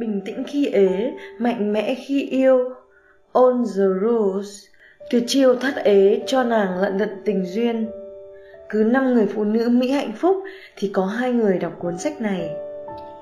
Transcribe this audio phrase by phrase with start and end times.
[0.00, 2.58] bình tĩnh khi ế, mạnh mẽ khi yêu.
[3.32, 4.64] On the rules,
[5.10, 7.86] tuyệt chiêu thắt ế cho nàng lận đận tình duyên.
[8.68, 10.36] Cứ năm người phụ nữ Mỹ hạnh phúc
[10.76, 12.50] thì có hai người đọc cuốn sách này.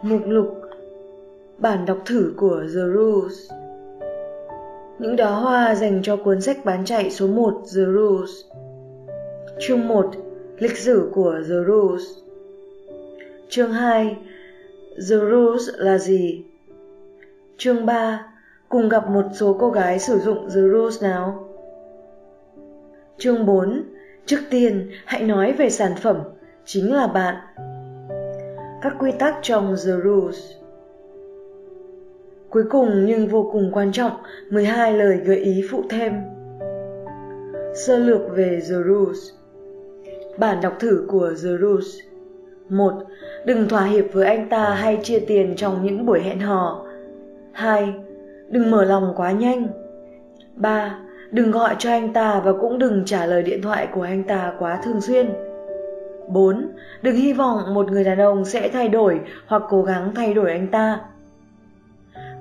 [0.03, 0.61] Mục lục
[1.59, 3.51] Bản đọc thử của The Rules
[4.99, 8.31] Những đóa hoa dành cho cuốn sách bán chạy số 1 The Rules
[9.61, 10.11] Chương 1
[10.59, 12.03] Lịch sử của The Rules
[13.49, 14.17] Chương 2
[15.11, 16.45] The Rules là gì?
[17.61, 18.27] Chương 3
[18.69, 21.49] Cùng gặp một số cô gái sử dụng The Rules nào?
[23.17, 23.83] Chương 4
[24.27, 26.17] Trước tiên, hãy nói về sản phẩm,
[26.65, 27.35] chính là bạn.
[28.83, 30.53] Các quy tắc trong The Rules
[32.51, 34.13] Cuối cùng nhưng vô cùng quan trọng,
[34.51, 36.13] 12 lời gợi ý phụ thêm.
[37.75, 39.31] Sơ lược về The Rules
[40.39, 41.99] Bản đọc thử của The Rules
[42.69, 42.93] 1.
[43.45, 46.88] Đừng thỏa hiệp với anh ta hay chia tiền trong những buổi hẹn hò.
[47.59, 47.95] 2.
[48.49, 49.67] Đừng mở lòng quá nhanh.
[50.55, 50.99] 3.
[51.31, 54.53] Đừng gọi cho anh ta và cũng đừng trả lời điện thoại của anh ta
[54.59, 55.31] quá thường xuyên.
[56.29, 56.69] 4.
[57.03, 60.51] Đừng hy vọng một người đàn ông sẽ thay đổi hoặc cố gắng thay đổi
[60.51, 61.01] anh ta.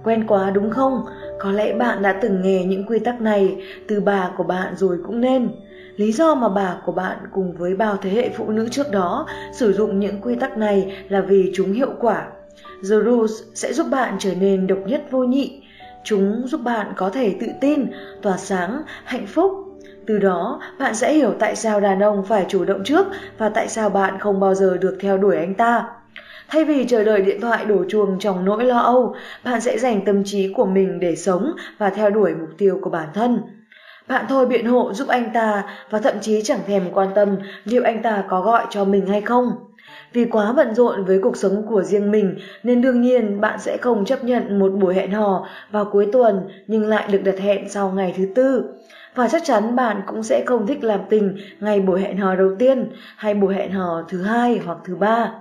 [0.03, 1.05] Quen quá đúng không?
[1.39, 4.97] Có lẽ bạn đã từng nghe những quy tắc này từ bà của bạn rồi
[5.05, 5.49] cũng nên.
[5.95, 9.27] Lý do mà bà của bạn cùng với bao thế hệ phụ nữ trước đó
[9.53, 12.27] sử dụng những quy tắc này là vì chúng hiệu quả.
[12.81, 15.61] The Rules sẽ giúp bạn trở nên độc nhất vô nhị.
[16.03, 17.85] Chúng giúp bạn có thể tự tin,
[18.21, 19.51] tỏa sáng, hạnh phúc.
[20.05, 23.67] Từ đó, bạn sẽ hiểu tại sao đàn ông phải chủ động trước và tại
[23.67, 25.85] sao bạn không bao giờ được theo đuổi anh ta.
[26.49, 30.05] Thay vì chờ đợi điện thoại đổ chuông trong nỗi lo âu, bạn sẽ dành
[30.05, 33.41] tâm trí của mình để sống và theo đuổi mục tiêu của bản thân.
[34.07, 37.83] Bạn thôi biện hộ giúp anh ta và thậm chí chẳng thèm quan tâm liệu
[37.83, 39.66] anh ta có gọi cho mình hay không.
[40.17, 43.77] Vì quá bận rộn với cuộc sống của riêng mình nên đương nhiên bạn sẽ
[43.77, 47.69] không chấp nhận một buổi hẹn hò vào cuối tuần nhưng lại được đặt hẹn
[47.69, 48.63] sau ngày thứ tư.
[49.15, 52.55] Và chắc chắn bạn cũng sẽ không thích làm tình ngày buổi hẹn hò đầu
[52.59, 55.31] tiên hay buổi hẹn hò thứ hai hoặc thứ ba.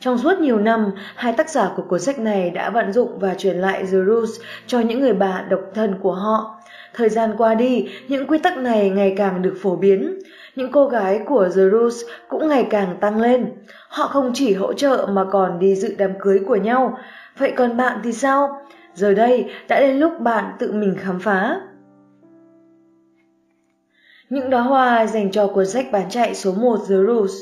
[0.00, 3.34] Trong suốt nhiều năm, hai tác giả của cuốn sách này đã vận dụng và
[3.34, 6.60] truyền lại The Rules cho những người bạn độc thân của họ.
[6.94, 10.18] Thời gian qua đi, những quy tắc này ngày càng được phổ biến.
[10.56, 11.96] Những cô gái của The Roots
[12.28, 13.52] cũng ngày càng tăng lên.
[13.88, 16.98] Họ không chỉ hỗ trợ mà còn đi dự đám cưới của nhau.
[17.38, 18.60] Vậy còn bạn thì sao?
[18.94, 21.60] Giờ đây đã đến lúc bạn tự mình khám phá.
[24.30, 27.34] Những đóa hoa dành cho cuốn sách bán chạy số 1 The Roots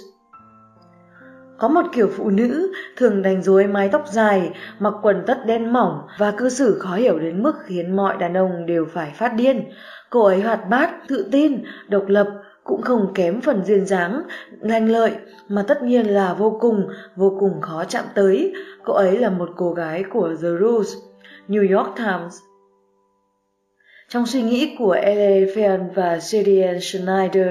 [1.59, 5.73] có một kiểu phụ nữ thường đánh rối mái tóc dài, mặc quần tất đen
[5.73, 9.35] mỏng và cư xử khó hiểu đến mức khiến mọi đàn ông đều phải phát
[9.35, 9.65] điên.
[10.11, 12.29] Cô ấy hoạt bát, tự tin, độc lập,
[12.65, 14.23] cũng không kém phần duyên dáng,
[14.61, 15.13] lanh lợi
[15.49, 18.53] mà tất nhiên là vô cùng, vô cùng khó chạm tới.
[18.85, 20.95] Cô ấy là một cô gái của The Rules,
[21.49, 22.35] New York Times.
[24.09, 25.55] Trong suy nghĩ của L.A.
[25.55, 27.49] Fern và Gideon Schneider,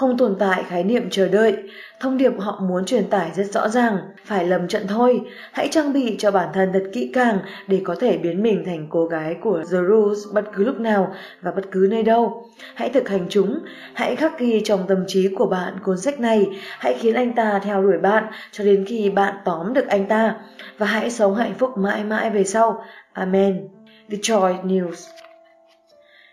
[0.00, 1.56] không tồn tại khái niệm chờ đợi,
[2.00, 5.20] thông điệp họ muốn truyền tải rất rõ ràng, phải lầm trận thôi,
[5.52, 8.86] hãy trang bị cho bản thân thật kỹ càng để có thể biến mình thành
[8.90, 12.46] cô gái của The Rules bất cứ lúc nào và bất cứ nơi đâu.
[12.74, 13.58] Hãy thực hành chúng,
[13.94, 16.46] hãy khắc ghi trong tâm trí của bạn cuốn sách này,
[16.78, 20.34] hãy khiến anh ta theo đuổi bạn cho đến khi bạn tóm được anh ta
[20.78, 22.84] và hãy sống hạnh phúc mãi mãi về sau.
[23.12, 23.68] Amen.
[24.08, 25.20] Detroit News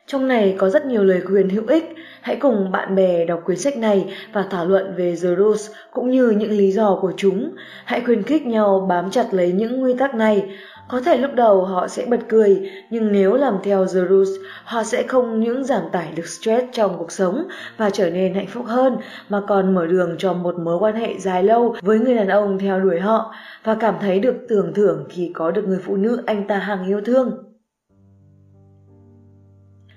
[0.07, 1.95] trong này có rất nhiều lời khuyên hữu ích.
[2.27, 6.11] Hãy cùng bạn bè đọc quyển sách này và thảo luận về The Rules cũng
[6.11, 7.51] như những lý do của chúng.
[7.85, 10.49] Hãy khuyến khích nhau bám chặt lấy những nguyên tắc này.
[10.89, 14.29] Có thể lúc đầu họ sẽ bật cười, nhưng nếu làm theo The Rules,
[14.63, 18.47] họ sẽ không những giảm tải được stress trong cuộc sống và trở nên hạnh
[18.47, 18.97] phúc hơn,
[19.29, 22.59] mà còn mở đường cho một mối quan hệ dài lâu với người đàn ông
[22.59, 23.33] theo đuổi họ
[23.63, 26.87] và cảm thấy được tưởng thưởng khi có được người phụ nữ anh ta hàng
[26.87, 27.46] yêu thương.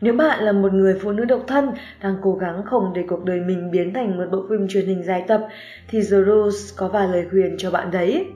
[0.01, 1.69] Nếu bạn là một người phụ nữ độc thân
[2.03, 5.03] đang cố gắng không để cuộc đời mình biến thành một bộ phim truyền hình
[5.05, 5.47] dài tập
[5.89, 8.27] thì The Rose có vài lời khuyên cho bạn đấy.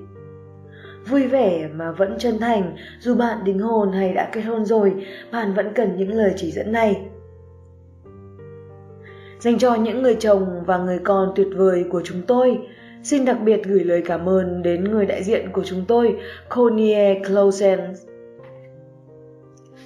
[1.06, 5.06] Vui vẻ mà vẫn chân thành, dù bạn đính hôn hay đã kết hôn rồi,
[5.32, 7.00] bạn vẫn cần những lời chỉ dẫn này.
[9.40, 12.58] Dành cho những người chồng và người con tuyệt vời của chúng tôi,
[13.02, 16.16] xin đặc biệt gửi lời cảm ơn đến người đại diện của chúng tôi,
[16.48, 17.80] Connie Clausen.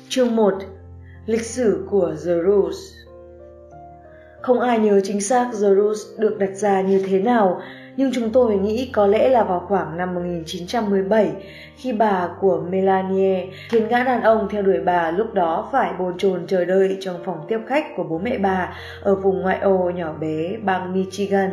[0.09, 0.55] Chương 1
[1.29, 2.77] Lịch sử của The Rules
[4.41, 7.61] Không ai nhớ chính xác The Rules được đặt ra như thế nào,
[7.97, 11.33] nhưng chúng tôi nghĩ có lẽ là vào khoảng năm 1917
[11.77, 16.19] khi bà của Melanie khiến gã đàn ông theo đuổi bà lúc đó phải bồn
[16.19, 19.91] chồn chờ đợi trong phòng tiếp khách của bố mẹ bà ở vùng ngoại ô
[19.91, 21.51] nhỏ bé bang Michigan.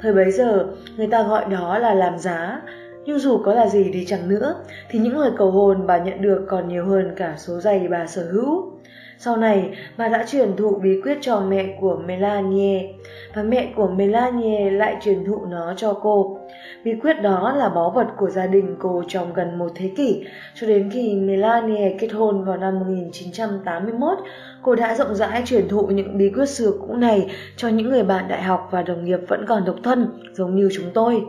[0.00, 0.66] Thời bấy giờ,
[0.96, 2.62] người ta gọi đó là làm giá,
[3.04, 4.54] Nhưng dù có là gì đi chẳng nữa,
[4.90, 8.06] thì những lời cầu hôn bà nhận được còn nhiều hơn cả số giày bà
[8.06, 8.77] sở hữu.
[9.20, 12.88] Sau này, bà đã truyền thụ bí quyết cho mẹ của Melanie,
[13.34, 16.38] và mẹ của Melanie lại truyền thụ nó cho cô.
[16.84, 20.24] Bí quyết đó là báu vật của gia đình cô trong gần một thế kỷ,
[20.54, 24.18] cho đến khi Melanie kết hôn vào năm 1981,
[24.62, 28.02] cô đã rộng rãi truyền thụ những bí quyết xưa cũ này cho những người
[28.02, 31.22] bạn đại học và đồng nghiệp vẫn còn độc thân, giống như chúng tôi.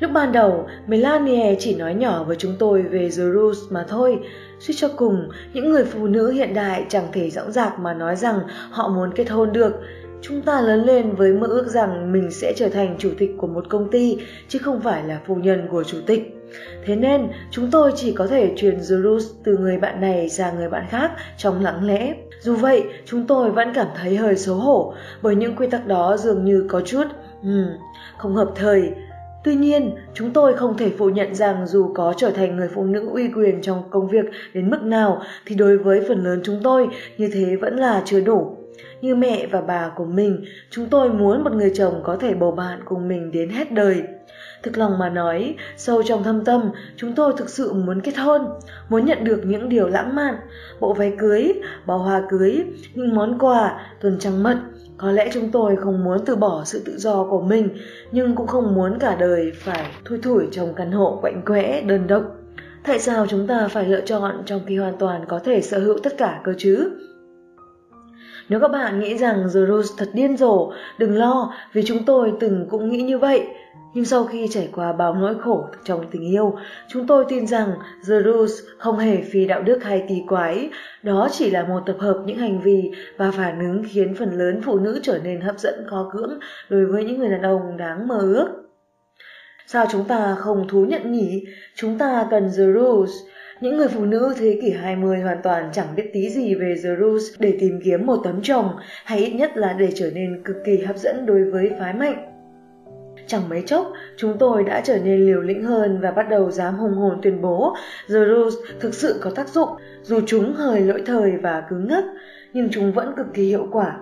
[0.00, 4.18] Lúc ban đầu, Melanie chỉ nói nhỏ với chúng tôi về The Rules mà thôi.
[4.60, 8.16] Suy cho cùng, những người phụ nữ hiện đại chẳng thể dõng dạc mà nói
[8.16, 8.40] rằng
[8.70, 9.72] họ muốn kết hôn được.
[10.22, 13.46] Chúng ta lớn lên với mơ ước rằng mình sẽ trở thành chủ tịch của
[13.46, 14.18] một công ty,
[14.48, 16.34] chứ không phải là phu nhân của chủ tịch.
[16.84, 20.56] Thế nên, chúng tôi chỉ có thể truyền The Rules từ người bạn này sang
[20.56, 22.14] người bạn khác trong lặng lẽ.
[22.40, 26.16] Dù vậy, chúng tôi vẫn cảm thấy hơi xấu hổ, bởi những quy tắc đó
[26.16, 27.04] dường như có chút,
[27.42, 27.66] um,
[28.18, 28.92] không hợp thời,
[29.44, 32.84] Tuy nhiên, chúng tôi không thể phủ nhận rằng dù có trở thành người phụ
[32.84, 34.24] nữ uy quyền trong công việc
[34.54, 36.88] đến mức nào thì đối với phần lớn chúng tôi
[37.18, 38.56] như thế vẫn là chưa đủ.
[39.00, 42.52] Như mẹ và bà của mình, chúng tôi muốn một người chồng có thể bầu
[42.52, 44.02] bạn cùng mình đến hết đời.
[44.62, 48.40] Thực lòng mà nói, sâu trong thâm tâm, chúng tôi thực sự muốn kết hôn,
[48.88, 50.34] muốn nhận được những điều lãng mạn,
[50.80, 51.52] bộ váy cưới,
[51.86, 52.64] bó hoa cưới,
[52.94, 54.58] những món quà, tuần trăng mật,
[54.98, 57.68] có lẽ chúng tôi không muốn từ bỏ sự tự do của mình,
[58.12, 62.06] nhưng cũng không muốn cả đời phải thui thủi trong căn hộ quạnh quẽ, đơn
[62.06, 62.22] độc.
[62.84, 65.98] Tại sao chúng ta phải lựa chọn trong khi hoàn toàn có thể sở hữu
[65.98, 66.90] tất cả cơ chứ?
[68.48, 72.32] Nếu các bạn nghĩ rằng The Rose thật điên rồ, đừng lo vì chúng tôi
[72.40, 73.46] từng cũng nghĩ như vậy.
[73.98, 76.56] Nhưng sau khi trải qua bao nỗi khổ trong tình yêu,
[76.88, 77.70] chúng tôi tin rằng
[78.08, 80.70] The Rules không hề phi đạo đức hay kỳ quái,
[81.02, 84.60] đó chỉ là một tập hợp những hành vi và phản ứng khiến phần lớn
[84.64, 88.08] phụ nữ trở nên hấp dẫn khó cưỡng đối với những người đàn ông đáng
[88.08, 88.48] mơ ước.
[89.66, 91.44] Sao chúng ta không thú nhận nhỉ?
[91.74, 93.12] Chúng ta cần The Rules.
[93.60, 96.90] Những người phụ nữ thế kỷ 20 hoàn toàn chẳng biết tí gì về The
[97.00, 98.70] Rules để tìm kiếm một tấm chồng,
[99.04, 102.27] hay ít nhất là để trở nên cực kỳ hấp dẫn đối với phái mạnh.
[103.28, 106.74] Chẳng mấy chốc, chúng tôi đã trở nên liều lĩnh hơn và bắt đầu dám
[106.74, 107.74] hùng hồn tuyên bố
[108.08, 109.68] The Rules thực sự có tác dụng,
[110.02, 112.04] dù chúng hơi lỗi thời và cứng ngắc,
[112.52, 113.96] nhưng chúng vẫn cực kỳ hiệu quả.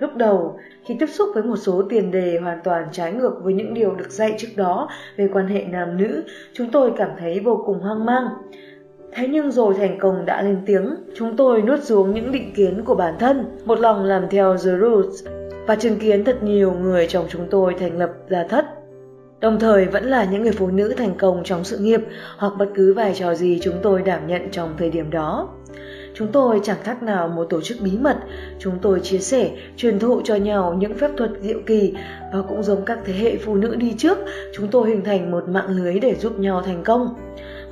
[0.00, 3.54] Lúc đầu, khi tiếp xúc với một số tiền đề hoàn toàn trái ngược với
[3.54, 6.22] những điều được dạy trước đó về quan hệ nam nữ,
[6.52, 8.28] chúng tôi cảm thấy vô cùng hoang mang.
[9.12, 12.82] Thế nhưng rồi thành công đã lên tiếng, chúng tôi nuốt xuống những định kiến
[12.84, 15.26] của bản thân, một lòng làm theo The Rules
[15.68, 18.64] và chứng kiến thật nhiều người trong chúng tôi thành lập gia thất.
[19.40, 22.00] Đồng thời vẫn là những người phụ nữ thành công trong sự nghiệp
[22.38, 25.48] hoặc bất cứ vai trò gì chúng tôi đảm nhận trong thời điểm đó.
[26.14, 28.16] Chúng tôi chẳng khác nào một tổ chức bí mật,
[28.58, 31.94] chúng tôi chia sẻ, truyền thụ cho nhau những phép thuật diệu kỳ
[32.32, 34.18] và cũng giống các thế hệ phụ nữ đi trước,
[34.54, 37.14] chúng tôi hình thành một mạng lưới để giúp nhau thành công.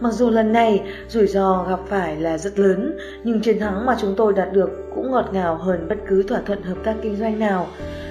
[0.01, 3.97] Mặc dù lần này rủi ro gặp phải là rất lớn, nhưng chiến thắng mà
[4.01, 7.17] chúng tôi đạt được cũng ngọt ngào hơn bất cứ thỏa thuận hợp tác kinh
[7.17, 7.67] doanh nào.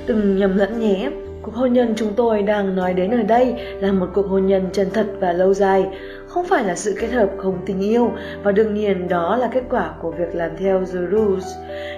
[0.08, 1.10] Đừng nhầm lẫn nhé,
[1.42, 4.70] cuộc hôn nhân chúng tôi đang nói đến ở đây là một cuộc hôn nhân
[4.74, 5.88] chân thật và lâu dài,
[6.28, 8.12] không phải là sự kết hợp không tình yêu
[8.44, 11.46] và đương nhiên đó là kết quả của việc làm theo The Rules,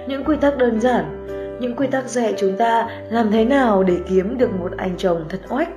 [0.08, 1.26] những quy tắc đơn giản,
[1.60, 5.24] những quy tắc dạy chúng ta làm thế nào để kiếm được một anh chồng
[5.28, 5.68] thật oách.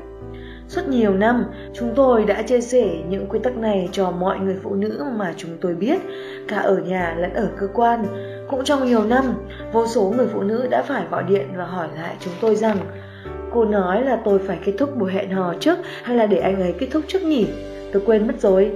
[0.72, 4.56] Suốt nhiều năm, chúng tôi đã chia sẻ những quy tắc này cho mọi người
[4.64, 6.01] phụ nữ mà chúng tôi biết,
[6.48, 8.06] cả ở nhà lẫn ở cơ quan.
[8.50, 9.34] Cũng trong nhiều năm,
[9.74, 12.78] vô số người phụ nữ đã phải gọi điện và hỏi lại chúng tôi rằng
[13.54, 16.62] Cô nói là tôi phải kết thúc buổi hẹn hò trước hay là để anh
[16.62, 17.48] ấy kết thúc trước nhỉ?
[17.94, 18.72] Tôi quên mất rồi.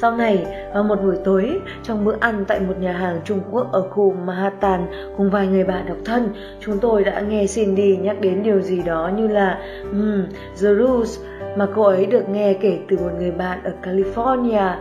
[0.00, 3.72] Sau này, vào một buổi tối, trong bữa ăn tại một nhà hàng Trung Quốc
[3.72, 6.28] ở khu Manhattan cùng vài người bạn độc thân,
[6.60, 9.58] chúng tôi đã nghe Cindy nhắc đến điều gì đó như là
[9.92, 10.24] um,
[10.62, 11.20] The Rules
[11.56, 14.74] mà cô ấy được nghe kể từ một người bạn ở California.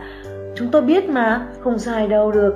[0.56, 2.56] Chúng tôi biết mà, không sai đâu được.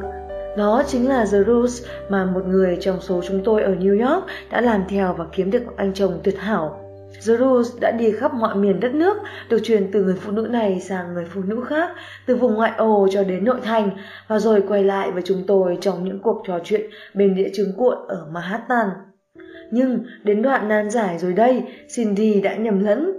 [0.58, 4.26] Đó chính là The Rules mà một người trong số chúng tôi ở New York
[4.52, 6.83] đã làm theo và kiếm được một anh chồng tuyệt hảo.
[7.28, 9.18] The Rose đã đi khắp mọi miền đất nước,
[9.50, 11.90] được truyền từ người phụ nữ này sang người phụ nữ khác,
[12.26, 13.90] từ vùng ngoại ô cho đến nội thành,
[14.28, 16.82] và rồi quay lại với chúng tôi trong những cuộc trò chuyện
[17.14, 18.88] bên địa chứng cuộn ở Manhattan.
[19.72, 21.64] Nhưng đến đoạn nan giải rồi đây,
[21.96, 23.14] Cindy đã nhầm lẫn.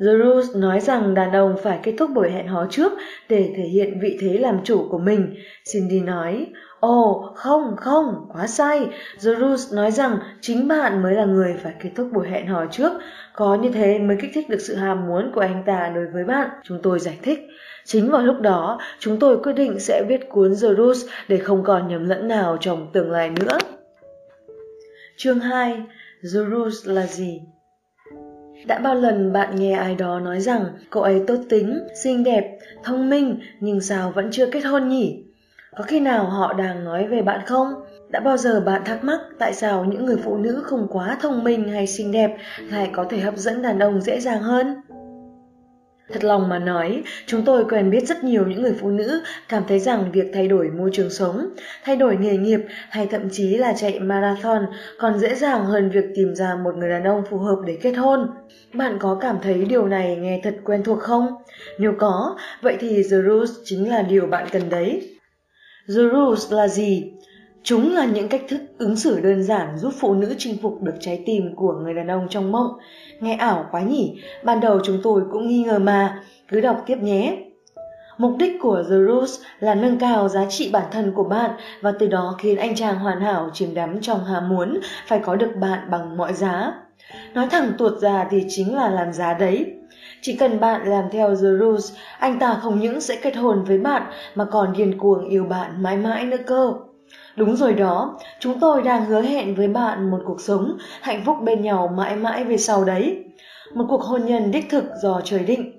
[0.00, 2.92] The Rose nói rằng đàn ông phải kết thúc buổi hẹn hò trước
[3.28, 5.34] để thể hiện vị thế làm chủ của mình.
[5.72, 6.46] Cindy nói,
[6.86, 8.88] Ồ, oh, không, không, quá sai.
[9.18, 12.92] Jerus nói rằng chính bạn mới là người phải kết thúc buổi hẹn hò trước.
[13.34, 16.24] Có như thế mới kích thích được sự ham muốn của anh ta đối với
[16.24, 16.48] bạn.
[16.64, 17.38] Chúng tôi giải thích.
[17.84, 21.88] Chính vào lúc đó, chúng tôi quyết định sẽ viết cuốn Jerus để không còn
[21.88, 23.58] nhầm lẫn nào trong tương lai nữa.
[25.16, 25.82] Chương 2.
[26.22, 27.40] Jerus là gì?
[28.66, 32.58] Đã bao lần bạn nghe ai đó nói rằng cậu ấy tốt tính, xinh đẹp,
[32.84, 35.25] thông minh nhưng sao vẫn chưa kết hôn nhỉ?
[35.76, 37.74] Có khi nào họ đang nói về bạn không?
[38.10, 41.44] Đã bao giờ bạn thắc mắc tại sao những người phụ nữ không quá thông
[41.44, 42.36] minh hay xinh đẹp
[42.70, 44.82] lại có thể hấp dẫn đàn ông dễ dàng hơn?
[46.12, 49.62] Thật lòng mà nói, chúng tôi quen biết rất nhiều những người phụ nữ cảm
[49.68, 51.48] thấy rằng việc thay đổi môi trường sống,
[51.84, 54.66] thay đổi nghề nghiệp hay thậm chí là chạy marathon
[54.98, 57.92] còn dễ dàng hơn việc tìm ra một người đàn ông phù hợp để kết
[57.92, 58.30] hôn.
[58.74, 61.26] Bạn có cảm thấy điều này nghe thật quen thuộc không?
[61.78, 65.15] Nếu có, vậy thì The Rules chính là điều bạn cần đấy.
[65.88, 67.12] The Rules là gì?
[67.62, 70.94] Chúng là những cách thức ứng xử đơn giản giúp phụ nữ chinh phục được
[71.00, 72.70] trái tim của người đàn ông trong mộng.
[73.20, 76.96] Nghe ảo quá nhỉ, ban đầu chúng tôi cũng nghi ngờ mà, cứ đọc tiếp
[77.02, 77.36] nhé.
[78.18, 81.50] Mục đích của The Rules là nâng cao giá trị bản thân của bạn
[81.80, 85.36] và từ đó khiến anh chàng hoàn hảo chìm đắm trong ham muốn phải có
[85.36, 86.72] được bạn bằng mọi giá.
[87.34, 89.66] Nói thẳng tuột ra thì chính là làm giá đấy.
[90.26, 93.78] Chỉ cần bạn làm theo The Rules, anh ta không những sẽ kết hôn với
[93.78, 94.02] bạn
[94.34, 96.72] mà còn điên cuồng yêu bạn mãi mãi nữa cơ.
[97.36, 101.36] Đúng rồi đó, chúng tôi đang hứa hẹn với bạn một cuộc sống hạnh phúc
[101.42, 103.24] bên nhau mãi mãi về sau đấy.
[103.74, 105.78] Một cuộc hôn nhân đích thực do trời định.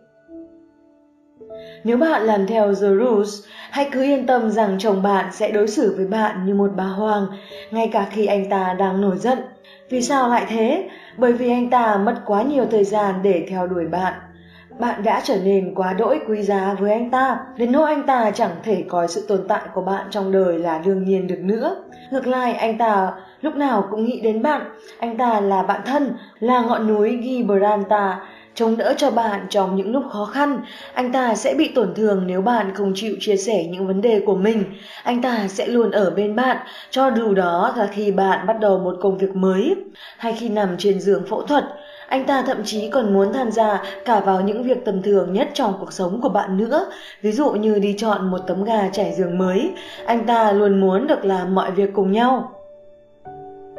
[1.84, 5.68] Nếu bạn làm theo The Rules, hãy cứ yên tâm rằng chồng bạn sẽ đối
[5.68, 7.28] xử với bạn như một bà hoàng,
[7.72, 9.38] ngay cả khi anh ta đang nổi giận.
[9.90, 10.90] Vì sao lại thế?
[11.18, 14.14] Bởi vì anh ta mất quá nhiều thời gian để theo đuổi bạn
[14.80, 18.32] bạn đã trở nên quá đỗi quý giá với anh ta, đến nỗi anh ta
[18.32, 21.76] chẳng thể coi sự tồn tại của bạn trong đời là đương nhiên được nữa.
[22.12, 24.62] Ngược lại, anh ta lúc nào cũng nghĩ đến bạn,
[25.00, 28.12] anh ta là bạn thân, là ngọn núi Gibraltar,
[28.54, 30.60] chống đỡ cho bạn trong những lúc khó khăn.
[30.94, 34.22] Anh ta sẽ bị tổn thương nếu bạn không chịu chia sẻ những vấn đề
[34.26, 34.64] của mình.
[35.04, 36.58] Anh ta sẽ luôn ở bên bạn,
[36.90, 39.76] cho dù đó là khi bạn bắt đầu một công việc mới
[40.18, 41.64] hay khi nằm trên giường phẫu thuật.
[42.08, 45.50] Anh ta thậm chí còn muốn tham gia cả vào những việc tầm thường nhất
[45.54, 46.90] trong cuộc sống của bạn nữa,
[47.22, 49.72] ví dụ như đi chọn một tấm gà trải giường mới.
[50.06, 52.52] Anh ta luôn muốn được làm mọi việc cùng nhau.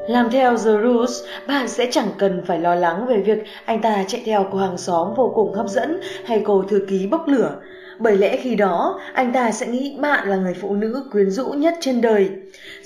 [0.08, 4.04] Làm theo The Rules, bạn sẽ chẳng cần phải lo lắng về việc anh ta
[4.08, 7.54] chạy theo cô hàng xóm vô cùng hấp dẫn hay cô thư ký bốc lửa.
[7.99, 11.49] Bởi lẽ khi đó, anh ta sẽ nghĩ bạn là người phụ nữ quyến rũ
[11.49, 12.31] nhất trên đời.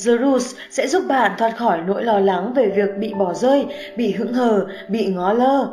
[0.06, 3.66] The Rules sẽ giúp bạn thoát khỏi nỗi lo lắng về việc bị bỏ rơi,
[3.96, 5.68] bị hững hờ, bị ngó lơ.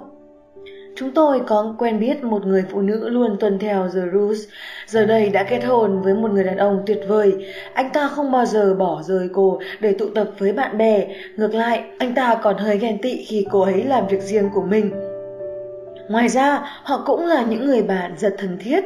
[0.96, 4.39] Chúng tôi có quen biết một người phụ nữ luôn tuân theo The Rules,
[4.86, 7.34] giờ đây đã kết hôn với một người đàn ông tuyệt vời.
[7.74, 11.53] Anh ta không bao giờ bỏ rơi cô để tụ tập với bạn bè, ngược
[11.53, 14.91] lại, anh ta còn hơi ghen tị khi cô ấy làm việc riêng của mình.
[16.10, 18.84] Ngoài ra, họ cũng là những người bạn rất thân thiết.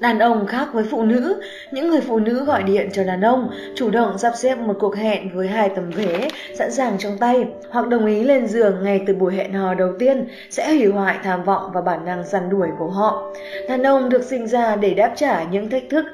[0.00, 3.50] Đàn ông khác với phụ nữ, những người phụ nữ gọi điện cho đàn ông,
[3.74, 7.44] chủ động sắp xếp một cuộc hẹn với hai tấm vé sẵn sàng trong tay,
[7.70, 11.18] hoặc đồng ý lên giường ngay từ buổi hẹn hò đầu tiên sẽ hủy hoại
[11.24, 13.32] tham vọng và bản năng săn đuổi của họ.
[13.68, 16.04] Đàn ông được sinh ra để đáp trả những thách thức,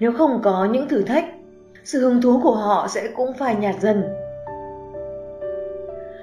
[0.00, 1.24] nếu không có những thử thách,
[1.84, 4.02] sự hứng thú của họ sẽ cũng phải nhạt dần.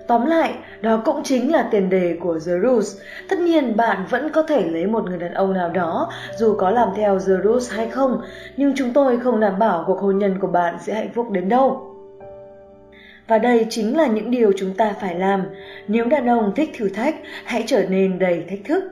[0.10, 2.98] Tóm lại, đó cũng chính là tiền đề của The Rules.
[3.30, 6.70] Tất nhiên bạn vẫn có thể lấy một người đàn ông nào đó dù có
[6.70, 8.22] làm theo The Rules hay không,
[8.58, 11.50] nhưng chúng tôi không đảm bảo cuộc hôn nhân của bạn sẽ hạnh phúc đến
[11.50, 11.96] đâu.
[13.28, 15.44] Và đây chính là những điều chúng ta phải làm.
[15.88, 18.84] Nếu đàn ông thích thử thách, hãy trở nên đầy thách thức.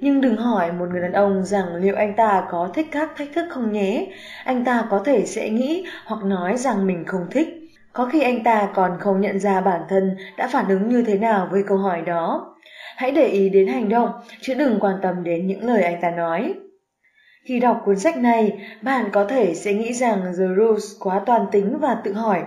[0.00, 3.28] Nhưng đừng hỏi một người đàn ông rằng liệu anh ta có thích các thách
[3.34, 4.06] thức không nhé.
[4.44, 7.59] Anh ta có thể sẽ nghĩ hoặc nói rằng mình không thích.
[8.00, 11.18] Có khi anh ta còn không nhận ra bản thân đã phản ứng như thế
[11.18, 12.54] nào với câu hỏi đó.
[12.96, 16.10] Hãy để ý đến hành động, chứ đừng quan tâm đến những lời anh ta
[16.10, 16.54] nói.
[17.44, 21.46] Khi đọc cuốn sách này, bạn có thể sẽ nghĩ rằng The Rules quá toàn
[21.52, 22.42] tính và tự hỏi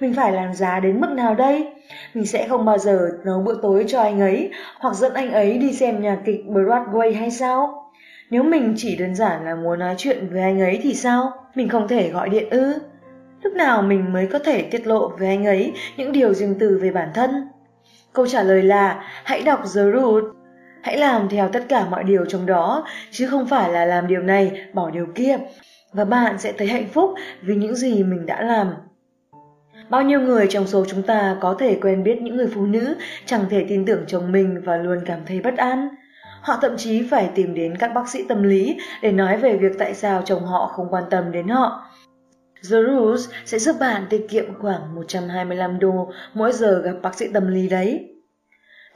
[0.00, 1.66] mình phải làm giá đến mức nào đây?
[2.14, 5.58] Mình sẽ không bao giờ nấu bữa tối cho anh ấy hoặc dẫn anh ấy
[5.58, 7.90] đi xem nhà kịch Broadway hay sao?
[8.30, 11.32] Nếu mình chỉ đơn giản là muốn nói chuyện với anh ấy thì sao?
[11.54, 12.78] Mình không thể gọi điện ư?
[13.46, 16.78] Lúc nào mình mới có thể tiết lộ với anh ấy những điều riêng tư
[16.82, 17.48] về bản thân?
[18.12, 20.24] Câu trả lời là hãy đọc The Root.
[20.82, 24.22] Hãy làm theo tất cả mọi điều trong đó, chứ không phải là làm điều
[24.22, 25.36] này, bỏ điều kia.
[25.92, 28.74] Và bạn sẽ thấy hạnh phúc vì những gì mình đã làm.
[29.88, 32.94] Bao nhiêu người trong số chúng ta có thể quen biết những người phụ nữ
[33.26, 35.88] chẳng thể tin tưởng chồng mình và luôn cảm thấy bất an.
[36.40, 39.72] Họ thậm chí phải tìm đến các bác sĩ tâm lý để nói về việc
[39.78, 41.85] tại sao chồng họ không quan tâm đến họ.
[42.70, 47.26] The Rules sẽ giúp bạn tiết kiệm khoảng 125 đô mỗi giờ gặp bác sĩ
[47.32, 48.12] tâm lý đấy.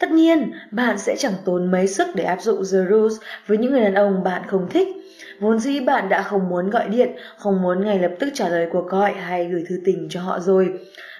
[0.00, 3.72] Tất nhiên, bạn sẽ chẳng tốn mấy sức để áp dụng The Rules với những
[3.72, 4.88] người đàn ông bạn không thích.
[5.40, 8.68] Vốn dĩ bạn đã không muốn gọi điện, không muốn ngay lập tức trả lời
[8.72, 10.68] cuộc gọi hay gửi thư tình cho họ rồi.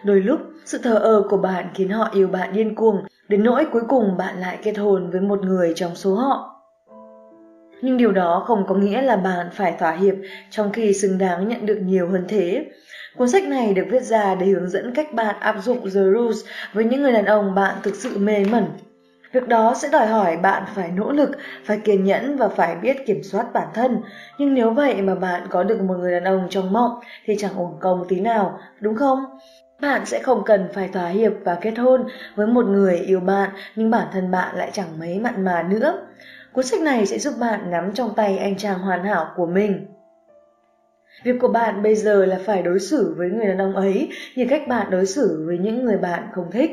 [0.04, 3.66] Đôi lúc, sự thờ ơ của bạn khiến họ yêu bạn điên cuồng, đến nỗi
[3.72, 6.59] cuối cùng bạn lại kết hôn với một người trong số họ.
[7.82, 10.14] Nhưng điều đó không có nghĩa là bạn phải thỏa hiệp
[10.50, 12.64] trong khi xứng đáng nhận được nhiều hơn thế.
[13.16, 16.44] Cuốn sách này được viết ra để hướng dẫn cách bạn áp dụng The Rules
[16.72, 18.64] với những người đàn ông bạn thực sự mê mẩn.
[19.32, 21.30] Việc đó sẽ đòi hỏi bạn phải nỗ lực,
[21.64, 24.02] phải kiên nhẫn và phải biết kiểm soát bản thân.
[24.38, 27.56] Nhưng nếu vậy mà bạn có được một người đàn ông trong mộng thì chẳng
[27.56, 29.24] ổn công tí nào, đúng không?
[29.80, 33.50] Bạn sẽ không cần phải thỏa hiệp và kết hôn với một người yêu bạn
[33.76, 36.06] nhưng bản thân bạn lại chẳng mấy mặn mà nữa.
[36.52, 39.86] Cuốn sách này sẽ giúp bạn nắm trong tay anh chàng hoàn hảo của mình.
[41.24, 44.46] Việc của bạn bây giờ là phải đối xử với người đàn ông ấy như
[44.50, 46.70] cách bạn đối xử với những người bạn không thích.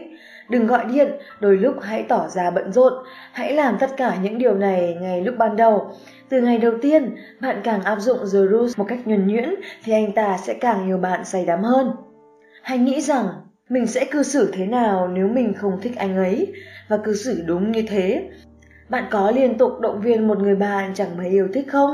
[0.49, 2.93] Đừng gọi điện, đôi lúc hãy tỏ ra bận rộn,
[3.31, 5.91] hãy làm tất cả những điều này ngay lúc ban đầu.
[6.29, 9.93] Từ ngày đầu tiên, bạn càng áp dụng The Rules một cách nhuần nhuyễn thì
[9.93, 11.91] anh ta sẽ càng yêu bạn say đắm hơn.
[12.61, 13.27] Hãy nghĩ rằng
[13.69, 16.53] mình sẽ cư xử thế nào nếu mình không thích anh ấy
[16.89, 18.29] và cư xử đúng như thế.
[18.89, 21.91] Bạn có liên tục động viên một người bạn chẳng mấy yêu thích không?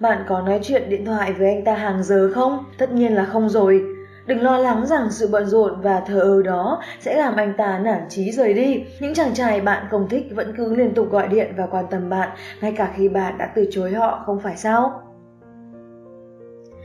[0.00, 2.64] Bạn có nói chuyện điện thoại với anh ta hàng giờ không?
[2.78, 3.84] Tất nhiên là không rồi.
[4.26, 7.78] Đừng lo lắng rằng sự bận rộn và thờ ơ đó sẽ làm anh ta
[7.78, 8.84] nản chí rời đi.
[9.00, 12.10] Những chàng trai bạn không thích vẫn cứ liên tục gọi điện và quan tâm
[12.10, 12.28] bạn,
[12.60, 15.02] ngay cả khi bạn đã từ chối họ không phải sao?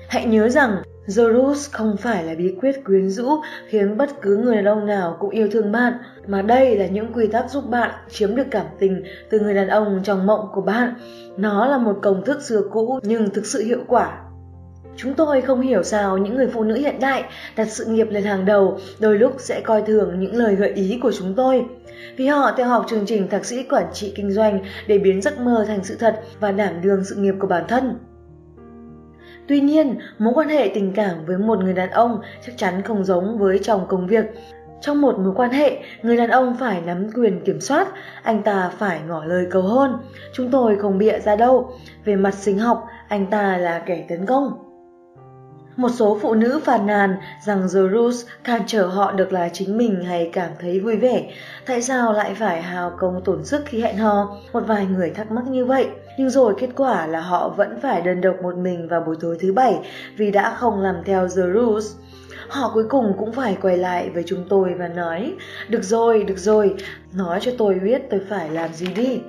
[0.09, 0.71] Hãy nhớ rằng
[1.09, 3.29] Zorus không phải là bí quyết quyến rũ
[3.67, 5.93] khiến bất cứ người đàn ông nào cũng yêu thương bạn,
[6.27, 9.67] mà đây là những quy tắc giúp bạn chiếm được cảm tình từ người đàn
[9.67, 10.93] ông trong mộng của bạn.
[11.37, 14.17] Nó là một công thức xưa cũ nhưng thực sự hiệu quả.
[14.95, 17.23] Chúng tôi không hiểu sao những người phụ nữ hiện đại
[17.55, 20.99] đặt sự nghiệp lên hàng đầu đôi lúc sẽ coi thường những lời gợi ý
[21.01, 21.65] của chúng tôi.
[22.17, 25.39] Vì họ theo học chương trình thạc sĩ quản trị kinh doanh để biến giấc
[25.39, 27.95] mơ thành sự thật và đảm đương sự nghiệp của bản thân.
[29.49, 33.05] Tuy nhiên, mối quan hệ tình cảm với một người đàn ông chắc chắn không
[33.05, 34.25] giống với chồng công việc.
[34.81, 37.87] Trong một mối quan hệ, người đàn ông phải nắm quyền kiểm soát,
[38.23, 39.97] anh ta phải ngỏ lời cầu hôn.
[40.33, 41.71] Chúng tôi không bịa ra đâu.
[42.05, 44.53] Về mặt sinh học, anh ta là kẻ tấn công.
[45.75, 49.77] Một số phụ nữ phàn nàn rằng The Rules cản trở họ được là chính
[49.77, 51.31] mình hay cảm thấy vui vẻ.
[51.65, 54.37] Tại sao lại phải hào công tổn sức khi hẹn hò?
[54.53, 55.87] Một vài người thắc mắc như vậy.
[56.19, 59.37] Nhưng rồi kết quả là họ vẫn phải đơn độc một mình vào buổi tối
[59.39, 59.79] thứ bảy
[60.17, 61.95] vì đã không làm theo The Rules.
[62.47, 65.33] Họ cuối cùng cũng phải quay lại với chúng tôi và nói
[65.69, 66.75] Được rồi, được rồi,
[67.13, 69.21] nói cho tôi biết tôi phải làm gì đi.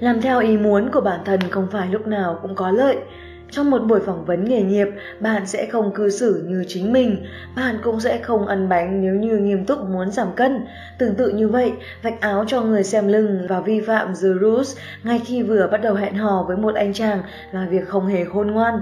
[0.00, 2.96] Làm theo ý muốn của bản thân không phải lúc nào cũng có lợi.
[3.50, 4.88] Trong một buổi phỏng vấn nghề nghiệp,
[5.20, 9.14] bạn sẽ không cư xử như chính mình, bạn cũng sẽ không ăn bánh nếu
[9.14, 10.66] như nghiêm túc muốn giảm cân.
[10.98, 14.76] Tương tự như vậy, vạch áo cho người xem lưng và vi phạm The Rules
[15.02, 18.24] ngay khi vừa bắt đầu hẹn hò với một anh chàng là việc không hề
[18.24, 18.80] khôn ngoan.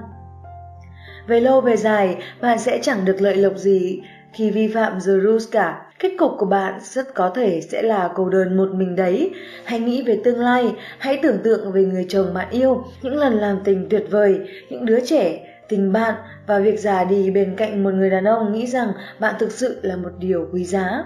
[1.27, 4.03] Về lâu về dài, bạn sẽ chẳng được lợi lộc gì
[4.39, 5.87] khi vi phạm The Rules cả.
[5.99, 9.31] Kết cục của bạn rất có thể sẽ là cô đơn một mình đấy.
[9.65, 13.33] Hãy nghĩ về tương lai, hãy tưởng tượng về người chồng bạn yêu, những lần
[13.33, 16.15] làm tình tuyệt vời, những đứa trẻ, tình bạn
[16.47, 19.79] và việc già đi bên cạnh một người đàn ông nghĩ rằng bạn thực sự
[19.83, 21.05] là một điều quý giá.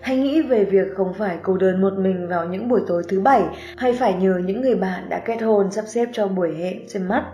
[0.00, 3.20] Hãy nghĩ về việc không phải cô đơn một mình vào những buổi tối thứ
[3.20, 3.42] bảy
[3.76, 7.08] hay phải nhờ những người bạn đã kết hôn sắp xếp cho buổi hẹn xem
[7.08, 7.24] mắt.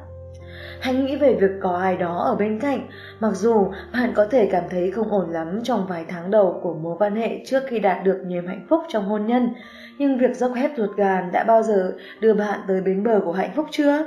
[0.84, 2.88] Hãy nghĩ về việc có ai đó ở bên cạnh,
[3.20, 6.74] mặc dù bạn có thể cảm thấy không ổn lắm trong vài tháng đầu của
[6.74, 9.48] mối quan hệ trước khi đạt được niềm hạnh phúc trong hôn nhân,
[9.98, 13.32] nhưng việc dốc hết ruột gan đã bao giờ đưa bạn tới bến bờ của
[13.32, 14.06] hạnh phúc chưa?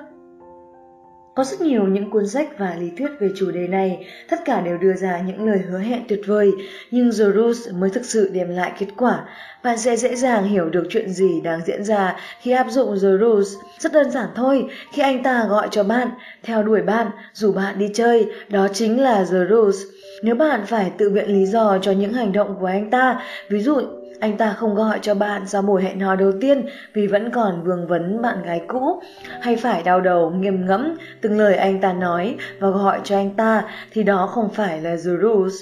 [1.37, 4.61] Có rất nhiều những cuốn sách và lý thuyết về chủ đề này, tất cả
[4.61, 6.51] đều đưa ra những lời hứa hẹn tuyệt vời,
[6.91, 9.25] nhưng The Rules mới thực sự đem lại kết quả.
[9.63, 13.09] Bạn sẽ dễ dàng hiểu được chuyện gì đang diễn ra khi áp dụng The
[13.21, 13.47] Rules.
[13.79, 16.07] Rất đơn giản thôi, khi anh ta gọi cho bạn,
[16.43, 19.77] theo đuổi bạn, rủ bạn đi chơi, đó chính là The Rules.
[20.23, 23.59] Nếu bạn phải tự biện lý do cho những hành động của anh ta, ví
[23.59, 23.81] dụ
[24.19, 27.63] anh ta không gọi cho bạn sau buổi hẹn hò đầu tiên vì vẫn còn
[27.63, 29.01] vương vấn bạn gái cũ,
[29.41, 33.29] hay phải đau đầu nghiêm ngẫm từng lời anh ta nói và gọi cho anh
[33.29, 35.55] ta thì đó không phải là the rules.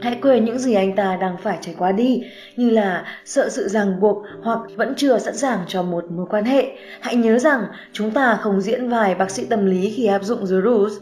[0.00, 2.22] Hãy quên những gì anh ta đang phải trải qua đi,
[2.56, 6.44] như là sợ sự ràng buộc hoặc vẫn chưa sẵn sàng cho một mối quan
[6.44, 6.76] hệ.
[7.00, 10.40] Hãy nhớ rằng chúng ta không diễn vài bác sĩ tâm lý khi áp dụng
[10.40, 10.92] The Rules.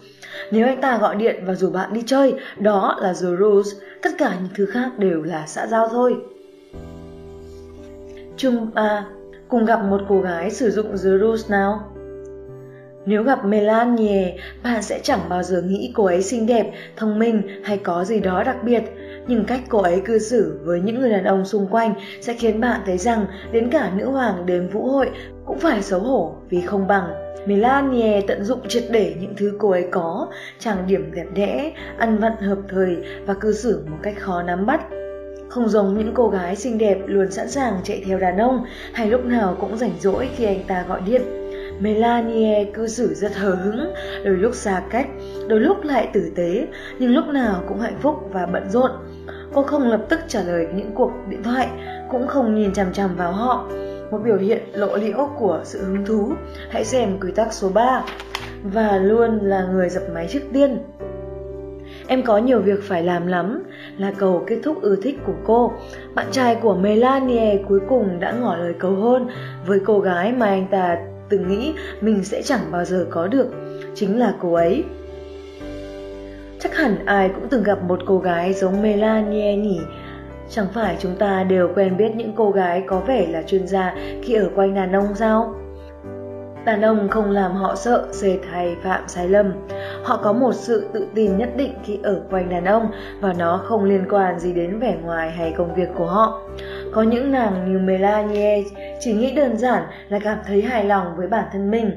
[0.50, 3.68] Nếu anh ta gọi điện và rủ bạn đi chơi, đó là The Rules.
[4.02, 6.16] Tất cả những thứ khác đều là xã giao thôi.
[8.36, 8.82] Trung 3.
[8.82, 9.04] À,
[9.48, 11.80] cùng gặp một cô gái sử dụng The Rules nào.
[13.06, 17.42] Nếu gặp Melanie, bạn sẽ chẳng bao giờ nghĩ cô ấy xinh đẹp, thông minh
[17.64, 18.82] hay có gì đó đặc biệt.
[19.26, 22.60] Nhưng cách cô ấy cư xử với những người đàn ông xung quanh sẽ khiến
[22.60, 25.10] bạn thấy rằng đến cả nữ hoàng đến vũ hội
[25.44, 27.36] cũng phải xấu hổ vì không bằng.
[27.46, 32.18] Melanie tận dụng triệt để những thứ cô ấy có, trang điểm đẹp đẽ, ăn
[32.18, 32.96] vận hợp thời
[33.26, 34.80] và cư xử một cách khó nắm bắt.
[35.48, 39.10] Không giống những cô gái xinh đẹp luôn sẵn sàng chạy theo đàn ông hay
[39.10, 41.22] lúc nào cũng rảnh rỗi khi anh ta gọi điện.
[41.80, 45.06] Melanie cư xử rất hờ hững, đôi lúc xa cách,
[45.48, 46.66] đôi lúc lại tử tế,
[46.98, 48.90] nhưng lúc nào cũng hạnh phúc và bận rộn.
[49.54, 51.68] Cô không lập tức trả lời những cuộc điện thoại,
[52.10, 53.68] cũng không nhìn chằm chằm vào họ.
[54.10, 56.32] Một biểu hiện lộ liễu của sự hứng thú.
[56.70, 58.04] Hãy xem quy tắc số 3.
[58.62, 60.78] Và luôn là người dập máy trước tiên.
[62.08, 63.62] Em có nhiều việc phải làm lắm,
[63.98, 65.72] là cầu kết thúc ưa thích của cô.
[66.14, 69.26] Bạn trai của Melanie cuối cùng đã ngỏ lời cầu hôn
[69.66, 73.46] với cô gái mà anh ta từng nghĩ mình sẽ chẳng bao giờ có được,
[73.94, 74.84] chính là cô ấy.
[76.60, 79.80] Chắc hẳn ai cũng từng gặp một cô gái giống Melanie nhỉ?
[80.50, 83.94] Chẳng phải chúng ta đều quen biết những cô gái có vẻ là chuyên gia
[84.22, 85.54] khi ở quanh đàn ông sao?
[86.64, 89.52] Đàn ông không làm họ sợ, dệt hay phạm sai lầm.
[90.06, 92.90] Họ có một sự tự tin nhất định khi ở quanh đàn ông
[93.20, 96.40] và nó không liên quan gì đến vẻ ngoài hay công việc của họ.
[96.92, 98.62] Có những nàng như Melanie
[99.00, 101.90] chỉ nghĩ đơn giản là cảm thấy hài lòng với bản thân mình.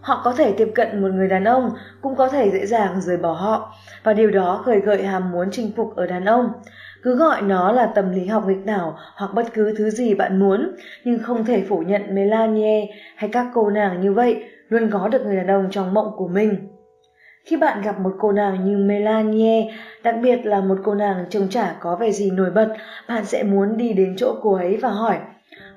[0.00, 1.70] Họ có thể tiếp cận một người đàn ông,
[2.02, 5.48] cũng có thể dễ dàng rời bỏ họ, và điều đó khởi gợi ham muốn
[5.52, 6.52] chinh phục ở đàn ông.
[7.02, 10.38] Cứ gọi nó là tâm lý học nghịch đảo hoặc bất cứ thứ gì bạn
[10.38, 15.08] muốn, nhưng không thể phủ nhận Melanie hay các cô nàng như vậy luôn có
[15.08, 16.68] được người đàn ông trong mộng của mình.
[17.44, 21.48] Khi bạn gặp một cô nàng như Melanie, đặc biệt là một cô nàng trông
[21.48, 22.74] chả có vẻ gì nổi bật,
[23.08, 25.18] bạn sẽ muốn đi đến chỗ cô ấy và hỏi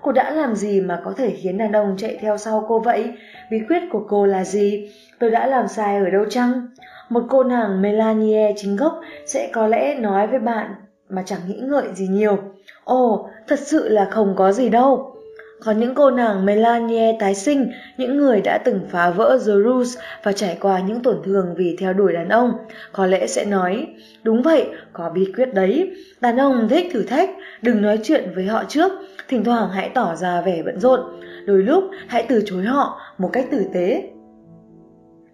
[0.01, 3.13] Cô đã làm gì mà có thể khiến đàn ông chạy theo sau cô vậy?
[3.51, 4.91] Bí quyết của cô là gì?
[5.19, 6.67] Tôi đã làm sai ở đâu chăng?
[7.09, 10.71] Một cô nàng Melanie chính gốc sẽ có lẽ nói với bạn
[11.09, 12.37] mà chẳng nghĩ ngợi gì nhiều.
[12.83, 15.15] Ồ, thật sự là không có gì đâu.
[15.63, 19.97] Còn những cô nàng Melanie tái sinh, những người đã từng phá vỡ The Rules
[20.23, 22.51] và trải qua những tổn thương vì theo đuổi đàn ông,
[22.91, 23.87] có lẽ sẽ nói,
[24.23, 25.91] đúng vậy, có bí quyết đấy.
[26.21, 27.29] Đàn ông thích thử thách,
[27.61, 28.91] đừng nói chuyện với họ trước,
[29.27, 30.99] thỉnh thoảng hãy tỏ ra vẻ bận rộn,
[31.45, 34.03] đôi lúc hãy từ chối họ một cách tử tế.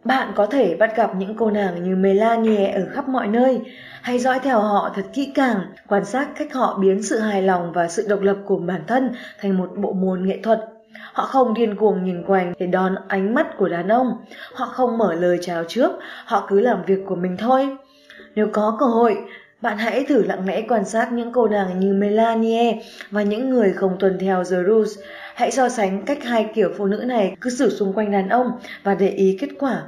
[0.05, 3.61] Bạn có thể bắt gặp những cô nàng như Melanie ở khắp mọi nơi,
[4.01, 7.71] hãy dõi theo họ thật kỹ càng, quan sát cách họ biến sự hài lòng
[7.73, 10.59] và sự độc lập của bản thân thành một bộ môn nghệ thuật.
[11.13, 14.11] Họ không điên cuồng nhìn quanh để đón ánh mắt của đàn ông,
[14.53, 15.91] họ không mở lời chào trước,
[16.25, 17.77] họ cứ làm việc của mình thôi.
[18.35, 19.17] Nếu có cơ hội,
[19.61, 23.73] bạn hãy thử lặng lẽ quan sát những cô nàng như Melanie và những người
[23.73, 24.99] không tuân theo The Rules.
[25.35, 28.51] Hãy so sánh cách hai kiểu phụ nữ này cư xử xung quanh đàn ông
[28.83, 29.83] và để ý kết quả.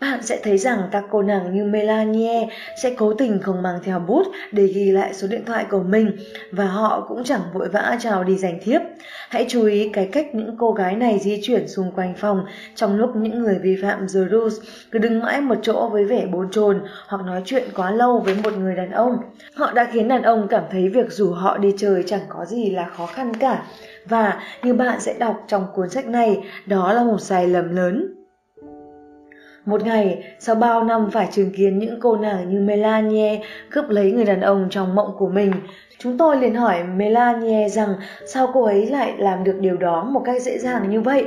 [0.00, 2.48] Bạn sẽ thấy rằng các cô nàng như Melanie
[2.82, 6.16] sẽ cố tình không mang theo bút để ghi lại số điện thoại của mình
[6.50, 8.80] và họ cũng chẳng vội vã chào đi giành thiếp.
[9.28, 12.96] Hãy chú ý cái cách những cô gái này di chuyển xung quanh phòng trong
[12.96, 14.54] lúc những người vi phạm The Rules
[14.90, 18.34] cứ đứng mãi một chỗ với vẻ bồn chồn hoặc nói chuyện quá lâu với
[18.44, 19.16] một người đàn ông.
[19.54, 22.70] Họ đã khiến đàn ông cảm thấy việc rủ họ đi chơi chẳng có gì
[22.70, 23.62] là khó khăn cả.
[24.08, 28.23] Và như bạn sẽ đọc trong cuốn sách này, đó là một sai lầm lớn.
[29.66, 34.12] Một ngày, sau bao năm phải chứng kiến những cô nàng như Melanie cướp lấy
[34.12, 35.52] người đàn ông trong mộng của mình,
[35.98, 37.94] chúng tôi liền hỏi Melanie rằng
[38.26, 41.26] sao cô ấy lại làm được điều đó một cách dễ dàng như vậy.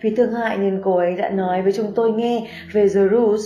[0.00, 3.44] Vì thương hại nên cô ấy đã nói với chúng tôi nghe về The Rules.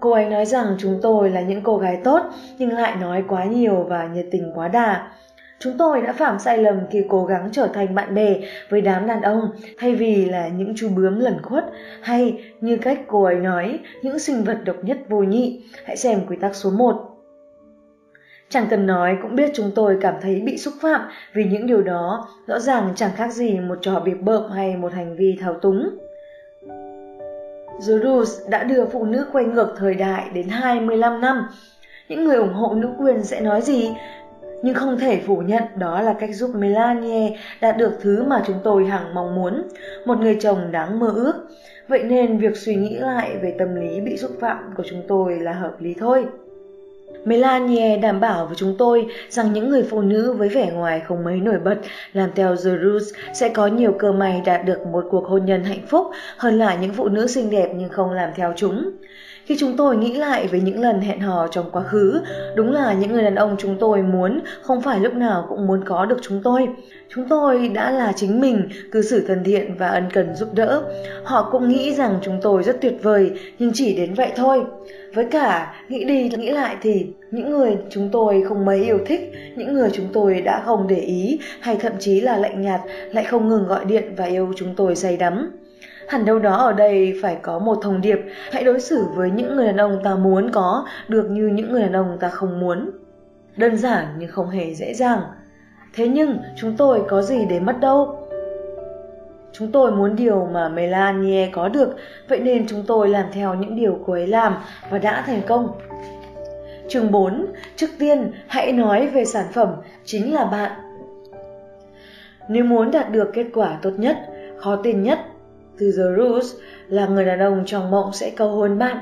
[0.00, 2.20] Cô ấy nói rằng chúng tôi là những cô gái tốt
[2.58, 5.08] nhưng lại nói quá nhiều và nhiệt tình quá đà.
[5.60, 8.36] Chúng tôi đã phạm sai lầm khi cố gắng trở thành bạn bè
[8.68, 11.64] với đám đàn ông thay vì là những chú bướm lẩn khuất
[12.02, 15.64] hay như cách cô ấy nói, những sinh vật độc nhất vô nhị.
[15.84, 17.08] Hãy xem quy tắc số 1.
[18.48, 21.00] Chẳng cần nói cũng biết chúng tôi cảm thấy bị xúc phạm
[21.32, 24.92] vì những điều đó rõ ràng chẳng khác gì một trò bịp bợm hay một
[24.92, 25.98] hành vi thao túng.
[27.86, 27.94] The
[28.50, 31.48] đã đưa phụ nữ quay ngược thời đại đến 25 năm.
[32.08, 33.90] Những người ủng hộ nữ quyền sẽ nói gì?
[34.62, 38.60] Nhưng không thể phủ nhận đó là cách giúp Melanie đạt được thứ mà chúng
[38.64, 39.62] tôi hằng mong muốn,
[40.04, 41.34] một người chồng đáng mơ ước.
[41.88, 45.38] Vậy nên việc suy nghĩ lại về tâm lý bị xúc phạm của chúng tôi
[45.40, 46.26] là hợp lý thôi.
[47.24, 51.24] Melanie đảm bảo với chúng tôi rằng những người phụ nữ với vẻ ngoài không
[51.24, 51.76] mấy nổi bật
[52.12, 55.64] làm theo The Rules sẽ có nhiều cơ may đạt được một cuộc hôn nhân
[55.64, 58.90] hạnh phúc hơn là những phụ nữ xinh đẹp nhưng không làm theo chúng.
[59.48, 62.20] Khi chúng tôi nghĩ lại về những lần hẹn hò trong quá khứ,
[62.54, 65.84] đúng là những người đàn ông chúng tôi muốn không phải lúc nào cũng muốn
[65.84, 66.68] có được chúng tôi.
[67.14, 70.82] Chúng tôi đã là chính mình, cư xử thân thiện và ân cần giúp đỡ.
[71.24, 74.64] Họ cũng nghĩ rằng chúng tôi rất tuyệt vời, nhưng chỉ đến vậy thôi.
[75.14, 79.32] Với cả, nghĩ đi nghĩ lại thì những người chúng tôi không mấy yêu thích,
[79.56, 82.80] những người chúng tôi đã không để ý hay thậm chí là lạnh nhạt
[83.12, 85.50] lại không ngừng gọi điện và yêu chúng tôi say đắm.
[86.08, 88.18] Hẳn đâu đó ở đây phải có một thông điệp,
[88.52, 91.82] hãy đối xử với những người đàn ông ta muốn có được như những người
[91.82, 92.90] đàn ông ta không muốn.
[93.56, 95.20] đơn giản nhưng không hề dễ dàng.
[95.94, 98.28] Thế nhưng chúng tôi có gì để mất đâu?
[99.52, 101.96] Chúng tôi muốn điều mà Melanie có được,
[102.28, 104.54] vậy nên chúng tôi làm theo những điều cô ấy làm
[104.90, 105.72] và đã thành công.
[106.88, 107.46] Chương 4.
[107.76, 109.68] Trước tiên, hãy nói về sản phẩm
[110.04, 110.72] chính là bạn.
[112.48, 114.16] Nếu muốn đạt được kết quả tốt nhất,
[114.56, 115.18] khó tin nhất
[115.78, 116.54] từ The Rules
[116.88, 118.96] là người đàn ông trong mộng sẽ cầu hôn bạn.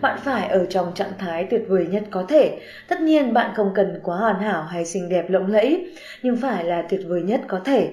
[0.00, 2.58] Bạn phải ở trong trạng thái tuyệt vời nhất có thể.
[2.88, 5.86] Tất nhiên bạn không cần quá hoàn hảo hay xinh đẹp lộng lẫy,
[6.22, 7.90] nhưng phải là tuyệt vời nhất có thể.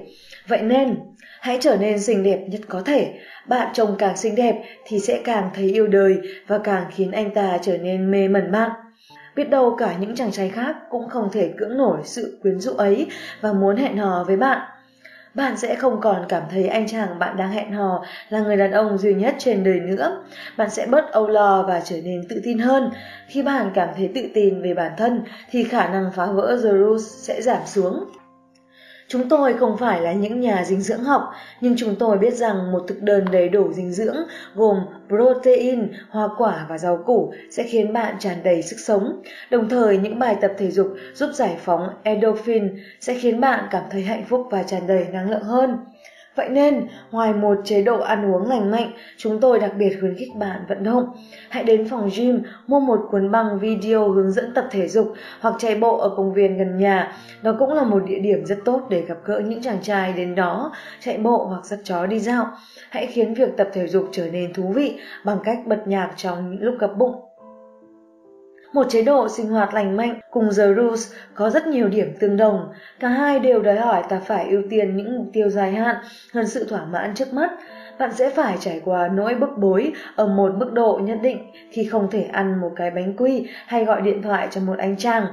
[0.48, 0.96] Vậy nên,
[1.42, 3.14] hãy trở nên xinh đẹp nhất có thể.
[3.48, 7.34] Bạn trông càng xinh đẹp thì sẽ càng thấy yêu đời và càng khiến anh
[7.34, 8.72] ta trở nên mê mẩn bạn.
[9.36, 12.72] Biết đâu cả những chàng trai khác cũng không thể cưỡng nổi sự quyến rũ
[12.72, 13.08] ấy
[13.42, 14.60] và muốn hẹn hò với bạn
[15.34, 18.72] bạn sẽ không còn cảm thấy anh chàng bạn đang hẹn hò là người đàn
[18.72, 20.24] ông duy nhất trên đời nữa.
[20.58, 22.92] Bạn sẽ bớt âu lo và trở nên tự tin hơn.
[23.28, 26.70] Khi bạn cảm thấy tự tin về bản thân thì khả năng phá vỡ The
[26.70, 28.06] Rules sẽ giảm xuống.
[29.08, 32.72] Chúng tôi không phải là những nhà dinh dưỡng học, nhưng chúng tôi biết rằng
[32.72, 34.18] một thực đơn đầy đủ dinh dưỡng
[34.56, 39.22] gồm protein, hoa quả và rau củ sẽ khiến bạn tràn đầy sức sống.
[39.50, 43.84] Đồng thời, những bài tập thể dục giúp giải phóng endorphin sẽ khiến bạn cảm
[43.92, 45.78] thấy hạnh phúc và tràn đầy năng lượng hơn.
[46.40, 50.16] Vậy nên, ngoài một chế độ ăn uống lành mạnh, chúng tôi đặc biệt khuyến
[50.16, 51.06] khích bạn vận động.
[51.50, 55.56] Hãy đến phòng gym, mua một cuốn băng video hướng dẫn tập thể dục hoặc
[55.60, 57.16] chạy bộ ở công viên gần nhà.
[57.42, 60.36] Đó cũng là một địa điểm rất tốt để gặp gỡ những chàng trai đến
[60.36, 62.48] đó, chạy bộ hoặc dắt chó đi dạo.
[62.90, 66.52] Hãy khiến việc tập thể dục trở nên thú vị bằng cách bật nhạc trong
[66.52, 67.29] những lúc gập bụng.
[68.74, 72.38] Một chế độ sinh hoạt lành mạnh cùng The Rules có rất nhiều điểm tương
[72.38, 72.70] đồng.
[73.00, 75.96] Cả hai đều đòi hỏi ta phải ưu tiên những mục tiêu dài hạn
[76.34, 77.52] hơn sự thỏa mãn trước mắt.
[78.00, 81.84] Bạn sẽ phải trải qua nỗi bức bối ở một mức độ nhất định khi
[81.84, 85.26] không thể ăn một cái bánh quy hay gọi điện thoại cho một anh chàng.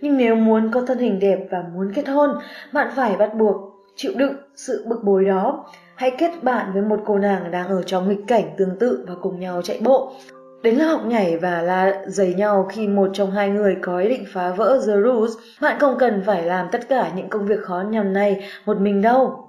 [0.00, 2.30] Nhưng nếu muốn có thân hình đẹp và muốn kết hôn,
[2.72, 3.56] bạn phải bắt buộc
[3.96, 5.64] chịu đựng sự bức bối đó.
[5.94, 9.14] Hãy kết bạn với một cô nàng đang ở trong nghịch cảnh tương tự và
[9.22, 10.12] cùng nhau chạy bộ.
[10.62, 14.08] Đến lớp học nhảy và la giày nhau khi một trong hai người có ý
[14.08, 17.62] định phá vỡ The Rules, bạn không cần phải làm tất cả những công việc
[17.62, 19.48] khó nhằn này một mình đâu.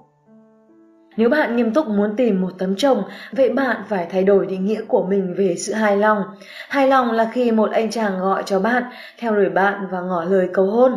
[1.16, 4.64] Nếu bạn nghiêm túc muốn tìm một tấm chồng, vậy bạn phải thay đổi định
[4.64, 6.22] nghĩa của mình về sự hài lòng.
[6.68, 8.82] Hài lòng là khi một anh chàng gọi cho bạn,
[9.18, 10.92] theo đuổi bạn và ngỏ lời cầu hôn,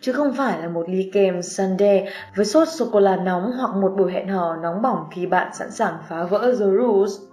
[0.00, 2.06] chứ không phải là một ly kem sundae
[2.36, 5.94] với sốt sô-cô-la nóng hoặc một buổi hẹn hò nóng bỏng khi bạn sẵn sàng
[6.08, 7.29] phá vỡ The Rules.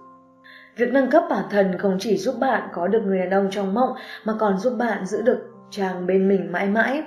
[0.78, 3.74] Việc nâng cấp bản thân không chỉ giúp bạn có được người đàn ông trong
[3.74, 3.90] mộng
[4.24, 5.38] mà còn giúp bạn giữ được
[5.70, 7.02] chàng bên mình mãi mãi.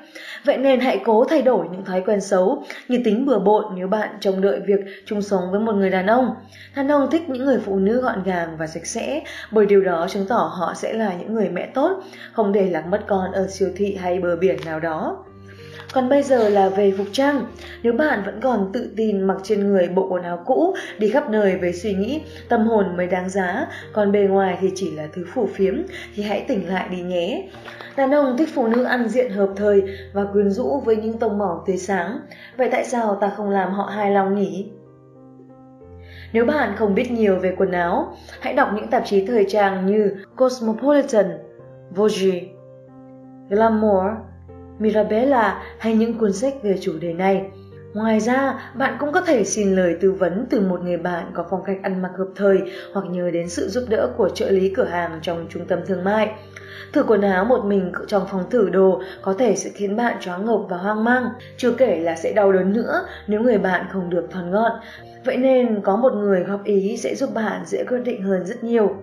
[0.45, 3.87] Vậy nên hãy cố thay đổi những thói quen xấu như tính bừa bộn nếu
[3.87, 6.35] bạn trông đợi việc chung sống với một người đàn ông.
[6.75, 10.07] Đàn ông thích những người phụ nữ gọn gàng và sạch sẽ bởi điều đó
[10.09, 12.03] chứng tỏ họ sẽ là những người mẹ tốt,
[12.33, 15.25] không để lạc mất con ở siêu thị hay bờ biển nào đó.
[15.93, 17.45] Còn bây giờ là về phục trang.
[17.83, 21.29] Nếu bạn vẫn còn tự tin mặc trên người bộ quần áo cũ, đi khắp
[21.29, 25.07] nơi với suy nghĩ tâm hồn mới đáng giá, còn bề ngoài thì chỉ là
[25.13, 25.75] thứ phủ phiếm,
[26.15, 27.49] thì hãy tỉnh lại đi nhé.
[27.95, 31.37] Đàn ông thích phụ nữ ăn diện hợp thời và quyến rũ với những tông
[31.37, 32.19] màu tươi sáng.
[32.57, 34.71] Vậy tại sao ta không làm họ hài lòng nhỉ?
[36.33, 39.85] Nếu bạn không biết nhiều về quần áo, hãy đọc những tạp chí thời trang
[39.85, 41.37] như Cosmopolitan,
[41.95, 42.41] Vogue,
[43.49, 44.05] Glamour,
[44.81, 47.45] Mirabella hay những cuốn sách về chủ đề này.
[47.93, 51.45] Ngoài ra, bạn cũng có thể xin lời tư vấn từ một người bạn có
[51.49, 52.57] phong cách ăn mặc hợp thời
[52.93, 56.03] hoặc nhờ đến sự giúp đỡ của trợ lý cửa hàng trong trung tâm thương
[56.03, 56.31] mại.
[56.93, 60.45] Thử quần áo một mình trong phòng thử đồ có thể sẽ khiến bạn choáng
[60.45, 64.09] ngợp và hoang mang, chưa kể là sẽ đau đớn nữa nếu người bạn không
[64.09, 64.71] được thon gọn.
[65.25, 68.63] Vậy nên có một người góp ý sẽ giúp bạn dễ quyết định hơn rất
[68.63, 68.95] nhiều.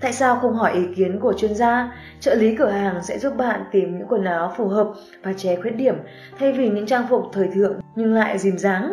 [0.00, 1.94] Tại sao không hỏi ý kiến của chuyên gia?
[2.20, 5.56] Trợ lý cửa hàng sẽ giúp bạn tìm những quần áo phù hợp và che
[5.56, 5.94] khuyết điểm
[6.38, 8.92] thay vì những trang phục thời thượng nhưng lại dìm dáng.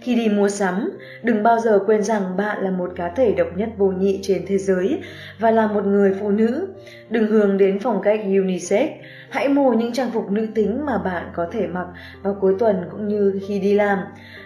[0.00, 0.90] Khi đi mua sắm,
[1.22, 4.44] đừng bao giờ quên rằng bạn là một cá thể độc nhất vô nhị trên
[4.46, 5.02] thế giới
[5.38, 6.68] và là một người phụ nữ.
[7.10, 8.90] Đừng hướng đến phong cách unisex,
[9.30, 11.86] hãy mua những trang phục nữ tính mà bạn có thể mặc
[12.22, 13.98] vào cuối tuần cũng như khi đi làm.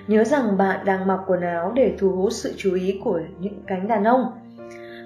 [0.07, 3.63] Nhớ rằng bạn đang mặc quần áo để thu hút sự chú ý của những
[3.67, 4.33] cánh đàn ông.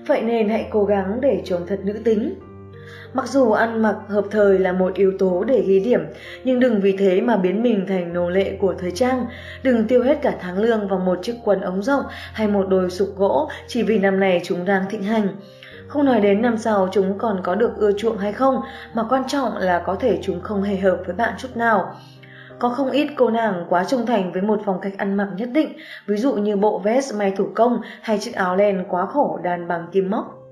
[0.06, 2.34] Vậy nên hãy cố gắng để trông thật nữ tính.
[3.12, 6.00] Mặc dù ăn mặc hợp thời là một yếu tố để ghi điểm,
[6.44, 9.26] nhưng đừng vì thế mà biến mình thành nô lệ của thời trang.
[9.62, 12.90] Đừng tiêu hết cả tháng lương vào một chiếc quần ống rộng hay một đôi
[12.90, 15.28] sụp gỗ chỉ vì năm này chúng đang thịnh hành.
[15.96, 18.60] Không nói đến năm sau chúng còn có được ưa chuộng hay không,
[18.94, 21.94] mà quan trọng là có thể chúng không hề hợp với bạn chút nào.
[22.58, 25.48] Có không ít cô nàng quá trung thành với một phong cách ăn mặc nhất
[25.52, 25.72] định,
[26.06, 29.68] ví dụ như bộ vest may thủ công hay chiếc áo len quá khổ đàn
[29.68, 30.42] bằng kim móc.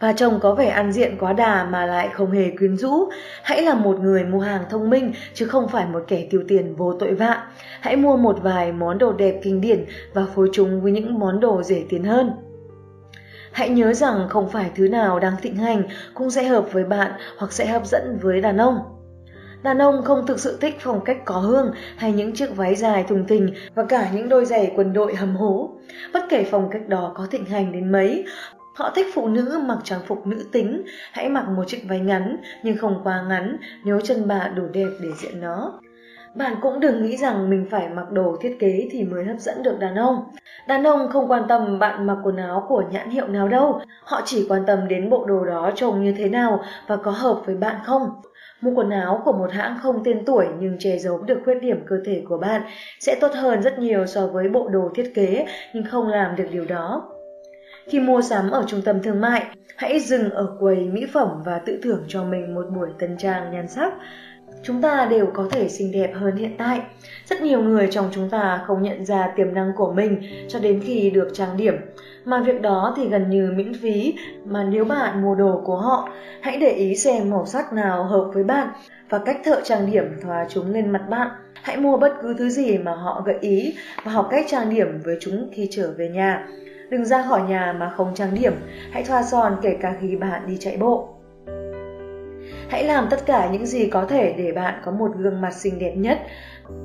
[0.00, 3.08] và chồng có vẻ ăn diện quá đà mà lại không hề quyến rũ.
[3.42, 6.76] Hãy là một người mua hàng thông minh chứ không phải một kẻ tiêu tiền
[6.76, 7.46] vô tội vạ.
[7.80, 11.40] Hãy mua một vài món đồ đẹp kinh điển và phối chúng với những món
[11.40, 12.30] đồ rẻ tiền hơn.
[13.54, 15.82] Hãy nhớ rằng không phải thứ nào đang thịnh hành
[16.14, 18.78] cũng sẽ hợp với bạn hoặc sẽ hấp dẫn với đàn ông.
[19.62, 23.04] Đàn ông không thực sự thích phong cách có hương hay những chiếc váy dài
[23.08, 25.70] thùng thình và cả những đôi giày quần đội hầm hố.
[26.12, 28.24] Bất kể phong cách đó có thịnh hành đến mấy,
[28.74, 32.36] Họ thích phụ nữ mặc trang phục nữ tính, hãy mặc một chiếc váy ngắn
[32.62, 35.80] nhưng không quá ngắn nếu chân bạn đủ đẹp để diện nó.
[36.34, 39.62] Bạn cũng đừng nghĩ rằng mình phải mặc đồ thiết kế thì mới hấp dẫn
[39.62, 40.24] được đàn ông.
[40.68, 44.22] Đàn ông không quan tâm bạn mặc quần áo của nhãn hiệu nào đâu, họ
[44.24, 47.54] chỉ quan tâm đến bộ đồ đó trông như thế nào và có hợp với
[47.54, 48.10] bạn không.
[48.60, 51.84] Mua quần áo của một hãng không tên tuổi nhưng che giấu được khuyết điểm
[51.86, 52.62] cơ thể của bạn
[53.00, 56.46] sẽ tốt hơn rất nhiều so với bộ đồ thiết kế nhưng không làm được
[56.50, 57.10] điều đó.
[57.86, 61.58] Khi mua sắm ở trung tâm thương mại, hãy dừng ở quầy mỹ phẩm và
[61.58, 63.92] tự thưởng cho mình một buổi tân trang nhan sắc.
[64.66, 66.80] Chúng ta đều có thể xinh đẹp hơn hiện tại.
[67.26, 70.80] Rất nhiều người trong chúng ta không nhận ra tiềm năng của mình cho đến
[70.84, 71.74] khi được trang điểm.
[72.24, 76.08] Mà việc đó thì gần như miễn phí, mà nếu bạn mua đồ của họ,
[76.40, 78.68] hãy để ý xem màu sắc nào hợp với bạn
[79.08, 81.28] và cách thợ trang điểm thoa chúng lên mặt bạn.
[81.62, 83.74] Hãy mua bất cứ thứ gì mà họ gợi ý
[84.04, 86.46] và học cách trang điểm với chúng khi trở về nhà.
[86.90, 88.52] Đừng ra khỏi nhà mà không trang điểm,
[88.90, 91.13] hãy thoa son kể cả khi bạn đi chạy bộ.
[92.68, 95.78] Hãy làm tất cả những gì có thể để bạn có một gương mặt xinh
[95.78, 96.18] đẹp nhất.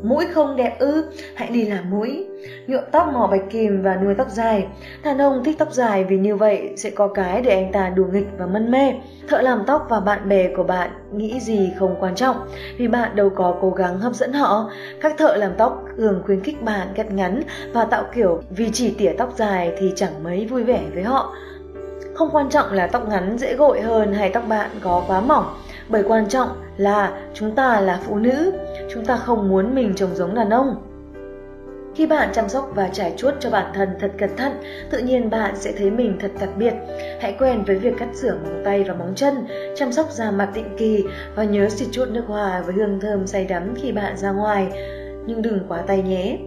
[0.03, 2.25] Mũi không đẹp ư, hãy đi làm mũi.
[2.67, 4.67] Nhuộm tóc màu bạch kim và nuôi tóc dài.
[5.03, 8.05] Đàn ông thích tóc dài vì như vậy sẽ có cái để anh ta đùa
[8.13, 8.93] nghịch và mân mê.
[9.27, 12.35] Thợ làm tóc và bạn bè của bạn nghĩ gì không quan trọng
[12.77, 14.71] vì bạn đâu có cố gắng hấp dẫn họ.
[15.01, 17.41] Các thợ làm tóc thường khuyến khích bạn cắt ngắn
[17.73, 21.35] và tạo kiểu vì chỉ tỉa tóc dài thì chẳng mấy vui vẻ với họ.
[22.13, 25.45] Không quan trọng là tóc ngắn dễ gội hơn hay tóc bạn có quá mỏng
[25.89, 28.53] bởi quan trọng là chúng ta là phụ nữ,
[28.93, 30.75] chúng ta không muốn mình trông giống đàn ông.
[31.95, 34.51] Khi bạn chăm sóc và trải chuốt cho bản thân thật cẩn thận,
[34.89, 36.73] tự nhiên bạn sẽ thấy mình thật đặc biệt.
[37.21, 40.49] Hãy quen với việc cắt rửa móng tay và móng chân, chăm sóc da mặt
[40.53, 41.03] định kỳ
[41.35, 44.69] và nhớ xịt chút nước hoa với hương thơm say đắm khi bạn ra ngoài.
[45.25, 46.37] Nhưng đừng quá tay nhé.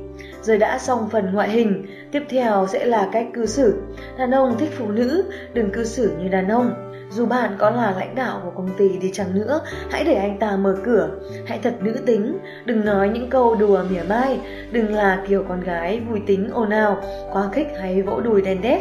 [0.42, 3.82] Rồi đã xong phần ngoại hình, tiếp theo sẽ là cách cư xử.
[4.18, 5.24] Đàn ông thích phụ nữ,
[5.54, 6.91] đừng cư xử như đàn ông.
[7.14, 10.38] Dù bạn có là lãnh đạo của công ty đi chăng nữa, hãy để anh
[10.38, 11.08] ta mở cửa.
[11.46, 14.40] Hãy thật nữ tính, đừng nói những câu đùa mỉa mai,
[14.72, 18.60] đừng là kiểu con gái vui tính ồn ào, quá khích hay vỗ đùi đèn
[18.62, 18.80] đét.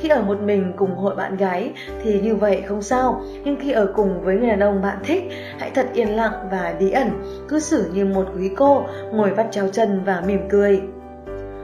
[0.00, 3.72] Khi ở một mình cùng hội bạn gái thì như vậy không sao, nhưng khi
[3.72, 5.22] ở cùng với người đàn ông bạn thích,
[5.58, 7.10] hãy thật yên lặng và bí ẩn,
[7.48, 10.82] cứ xử như một quý cô, ngồi vắt chéo chân và mỉm cười.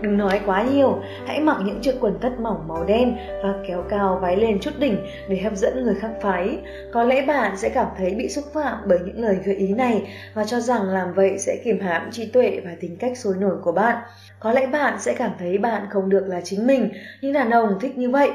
[0.00, 3.84] Đừng nói quá nhiều, hãy mặc những chiếc quần tất mỏng màu đen và kéo
[3.88, 4.96] cao váy lên chút đỉnh
[5.28, 6.58] để hấp dẫn người khác phái.
[6.92, 10.02] Có lẽ bạn sẽ cảm thấy bị xúc phạm bởi những lời gợi ý này
[10.34, 13.56] và cho rằng làm vậy sẽ kiềm hãm trí tuệ và tính cách sôi nổi
[13.62, 13.96] của bạn.
[14.40, 17.78] Có lẽ bạn sẽ cảm thấy bạn không được là chính mình, nhưng đàn ông
[17.80, 18.30] thích như vậy.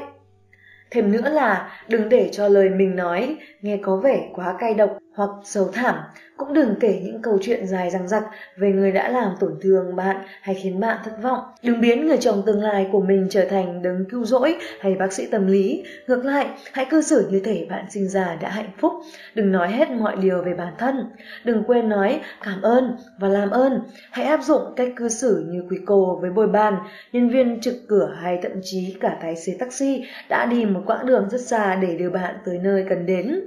[0.90, 4.98] Thêm nữa là đừng để cho lời mình nói nghe có vẻ quá cay độc
[5.14, 5.94] hoặc sầu thảm,
[6.36, 8.22] cũng đừng kể những câu chuyện dài dằng dặc
[8.56, 11.40] về người đã làm tổn thương bạn hay khiến bạn thất vọng.
[11.62, 15.12] Đừng biến người chồng tương lai của mình trở thành đấng cứu rỗi hay bác
[15.12, 15.84] sĩ tâm lý.
[16.06, 18.92] Ngược lại, hãy cư xử như thể bạn sinh ra đã hạnh phúc.
[19.34, 21.10] Đừng nói hết mọi điều về bản thân.
[21.44, 23.80] Đừng quên nói cảm ơn và làm ơn.
[24.10, 26.74] Hãy áp dụng cách cư xử như quý cô với bồi bàn,
[27.12, 31.06] nhân viên trực cửa hay thậm chí cả tài xế taxi đã đi một quãng
[31.06, 33.40] đường rất xa để đưa bạn tới nơi cần đến.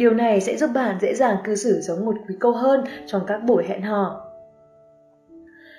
[0.00, 3.22] Điều này sẽ giúp bạn dễ dàng cư xử giống một quý cô hơn trong
[3.26, 4.26] các buổi hẹn hò.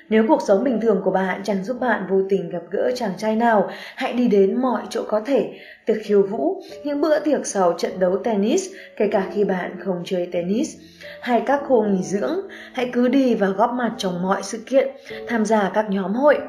[0.10, 3.12] Nếu cuộc sống bình thường của bạn chẳng giúp bạn vô tình gặp gỡ chàng
[3.18, 5.54] trai nào, hãy đi đến mọi chỗ có thể,
[5.86, 10.02] tiệc khiêu vũ, những bữa tiệc sau trận đấu tennis, kể cả khi bạn không
[10.06, 10.78] chơi tennis,
[11.22, 12.40] hay các khu nghỉ dưỡng,
[12.74, 14.88] hãy cứ đi và góp mặt trong mọi sự kiện,
[15.28, 16.40] tham gia các nhóm hội.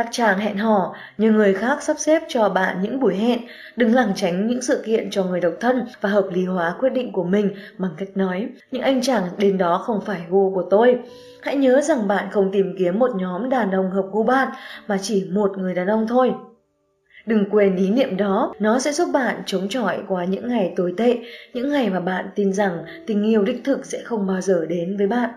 [0.00, 3.40] Các chàng hẹn hò, như người khác sắp xếp cho bạn những buổi hẹn,
[3.76, 6.88] đừng lảng tránh những sự kiện cho người độc thân và hợp lý hóa quyết
[6.92, 10.64] định của mình bằng cách nói, những anh chàng đến đó không phải gu của
[10.70, 10.98] tôi.
[11.42, 14.48] Hãy nhớ rằng bạn không tìm kiếm một nhóm đàn ông hợp gu bạn,
[14.86, 16.32] mà chỉ một người đàn ông thôi.
[17.26, 20.94] Đừng quên ý niệm đó, nó sẽ giúp bạn chống chọi qua những ngày tồi
[20.96, 21.18] tệ,
[21.54, 24.96] những ngày mà bạn tin rằng tình yêu đích thực sẽ không bao giờ đến
[24.96, 25.30] với bạn.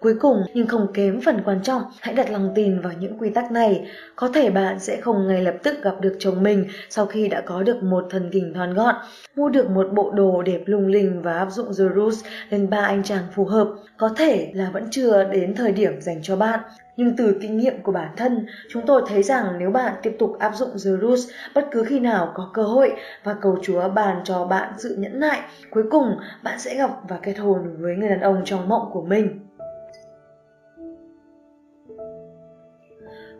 [0.00, 3.30] Cuối cùng, nhưng không kém phần quan trọng, hãy đặt lòng tin vào những quy
[3.30, 3.86] tắc này.
[4.16, 7.40] Có thể bạn sẽ không ngay lập tức gặp được chồng mình sau khi đã
[7.40, 8.94] có được một thần kinh thon gọn,
[9.36, 12.78] mua được một bộ đồ đẹp lung linh và áp dụng The Rules lên ba
[12.78, 13.68] anh chàng phù hợp.
[13.96, 16.60] Có thể là vẫn chưa đến thời điểm dành cho bạn,
[16.96, 20.36] Nhưng từ kinh nghiệm của bản thân, chúng tôi thấy rằng nếu bạn tiếp tục
[20.38, 22.92] áp dụng The Rules bất cứ khi nào có cơ hội
[23.24, 25.40] và cầu Chúa bàn cho bạn sự nhẫn nại,
[25.70, 29.02] cuối cùng bạn sẽ gặp và kết hôn với người đàn ông trong mộng của
[29.02, 29.49] mình.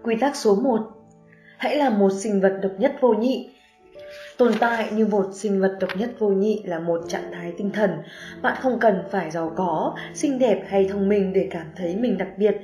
[0.02, 0.80] Quy tắc số 1
[1.58, 3.50] Hãy là một sinh vật độc nhất vô nhị
[4.38, 7.70] Tồn tại như một sinh vật độc nhất vô nhị là một trạng thái tinh
[7.72, 7.90] thần.
[8.42, 12.18] Bạn không cần phải giàu có, xinh đẹp hay thông minh để cảm thấy mình
[12.18, 12.56] đặc biệt.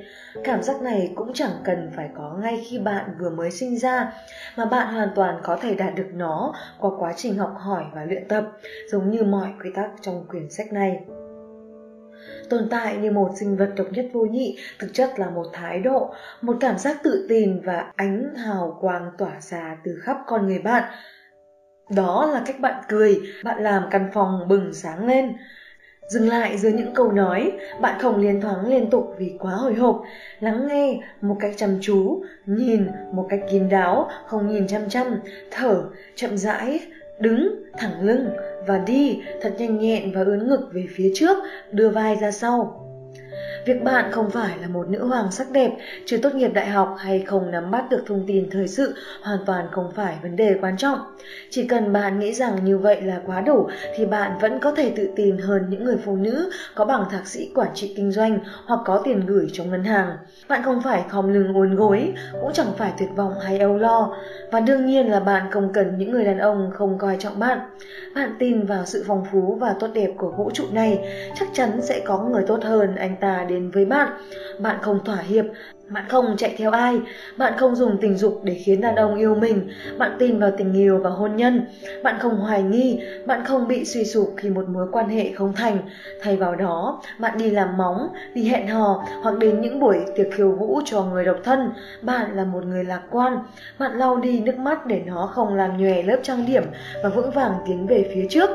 [0.44, 4.12] Cảm giác này cũng chẳng cần phải có ngay khi bạn vừa mới sinh ra,
[4.56, 8.04] mà bạn hoàn toàn có thể đạt được nó qua quá trình học hỏi và
[8.04, 8.44] luyện tập,
[8.90, 11.00] giống như mọi quy tắc trong quyển sách này
[12.50, 15.80] tồn tại như một sinh vật độc nhất vô nhị thực chất là một thái
[15.80, 20.46] độ một cảm giác tự tin và ánh hào quang tỏa ra từ khắp con
[20.46, 20.84] người bạn
[21.90, 25.36] đó là cách bạn cười, bạn làm căn phòng bừng sáng lên.
[26.08, 29.74] Dừng lại dưới những câu nói, bạn không liên thoáng liên tục vì quá hồi
[29.74, 30.02] hộp,
[30.40, 35.20] lắng nghe một cách chăm chú, nhìn một cách kín đáo, không nhìn chăm chăm,
[35.50, 35.82] thở,
[36.14, 36.80] chậm rãi,
[37.18, 38.28] đứng, thẳng lưng
[38.66, 41.36] và đi thật nhanh nhẹn và ướn ngực về phía trước,
[41.72, 42.85] đưa vai ra sau.
[43.66, 45.70] Việc bạn không phải là một nữ hoàng sắc đẹp,
[46.04, 49.38] chưa tốt nghiệp đại học hay không nắm bắt được thông tin thời sự hoàn
[49.46, 50.98] toàn không phải vấn đề quan trọng.
[51.50, 54.92] Chỉ cần bạn nghĩ rằng như vậy là quá đủ thì bạn vẫn có thể
[54.96, 58.38] tự tin hơn những người phụ nữ có bằng thạc sĩ quản trị kinh doanh
[58.66, 60.16] hoặc có tiền gửi trong ngân hàng.
[60.48, 64.16] Bạn không phải khom lưng uốn gối, cũng chẳng phải tuyệt vọng hay âu lo.
[64.50, 67.58] Và đương nhiên là bạn không cần những người đàn ông không coi trọng bạn.
[68.14, 70.98] Bạn tin vào sự phong phú và tốt đẹp của vũ trụ này,
[71.38, 74.08] chắc chắn sẽ có người tốt hơn anh ta đến với bạn.
[74.58, 75.44] Bạn không thỏa hiệp,
[75.88, 77.00] bạn không chạy theo ai,
[77.36, 80.72] bạn không dùng tình dục để khiến đàn ông yêu mình, bạn tin vào tình
[80.72, 81.66] yêu và hôn nhân,
[82.02, 85.52] bạn không hoài nghi, bạn không bị suy sụp khi một mối quan hệ không
[85.52, 85.78] thành.
[86.22, 90.26] Thay vào đó, bạn đi làm móng, đi hẹn hò hoặc đến những buổi tiệc
[90.34, 91.70] khiêu vũ cho người độc thân.
[92.02, 93.38] Bạn là một người lạc quan,
[93.78, 96.62] bạn lau đi nước mắt để nó không làm nhòe lớp trang điểm
[97.02, 98.50] và vững vàng tiến về phía trước.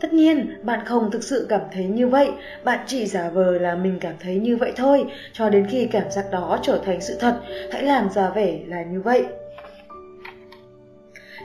[0.00, 2.30] Tất nhiên, bạn không thực sự cảm thấy như vậy,
[2.64, 6.10] bạn chỉ giả vờ là mình cảm thấy như vậy thôi, cho đến khi cảm
[6.10, 7.34] giác đó trở thành sự thật,
[7.72, 9.24] hãy làm ra vẻ là như vậy.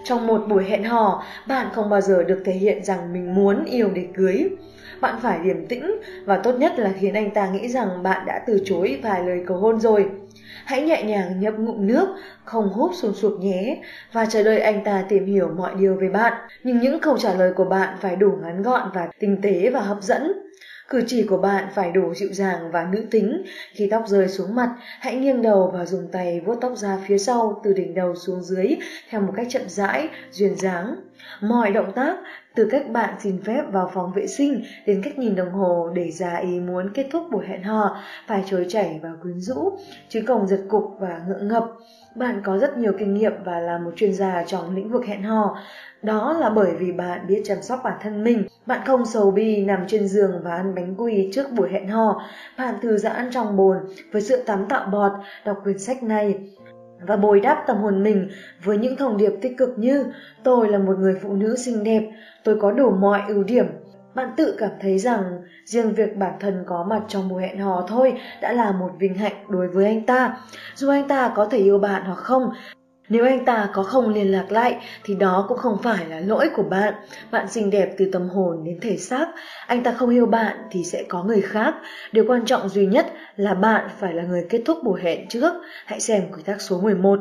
[0.03, 3.65] Trong một buổi hẹn hò, bạn không bao giờ được thể hiện rằng mình muốn
[3.65, 4.49] yêu để cưới.
[5.01, 5.91] Bạn phải điềm tĩnh
[6.25, 9.43] và tốt nhất là khiến anh ta nghĩ rằng bạn đã từ chối vài lời
[9.47, 10.05] cầu hôn rồi.
[10.65, 12.07] Hãy nhẹ nhàng nhấp ngụm nước,
[12.45, 13.81] không húp sùn sụp nhé,
[14.13, 16.33] và chờ đợi anh ta tìm hiểu mọi điều về bạn.
[16.63, 19.79] Nhưng những câu trả lời của bạn phải đủ ngắn gọn và tinh tế và
[19.79, 20.31] hấp dẫn.
[20.89, 23.43] Cử chỉ của bạn phải đủ dịu dàng và nữ tính.
[23.71, 27.17] Khi tóc rơi xuống mặt, hãy nghiêng đầu và dùng tay vuốt tóc ra phía
[27.17, 28.67] sau từ đỉnh đầu xuống dưới
[29.09, 30.95] theo một cách chậm rãi, duyên dáng.
[31.41, 32.17] Mọi động tác,
[32.55, 36.11] từ cách bạn xin phép vào phòng vệ sinh đến cách nhìn đồng hồ để
[36.11, 37.97] ra ý muốn kết thúc buổi hẹn hò,
[38.27, 39.77] phải trôi chảy và quyến rũ,
[40.09, 41.71] chứ không giật cục và ngượng ngập.
[42.15, 45.23] Bạn có rất nhiều kinh nghiệm và là một chuyên gia trong lĩnh vực hẹn
[45.23, 45.57] hò.
[46.01, 48.43] Đó là bởi vì bạn biết chăm sóc bản thân mình.
[48.65, 52.21] Bạn không sầu bi nằm trên giường và ăn bánh quy trước buổi hẹn hò.
[52.57, 53.77] Bạn thư giãn trong bồn
[54.11, 55.11] với sự tắm tạo bọt,
[55.45, 56.35] đọc quyển sách này
[57.07, 58.29] và bồi đắp tâm hồn mình
[58.63, 60.05] với những thông điệp tích cực như
[60.43, 62.11] tôi là một người phụ nữ xinh đẹp,
[62.43, 63.65] tôi có đủ mọi ưu điểm.
[64.15, 65.23] Bạn tự cảm thấy rằng
[65.65, 69.15] riêng việc bản thân có mặt trong buổi hẹn hò thôi đã là một vinh
[69.15, 70.37] hạnh đối với anh ta.
[70.75, 72.49] Dù anh ta có thể yêu bạn hoặc không,
[73.11, 76.49] nếu anh ta có không liên lạc lại, thì đó cũng không phải là lỗi
[76.55, 76.93] của bạn.
[77.31, 79.27] Bạn xinh đẹp từ tâm hồn đến thể xác.
[79.67, 81.75] Anh ta không yêu bạn thì sẽ có người khác.
[82.11, 85.53] Điều quan trọng duy nhất là bạn phải là người kết thúc buổi hẹn trước.
[85.85, 87.19] Hãy xem quy tắc số 11.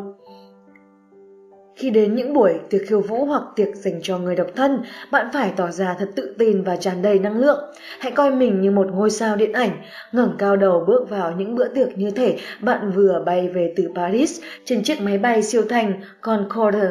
[1.80, 5.26] Khi đến những buổi tiệc khiêu vũ hoặc tiệc dành cho người độc thân, bạn
[5.32, 7.74] phải tỏ ra thật tự tin và tràn đầy năng lượng.
[8.00, 9.70] Hãy coi mình như một ngôi sao điện ảnh,
[10.12, 13.88] ngẩng cao đầu bước vào những bữa tiệc như thể bạn vừa bay về từ
[13.94, 16.90] Paris trên chiếc máy bay siêu thành Concorde.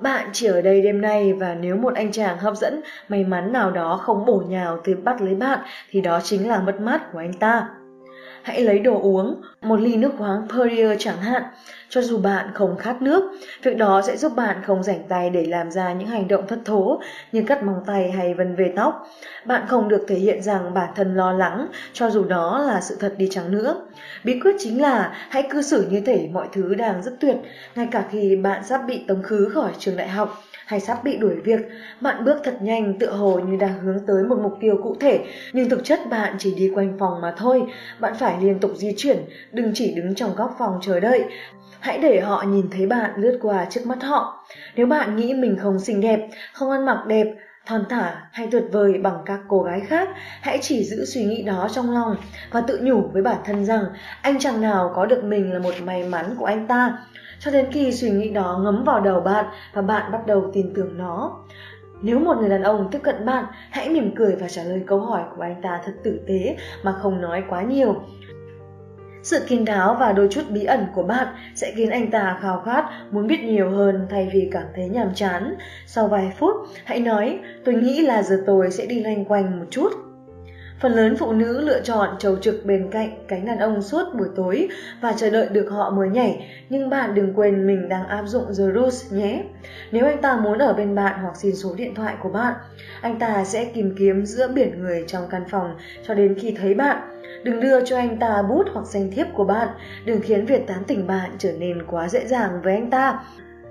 [0.00, 3.52] Bạn chỉ ở đây đêm nay và nếu một anh chàng hấp dẫn may mắn
[3.52, 5.58] nào đó không bổ nhào tới bắt lấy bạn
[5.90, 7.68] thì đó chính là mất mát của anh ta
[8.42, 11.42] hãy lấy đồ uống, một ly nước khoáng Perrier chẳng hạn.
[11.90, 13.32] Cho dù bạn không khát nước,
[13.62, 16.58] việc đó sẽ giúp bạn không rảnh tay để làm ra những hành động thất
[16.64, 17.00] thố
[17.32, 19.08] như cắt móng tay hay vân về tóc.
[19.44, 22.96] Bạn không được thể hiện rằng bản thân lo lắng, cho dù đó là sự
[23.00, 23.86] thật đi chăng nữa.
[24.24, 27.36] Bí quyết chính là hãy cư xử như thể mọi thứ đang rất tuyệt,
[27.74, 31.16] ngay cả khi bạn sắp bị tống khứ khỏi trường đại học hay sắp bị
[31.16, 31.60] đuổi việc,
[32.00, 35.20] bạn bước thật nhanh tựa hồ như đang hướng tới một mục tiêu cụ thể,
[35.52, 37.62] nhưng thực chất bạn chỉ đi quanh phòng mà thôi.
[38.00, 39.18] Bạn phải liên tục di chuyển,
[39.52, 41.24] đừng chỉ đứng trong góc phòng chờ đợi.
[41.80, 44.46] Hãy để họ nhìn thấy bạn lướt qua trước mắt họ.
[44.76, 47.26] Nếu bạn nghĩ mình không xinh đẹp, không ăn mặc đẹp,
[47.66, 50.08] thon thả hay tuyệt vời bằng các cô gái khác,
[50.40, 52.16] hãy chỉ giữ suy nghĩ đó trong lòng
[52.50, 53.84] và tự nhủ với bản thân rằng
[54.22, 56.98] anh chàng nào có được mình là một may mắn của anh ta,
[57.40, 60.72] cho đến khi suy nghĩ đó ngấm vào đầu bạn và bạn bắt đầu tin
[60.74, 61.40] tưởng nó.
[62.02, 65.00] Nếu một người đàn ông tiếp cận bạn, hãy mỉm cười và trả lời câu
[65.00, 67.94] hỏi của anh ta thật tử tế mà không nói quá nhiều.
[69.22, 72.62] Sự kín đáo và đôi chút bí ẩn của bạn sẽ khiến anh ta khao
[72.64, 75.54] khát muốn biết nhiều hơn thay vì cảm thấy nhàm chán.
[75.86, 79.66] Sau vài phút, hãy nói, tôi nghĩ là giờ tôi sẽ đi loanh quanh một
[79.70, 80.09] chút.
[80.80, 84.28] Phần lớn phụ nữ lựa chọn trầu trực bên cạnh cánh đàn ông suốt buổi
[84.36, 84.68] tối
[85.00, 88.44] và chờ đợi được họ mới nhảy, nhưng bạn đừng quên mình đang áp dụng
[88.46, 89.44] The Rules nhé.
[89.92, 92.54] Nếu anh ta muốn ở bên bạn hoặc xin số điện thoại của bạn,
[93.00, 95.76] anh ta sẽ tìm kiếm giữa biển người trong căn phòng
[96.06, 96.96] cho đến khi thấy bạn.
[97.42, 99.68] Đừng đưa cho anh ta bút hoặc danh thiếp của bạn,
[100.04, 103.22] đừng khiến việc tán tỉnh bạn trở nên quá dễ dàng với anh ta.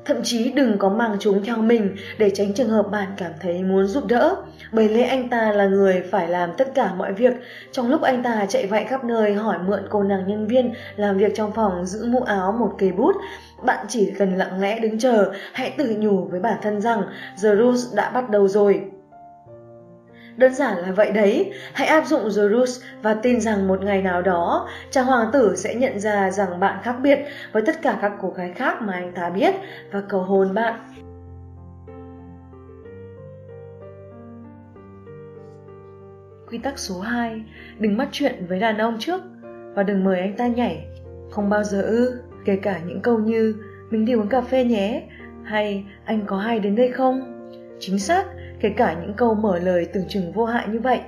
[0.05, 3.63] Thậm chí đừng có mang chúng theo mình để tránh trường hợp bạn cảm thấy
[3.63, 4.35] muốn giúp đỡ.
[4.71, 7.33] Bởi lẽ anh ta là người phải làm tất cả mọi việc.
[7.71, 11.17] Trong lúc anh ta chạy vạy khắp nơi hỏi mượn cô nàng nhân viên làm
[11.17, 13.15] việc trong phòng giữ mũ áo một cây bút,
[13.65, 17.01] bạn chỉ cần lặng lẽ đứng chờ, hãy tự nhủ với bản thân rằng
[17.43, 18.81] The Rules đã bắt đầu rồi.
[20.39, 24.01] Đơn giản là vậy đấy, hãy áp dụng The Rules và tin rằng một ngày
[24.01, 27.19] nào đó, chàng hoàng tử sẽ nhận ra rằng bạn khác biệt
[27.51, 29.53] với tất cả các cô gái khác mà anh ta biết
[29.91, 30.73] và cầu hôn bạn.
[36.49, 37.43] Quy tắc số 2,
[37.79, 39.21] đừng bắt chuyện với đàn ông trước
[39.73, 40.87] và đừng mời anh ta nhảy.
[41.31, 43.55] Không bao giờ ư, kể cả những câu như
[43.89, 45.03] mình đi uống cà phê nhé
[45.43, 47.35] hay anh có hay đến đây không?
[47.79, 48.25] Chính xác,
[48.59, 50.99] kể cả những câu mở lời tưởng chừng vô hại như vậy.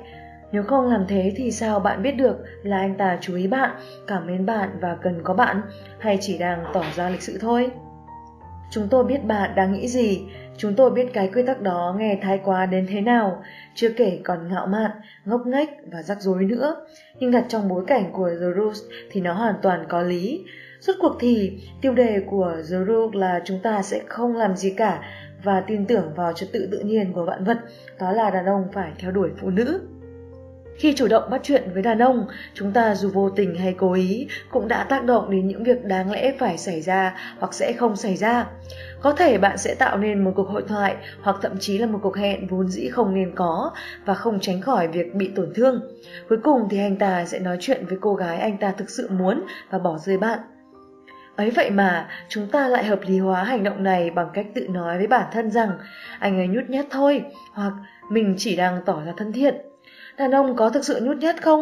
[0.51, 3.71] Nếu không làm thế thì sao bạn biết được là anh ta chú ý bạn,
[4.07, 5.61] cảm mến bạn và cần có bạn,
[5.99, 7.71] hay chỉ đang tỏ ra lịch sự thôi?
[8.71, 10.21] Chúng tôi biết bạn đang nghĩ gì,
[10.57, 13.43] chúng tôi biết cái quy tắc đó nghe thái quá đến thế nào,
[13.75, 14.91] chưa kể còn ngạo mạn,
[15.25, 16.75] ngốc nghếch và rắc rối nữa.
[17.19, 18.81] Nhưng đặt trong bối cảnh của The Rules
[19.11, 20.45] thì nó hoàn toàn có lý.
[20.79, 24.73] Suốt cuộc thì, tiêu đề của The Rule là chúng ta sẽ không làm gì
[24.77, 25.03] cả
[25.43, 27.57] và tin tưởng vào trật tự tự nhiên của vạn vật,
[27.99, 29.81] đó là đàn ông phải theo đuổi phụ nữ.
[30.77, 33.93] Khi chủ động bắt chuyện với đàn ông, chúng ta dù vô tình hay cố
[33.93, 37.73] ý cũng đã tác động đến những việc đáng lẽ phải xảy ra hoặc sẽ
[37.73, 38.47] không xảy ra.
[39.01, 41.99] Có thể bạn sẽ tạo nên một cuộc hội thoại hoặc thậm chí là một
[42.03, 43.71] cuộc hẹn vốn dĩ không nên có
[44.05, 45.81] và không tránh khỏi việc bị tổn thương.
[46.29, 49.09] Cuối cùng thì anh ta sẽ nói chuyện với cô gái anh ta thực sự
[49.09, 50.39] muốn và bỏ rơi bạn.
[51.35, 54.67] Ấy vậy mà, chúng ta lại hợp lý hóa hành động này bằng cách tự
[54.67, 55.71] nói với bản thân rằng
[56.19, 57.23] anh ấy nhút nhát thôi,
[57.53, 57.73] hoặc
[58.09, 59.55] mình chỉ đang tỏ ra thân thiện.
[60.17, 61.61] Đàn ông có thực sự nhút nhát không?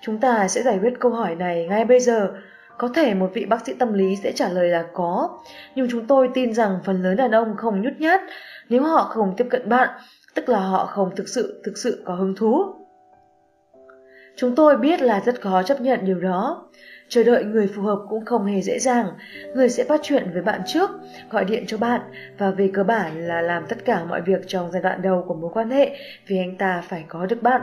[0.00, 2.32] Chúng ta sẽ giải quyết câu hỏi này ngay bây giờ.
[2.78, 5.38] Có thể một vị bác sĩ tâm lý sẽ trả lời là có,
[5.74, 8.20] nhưng chúng tôi tin rằng phần lớn đàn ông không nhút nhát
[8.68, 9.88] nếu họ không tiếp cận bạn,
[10.34, 12.64] tức là họ không thực sự thực sự có hứng thú.
[14.36, 16.66] Chúng tôi biết là rất khó chấp nhận điều đó.
[17.08, 19.06] Chờ đợi người phù hợp cũng không hề dễ dàng.
[19.54, 20.90] Người sẽ bắt chuyện với bạn trước,
[21.30, 22.00] gọi điện cho bạn
[22.38, 25.34] và về cơ bản là làm tất cả mọi việc trong giai đoạn đầu của
[25.34, 25.96] mối quan hệ
[26.26, 27.60] vì anh ta phải có được bạn.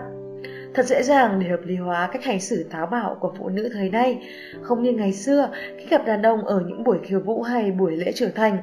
[0.73, 3.69] Thật dễ dàng để hợp lý hóa cách hành xử táo bạo của phụ nữ
[3.73, 4.17] thời nay,
[4.61, 7.97] không như ngày xưa khi gặp đàn ông ở những buổi khiêu vũ hay buổi
[7.97, 8.57] lễ trưởng thành.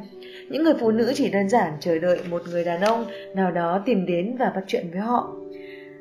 [0.50, 3.04] Những người phụ nữ chỉ đơn giản chờ đợi một người đàn ông
[3.34, 5.37] nào đó tìm đến và bắt chuyện với họ.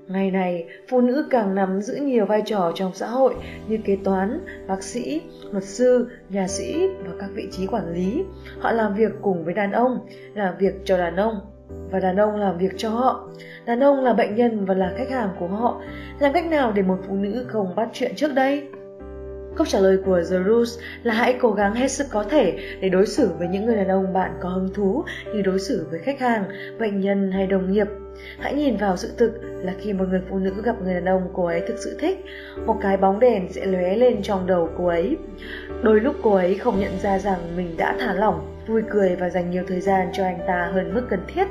[0.08, 3.36] Ngày này, phụ nữ càng nắm giữ nhiều vai trò trong xã hội
[3.68, 8.24] như kế toán, bác sĩ, luật sư, nhà sĩ và các vị trí quản lý.
[8.60, 11.39] Họ làm việc cùng với đàn ông, làm việc cho đàn ông
[11.91, 13.30] và đàn ông làm việc cho họ.
[13.66, 15.82] Đàn ông là bệnh nhân và là khách hàng của họ.
[16.20, 18.68] Làm cách nào để một phụ nữ không bắt chuyện trước đây?
[19.55, 22.89] Câu trả lời của The Rules là hãy cố gắng hết sức có thể để
[22.89, 25.03] đối xử với những người đàn ông bạn có hứng thú
[25.34, 26.43] như đối xử với khách hàng,
[26.80, 27.88] bệnh nhân hay đồng nghiệp.
[28.39, 31.30] Hãy nhìn vào sự thực là khi một người phụ nữ gặp người đàn ông
[31.34, 32.26] cô ấy thực sự thích,
[32.65, 35.18] một cái bóng đèn sẽ lóe lên trong đầu cô ấy.
[35.84, 39.30] Đôi lúc cô ấy không nhận ra rằng mình đã thả lỏng, vui cười và
[39.30, 41.47] dành nhiều thời gian cho anh ta hơn mức cần thiết.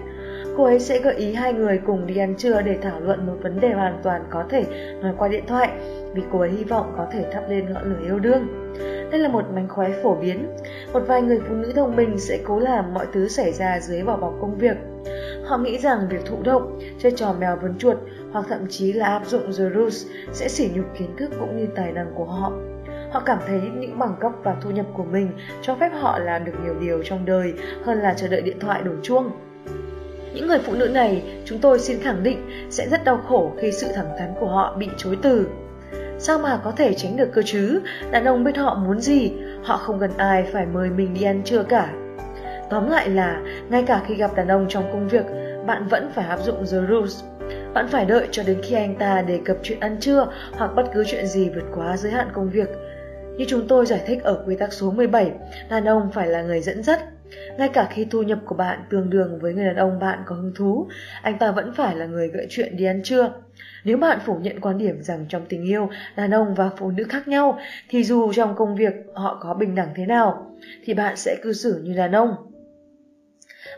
[0.56, 3.36] Cô ấy sẽ gợi ý hai người cùng đi ăn trưa để thảo luận một
[3.42, 4.64] vấn đề hoàn toàn có thể
[5.02, 5.70] nói qua điện thoại
[6.14, 8.72] vì cô ấy hy vọng có thể thắp lên ngọn lửa yêu đương.
[9.10, 10.46] Đây là một mánh khóe phổ biến.
[10.92, 14.02] Một vài người phụ nữ thông minh sẽ cố làm mọi thứ xảy ra dưới
[14.02, 14.76] vỏ bọc công việc.
[15.46, 17.96] Họ nghĩ rằng việc thụ động, chơi trò mèo vần chuột
[18.32, 21.66] hoặc thậm chí là áp dụng The Rules sẽ sỉ nhục kiến thức cũng như
[21.74, 22.52] tài năng của họ.
[23.12, 25.30] Họ cảm thấy những bằng cấp và thu nhập của mình
[25.62, 28.82] cho phép họ làm được nhiều điều trong đời hơn là chờ đợi điện thoại
[28.82, 29.30] đổ chuông.
[30.34, 33.72] Những người phụ nữ này, chúng tôi xin khẳng định, sẽ rất đau khổ khi
[33.72, 35.46] sự thẳng thắn của họ bị chối từ.
[36.18, 37.80] Sao mà có thể tránh được cơ chứ?
[38.10, 39.32] Đàn ông biết họ muốn gì,
[39.62, 41.92] họ không cần ai phải mời mình đi ăn trưa cả.
[42.70, 45.24] Tóm lại là, ngay cả khi gặp đàn ông trong công việc,
[45.66, 47.24] bạn vẫn phải áp dụng The Rules.
[47.74, 50.86] Bạn phải đợi cho đến khi anh ta đề cập chuyện ăn trưa hoặc bất
[50.94, 52.68] cứ chuyện gì vượt quá giới hạn công việc.
[53.36, 55.32] Như chúng tôi giải thích ở quy tắc số 17,
[55.70, 57.00] đàn ông phải là người dẫn dắt.
[57.58, 60.34] Ngay cả khi thu nhập của bạn tương đương với người đàn ông bạn có
[60.34, 60.88] hứng thú,
[61.22, 63.32] anh ta vẫn phải là người gợi chuyện đi ăn trưa.
[63.84, 67.04] Nếu bạn phủ nhận quan điểm rằng trong tình yêu, đàn ông và phụ nữ
[67.08, 67.58] khác nhau,
[67.88, 70.50] thì dù trong công việc họ có bình đẳng thế nào,
[70.84, 72.55] thì bạn sẽ cư xử như đàn ông.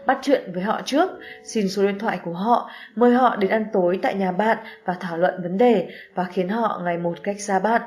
[0.08, 1.10] Bắt chuyện với họ trước,
[1.44, 4.96] xin số điện thoại của họ, mời họ đến ăn tối tại nhà bạn và
[5.00, 7.82] thảo luận vấn đề và khiến họ ngày một cách xa bạn.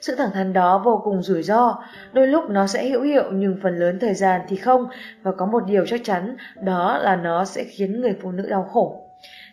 [0.00, 1.82] Sự thẳng thắn đó vô cùng rủi ro,
[2.12, 4.86] đôi lúc nó sẽ hữu hiệu nhưng phần lớn thời gian thì không
[5.22, 8.68] và có một điều chắc chắn đó là nó sẽ khiến người phụ nữ đau
[8.72, 9.08] khổ.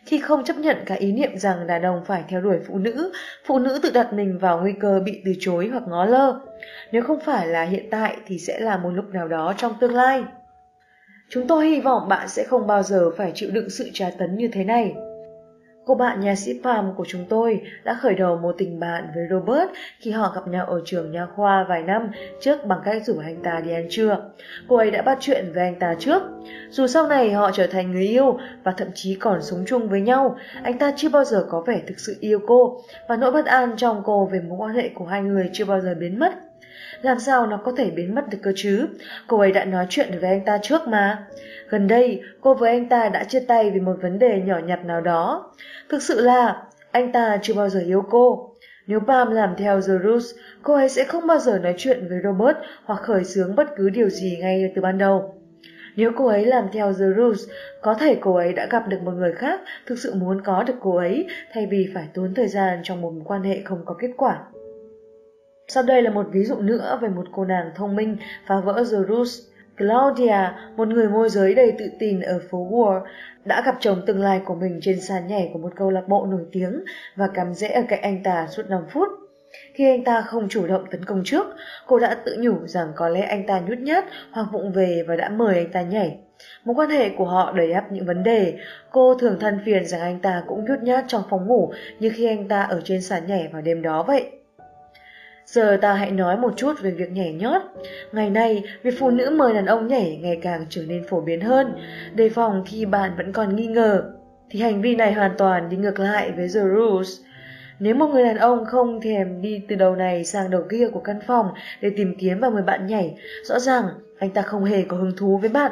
[0.05, 3.11] Khi không chấp nhận cả ý niệm rằng đàn ông phải theo đuổi phụ nữ,
[3.45, 6.39] phụ nữ tự đặt mình vào nguy cơ bị từ chối hoặc ngó lơ.
[6.91, 9.95] Nếu không phải là hiện tại thì sẽ là một lúc nào đó trong tương
[9.95, 10.23] lai.
[11.31, 14.37] Chúng tôi hy vọng bạn sẽ không bao giờ phải chịu đựng sự tra tấn
[14.37, 14.95] như thế này.
[15.85, 19.23] Cô bạn nhà sĩ Pam của chúng tôi đã khởi đầu một tình bạn với
[19.29, 19.69] Robert
[19.99, 22.11] khi họ gặp nhau ở trường nha khoa vài năm
[22.41, 24.17] trước bằng cách rủ anh ta đi ăn trưa.
[24.67, 26.21] Cô ấy đã bắt chuyện với anh ta trước.
[26.69, 30.01] Dù sau này họ trở thành người yêu và thậm chí còn sống chung với
[30.01, 33.45] nhau, anh ta chưa bao giờ có vẻ thực sự yêu cô và nỗi bất
[33.45, 36.48] an trong cô về mối quan hệ của hai người chưa bao giờ biến mất.
[37.01, 38.87] Làm sao nó có thể biến mất được cơ chứ?
[39.27, 41.27] Cô ấy đã nói chuyện với anh ta trước mà.
[41.69, 44.85] Gần đây, cô với anh ta đã chia tay vì một vấn đề nhỏ nhặt
[44.85, 45.51] nào đó.
[45.89, 48.55] Thực sự là, anh ta chưa bao giờ yêu cô.
[48.87, 50.25] Nếu Pam làm theo The Rules,
[50.63, 53.89] cô ấy sẽ không bao giờ nói chuyện với Robert hoặc khởi xướng bất cứ
[53.89, 55.35] điều gì ngay từ ban đầu.
[55.95, 57.49] Nếu cô ấy làm theo The Rules,
[57.81, 60.73] có thể cô ấy đã gặp được một người khác thực sự muốn có được
[60.79, 63.95] cô ấy thay vì phải tốn thời gian trong một mối quan hệ không có
[63.99, 64.39] kết quả.
[65.71, 68.17] Sau đây là một ví dụ nữa về một cô nàng thông minh
[68.47, 69.39] phá vỡ The Rules.
[69.77, 70.37] Claudia,
[70.75, 73.01] một người môi giới đầy tự tin ở phố Wall,
[73.45, 76.25] đã gặp chồng tương lai của mình trên sàn nhảy của một câu lạc bộ
[76.25, 76.83] nổi tiếng
[77.15, 79.07] và cắm rễ ở cạnh anh ta suốt 5 phút.
[79.73, 81.45] Khi anh ta không chủ động tấn công trước,
[81.87, 85.15] cô đã tự nhủ rằng có lẽ anh ta nhút nhát hoặc vụng về và
[85.15, 86.17] đã mời anh ta nhảy.
[86.63, 88.53] Mối quan hệ của họ đầy ắp những vấn đề.
[88.91, 92.25] Cô thường than phiền rằng anh ta cũng nhút nhát trong phòng ngủ như khi
[92.25, 94.38] anh ta ở trên sàn nhảy vào đêm đó vậy.
[95.51, 97.61] Giờ ta hãy nói một chút về việc nhảy nhót.
[98.11, 101.41] Ngày nay, việc phụ nữ mời đàn ông nhảy ngày càng trở nên phổ biến
[101.41, 101.73] hơn.
[102.15, 104.03] Đề phòng khi bạn vẫn còn nghi ngờ,
[104.49, 107.19] thì hành vi này hoàn toàn đi ngược lại với The Rules.
[107.79, 110.99] Nếu một người đàn ông không thèm đi từ đầu này sang đầu kia của
[110.99, 111.47] căn phòng
[111.81, 113.85] để tìm kiếm và mời bạn nhảy, rõ ràng
[114.19, 115.71] anh ta không hề có hứng thú với bạn.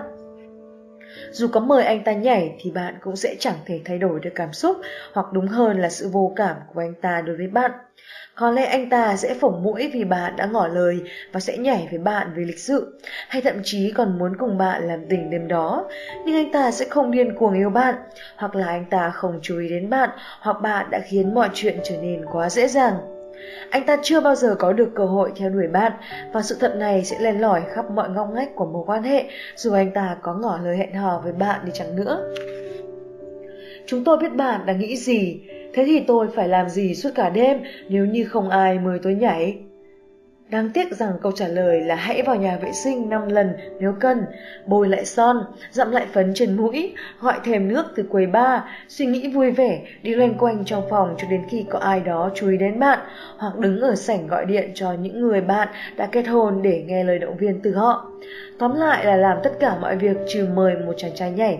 [1.31, 4.31] Dù có mời anh ta nhảy thì bạn cũng sẽ chẳng thể thay đổi được
[4.35, 4.77] cảm xúc
[5.13, 7.71] hoặc đúng hơn là sự vô cảm của anh ta đối với bạn.
[8.35, 11.01] Có lẽ anh ta sẽ phổng mũi vì bạn đã ngỏ lời
[11.31, 14.87] và sẽ nhảy với bạn vì lịch sự, hay thậm chí còn muốn cùng bạn
[14.87, 15.89] làm tình đêm đó.
[16.25, 17.95] Nhưng anh ta sẽ không điên cuồng yêu bạn,
[18.37, 20.09] hoặc là anh ta không chú ý đến bạn,
[20.39, 23.16] hoặc bạn đã khiến mọi chuyện trở nên quá dễ dàng.
[23.69, 25.91] Anh ta chưa bao giờ có được cơ hội theo đuổi bạn
[26.33, 29.25] và sự thật này sẽ len lỏi khắp mọi ngóc ngách của mối quan hệ
[29.55, 32.33] dù anh ta có ngỏ lời hẹn hò với bạn đi chẳng nữa.
[33.85, 35.41] Chúng tôi biết bạn đang nghĩ gì,
[35.73, 39.15] thế thì tôi phải làm gì suốt cả đêm nếu như không ai mời tôi
[39.15, 39.57] nhảy?
[40.49, 43.93] Đáng tiếc rằng câu trả lời là hãy vào nhà vệ sinh 5 lần nếu
[43.99, 44.25] cần,
[44.65, 49.05] bôi lại son, dặm lại phấn trên mũi, gọi thèm nước từ quầy bar, suy
[49.05, 52.49] nghĩ vui vẻ, đi loanh quanh trong phòng cho đến khi có ai đó chú
[52.49, 52.99] ý đến bạn,
[53.37, 55.67] hoặc đứng ở sảnh gọi điện cho những người bạn
[55.97, 58.11] đã kết hôn để nghe lời động viên từ họ.
[58.59, 61.59] Tóm lại là làm tất cả mọi việc trừ mời một chàng trai nhảy.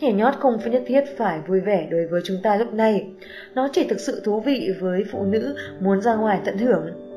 [0.00, 3.06] Nhảy nhót không phải nhất thiết phải vui vẻ đối với chúng ta lúc này.
[3.54, 7.07] Nó chỉ thực sự thú vị với phụ nữ muốn ra ngoài tận hưởng.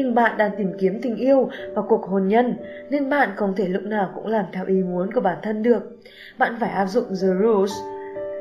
[0.00, 2.54] Nhưng bạn đang tìm kiếm tình yêu và cuộc hôn nhân,
[2.90, 5.82] nên bạn không thể lúc nào cũng làm theo ý muốn của bản thân được.
[6.38, 7.72] Bạn phải áp dụng The Rules.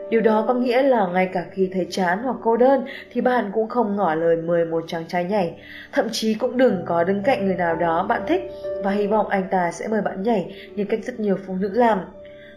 [0.10, 3.52] Điều đó có nghĩa là ngay cả khi thấy chán hoặc cô đơn thì bạn
[3.54, 5.62] cũng không ngỏ lời mời một chàng trai nhảy.
[5.92, 8.52] Thậm chí cũng đừng có đứng cạnh người nào đó bạn thích
[8.84, 11.70] và hy vọng anh ta sẽ mời bạn nhảy như cách rất nhiều phụ nữ
[11.74, 12.00] làm.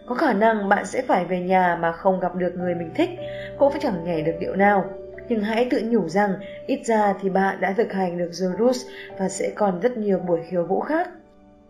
[0.05, 3.09] Có khả năng bạn sẽ phải về nhà mà không gặp được người mình thích,
[3.57, 4.85] cũng phải chẳng nhảy được điệu nào.
[5.29, 6.33] Nhưng hãy tự nhủ rằng,
[6.67, 10.39] ít ra thì bạn đã thực hành được Zorus và sẽ còn rất nhiều buổi
[10.49, 11.09] khiêu vũ khác.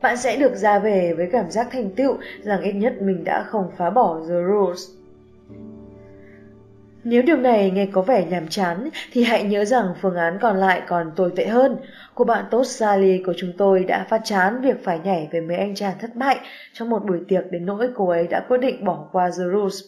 [0.02, 3.44] Bạn sẽ được ra về với cảm giác thành tựu rằng ít nhất mình đã
[3.44, 4.94] không phá bỏ Zorus.
[7.04, 10.58] Nếu điều này nghe có vẻ nhàm chán, thì hãy nhớ rằng phương án còn
[10.58, 11.78] lại còn tồi tệ hơn.
[12.16, 15.58] Cô bạn tốt Sally của chúng tôi đã phát chán việc phải nhảy với mấy
[15.58, 16.40] anh chàng thất bại
[16.74, 19.84] trong một buổi tiệc đến nỗi cô ấy đã quyết định bỏ qua The Rules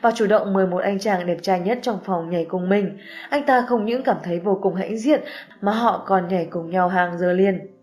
[0.00, 2.98] và chủ động mời một anh chàng đẹp trai nhất trong phòng nhảy cùng mình.
[3.30, 5.20] Anh ta không những cảm thấy vô cùng hãnh diện
[5.60, 7.76] mà họ còn nhảy cùng nhau hàng giờ liền.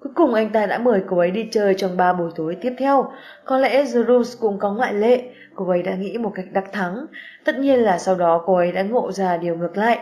[0.00, 2.72] Cuối cùng anh ta đã mời cô ấy đi chơi trong ba buổi tối tiếp
[2.78, 3.12] theo.
[3.44, 5.22] Có lẽ Zeus cũng có ngoại lệ,
[5.54, 7.06] cô ấy đã nghĩ một cách đặc thắng.
[7.44, 9.98] Tất nhiên là sau đó cô ấy đã ngộ ra điều ngược lại.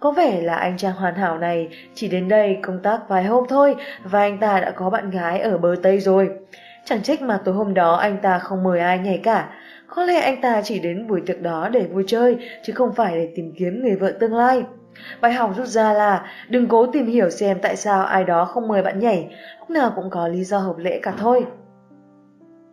[0.00, 3.44] Có vẻ là anh chàng hoàn hảo này chỉ đến đây công tác vài hôm
[3.48, 3.74] thôi
[4.04, 6.30] và anh ta đã có bạn gái ở bờ Tây rồi.
[6.84, 9.48] Chẳng trách mà tối hôm đó anh ta không mời ai nhảy cả.
[9.94, 13.14] Có lẽ anh ta chỉ đến buổi tiệc đó để vui chơi chứ không phải
[13.14, 14.64] để tìm kiếm người vợ tương lai.
[15.20, 18.68] Bài học rút ra là đừng cố tìm hiểu xem tại sao ai đó không
[18.68, 21.46] mời bạn nhảy, lúc nào cũng có lý do hợp lễ cả thôi.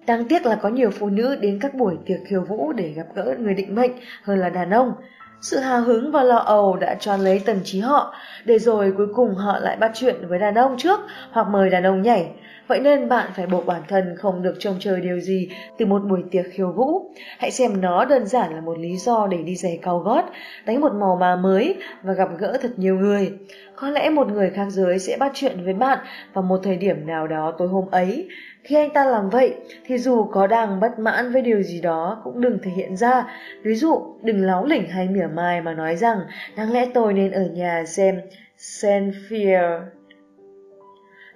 [0.07, 3.05] Đáng tiếc là có nhiều phụ nữ đến các buổi tiệc khiêu vũ để gặp
[3.15, 3.91] gỡ người định mệnh
[4.23, 4.93] hơn là đàn ông.
[5.41, 8.13] Sự hào hứng và lo ầu đã tròn lấy tần trí họ,
[8.45, 10.99] để rồi cuối cùng họ lại bắt chuyện với đàn ông trước
[11.31, 12.31] hoặc mời đàn ông nhảy.
[12.69, 15.99] Vậy nên bạn phải buộc bản thân không được trông chờ điều gì từ một
[15.99, 17.11] buổi tiệc khiêu vũ.
[17.39, 20.25] Hãy xem nó đơn giản là một lý do để đi giày cao gót,
[20.65, 23.31] đánh một màu mà mới và gặp gỡ thật nhiều người.
[23.75, 25.99] Có lẽ một người khác giới sẽ bắt chuyện với bạn
[26.33, 28.27] vào một thời điểm nào đó tối hôm ấy.
[28.63, 29.55] Khi anh ta làm vậy
[29.85, 33.25] thì dù có đang bất mãn với điều gì đó cũng đừng thể hiện ra.
[33.63, 36.19] Ví dụ, đừng láo lỉnh hay mỉa mai mà nói rằng
[36.57, 38.21] đáng lẽ tôi nên ở nhà xem
[38.57, 39.79] Senfield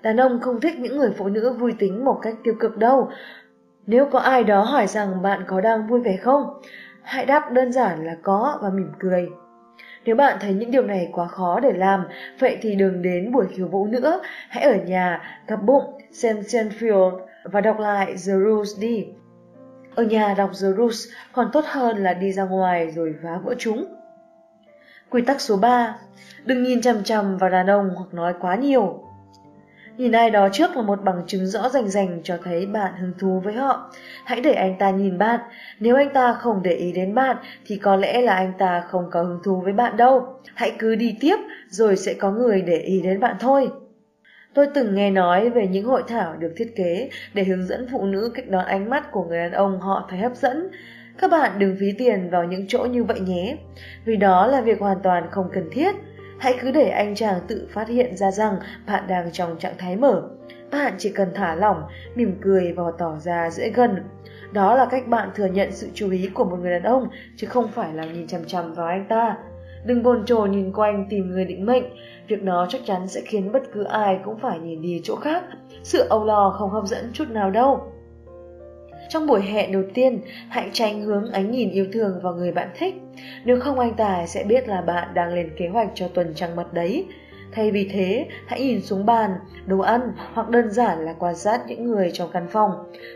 [0.04, 3.10] Đàn ông không thích những người phụ nữ vui tính một cách tiêu cực đâu.
[3.88, 6.62] Nếu có ai đó hỏi rằng bạn có đang vui vẻ không,
[7.02, 9.30] hãy đáp đơn giản là có và mỉm cười.
[10.06, 12.08] Nếu bạn thấy những điều này quá khó để làm,
[12.40, 17.20] vậy thì đừng đến buổi khiêu vũ nữa, hãy ở nhà, cặp bụng, xem Seinfeld
[17.44, 19.08] và đọc lại The Rules đi.
[19.96, 23.56] Ở nhà đọc The Rules còn tốt hơn là đi ra ngoài rồi phá vỡ
[23.58, 23.86] chúng.
[25.10, 25.96] Quy tắc số 3.
[26.46, 29.04] Đừng nhìn chằm chằm vào đàn ông hoặc nói quá nhiều.
[29.98, 33.14] Nhìn ai đó trước là một bằng chứng rõ rành rành cho thấy bạn hứng
[33.20, 33.92] thú với họ.
[34.26, 35.40] Hãy để anh ta nhìn bạn.
[35.80, 39.10] Nếu anh ta không để ý đến bạn thì có lẽ là anh ta không
[39.12, 40.40] có hứng thú với bạn đâu.
[40.56, 41.36] Hãy cứ đi tiếp
[41.70, 43.70] rồi sẽ có người để ý đến bạn thôi.
[44.54, 48.06] Tôi từng nghe nói về những hội thảo được thiết kế để hướng dẫn phụ
[48.06, 50.70] nữ cách đón ánh mắt của người đàn ông họ thấy hấp dẫn.
[51.18, 53.58] Các bạn đừng phí tiền vào những chỗ như vậy nhé,
[54.06, 55.96] vì đó là việc hoàn toàn không cần thiết.
[56.44, 58.56] Hãy cứ để anh chàng tự phát hiện ra rằng
[58.88, 60.22] bạn đang trong trạng thái mở.
[60.72, 61.84] Bạn chỉ cần thả lỏng,
[62.16, 64.04] mỉm cười và tỏ ra dễ gần.
[64.52, 67.48] Đó là cách bạn thừa nhận sự chú ý của một người đàn ông, chứ
[67.48, 69.38] không phải là nhìn chằm chằm vào anh ta.
[69.86, 71.84] Đừng bồn chồn nhìn quanh tìm người định mệnh,
[72.28, 75.44] việc đó chắc chắn sẽ khiến bất cứ ai cũng phải nhìn đi chỗ khác.
[75.84, 77.93] Sự âu lo không hấp dẫn chút nào đâu.
[79.14, 82.70] Trong buổi hẹn đầu tiên, hãy tránh hướng ánh nhìn yêu thương vào người bạn
[82.78, 82.96] thích.
[83.46, 86.56] Nếu không anh ta sẽ biết là bạn đang lên kế hoạch cho tuần trăng
[86.56, 87.06] mật đấy.
[87.52, 89.32] Thay vì thế, hãy nhìn xuống bàn,
[89.66, 90.02] đồ ăn
[90.34, 92.72] hoặc đơn giản là quan sát những người trong căn phòng.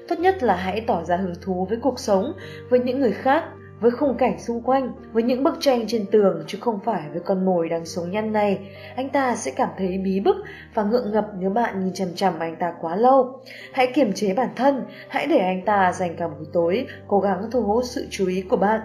[0.07, 2.33] Tốt nhất là hãy tỏ ra hứng thú với cuộc sống,
[2.69, 3.43] với những người khác
[3.79, 7.19] với khung cảnh xung quanh, với những bức tranh trên tường chứ không phải với
[7.19, 8.59] con mồi đang sống nhăn này,
[8.95, 10.35] anh ta sẽ cảm thấy bí bức
[10.73, 13.39] và ngượng ngập nếu bạn nhìn chằm chằm anh ta quá lâu.
[13.71, 17.51] Hãy kiềm chế bản thân, hãy để anh ta dành cả buổi tối cố gắng
[17.51, 18.81] thu hút sự chú ý của bạn.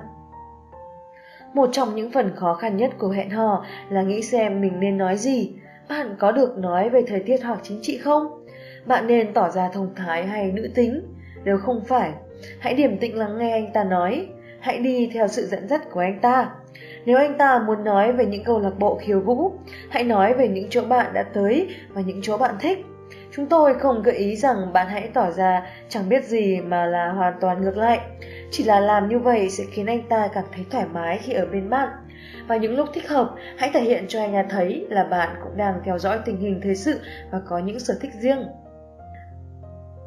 [1.54, 4.98] Một trong những phần khó khăn nhất của hẹn hò là nghĩ xem mình nên
[4.98, 5.52] nói gì.
[5.88, 8.46] Bạn có được nói về thời tiết hoặc chính trị không?
[8.86, 11.02] Bạn nên tỏ ra thông thái hay nữ tính?
[11.44, 12.12] Nếu không phải,
[12.58, 14.28] hãy điềm tĩnh lắng nghe anh ta nói
[14.62, 16.50] hãy đi theo sự dẫn dắt của anh ta.
[17.04, 19.52] Nếu anh ta muốn nói về những câu lạc bộ khiêu vũ,
[19.90, 22.86] hãy nói về những chỗ bạn đã tới và những chỗ bạn thích.
[23.32, 27.08] Chúng tôi không gợi ý rằng bạn hãy tỏ ra chẳng biết gì mà là
[27.08, 28.00] hoàn toàn ngược lại.
[28.50, 31.46] Chỉ là làm như vậy sẽ khiến anh ta cảm thấy thoải mái khi ở
[31.46, 31.88] bên bạn.
[32.46, 35.56] Và những lúc thích hợp, hãy thể hiện cho anh ta thấy là bạn cũng
[35.56, 37.00] đang theo dõi tình hình thời sự
[37.30, 38.46] và có những sở thích riêng.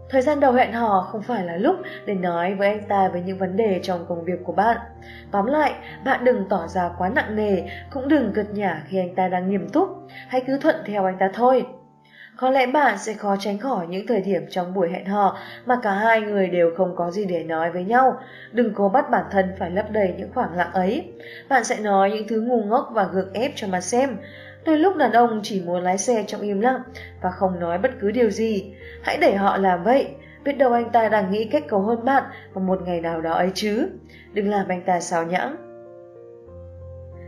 [0.10, 1.76] Thời gian đầu hẹn hò không phải là lúc
[2.06, 4.78] để nói với anh ta về những vấn đề trong công việc của bạn.
[5.32, 5.74] Tóm lại,
[6.06, 9.50] bạn đừng tỏ ra quá nặng nề, cũng đừng cợt nhả khi anh ta đang
[9.50, 9.90] nghiêm túc,
[10.28, 11.66] hãy cứ thuận theo anh ta thôi.
[12.38, 15.80] Có lẽ bạn sẽ khó tránh khỏi những thời điểm trong buổi hẹn hò mà
[15.84, 18.20] cả hai người đều không có gì để nói với nhau.
[18.52, 21.14] Đừng cố bắt bản thân phải lấp đầy những khoảng lặng ấy.
[21.50, 24.18] Bạn sẽ nói những thứ ngu ngốc và gượng ép cho mà xem.
[24.66, 26.82] Đôi lúc đàn ông chỉ muốn lái xe trong im lặng
[27.22, 28.74] và không nói bất cứ điều gì.
[29.04, 30.08] Hãy để họ làm vậy.
[30.44, 33.34] Biết đâu anh ta đang nghĩ cách cầu hôn bạn vào một ngày nào đó
[33.34, 33.90] ấy chứ.
[34.34, 35.56] Đừng làm anh ta xáo nhãng.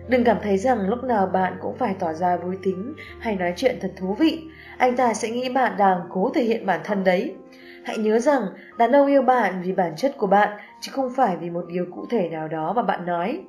[0.08, 3.54] Đừng cảm thấy rằng lúc nào bạn cũng phải tỏ ra vui tính hay nói
[3.56, 4.42] chuyện thật thú vị.
[4.78, 7.36] Anh ta sẽ nghĩ bạn đang cố thể hiện bản thân đấy.
[7.84, 8.42] Hãy nhớ rằng
[8.78, 11.86] đàn ông yêu bạn vì bản chất của bạn, chứ không phải vì một điều
[11.96, 13.42] cụ thể nào đó mà bạn nói.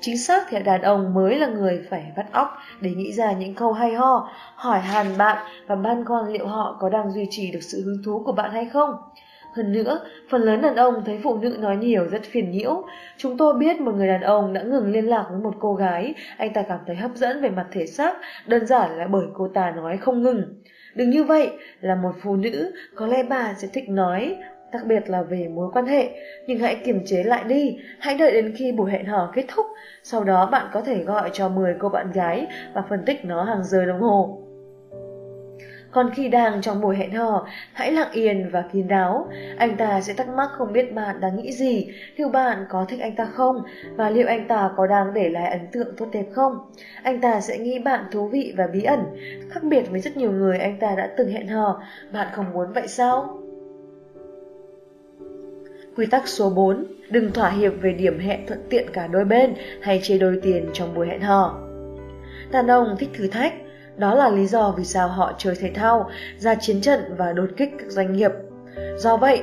[0.00, 3.54] Chính xác thì đàn ông mới là người phải vắt óc để nghĩ ra những
[3.54, 7.50] câu hay ho, hỏi hàn bạn và ban quan liệu họ có đang duy trì
[7.52, 8.90] được sự hứng thú của bạn hay không.
[9.54, 12.82] Hơn nữa, phần lớn đàn ông thấy phụ nữ nói nhiều rất phiền nhiễu.
[13.16, 16.14] Chúng tôi biết một người đàn ông đã ngừng liên lạc với một cô gái,
[16.36, 18.16] anh ta cảm thấy hấp dẫn về mặt thể xác,
[18.46, 20.62] đơn giản là bởi cô ta nói không ngừng.
[20.94, 24.36] Đừng như vậy, là một phụ nữ, có lẽ bà sẽ thích nói,
[24.74, 26.10] đặc biệt là về mối quan hệ,
[26.46, 29.66] nhưng hãy kiềm chế lại đi, hãy đợi đến khi buổi hẹn hò kết thúc,
[30.02, 33.44] sau đó bạn có thể gọi cho 10 cô bạn gái và phân tích nó
[33.44, 34.40] hàng giờ đồng hồ.
[35.90, 39.28] Còn khi đang trong buổi hẹn hò, hãy lặng yên và kín đáo.
[39.58, 43.00] Anh ta sẽ thắc mắc không biết bạn đang nghĩ gì, liệu bạn có thích
[43.00, 43.62] anh ta không,
[43.96, 46.58] và liệu anh ta có đang để lại ấn tượng tốt đẹp không.
[47.02, 49.00] Anh ta sẽ nghĩ bạn thú vị và bí ẩn,
[49.50, 51.82] khác biệt với rất nhiều người anh ta đã từng hẹn hò.
[52.12, 53.43] Bạn không muốn vậy sao?
[55.96, 56.84] Quy tắc số 4.
[57.10, 60.70] Đừng thỏa hiệp về điểm hẹn thuận tiện cả đôi bên hay chia đôi tiền
[60.72, 61.60] trong buổi hẹn hò.
[62.52, 63.54] Đàn ông thích thử thách,
[63.96, 67.50] đó là lý do vì sao họ chơi thể thao, ra chiến trận và đột
[67.56, 68.30] kích các doanh nghiệp.
[68.96, 69.42] Do vậy,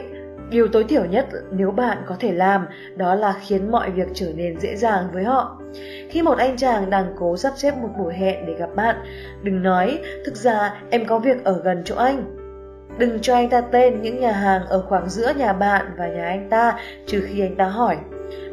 [0.49, 4.27] điều tối thiểu nhất nếu bạn có thể làm đó là khiến mọi việc trở
[4.35, 5.61] nên dễ dàng với họ.
[6.09, 8.95] Khi một anh chàng đang cố sắp xếp một buổi hẹn để gặp bạn,
[9.43, 12.40] đừng nói, thực ra em có việc ở gần chỗ anh.
[12.97, 16.25] Đừng cho anh ta tên những nhà hàng ở khoảng giữa nhà bạn và nhà
[16.25, 16.77] anh ta
[17.07, 17.97] trừ khi anh ta hỏi.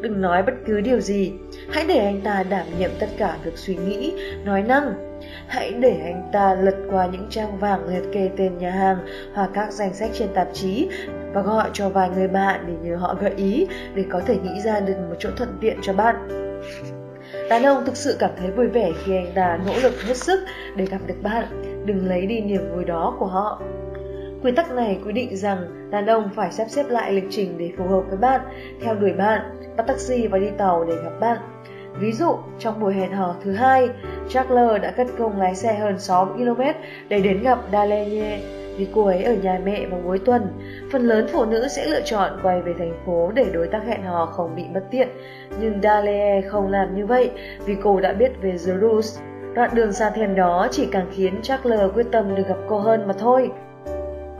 [0.01, 1.33] Đừng nói bất cứ điều gì,
[1.71, 4.13] hãy để anh ta đảm nhiệm tất cả việc suy nghĩ,
[4.45, 5.09] nói năng
[5.47, 8.97] Hãy để anh ta lật qua những trang vàng liệt kê tên nhà hàng
[9.33, 10.89] hoặc các danh sách trên tạp chí
[11.33, 14.61] và gọi cho vài người bạn để nhờ họ gợi ý để có thể nghĩ
[14.65, 16.15] ra được một chỗ thuận tiện cho bạn.
[17.49, 20.39] Đàn ông thực sự cảm thấy vui vẻ khi anh ta nỗ lực hết sức
[20.75, 21.45] để gặp được bạn,
[21.85, 23.61] đừng lấy đi niềm vui đó của họ.
[24.43, 27.71] Quy tắc này quy định rằng đàn ông phải sắp xếp lại lịch trình để
[27.77, 28.41] phù hợp với bạn,
[28.81, 29.41] theo đuổi bạn,
[29.77, 31.37] bắt taxi và đi tàu để gặp bạn.
[31.99, 33.89] Ví dụ, trong buổi hẹn hò thứ hai,
[34.29, 36.61] Charles đã cất công lái xe hơn 6 km
[37.09, 38.39] để đến gặp Dalenye
[38.77, 40.47] vì cô ấy ở nhà mẹ vào cuối tuần.
[40.91, 44.03] Phần lớn phụ nữ sẽ lựa chọn quay về thành phố để đối tác hẹn
[44.03, 45.07] hò không bị bất tiện.
[45.61, 47.31] Nhưng Dalenye không làm như vậy
[47.65, 49.21] vì cô đã biết về Jerus.
[49.53, 53.07] Đoạn đường xa thèm đó chỉ càng khiến Charles quyết tâm được gặp cô hơn
[53.07, 53.51] mà thôi.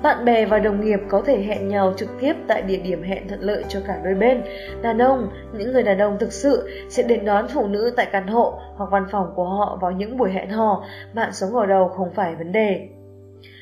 [0.03, 3.27] Bạn bè và đồng nghiệp có thể hẹn nhau trực tiếp tại địa điểm hẹn
[3.27, 4.41] thuận lợi cho cả đôi bên.
[4.81, 8.27] Đàn ông, những người đàn ông thực sự sẽ đến đón phụ nữ tại căn
[8.27, 10.85] hộ hoặc văn phòng của họ vào những buổi hẹn hò.
[11.13, 12.87] Bạn sống ở đâu không phải vấn đề.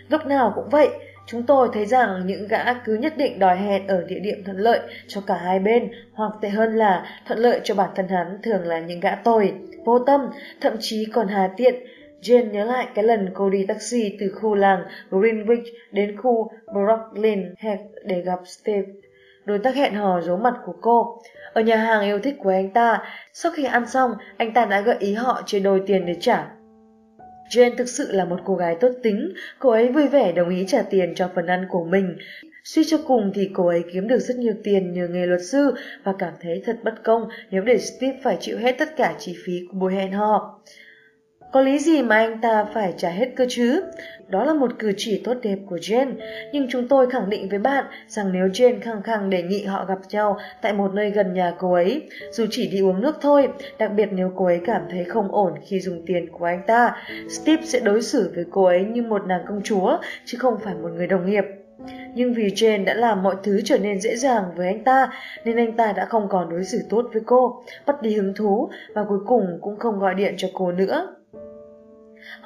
[0.10, 0.90] Lúc nào cũng vậy,
[1.26, 4.58] chúng tôi thấy rằng những gã cứ nhất định đòi hẹn ở địa điểm thuận
[4.58, 8.38] lợi cho cả hai bên, hoặc tệ hơn là thuận lợi cho bản thân hắn
[8.44, 9.54] thường là những gã tồi,
[9.86, 10.22] vô tâm,
[10.62, 11.76] thậm chí còn hà tiện,
[12.22, 17.54] Jane nhớ lại cái lần cô đi taxi từ khu làng Greenwich đến khu Brooklyn
[17.58, 18.88] Heath để gặp Steve.
[19.46, 21.22] Đối tác hẹn hò giấu mặt của cô.
[21.54, 23.04] Ở nhà hàng yêu thích của anh ta,
[23.34, 26.52] sau khi ăn xong, anh ta đã gợi ý họ chia đôi tiền để trả.
[27.50, 30.66] Jane thực sự là một cô gái tốt tính, cô ấy vui vẻ đồng ý
[30.68, 32.18] trả tiền cho phần ăn của mình.
[32.64, 35.74] Suy cho cùng thì cô ấy kiếm được rất nhiều tiền nhờ nghề luật sư
[36.04, 39.36] và cảm thấy thật bất công nếu để Steve phải chịu hết tất cả chi
[39.46, 40.60] phí của buổi hẹn hò.
[41.52, 43.84] Có lý gì mà anh ta phải trả hết cơ chứ?
[44.28, 46.14] Đó là một cử chỉ tốt đẹp của Jane,
[46.52, 49.86] nhưng chúng tôi khẳng định với bạn rằng nếu Jane khăng khăng đề nghị họ
[49.86, 53.48] gặp nhau tại một nơi gần nhà cô ấy, dù chỉ đi uống nước thôi,
[53.80, 56.96] đặc biệt nếu cô ấy cảm thấy không ổn khi dùng tiền của anh ta,
[57.30, 60.76] Steve sẽ đối xử với cô ấy như một nàng công chúa, chứ không phải
[60.76, 61.44] một người đồng nghiệp.
[62.16, 65.12] Nhưng vì Jane đã làm mọi thứ trở nên dễ dàng với anh ta,
[65.46, 68.70] nên anh ta đã không còn đối xử tốt với cô, bắt đi hứng thú
[68.96, 71.17] và cuối cùng cũng không gọi điện cho cô nữa.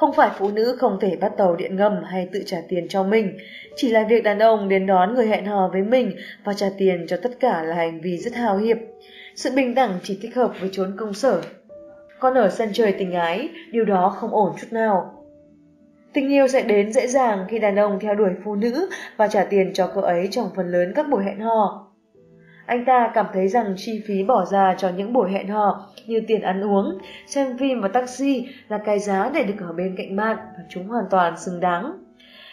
[0.02, 3.04] Không phải phụ nữ không thể bắt tàu điện ngầm hay tự trả tiền cho
[3.04, 3.38] mình,
[3.76, 6.12] chỉ là việc đàn ông đến đón người hẹn hò với mình
[6.44, 8.78] và trả tiền cho tất cả là hành vi rất hào hiệp.
[9.36, 11.42] Sự bình đẳng chỉ thích hợp với chốn công sở.
[12.20, 15.24] Còn ở sân chơi tình ái, điều đó không ổn chút nào.
[16.14, 19.44] Tình yêu sẽ đến dễ dàng khi đàn ông theo đuổi phụ nữ và trả
[19.44, 21.91] tiền cho cô ấy trong phần lớn các buổi hẹn hò.
[22.72, 26.22] Anh ta cảm thấy rằng chi phí bỏ ra cho những buổi hẹn hò như
[26.28, 26.98] tiền ăn uống,
[27.28, 30.88] xem phim và taxi là cái giá để được ở bên cạnh bạn và chúng
[30.88, 31.94] hoàn toàn xứng đáng.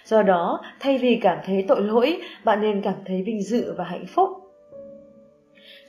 [0.04, 3.84] Do đó, thay vì cảm thấy tội lỗi, bạn nên cảm thấy vinh dự và
[3.84, 4.47] hạnh phúc.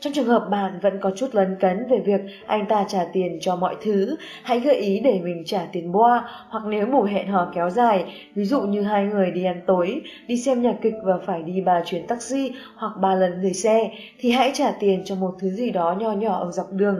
[0.01, 3.37] Trong trường hợp bạn vẫn có chút lấn cấn về việc anh ta trả tiền
[3.41, 7.27] cho mọi thứ, hãy gợi ý để mình trả tiền boa hoặc nếu buổi hẹn
[7.27, 10.93] hò kéo dài, ví dụ như hai người đi ăn tối, đi xem nhạc kịch
[11.03, 15.01] và phải đi ba chuyến taxi hoặc ba lần gửi xe, thì hãy trả tiền
[15.05, 16.99] cho một thứ gì đó nho nhỏ ở dọc đường.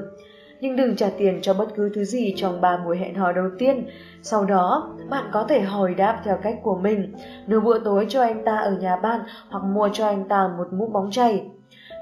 [0.62, 3.46] Nhưng đừng trả tiền cho bất cứ thứ gì trong ba buổi hẹn hò đầu
[3.60, 3.88] tiên.
[4.22, 7.14] Sau đó, bạn có thể hồi đáp theo cách của mình,
[7.48, 10.68] nấu bữa tối cho anh ta ở nhà bạn hoặc mua cho anh ta một
[10.74, 11.42] mũ bóng chày.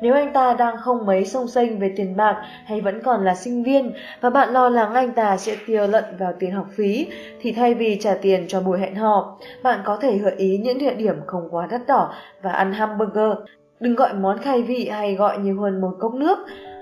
[0.02, 3.36] Nếu anh ta đang không mấy sông xanh về tiền bạc hay vẫn còn là
[3.36, 7.08] sinh viên và bạn lo lắng anh ta sẽ tiêu lận vào tiền học phí,
[7.42, 10.78] thì thay vì trả tiền cho buổi hẹn hò, bạn có thể gợi ý những
[10.78, 13.32] địa điểm không quá đắt đỏ và ăn hamburger.
[13.80, 16.38] Đừng gọi món khai vị hay gọi nhiều hơn một cốc nước.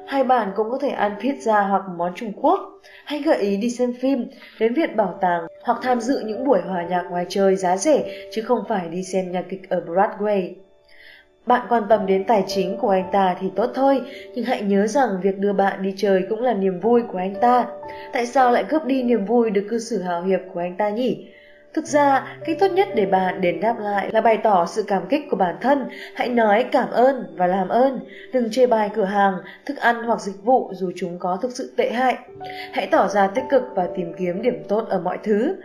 [0.08, 2.60] Hai bạn cũng có thể ăn pizza hoặc món Trung Quốc,
[3.06, 4.28] hay gợi ý đi xem phim,
[4.60, 8.06] đến viện bảo tàng hoặc tham dự những buổi hòa nhạc ngoài trời giá rẻ
[8.34, 10.54] chứ không phải đi xem nhạc kịch ở Broadway.
[11.46, 14.02] Bạn quan tâm đến tài chính của anh ta thì tốt thôi,
[14.34, 17.36] nhưng hãy nhớ rằng việc đưa bạn đi chơi cũng là niềm vui của anh
[17.42, 17.66] ta.
[18.14, 20.90] Tại sao lại cướp đi niềm vui được cư xử hào hiệp của anh ta
[20.90, 21.28] nhỉ?
[21.74, 25.04] Thực ra, cách tốt nhất để bạn đền đáp lại là bày tỏ sự cảm
[25.10, 25.86] kích của bản thân.
[26.16, 28.00] Hãy nói cảm ơn và làm ơn.
[28.34, 29.34] Đừng chê bai cửa hàng,
[29.66, 32.18] thức ăn hoặc dịch vụ dù chúng có thực sự tệ hại.
[32.72, 35.56] Hãy tỏ ra tích cực và tìm kiếm điểm tốt ở mọi thứ.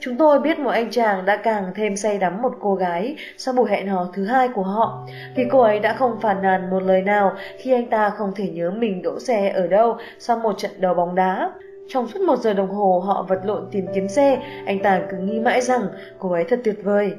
[0.00, 3.54] Chúng tôi biết một anh chàng đã càng thêm say đắm một cô gái sau
[3.54, 6.82] buổi hẹn hò thứ hai của họ, vì cô ấy đã không phản nàn một
[6.82, 10.58] lời nào khi anh ta không thể nhớ mình đỗ xe ở đâu sau một
[10.58, 11.50] trận đấu bóng đá.
[11.88, 15.16] Trong suốt một giờ đồng hồ họ vật lộn tìm kiếm xe, anh ta cứ
[15.16, 15.80] nghĩ mãi rằng
[16.18, 17.12] cô ấy thật tuyệt vời.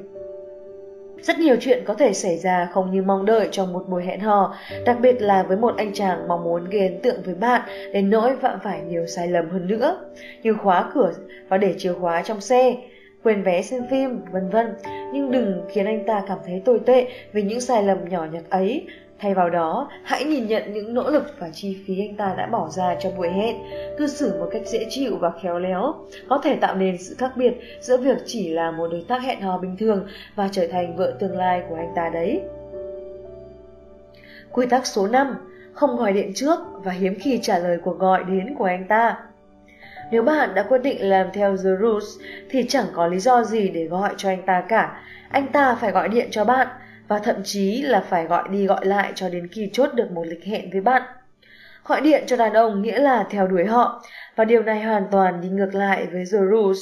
[1.22, 4.20] Rất nhiều chuyện có thể xảy ra không như mong đợi trong một buổi hẹn
[4.20, 4.54] hò,
[4.86, 7.62] đặc biệt là với một anh chàng mong muốn gây ấn tượng với bạn
[7.92, 9.98] đến nỗi phạm phải nhiều sai lầm hơn nữa,
[10.42, 11.12] như khóa cửa
[11.48, 12.76] và để chìa khóa trong xe,
[13.22, 14.66] quên vé xem phim, vân vân.
[15.12, 18.44] Nhưng đừng khiến anh ta cảm thấy tồi tệ vì những sai lầm nhỏ nhặt
[18.50, 18.86] ấy,
[19.20, 22.46] Thay vào đó, hãy nhìn nhận những nỗ lực và chi phí anh ta đã
[22.46, 23.56] bỏ ra cho buổi hẹn,
[23.98, 25.94] cư xử một cách dễ chịu và khéo léo,
[26.28, 29.40] có thể tạo nên sự khác biệt giữa việc chỉ là một đối tác hẹn
[29.40, 32.40] hò bình thường và trở thành vợ tương lai của anh ta đấy.
[34.52, 35.34] Quy tắc số 5.
[35.72, 39.18] Không gọi điện trước và hiếm khi trả lời cuộc gọi đến của anh ta.
[40.10, 42.04] Nếu bạn đã quyết định làm theo The Rules
[42.50, 45.02] thì chẳng có lý do gì để gọi cho anh ta cả.
[45.28, 46.68] Anh ta phải gọi điện cho bạn
[47.10, 50.26] và thậm chí là phải gọi đi gọi lại cho đến khi chốt được một
[50.26, 51.02] lịch hẹn với bạn.
[51.84, 54.02] Gọi điện cho đàn ông nghĩa là theo đuổi họ,
[54.36, 56.78] và điều này hoàn toàn đi ngược lại với The Rules.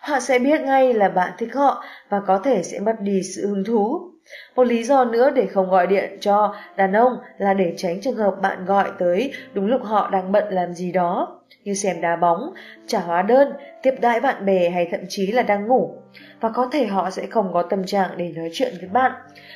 [0.00, 3.46] Họ sẽ biết ngay là bạn thích họ và có thể sẽ mất đi sự
[3.46, 4.10] hứng thú.
[4.56, 8.16] Một lý do nữa để không gọi điện cho đàn ông là để tránh trường
[8.16, 12.16] hợp bạn gọi tới đúng lúc họ đang bận làm gì đó, như xem đá
[12.16, 12.54] bóng,
[12.86, 13.52] trả hóa đơn,
[13.82, 15.99] tiếp đãi bạn bè hay thậm chí là đang ngủ.
[16.40, 19.12] Và có thể họ sẽ không có tâm trạng để nói chuyện với bạn.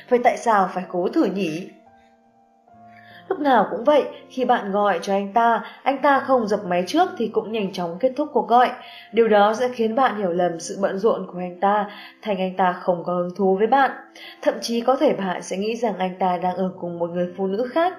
[0.09, 1.69] Vậy tại sao phải cố thử nhỉ?
[3.29, 6.83] Lúc nào cũng vậy, khi bạn gọi cho anh ta, anh ta không dập máy
[6.87, 8.69] trước thì cũng nhanh chóng kết thúc cuộc gọi.
[9.11, 11.89] Điều đó sẽ khiến bạn hiểu lầm sự bận rộn của anh ta,
[12.21, 13.91] thành anh ta không có hứng thú với bạn.
[14.41, 17.33] Thậm chí có thể bạn sẽ nghĩ rằng anh ta đang ở cùng một người
[17.37, 17.93] phụ nữ khác.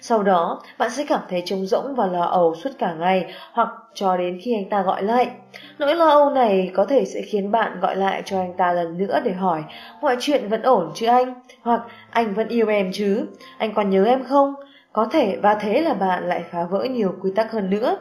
[0.00, 3.68] Sau đó, bạn sẽ cảm thấy trống rỗng và lo âu suốt cả ngày hoặc
[3.94, 5.30] cho đến khi anh ta gọi lại.
[5.78, 8.98] Nỗi lo âu này có thể sẽ khiến bạn gọi lại cho anh ta lần
[8.98, 9.64] nữa để hỏi
[10.00, 11.34] mọi chuyện vẫn ổn chứ anh?
[11.62, 13.26] Hoặc anh vẫn yêu em chứ?
[13.58, 14.54] Anh còn nhớ em không?
[14.92, 17.96] Có thể và thế là bạn lại phá vỡ nhiều quy tắc hơn nữa.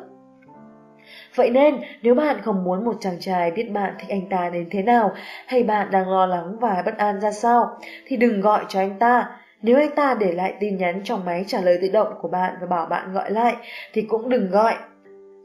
[1.36, 4.68] Vậy nên, nếu bạn không muốn một chàng trai biết bạn thích anh ta đến
[4.72, 5.12] thế nào,
[5.48, 9.00] hay bạn đang lo lắng và bất an ra sao, thì đừng gọi cho anh
[9.00, 9.28] ta.
[9.62, 12.56] Nếu anh ta để lại tin nhắn trong máy trả lời tự động của bạn
[12.62, 13.56] và bảo bạn gọi lại,
[13.94, 14.76] thì cũng đừng gọi.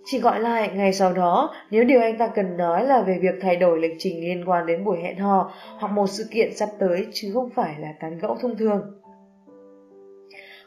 [0.05, 3.35] Chỉ gọi lại ngày sau đó nếu điều anh ta cần nói là về việc
[3.41, 6.69] thay đổi lịch trình liên quan đến buổi hẹn hò hoặc một sự kiện sắp
[6.79, 8.83] tới chứ không phải là tán gẫu thông thường.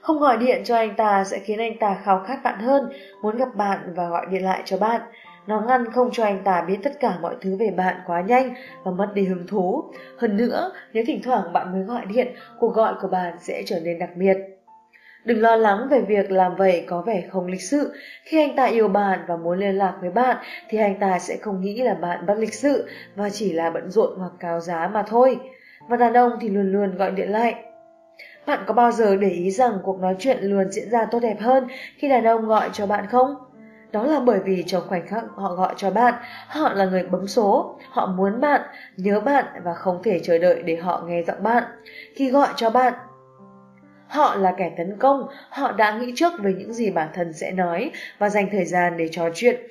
[0.07, 2.89] Không gọi điện cho anh ta sẽ khiến anh ta khao khát bạn hơn,
[3.21, 5.01] muốn gặp bạn và gọi điện lại cho bạn.
[5.47, 8.55] Nó ngăn không cho anh ta biết tất cả mọi thứ về bạn quá nhanh
[8.83, 9.83] và mất đi hứng thú.
[10.17, 12.27] Hơn nữa, nếu thỉnh thoảng bạn mới gọi điện,
[12.59, 14.37] cuộc gọi của bạn sẽ trở nên đặc biệt.
[15.25, 17.93] Đừng lo lắng về việc làm vậy có vẻ không lịch sự.
[18.23, 20.37] Khi anh ta yêu bạn và muốn liên lạc với bạn
[20.69, 23.91] thì anh ta sẽ không nghĩ là bạn bất lịch sự và chỉ là bận
[23.91, 25.39] rộn hoặc cao giá mà thôi.
[25.87, 27.55] Và đàn ông thì luôn luôn gọi điện lại.
[28.47, 31.37] Bạn có bao giờ để ý rằng cuộc nói chuyện luôn diễn ra tốt đẹp
[31.39, 31.67] hơn
[31.97, 33.35] khi đàn ông gọi cho bạn không?
[33.91, 36.13] Đó là bởi vì trong khoảnh khắc họ gọi cho bạn,
[36.47, 38.61] họ là người bấm số, họ muốn bạn,
[38.97, 41.63] nhớ bạn và không thể chờ đợi để họ nghe giọng bạn.
[42.15, 42.93] Khi gọi cho bạn,
[44.07, 47.51] họ là kẻ tấn công, họ đã nghĩ trước về những gì bản thân sẽ
[47.51, 49.61] nói và dành thời gian để trò chuyện.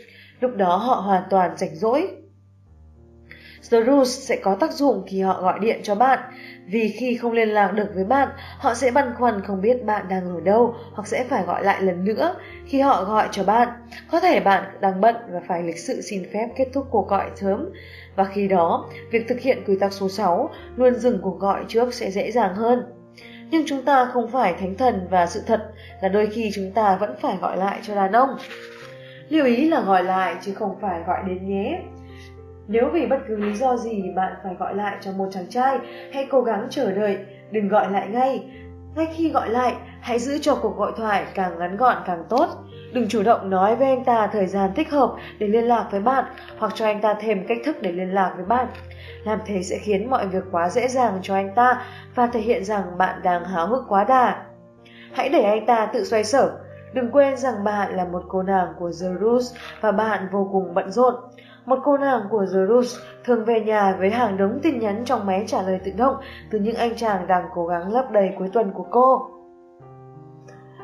[0.41, 2.09] Lúc đó họ hoàn toàn rảnh rỗi.
[3.71, 6.19] The Rules sẽ có tác dụng khi họ gọi điện cho bạn,
[6.67, 10.09] vì khi không liên lạc được với bạn, họ sẽ băn khoăn không biết bạn
[10.09, 12.35] đang ở đâu hoặc sẽ phải gọi lại lần nữa
[12.67, 13.69] khi họ gọi cho bạn.
[14.11, 17.31] Có thể bạn đang bận và phải lịch sự xin phép kết thúc cuộc gọi
[17.35, 17.73] sớm.
[18.17, 21.95] Và khi đó, việc thực hiện quy tắc số 6 luôn dừng cuộc gọi trước
[21.95, 22.83] sẽ dễ dàng hơn.
[23.51, 25.71] Nhưng chúng ta không phải thánh thần và sự thật
[26.03, 28.31] là đôi khi chúng ta vẫn phải gọi lại cho đàn ông.
[29.29, 31.83] Lưu ý là gọi lại chứ không phải gọi đến nhé.
[32.69, 35.79] Nếu vì bất cứ lý do gì bạn phải gọi lại cho một chàng trai,
[36.12, 37.19] hãy cố gắng chờ đợi,
[37.51, 38.51] đừng gọi lại ngay.
[38.97, 42.47] Ngay khi gọi lại, hãy giữ cho cuộc gọi thoại càng ngắn gọn càng tốt.
[42.93, 46.01] Đừng chủ động nói với anh ta thời gian thích hợp để liên lạc với
[46.01, 46.25] bạn
[46.59, 48.67] hoặc cho anh ta thêm cách thức để liên lạc với bạn.
[49.25, 52.64] Làm thế sẽ khiến mọi việc quá dễ dàng cho anh ta và thể hiện
[52.64, 54.43] rằng bạn đang háo hức quá đà.
[55.12, 56.59] Hãy để anh ta tự xoay sở,
[56.97, 60.91] Đừng quên rằng bạn là một cô nàng của Zerus và bạn vô cùng bận
[60.91, 61.14] rộn.
[61.67, 65.45] Một cô nàng của Zerus thường về nhà với hàng đống tin nhắn trong máy
[65.47, 66.17] trả lời tự động
[66.51, 69.31] từ những anh chàng đang cố gắng lấp đầy cuối tuần của cô.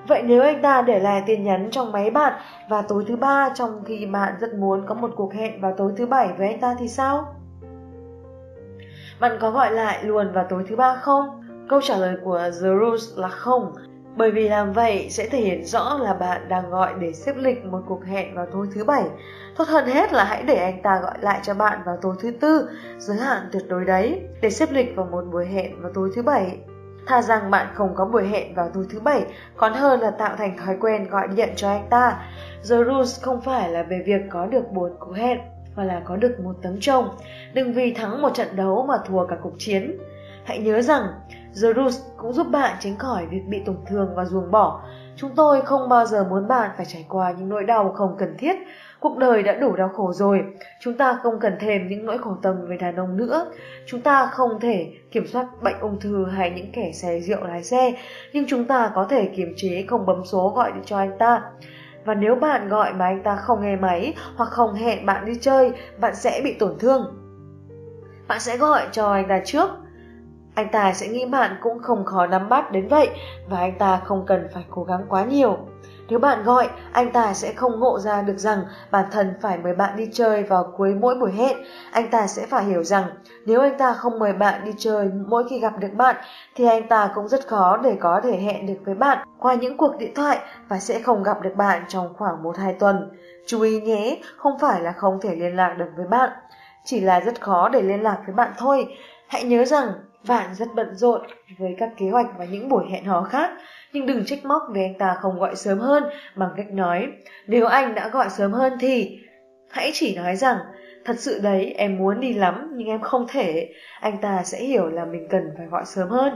[0.08, 2.32] Vậy nếu anh ta để lại tin nhắn trong máy bạn
[2.68, 5.92] và tối thứ ba trong khi bạn rất muốn có một cuộc hẹn vào tối
[5.96, 7.34] thứ bảy với anh ta thì sao?
[9.20, 11.42] Bạn có gọi lại luôn vào tối thứ ba không?
[11.68, 13.72] Câu trả lời của Zerus là không,
[14.16, 17.64] bởi vì làm vậy sẽ thể hiện rõ là bạn đang gọi để xếp lịch
[17.64, 19.04] một cuộc hẹn vào tối thứ bảy.
[19.56, 22.30] Tốt hơn hết là hãy để anh ta gọi lại cho bạn vào tối thứ
[22.30, 26.10] tư, giới hạn tuyệt đối đấy, để xếp lịch vào một buổi hẹn vào tối
[26.14, 26.58] thứ bảy.
[27.06, 29.24] Thà rằng bạn không có buổi hẹn vào tối thứ bảy,
[29.56, 32.20] còn hơn là tạo thành thói quen gọi điện cho anh ta.
[32.70, 35.38] The rules không phải là về việc có được bốn cuộc hẹn,
[35.76, 37.08] mà là có được một tấm chồng.
[37.54, 39.98] Đừng vì thắng một trận đấu mà thua cả cuộc chiến.
[40.44, 41.02] Hãy nhớ rằng,
[41.62, 44.82] The Rules cũng giúp bạn tránh khỏi việc bị tổn thương và ruồng bỏ.
[45.16, 48.34] Chúng tôi không bao giờ muốn bạn phải trải qua những nỗi đau không cần
[48.38, 48.56] thiết.
[49.02, 50.44] Cuộc đời đã đủ đau khổ rồi,
[50.80, 53.52] chúng ta không cần thêm những nỗi khổ tâm về đàn ông nữa.
[53.86, 57.64] Chúng ta không thể kiểm soát bệnh ung thư hay những kẻ say rượu lái
[57.64, 57.94] xe,
[58.32, 61.42] nhưng chúng ta có thể kiềm chế không bấm số gọi cho anh ta.
[62.04, 65.32] Và nếu bạn gọi mà anh ta không nghe máy hoặc không hẹn bạn đi
[65.40, 67.02] chơi, bạn sẽ bị tổn thương.
[68.28, 69.70] Bạn sẽ gọi cho anh ta trước
[70.54, 73.08] anh ta sẽ nghĩ bạn cũng không khó nắm bắt đến vậy
[73.48, 75.58] và anh ta không cần phải cố gắng quá nhiều.
[76.12, 79.74] Nếu bạn gọi, anh ta sẽ không ngộ ra được rằng bản thân phải mời
[79.74, 81.56] bạn đi chơi vào cuối mỗi buổi hẹn.
[81.92, 83.04] Anh ta sẽ phải hiểu rằng
[83.46, 86.16] nếu anh ta không mời bạn đi chơi mỗi khi gặp được bạn
[86.54, 89.76] thì anh ta cũng rất khó để có thể hẹn được với bạn qua những
[89.76, 90.38] cuộc điện thoại
[90.68, 93.10] và sẽ không gặp được bạn trong khoảng 1-2 tuần.
[93.46, 96.30] Chú ý nhé, không phải là không thể liên lạc được với bạn,
[96.84, 98.86] chỉ là rất khó để liên lạc với bạn thôi.
[99.28, 99.88] Hãy nhớ rằng
[100.28, 101.20] bạn rất bận rộn
[101.58, 103.50] với các kế hoạch và những buổi hẹn hò khác,
[103.92, 106.04] nhưng đừng trách móc vì anh ta không gọi sớm hơn
[106.36, 107.08] bằng cách nói
[107.46, 109.18] nếu anh đã gọi sớm hơn thì
[109.70, 110.56] hãy chỉ nói rằng
[111.04, 113.68] thật sự đấy em muốn đi lắm nhưng em không thể,
[114.00, 116.32] anh ta sẽ hiểu là mình cần phải gọi sớm hơn.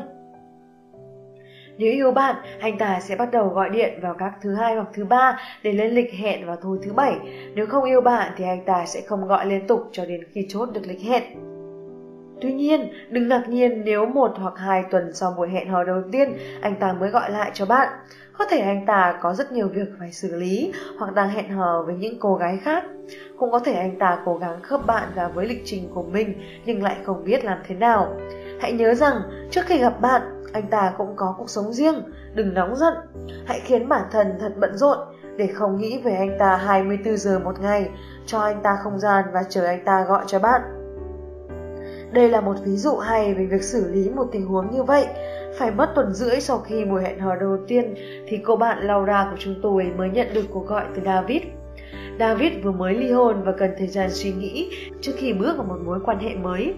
[1.78, 4.88] Nếu yêu bạn, anh ta sẽ bắt đầu gọi điện vào các thứ hai hoặc
[4.94, 7.14] thứ ba để lên lịch hẹn vào tối thứ bảy.
[7.54, 10.46] Nếu không yêu bạn thì anh ta sẽ không gọi liên tục cho đến khi
[10.48, 11.22] chốt được lịch hẹn.
[12.40, 16.02] Tuy nhiên, đừng ngạc nhiên nếu một hoặc hai tuần sau buổi hẹn hò đầu
[16.12, 17.88] tiên anh ta mới gọi lại cho bạn.
[18.38, 21.82] Có thể anh ta có rất nhiều việc phải xử lý hoặc đang hẹn hò
[21.86, 22.84] với những cô gái khác.
[23.38, 26.42] Cũng có thể anh ta cố gắng khớp bạn vào với lịch trình của mình
[26.64, 28.16] nhưng lại không biết làm thế nào.
[28.60, 29.16] Hãy nhớ rằng
[29.50, 30.22] trước khi gặp bạn,
[30.52, 32.02] anh ta cũng có cuộc sống riêng,
[32.34, 32.94] đừng nóng giận.
[33.46, 34.98] Hãy khiến bản thân thật bận rộn
[35.36, 37.88] để không nghĩ về anh ta 24 giờ một ngày,
[38.26, 40.75] cho anh ta không gian và chờ anh ta gọi cho bạn.
[42.16, 45.06] Đây là một ví dụ hay về việc xử lý một tình huống như vậy.
[45.58, 47.94] Phải mất tuần rưỡi sau khi buổi hẹn hò đầu tiên
[48.28, 51.42] thì cô bạn Laura của chúng tôi mới nhận được cuộc gọi từ David.
[52.18, 55.66] David vừa mới ly hôn và cần thời gian suy nghĩ trước khi bước vào
[55.66, 56.74] một mối quan hệ mới.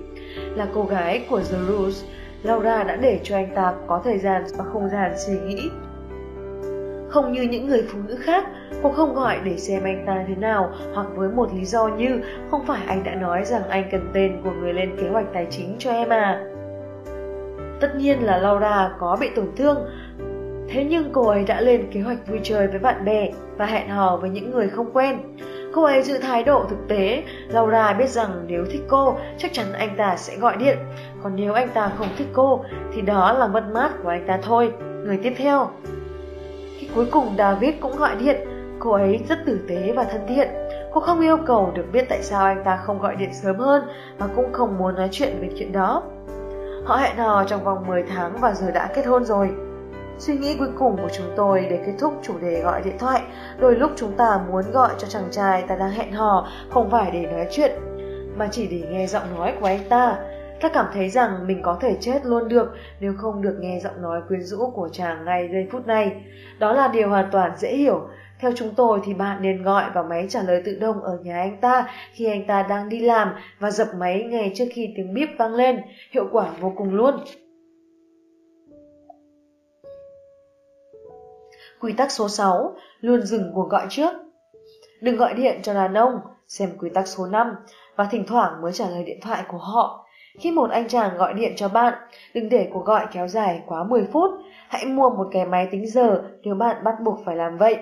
[0.55, 2.05] Là cô gái của The Rules,
[2.43, 5.71] Laura đã để cho anh ta có thời gian và không gian suy nghĩ
[7.09, 8.45] không như những người phụ nữ khác,
[8.83, 12.21] cô không gọi để xem anh ta thế nào hoặc với một lý do như
[12.51, 15.47] không phải anh đã nói rằng anh cần tên của người lên kế hoạch tài
[15.51, 16.45] chính cho em à.
[17.81, 19.79] Tất nhiên là Laura có bị tổn thương,
[20.69, 23.89] thế nhưng cô ấy đã lên kế hoạch vui chơi với bạn bè và hẹn
[23.89, 25.19] hò với những người không quen.
[25.73, 29.73] Cô ấy giữ thái độ thực tế, Laura biết rằng nếu thích cô, chắc chắn
[29.73, 30.79] anh ta sẽ gọi điện.
[31.23, 34.39] Còn nếu anh ta không thích cô, thì đó là mất mát của anh ta
[34.43, 34.73] thôi.
[35.05, 35.71] Người tiếp theo
[36.95, 38.37] Cuối cùng David cũng gọi điện,
[38.79, 40.49] cô ấy rất tử tế và thân thiện.
[40.93, 43.83] Cô không yêu cầu được biết tại sao anh ta không gọi điện sớm hơn
[44.19, 46.03] và cũng không muốn nói chuyện về chuyện đó.
[46.85, 49.51] Họ hẹn hò trong vòng 10 tháng và giờ đã kết hôn rồi.
[50.19, 53.23] Suy nghĩ cuối cùng của chúng tôi để kết thúc chủ đề gọi điện thoại,
[53.59, 57.11] đôi lúc chúng ta muốn gọi cho chàng trai ta đang hẹn hò không phải
[57.11, 57.73] để nói chuyện,
[58.37, 60.17] mà chỉ để nghe giọng nói của anh ta.
[60.61, 64.03] Ta cảm thấy rằng mình có thể chết luôn được nếu không được nghe giọng
[64.03, 66.23] nói quyến rũ của chàng ngay giây phút này.
[66.59, 68.09] Đó là điều hoàn toàn dễ hiểu.
[68.41, 71.37] Theo chúng tôi thì bạn nên gọi vào máy trả lời tự động ở nhà
[71.41, 75.15] anh ta khi anh ta đang đi làm và dập máy ngay trước khi tiếng
[75.15, 75.81] bíp vang lên.
[76.11, 77.15] Hiệu quả vô cùng luôn.
[81.81, 82.77] Quy tắc số 6.
[83.01, 84.13] Luôn dừng cuộc gọi trước.
[85.01, 87.55] Đừng gọi điện cho đàn ông, xem quy tắc số 5
[87.97, 90.08] và thỉnh thoảng mới trả lời điện thoại của họ.
[90.39, 91.95] Khi một anh chàng gọi điện cho bạn,
[92.35, 94.31] đừng để cuộc gọi kéo dài quá 10 phút.
[94.69, 97.77] Hãy mua một cái máy tính giờ nếu bạn bắt buộc phải làm vậy.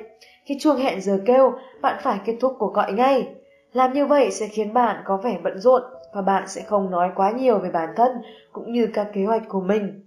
[0.44, 1.52] Khi chuông hẹn giờ kêu,
[1.82, 3.28] bạn phải kết thúc cuộc gọi ngay.
[3.72, 5.82] Làm như vậy sẽ khiến bạn có vẻ bận rộn
[6.14, 8.10] và bạn sẽ không nói quá nhiều về bản thân
[8.52, 10.02] cũng như các kế hoạch của mình.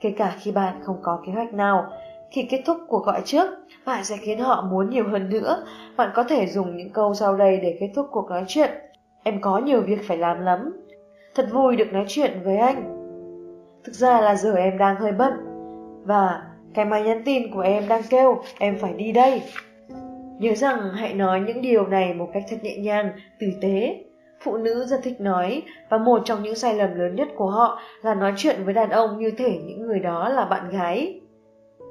[0.00, 1.90] Kể cả khi bạn không có kế hoạch nào,
[2.30, 3.50] Khi kết thúc cuộc gọi trước,
[3.86, 5.66] bạn sẽ khiến họ muốn nhiều hơn nữa.
[5.96, 8.70] Bạn có thể dùng những câu sau đây để kết thúc cuộc nói chuyện.
[9.22, 10.87] Em có nhiều việc phải làm lắm.
[11.38, 12.82] Thật vui được nói chuyện với anh.
[13.84, 15.32] Thực ra là giờ em đang hơi bận.
[16.04, 16.42] Và
[16.74, 19.42] cái máy nhắn tin của em đang kêu em phải đi đây.
[20.38, 23.10] Nhớ rằng hãy nói những điều này một cách thật nhẹ nhàng,
[23.40, 24.04] tử tế.
[24.40, 27.80] Phụ nữ rất thích nói và một trong những sai lầm lớn nhất của họ
[28.02, 31.20] là nói chuyện với đàn ông như thể những người đó là bạn gái.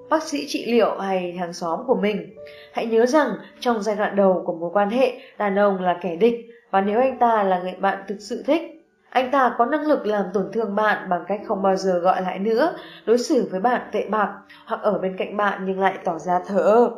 [0.10, 2.36] Bác sĩ trị liệu hay hàng xóm của mình.
[2.74, 3.30] Hãy nhớ rằng
[3.60, 7.00] trong giai đoạn đầu của mối quan hệ, đàn ông là kẻ địch và nếu
[7.00, 8.77] anh ta là người bạn thực sự thích,
[9.10, 12.22] anh ta có năng lực làm tổn thương bạn bằng cách không bao giờ gọi
[12.22, 12.76] lại nữa,
[13.06, 14.34] đối xử với bạn tệ bạc
[14.66, 16.92] hoặc ở bên cạnh bạn nhưng lại tỏ ra thờ ơ.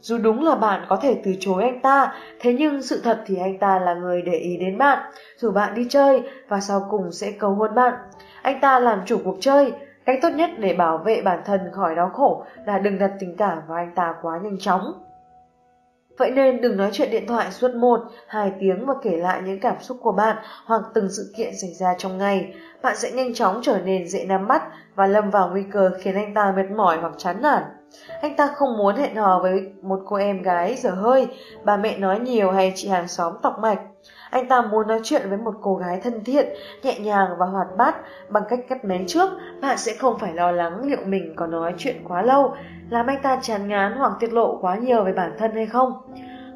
[0.00, 3.36] Dù đúng là bạn có thể từ chối anh ta, thế nhưng sự thật thì
[3.36, 7.12] anh ta là người để ý đến bạn, rủ bạn đi chơi và sau cùng
[7.12, 7.94] sẽ cầu hôn bạn.
[8.42, 9.72] Anh ta làm chủ cuộc chơi,
[10.04, 13.36] cách tốt nhất để bảo vệ bản thân khỏi đau khổ là đừng đặt tình
[13.36, 15.05] cảm vào anh ta quá nhanh chóng.
[16.18, 19.60] Vậy nên đừng nói chuyện điện thoại suốt 1, 2 tiếng và kể lại những
[19.60, 22.54] cảm xúc của bạn hoặc từng sự kiện xảy ra trong ngày.
[22.82, 24.62] Bạn sẽ nhanh chóng trở nên dễ nắm bắt
[24.94, 27.62] và lâm vào nguy cơ khiến anh ta mệt mỏi hoặc chán nản.
[28.20, 31.28] Anh ta không muốn hẹn hò với một cô em gái dở hơi,
[31.64, 33.78] bà mẹ nói nhiều hay chị hàng xóm tọc mạch.
[34.36, 36.46] Anh ta muốn nói chuyện với một cô gái thân thiện,
[36.82, 37.96] nhẹ nhàng và hoạt bát
[38.28, 39.30] bằng cách cắt mén trước,
[39.60, 42.54] bạn sẽ không phải lo lắng liệu mình có nói chuyện quá lâu,
[42.90, 45.92] làm anh ta chán ngán hoặc tiết lộ quá nhiều về bản thân hay không.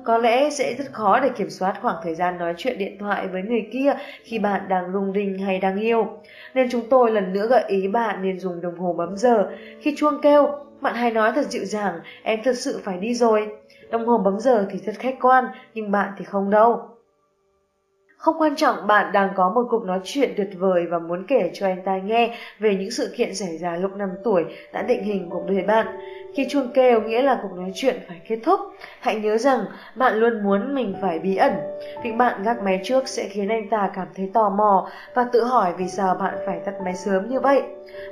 [0.04, 3.28] Có lẽ sẽ rất khó để kiểm soát khoảng thời gian nói chuyện điện thoại
[3.28, 3.92] với người kia
[4.22, 6.06] khi bạn đang rung rinh hay đang yêu.
[6.54, 9.48] Nên chúng tôi lần nữa gợi ý bạn nên dùng đồng hồ bấm giờ.
[9.80, 10.48] Khi chuông kêu,
[10.80, 13.48] bạn hãy nói thật dịu dàng, em thật sự phải đi rồi.
[13.90, 15.44] Đồng hồ bấm giờ thì rất khách quan,
[15.74, 16.89] nhưng bạn thì không đâu.
[18.20, 21.50] Không quan trọng bạn đang có một cuộc nói chuyện tuyệt vời và muốn kể
[21.54, 25.02] cho anh ta nghe về những sự kiện xảy ra lúc 5 tuổi đã định
[25.02, 25.86] hình cuộc đời bạn.
[26.34, 28.60] Khi chuông kêu nghĩa là cuộc nói chuyện phải kết thúc.
[29.00, 29.64] Hãy nhớ rằng
[29.94, 31.52] bạn luôn muốn mình phải bí ẩn.
[32.04, 35.44] Việc bạn gác máy trước sẽ khiến anh ta cảm thấy tò mò và tự
[35.44, 37.62] hỏi vì sao bạn phải tắt máy sớm như vậy.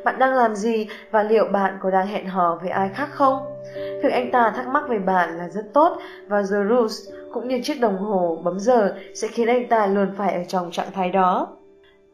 [0.04, 3.57] Bạn đang làm gì và liệu bạn có đang hẹn hò với ai khác không?
[3.74, 7.60] Việc anh ta thắc mắc về bạn là rất tốt và The Rules cũng như
[7.62, 11.10] chiếc đồng hồ bấm giờ sẽ khiến anh ta luôn phải ở trong trạng thái
[11.10, 11.56] đó.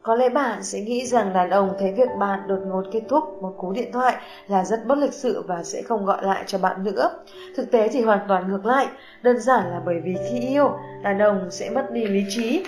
[0.03, 3.43] Có lẽ bạn sẽ nghĩ rằng đàn ông thấy việc bạn đột ngột kết thúc
[3.43, 4.17] một cú điện thoại
[4.49, 7.11] là rất bất lịch sự và sẽ không gọi lại cho bạn nữa.
[7.57, 8.87] Thực tế thì hoàn toàn ngược lại,
[9.23, 10.71] đơn giản là bởi vì khi yêu,
[11.03, 12.65] đàn ông sẽ mất đi lý trí.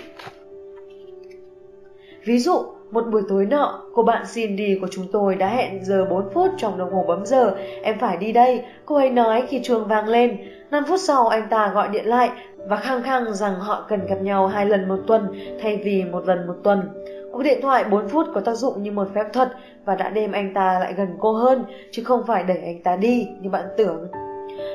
[2.24, 6.06] Ví dụ, một buổi tối nọ, cô bạn Cindy của chúng tôi đã hẹn giờ
[6.10, 9.60] 4 phút trong đồng hồ bấm giờ, em phải đi đây, cô ấy nói khi
[9.62, 10.36] chuông vang lên.
[10.70, 12.30] 5 phút sau anh ta gọi điện lại
[12.68, 15.28] và khăng khăng rằng họ cần gặp nhau hai lần một tuần
[15.62, 16.88] thay vì một lần một tuần.
[17.32, 19.48] Cuộc điện thoại 4 phút có tác dụng như một phép thuật
[19.84, 22.96] và đã đem anh ta lại gần cô hơn, chứ không phải đẩy anh ta
[22.96, 24.08] đi như bạn tưởng.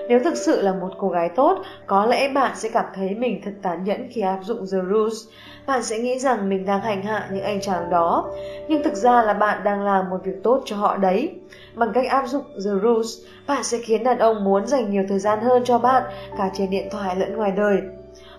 [0.10, 3.42] Nếu thực sự là một cô gái tốt, có lẽ bạn sẽ cảm thấy mình
[3.44, 5.28] thật tàn nhẫn khi áp dụng The Rules.
[5.68, 8.30] Bạn sẽ nghĩ rằng mình đang hành hạ những anh chàng đó,
[8.68, 11.40] nhưng thực ra là bạn đang làm một việc tốt cho họ đấy.
[11.76, 13.10] Bằng cách áp dụng The Rules,
[13.48, 16.04] bạn sẽ khiến đàn ông muốn dành nhiều thời gian hơn cho bạn,
[16.38, 17.82] cả trên điện thoại lẫn ngoài đời.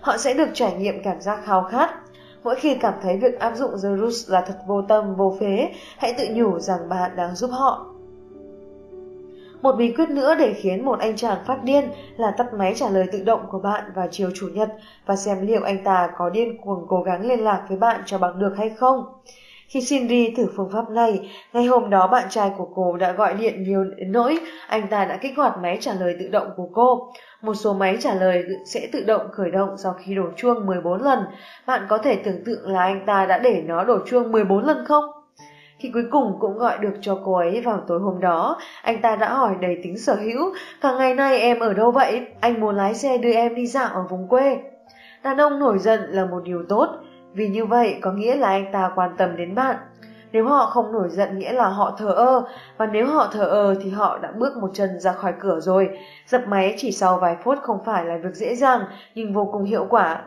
[0.01, 1.89] Họ sẽ được trải nghiệm cảm giác khao khát,
[2.43, 5.69] Mỗi khi cảm thấy việc áp dụng The Rules là thật vô tâm, vô phế,
[5.97, 7.92] hãy tự nhủ rằng bạn đang giúp họ.
[9.63, 12.89] Một bí quyết nữa để khiến một anh chàng phát điên là tắt máy trả
[12.89, 14.69] lời tự động của bạn vào chiều chủ nhật
[15.05, 18.17] và xem liệu anh ta có điên cuồng cố gắng liên lạc với bạn cho
[18.17, 19.03] bằng được hay không.
[19.67, 23.33] Khi Cindy thử phương pháp này, ngày hôm đó bạn trai của cô đã gọi
[23.33, 26.69] điện nhiều đến nỗi anh ta đã kích hoạt máy trả lời tự động của
[26.73, 27.11] cô.
[27.41, 31.01] Một số máy trả lời sẽ tự động khởi động sau khi đổ chuông 14
[31.01, 31.19] lần.
[31.65, 34.85] Bạn có thể tưởng tượng là anh ta đã để nó đổ chuông 14 lần
[34.85, 35.22] không?
[35.83, 39.15] Khi cuối cùng cũng gọi được cho cô ấy vào tối hôm đó, anh ta
[39.15, 42.27] đã hỏi đầy tính sở hữu, cả ngày nay em ở đâu vậy?
[42.39, 44.57] Anh muốn lái xe đưa em đi dạo ở vùng quê.
[45.23, 46.87] Đàn ông nổi giận là một điều tốt,
[47.33, 49.75] vì như vậy có nghĩa là anh ta quan tâm đến bạn.
[50.31, 52.43] Nếu họ không nổi giận nghĩa là họ thờ ơ,
[52.77, 55.89] và nếu họ thờ ơ thì họ đã bước một chân ra khỏi cửa rồi.
[56.27, 58.81] Dập máy chỉ sau vài phút không phải là việc dễ dàng,
[59.15, 60.21] nhưng vô cùng hiệu quả.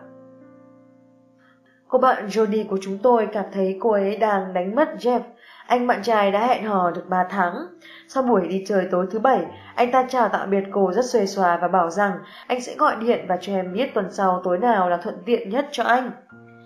[1.88, 5.20] Cô bạn Jody của chúng tôi cảm thấy cô ấy đang đánh mất Jeff.
[5.66, 7.66] Anh bạn trai đã hẹn hò được 3 tháng.
[8.08, 9.40] Sau buổi đi chơi tối thứ bảy,
[9.74, 12.12] anh ta chào tạm biệt cô rất xuề xòa và bảo rằng
[12.46, 15.50] anh sẽ gọi điện và cho em biết tuần sau tối nào là thuận tiện
[15.50, 16.10] nhất cho anh.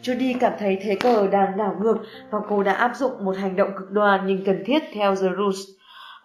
[0.03, 1.97] Judy cảm thấy thế cờ đang đảo ngược
[2.31, 5.29] và cô đã áp dụng một hành động cực đoan nhưng cần thiết theo The
[5.39, 5.61] Rules.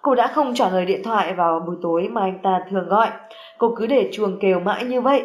[0.02, 3.10] Cô đã không trả lời điện thoại vào buổi tối mà anh ta thường gọi.
[3.58, 5.24] Cô cứ để chuông kêu mãi như vậy.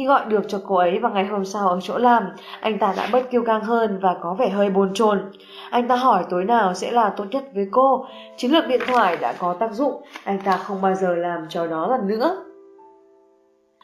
[0.00, 2.22] Khi gọi được cho cô ấy vào ngày hôm sau ở chỗ làm,
[2.60, 5.32] anh ta đã bớt kiêu căng hơn và có vẻ hơi bồn chồn.
[5.70, 8.06] Anh ta hỏi tối nào sẽ là tốt nhất với cô.
[8.36, 11.66] Chiến lược điện thoại đã có tác dụng, anh ta không bao giờ làm trò
[11.66, 12.44] đó lần nữa.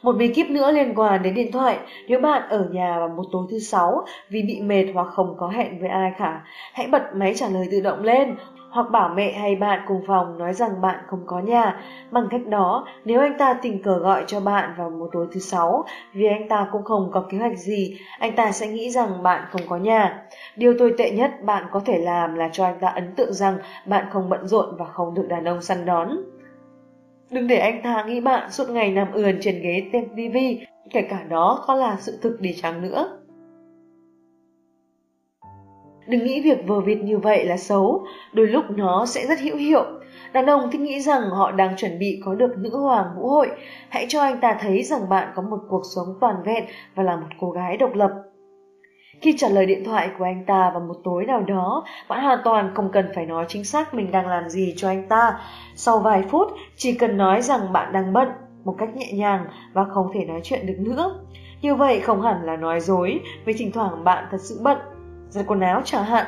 [0.03, 1.79] Một bí kíp nữa liên quan đến điện thoại,
[2.09, 5.49] nếu bạn ở nhà vào một tối thứ sáu vì bị mệt hoặc không có
[5.49, 8.37] hẹn với ai cả, hãy bật máy trả lời tự động lên
[8.77, 11.81] hoặc bảo mẹ hay bạn cùng phòng nói rằng bạn không có nhà.
[12.11, 15.41] Bằng cách đó, nếu anh ta tình cờ gọi cho bạn vào một tối thứ
[15.41, 19.23] sáu vì anh ta cũng không có kế hoạch gì, anh ta sẽ nghĩ rằng
[19.23, 20.23] bạn không có nhà.
[20.57, 23.59] Điều tồi tệ nhất bạn có thể làm là cho anh ta ấn tượng rằng
[23.87, 26.17] bạn không bận rộn và không được đàn ông săn đón.
[27.31, 30.37] Đừng để anh ta nghĩ bạn suốt ngày nằm ườn trên ghế xem TV,
[30.91, 33.19] kể cả đó có là sự thực đi chăng nữa.
[36.07, 39.57] Đừng nghĩ việc vờ vịt như vậy là xấu, đôi lúc nó sẽ rất hữu
[39.57, 39.85] hiệu.
[40.33, 43.51] Đàn ông thích nghĩ rằng họ đang chuẩn bị có được nữ hoàng vũ hội.
[43.89, 46.65] Hãy cho anh ta thấy rằng bạn có một cuộc sống toàn vẹn
[46.95, 48.11] và là một cô gái độc lập.
[49.21, 52.39] Khi trả lời điện thoại của anh ta vào một tối nào đó, bạn hoàn
[52.45, 55.41] toàn không cần phải nói chính xác mình đang làm gì cho anh ta.
[55.75, 58.29] Sau vài phút, chỉ cần nói rằng bạn đang bận
[58.65, 61.21] một cách nhẹ nhàng và không thể nói chuyện được nữa.
[61.63, 64.79] Như vậy không hẳn là nói dối, vì thỉnh thoảng bạn thật sự bận,
[65.31, 66.27] giặt quần áo chẳng hạn.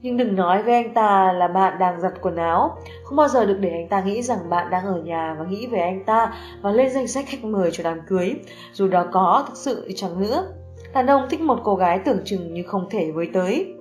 [0.00, 2.78] Nhưng đừng nói với anh ta là bạn đang giặt quần áo.
[3.04, 5.66] Không bao giờ được để anh ta nghĩ rằng bạn đang ở nhà và nghĩ
[5.66, 8.34] về anh ta và lên danh sách khách mời cho đám cưới,
[8.72, 10.46] dù đó có thực sự chẳng nữa.
[10.94, 13.73] Đàn ông thích một cô gái tưởng chừng như không thể với tới.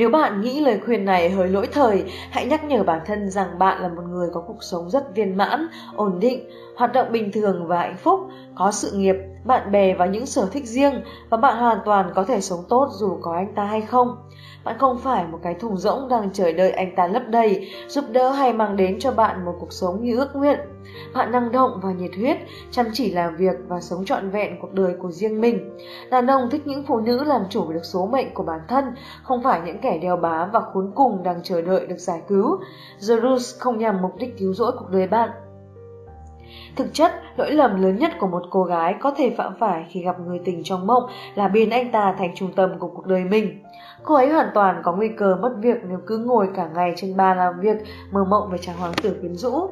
[0.00, 3.58] Nếu bạn nghĩ lời khuyên này hơi lỗi thời, hãy nhắc nhở bản thân rằng
[3.58, 5.66] bạn là một người có cuộc sống rất viên mãn,
[5.96, 8.20] ổn định, hoạt động bình thường và hạnh phúc,
[8.54, 12.24] có sự nghiệp, bạn bè và những sở thích riêng và bạn hoàn toàn có
[12.24, 14.16] thể sống tốt dù có anh ta hay không.
[14.64, 18.04] Bạn không phải một cái thùng rỗng đang chờ đợi anh ta lấp đầy, giúp
[18.12, 20.58] đỡ hay mang đến cho bạn một cuộc sống như ước nguyện.
[21.14, 22.36] Bạn năng động và nhiệt huyết,
[22.70, 25.78] chăm chỉ làm việc và sống trọn vẹn cuộc đời của riêng mình.
[26.10, 28.84] Đàn ông thích những phụ nữ làm chủ được số mệnh của bản thân,
[29.22, 32.60] không phải những kẻ đeo bám và khốn cùng đang chờ đợi được giải cứu.
[33.08, 33.14] The
[33.58, 35.30] không nhằm mục đích cứu rỗi cuộc đời bạn,
[36.76, 40.02] Thực chất, lỗi lầm lớn nhất của một cô gái có thể phạm phải khi
[40.02, 41.02] gặp người tình trong mộng
[41.34, 43.62] là biến anh ta thành trung tâm của cuộc đời mình.
[44.04, 47.16] Cô ấy hoàn toàn có nguy cơ mất việc nếu cứ ngồi cả ngày trên
[47.16, 47.76] bàn làm việc
[48.12, 49.70] mơ mộng về chàng hoàng tử quyến rũ.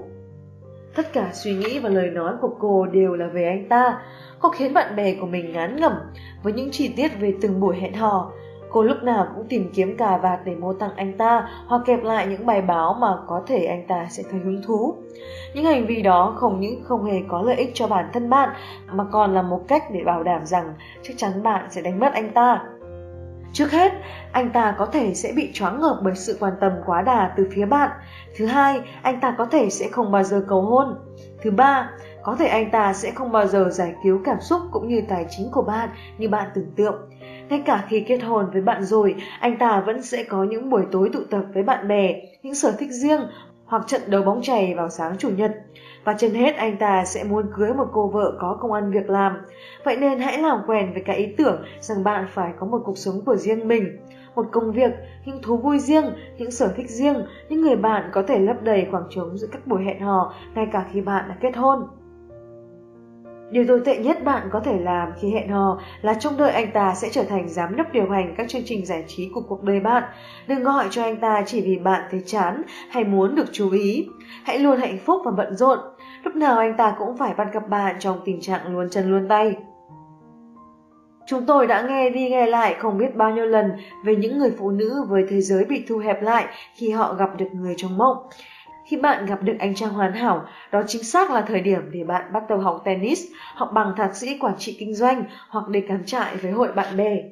[0.95, 3.99] Tất cả suy nghĩ và lời nói của cô đều là về anh ta.
[4.41, 5.93] Cô khiến bạn bè của mình ngán ngẩm
[6.43, 8.33] với những chi tiết về từng buổi hẹn hò,
[8.71, 12.05] Cô lúc nào cũng tìm kiếm cà vạt để mô tặng anh ta hoặc kẹp
[12.05, 14.95] lại những bài báo mà có thể anh ta sẽ thấy hứng thú.
[15.55, 18.49] Những hành vi đó không những không hề có lợi ích cho bản thân bạn
[18.93, 22.13] mà còn là một cách để bảo đảm rằng chắc chắn bạn sẽ đánh mất
[22.13, 22.65] anh ta.
[23.53, 23.93] Trước hết,
[24.33, 27.49] anh ta có thể sẽ bị choáng ngợp bởi sự quan tâm quá đà từ
[27.53, 27.91] phía bạn.
[28.37, 30.95] Thứ hai, anh ta có thể sẽ không bao giờ cầu hôn.
[31.43, 31.91] Thứ ba,
[32.23, 35.27] có thể anh ta sẽ không bao giờ giải cứu cảm xúc cũng như tài
[35.31, 35.89] chính của bạn
[36.19, 37.11] như bạn tưởng tượng.
[37.49, 40.83] Ngay cả khi kết hôn với bạn rồi, anh ta vẫn sẽ có những buổi
[40.93, 43.21] tối tụ tập với bạn bè, những sở thích riêng
[43.65, 45.53] hoặc trận đấu bóng chày vào sáng chủ nhật.
[46.09, 49.11] Và trên hết anh ta sẽ muốn cưới một cô vợ có công ăn việc
[49.11, 49.37] làm.
[49.85, 52.99] Vậy nên hãy làm quen với cái ý tưởng rằng bạn phải có một cuộc
[52.99, 53.99] sống của riêng mình.
[54.35, 54.93] Một công việc,
[55.25, 56.05] những thú vui riêng,
[56.39, 57.17] những sở thích riêng,
[57.49, 60.67] những người bạn có thể lấp đầy khoảng trống giữa các buổi hẹn hò ngay
[60.73, 61.89] cả khi bạn đã kết hôn.
[63.51, 66.71] Điều tồi tệ nhất bạn có thể làm khi hẹn hò là trông đợi anh
[66.73, 69.63] ta sẽ trở thành giám đốc điều hành các chương trình giải trí của cuộc
[69.63, 70.03] đời bạn.
[70.47, 74.09] Đừng gọi cho anh ta chỉ vì bạn thấy chán hay muốn được chú ý.
[74.45, 75.79] Hãy luôn hạnh phúc và bận rộn.
[76.23, 79.29] Lúc nào anh ta cũng phải bắt gặp bạn trong tình trạng luôn chân luôn
[79.29, 79.57] tay.
[81.27, 83.73] Chúng tôi đã nghe đi nghe lại không biết bao nhiêu lần
[84.05, 87.31] về những người phụ nữ với thế giới bị thu hẹp lại khi họ gặp
[87.39, 88.17] được người trong mộng.
[88.89, 92.05] Khi bạn gặp được anh chàng hoàn hảo, đó chính xác là thời điểm để
[92.05, 95.83] bạn bắt đầu học tennis, học bằng thạc sĩ quản trị kinh doanh hoặc để
[95.89, 97.23] cắm trại với hội bạn bè.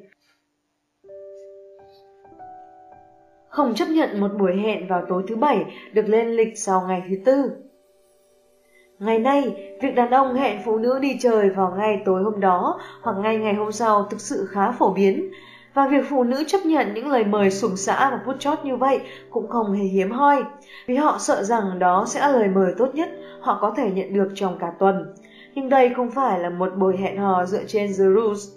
[3.49, 7.03] Không chấp nhận một buổi hẹn vào tối thứ bảy được lên lịch sau ngày
[7.09, 7.66] thứ tư.
[8.99, 12.79] Ngày nay, việc đàn ông hẹn phụ nữ đi chơi vào ngay tối hôm đó
[13.01, 15.31] hoặc ngay ngày hôm sau thực sự khá phổ biến,
[15.73, 18.75] và việc phụ nữ chấp nhận những lời mời sủng xã và phút chót như
[18.75, 18.99] vậy
[19.29, 20.43] cũng không hề hiếm hoi,
[20.87, 23.09] vì họ sợ rằng đó sẽ là lời mời tốt nhất
[23.39, 25.13] họ có thể nhận được trong cả tuần.
[25.55, 28.56] Nhưng đây không phải là một buổi hẹn hò dựa trên The Rules.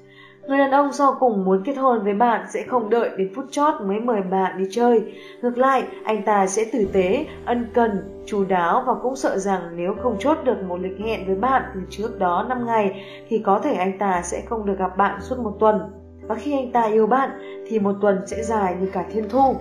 [0.50, 3.44] Người đàn ông sau cùng muốn kết hôn với bạn sẽ không đợi đến phút
[3.50, 5.12] chót mới mời bạn đi chơi.
[5.42, 9.60] Ngược lại, anh ta sẽ tử tế, ân cần, chú đáo và cũng sợ rằng
[9.76, 13.38] nếu không chốt được một lịch hẹn với bạn từ trước đó 5 ngày thì
[13.38, 15.80] có thể anh ta sẽ không được gặp bạn suốt một tuần
[16.28, 17.30] và khi anh ta yêu bạn
[17.68, 19.54] thì một tuần sẽ dài như cả thiên thu.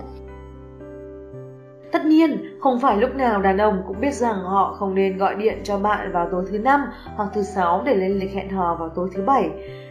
[1.92, 5.34] Tất nhiên, không phải lúc nào đàn ông cũng biết rằng họ không nên gọi
[5.34, 6.80] điện cho bạn vào tối thứ năm
[7.16, 9.50] hoặc thứ sáu để lên lịch hẹn hò vào tối thứ bảy.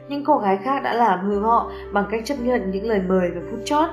[0.10, 3.32] Những cô gái khác đã làm hư họ bằng cách chấp nhận những lời mời
[3.36, 3.90] và phút chót.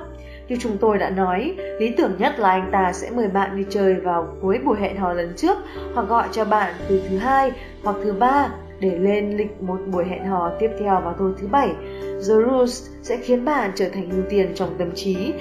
[0.47, 3.65] Như chúng tôi đã nói, lý tưởng nhất là anh ta sẽ mời bạn đi
[3.69, 5.57] chơi vào cuối buổi hẹn hò lần trước
[5.93, 7.51] hoặc gọi cho bạn từ thứ hai
[7.83, 8.49] hoặc thứ ba
[8.79, 11.69] để lên lịch một buổi hẹn hò tiếp theo vào tối thứ bảy.
[12.01, 15.33] The Rules sẽ khiến bạn trở thành ưu tiên trong tâm trí.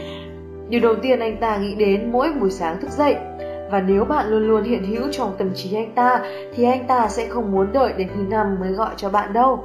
[0.68, 3.16] Điều đầu tiên anh ta nghĩ đến mỗi buổi sáng thức dậy
[3.70, 6.20] và nếu bạn luôn luôn hiện hữu trong tâm trí anh ta
[6.54, 9.64] thì anh ta sẽ không muốn đợi đến thứ năm mới gọi cho bạn đâu.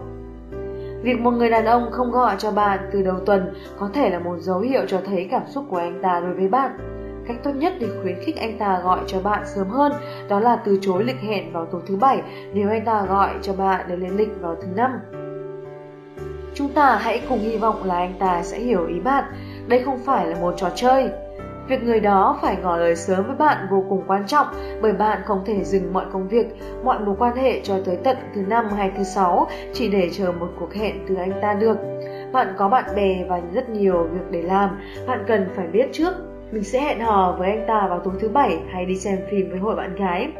[1.01, 4.19] Việc một người đàn ông không gọi cho bạn từ đầu tuần có thể là
[4.19, 6.71] một dấu hiệu cho thấy cảm xúc của anh ta đối với bạn.
[7.27, 9.91] Cách tốt nhất để khuyến khích anh ta gọi cho bạn sớm hơn
[10.29, 12.21] đó là từ chối lịch hẹn vào tối thứ bảy
[12.53, 14.91] nếu anh ta gọi cho bạn để lên lịch vào thứ năm.
[16.53, 19.23] Chúng ta hãy cùng hy vọng là anh ta sẽ hiểu ý bạn.
[19.67, 21.09] Đây không phải là một trò chơi.
[21.71, 24.47] Việc người đó phải ngỏ lời sớm với bạn vô cùng quan trọng
[24.81, 26.47] bởi bạn không thể dừng mọi công việc,
[26.83, 30.31] mọi mối quan hệ cho tới tận thứ năm hay thứ sáu chỉ để chờ
[30.31, 31.77] một cuộc hẹn từ anh ta được.
[32.31, 36.13] Bạn có bạn bè và rất nhiều việc để làm, bạn cần phải biết trước
[36.51, 39.49] mình sẽ hẹn hò với anh ta vào tối thứ bảy hay đi xem phim
[39.49, 40.31] với hội bạn gái.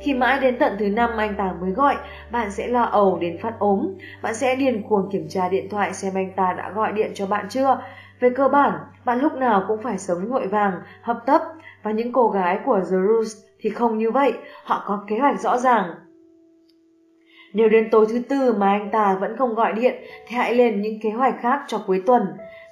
[0.00, 1.96] Khi mãi đến tận thứ năm anh ta mới gọi,
[2.30, 3.88] bạn sẽ lo ầu đến phát ốm.
[4.22, 7.26] Bạn sẽ điền cuồng kiểm tra điện thoại xem anh ta đã gọi điện cho
[7.26, 7.80] bạn chưa.
[8.20, 8.72] Về cơ bản,
[9.04, 10.72] bạn lúc nào cũng phải sống vội vàng,
[11.02, 11.42] hấp tấp.
[11.82, 14.32] Và những cô gái của The Roots thì không như vậy,
[14.64, 15.94] họ có kế hoạch rõ ràng.
[17.52, 19.94] Nếu đến tối thứ tư mà anh ta vẫn không gọi điện
[20.26, 22.22] thì hãy lên những kế hoạch khác cho cuối tuần.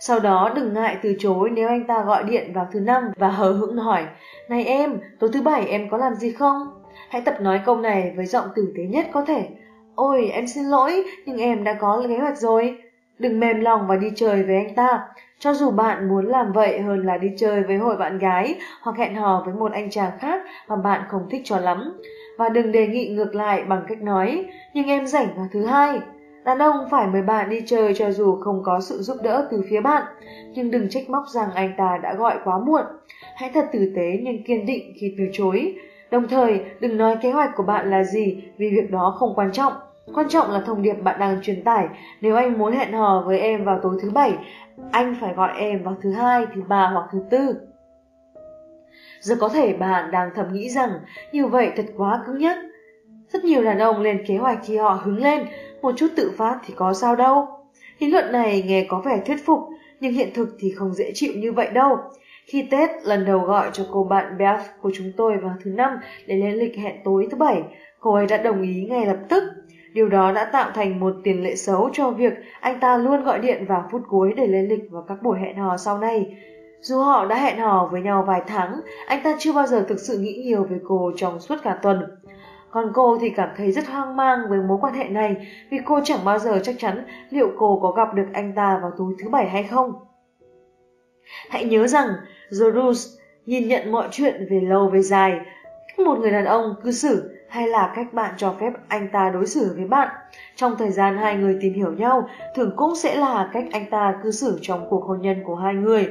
[0.00, 3.28] Sau đó đừng ngại từ chối nếu anh ta gọi điện vào thứ năm và
[3.28, 4.06] hờ hững hỏi
[4.48, 6.82] Này em, tối thứ bảy em có làm gì không?
[7.08, 9.48] Hãy tập nói câu này với giọng tử tế nhất có thể
[9.94, 12.78] Ôi em xin lỗi nhưng em đã có kế hoạch rồi
[13.18, 15.08] Đừng mềm lòng và đi chơi với anh ta
[15.38, 18.96] cho dù bạn muốn làm vậy hơn là đi chơi với hội bạn gái Hoặc
[18.96, 22.00] hẹn hò với một anh chàng khác mà bạn không thích cho lắm
[22.38, 26.00] Và đừng đề nghị ngược lại bằng cách nói Nhưng em rảnh vào thứ hai
[26.46, 29.62] Đàn ông phải mời bạn đi chơi cho dù không có sự giúp đỡ từ
[29.70, 30.02] phía bạn,
[30.54, 32.82] nhưng đừng trách móc rằng anh ta đã gọi quá muộn.
[33.36, 35.74] Hãy thật tử tế nhưng kiên định khi từ chối.
[36.10, 39.52] Đồng thời, đừng nói kế hoạch của bạn là gì vì việc đó không quan
[39.52, 39.72] trọng.
[40.14, 41.88] Quan trọng là thông điệp bạn đang truyền tải.
[42.20, 44.34] Nếu anh muốn hẹn hò với em vào tối thứ bảy,
[44.92, 47.54] anh phải gọi em vào thứ hai, thứ ba hoặc thứ tư.
[49.20, 50.90] Giờ có thể bạn đang thầm nghĩ rằng
[51.32, 52.58] như vậy thật quá cứng nhắc.
[53.32, 55.46] Rất nhiều đàn ông lên kế hoạch khi họ hứng lên,
[55.82, 57.48] một chút tự phát thì có sao đâu.
[57.98, 59.60] Lý luận này nghe có vẻ thuyết phục,
[60.00, 61.98] nhưng hiện thực thì không dễ chịu như vậy đâu.
[62.46, 65.98] Khi Tết lần đầu gọi cho cô bạn Beth của chúng tôi vào thứ năm
[66.26, 67.62] để lên lịch hẹn tối thứ bảy,
[68.00, 69.42] cô ấy đã đồng ý ngay lập tức.
[69.96, 73.38] Điều đó đã tạo thành một tiền lệ xấu cho việc anh ta luôn gọi
[73.38, 76.36] điện vào phút cuối để lên lịch vào các buổi hẹn hò sau này.
[76.80, 80.00] Dù họ đã hẹn hò với nhau vài tháng, anh ta chưa bao giờ thực
[80.00, 82.02] sự nghĩ nhiều về cô trong suốt cả tuần.
[82.70, 85.36] Còn cô thì cảm thấy rất hoang mang với mối quan hệ này
[85.70, 88.90] vì cô chẳng bao giờ chắc chắn liệu cô có gặp được anh ta vào
[88.98, 89.92] tối thứ bảy hay không.
[91.50, 92.08] Hãy nhớ rằng
[92.50, 95.40] Zorus nhìn nhận mọi chuyện về lâu về dài,
[95.88, 99.30] cách một người đàn ông cư xử hay là cách bạn cho phép anh ta
[99.30, 100.08] đối xử với bạn.
[100.56, 104.14] Trong thời gian hai người tìm hiểu nhau, thường cũng sẽ là cách anh ta
[104.22, 106.06] cư xử trong cuộc hôn nhân của hai người.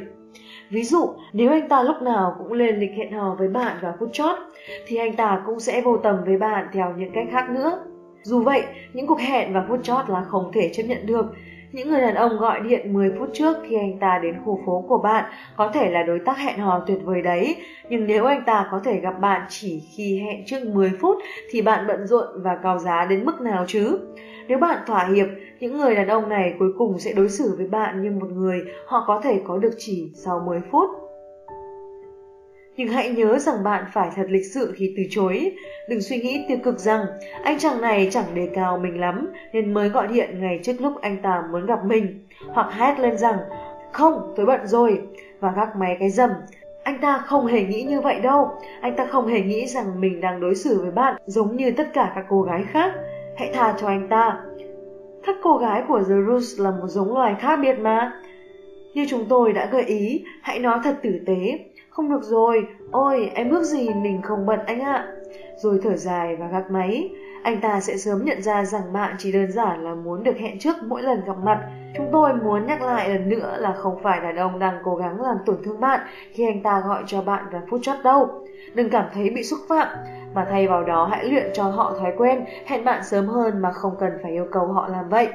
[0.70, 3.94] Ví dụ, nếu anh ta lúc nào cũng lên lịch hẹn hò với bạn vào
[4.00, 4.40] phút chót,
[4.88, 7.84] thì anh ta cũng sẽ vô tầm với bạn theo những cách khác nữa.
[8.24, 8.64] Dù vậy,
[8.94, 11.26] những cuộc hẹn và phút chót là không thể chấp nhận được.
[11.76, 14.86] Những người đàn ông gọi điện 10 phút trước khi anh ta đến khu phố
[14.88, 15.26] của bạn
[15.58, 17.56] có thể là đối tác hẹn hò tuyệt vời đấy,
[17.90, 21.18] nhưng nếu anh ta có thể gặp bạn chỉ khi hẹn trước 10 phút
[21.50, 24.00] thì bạn bận rộn và cao giá đến mức nào chứ?
[24.48, 25.28] Nếu bạn thỏa hiệp,
[25.60, 28.62] những người đàn ông này cuối cùng sẽ đối xử với bạn như một người
[28.88, 31.05] họ có thể có được chỉ sau 10 phút.
[32.78, 35.52] Nhưng hãy nhớ rằng bạn phải thật lịch sự khi từ chối.
[35.90, 37.06] Đừng suy nghĩ tiêu cực rằng
[37.44, 41.02] anh chàng này chẳng đề cao mình lắm nên mới gọi điện ngay trước lúc
[41.02, 42.20] anh ta muốn gặp mình.
[42.48, 43.38] Hoặc hét lên rằng
[43.92, 45.02] không, tôi bận rồi
[45.40, 46.30] và gác máy cái dầm.
[46.84, 48.52] Anh ta không hề nghĩ như vậy đâu.
[48.82, 51.94] Anh ta không hề nghĩ rằng mình đang đối xử với bạn giống như tất
[51.94, 52.92] cả các cô gái khác.
[53.38, 54.40] Hãy tha cho anh ta.
[55.26, 58.14] Các cô gái của The Roots là một giống loài khác biệt mà.
[58.94, 61.60] Như chúng tôi đã gợi ý, hãy nói thật tử tế.
[61.96, 65.08] Không được rồi, ôi em ước gì mình không bận anh ạ.
[65.58, 67.10] Rồi thở dài và gác máy.
[67.44, 70.60] Anh ta sẽ sớm nhận ra rằng bạn chỉ đơn giản là muốn được hẹn
[70.60, 71.60] trước mỗi lần gặp mặt.
[71.98, 75.22] Chúng tôi muốn nhắc lại lần nữa là không phải đàn ông đang cố gắng
[75.22, 76.00] làm tổn thương bạn
[76.32, 78.46] khi anh ta gọi cho bạn vào phút chót đâu.
[78.74, 79.88] Đừng cảm thấy bị xúc phạm
[80.34, 83.72] mà thay vào đó hãy luyện cho họ thói quen hẹn bạn sớm hơn mà
[83.72, 85.28] không cần phải yêu cầu họ làm vậy.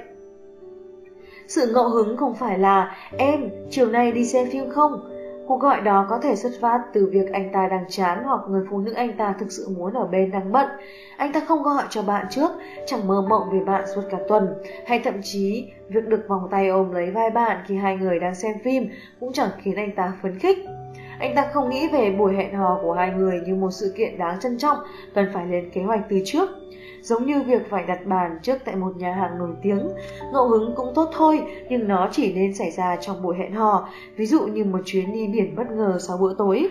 [1.47, 5.20] Sự ngẫu hứng không phải là em, chiều nay đi xem phim không?
[5.51, 8.63] Cuộc gọi đó có thể xuất phát từ việc anh ta đang chán hoặc người
[8.71, 10.67] phụ nữ anh ta thực sự muốn ở bên đang bận.
[11.17, 12.51] Anh ta không gọi cho bạn trước,
[12.87, 14.49] chẳng mơ mộng về bạn suốt cả tuần,
[14.87, 18.35] hay thậm chí việc được vòng tay ôm lấy vai bạn khi hai người đang
[18.35, 18.89] xem phim
[19.21, 20.59] cũng chẳng khiến anh ta phấn khích.
[21.19, 24.19] Anh ta không nghĩ về buổi hẹn hò của hai người như một sự kiện
[24.19, 24.79] đáng trân trọng,
[25.15, 26.49] cần phải lên kế hoạch từ trước.
[27.03, 29.89] Giống như việc phải đặt bàn trước tại một nhà hàng nổi tiếng,
[30.33, 33.89] ngẫu hứng cũng tốt thôi, nhưng nó chỉ nên xảy ra trong buổi hẹn hò,
[34.17, 36.69] ví dụ như một chuyến đi biển bất ngờ sau bữa tối.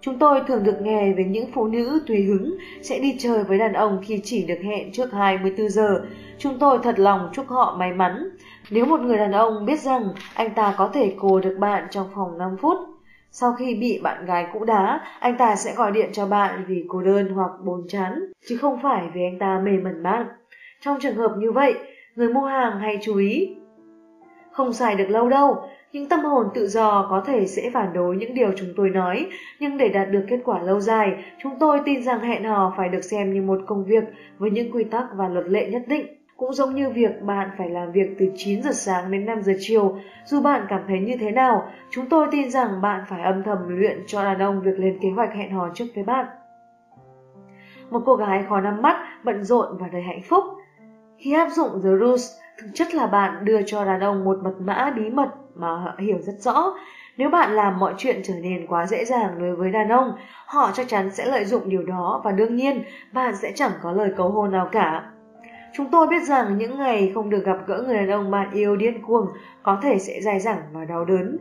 [0.00, 3.58] Chúng tôi thường được nghe về những phụ nữ tùy hứng sẽ đi chơi với
[3.58, 6.02] đàn ông khi chỉ được hẹn trước 24 giờ.
[6.38, 8.28] Chúng tôi thật lòng chúc họ may mắn.
[8.70, 12.06] Nếu một người đàn ông biết rằng anh ta có thể cô được bạn trong
[12.14, 12.78] phòng 5 phút,
[13.36, 16.84] sau khi bị bạn gái cũ đá, anh ta sẽ gọi điện cho bạn vì
[16.88, 20.26] cô đơn hoặc bồn chán, chứ không phải vì anh ta mê mẩn bạn.
[20.80, 21.74] Trong trường hợp như vậy,
[22.16, 23.56] người mua hàng hay chú ý.
[24.52, 28.16] Không xài được lâu đâu, những tâm hồn tự do có thể sẽ phản đối
[28.16, 29.26] những điều chúng tôi nói,
[29.60, 32.88] nhưng để đạt được kết quả lâu dài, chúng tôi tin rằng hẹn hò phải
[32.88, 34.04] được xem như một công việc
[34.38, 36.23] với những quy tắc và luật lệ nhất định.
[36.36, 39.52] Cũng giống như việc bạn phải làm việc từ 9 giờ sáng đến 5 giờ
[39.58, 43.42] chiều, dù bạn cảm thấy như thế nào, chúng tôi tin rằng bạn phải âm
[43.42, 46.26] thầm luyện cho đàn ông việc lên kế hoạch hẹn hò trước với bạn.
[47.90, 50.44] Một cô gái khó nắm mắt, bận rộn và đầy hạnh phúc.
[51.18, 54.54] Khi áp dụng The Rules, thực chất là bạn đưa cho đàn ông một mật
[54.58, 56.74] mã bí mật mà họ hiểu rất rõ.
[57.16, 60.12] Nếu bạn làm mọi chuyện trở nên quá dễ dàng đối với đàn ông,
[60.46, 62.82] họ chắc chắn sẽ lợi dụng điều đó và đương nhiên
[63.12, 65.10] bạn sẽ chẳng có lời cầu hôn nào cả.
[65.76, 68.76] Chúng tôi biết rằng những ngày không được gặp gỡ người đàn ông bạn yêu
[68.76, 69.26] điên cuồng
[69.62, 71.38] có thể sẽ dài dẳng và đau đớn.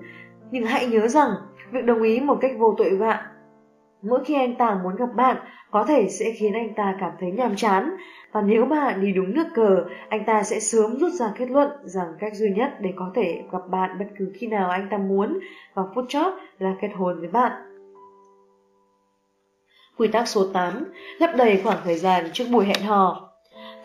[0.52, 1.30] Nhưng hãy nhớ rằng,
[1.72, 3.34] việc đồng ý một cách vô tội vạ
[4.04, 5.38] mỗi khi anh ta muốn gặp bạn
[5.72, 7.96] có thể sẽ khiến anh ta cảm thấy nhàm chán.
[8.32, 11.70] Và nếu bạn đi đúng nước cờ anh ta sẽ sớm rút ra kết luận
[11.84, 14.98] rằng cách duy nhất để có thể gặp bạn bất cứ khi nào anh ta
[14.98, 15.40] muốn
[15.74, 17.52] vào phút chót là kết hôn với bạn.
[19.98, 23.23] Quy tắc số 8 lấp đầy khoảng thời gian trước buổi hẹn hò.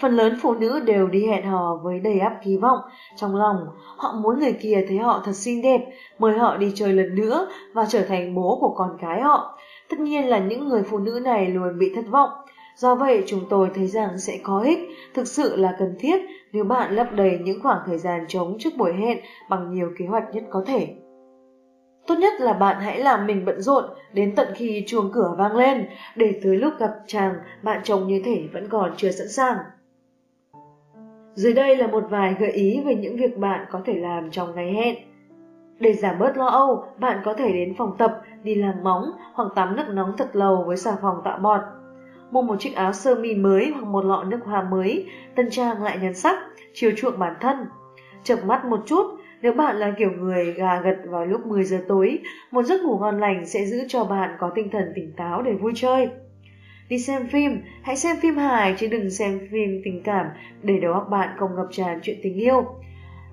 [0.00, 2.78] Phần lớn phụ nữ đều đi hẹn hò với đầy ắp kỳ vọng.
[3.16, 3.56] Trong lòng,
[3.96, 5.86] họ muốn người kia thấy họ thật xinh đẹp,
[6.18, 9.58] mời họ đi chơi lần nữa và trở thành bố của con cái họ.
[9.88, 12.30] Tất nhiên là những người phụ nữ này luôn bị thất vọng.
[12.76, 14.78] Do vậy, chúng tôi thấy rằng sẽ có ích,
[15.14, 16.20] thực sự là cần thiết
[16.52, 19.18] nếu bạn lấp đầy những khoảng thời gian trống trước buổi hẹn
[19.50, 20.94] bằng nhiều kế hoạch nhất có thể.
[22.06, 25.56] Tốt nhất là bạn hãy làm mình bận rộn đến tận khi chuông cửa vang
[25.56, 29.56] lên, để tới lúc gặp chàng, bạn trông như thể vẫn còn chưa sẵn sàng.
[31.38, 34.54] Dưới đây là một vài gợi ý về những việc bạn có thể làm trong
[34.54, 34.96] ngày hẹn.
[35.80, 39.04] Để giảm bớt lo âu, bạn có thể đến phòng tập, đi làm móng
[39.34, 41.60] hoặc tắm nước nóng thật lâu với xà phòng tạo bọt.
[42.30, 45.82] Mua một chiếc áo sơ mi mới hoặc một lọ nước hoa mới, tân trang
[45.82, 46.38] lại nhan sắc,
[46.74, 47.56] chiều chuộng bản thân.
[48.22, 49.06] Chợp mắt một chút,
[49.42, 52.18] nếu bạn là kiểu người gà gật vào lúc 10 giờ tối,
[52.50, 55.52] một giấc ngủ ngon lành sẽ giữ cho bạn có tinh thần tỉnh táo để
[55.52, 56.08] vui chơi.
[56.88, 60.26] Đi xem phim, hãy xem phim hài chứ đừng xem phim tình cảm
[60.62, 62.64] để đầu óc bạn không ngập tràn chuyện tình yêu.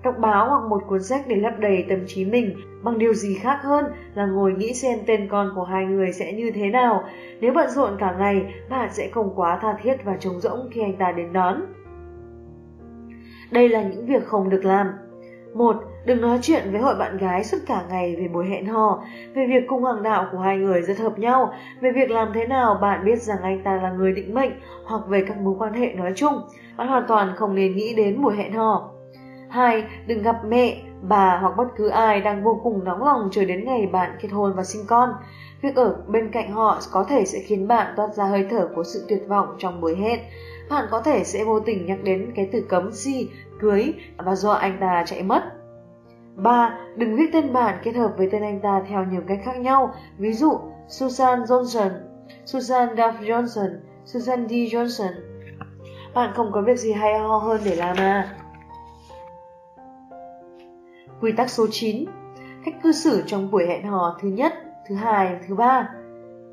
[0.04, 3.34] Đọc báo hoặc một cuốn sách để lấp đầy tâm trí mình bằng điều gì
[3.34, 3.84] khác hơn
[4.14, 7.04] là ngồi nghĩ xem tên con của hai người sẽ như thế nào.
[7.40, 10.80] Nếu bận rộn cả ngày, bạn sẽ không quá tha thiết và trống rỗng khi
[10.80, 11.62] anh ta đến đón.
[13.50, 14.86] Đây là những việc không được làm.
[15.54, 15.76] 1.
[16.06, 19.02] Đừng nói chuyện với hội bạn gái suốt cả ngày về buổi hẹn hò,
[19.34, 22.46] về việc cung hoàng đạo của hai người rất hợp nhau, về việc làm thế
[22.46, 24.50] nào bạn biết rằng anh ta là người định mệnh
[24.84, 26.34] hoặc về các mối quan hệ nói chung.
[26.76, 28.90] Bạn hoàn toàn không nên nghĩ đến buổi hẹn hò.
[29.48, 29.84] 2.
[30.06, 33.64] Đừng gặp mẹ, bà hoặc bất cứ ai đang vô cùng nóng lòng chờ đến
[33.64, 35.10] ngày bạn kết hôn và sinh con.
[35.62, 38.84] Việc ở bên cạnh họ có thể sẽ khiến bạn toát ra hơi thở của
[38.84, 40.20] sự tuyệt vọng trong buổi hẹn.
[40.70, 43.30] Bạn có thể sẽ vô tình nhắc đến cái từ cấm si,
[43.60, 45.42] cưới và dọa anh ta chạy mất.
[46.36, 46.78] 3.
[46.96, 49.94] Đừng viết tên bạn kết hợp với tên anh ta theo nhiều cách khác nhau,
[50.18, 50.58] ví dụ
[50.88, 51.90] Susan Johnson,
[52.44, 53.70] Susan Duff Johnson,
[54.04, 54.52] Susan D.
[54.52, 55.12] Johnson.
[56.14, 58.36] Bạn không có việc gì hay ho hơn để làm à?
[61.20, 62.04] Quy tắc số 9
[62.64, 64.52] Cách cư xử trong buổi hẹn hò thứ nhất,
[64.88, 65.90] thứ hai, thứ ba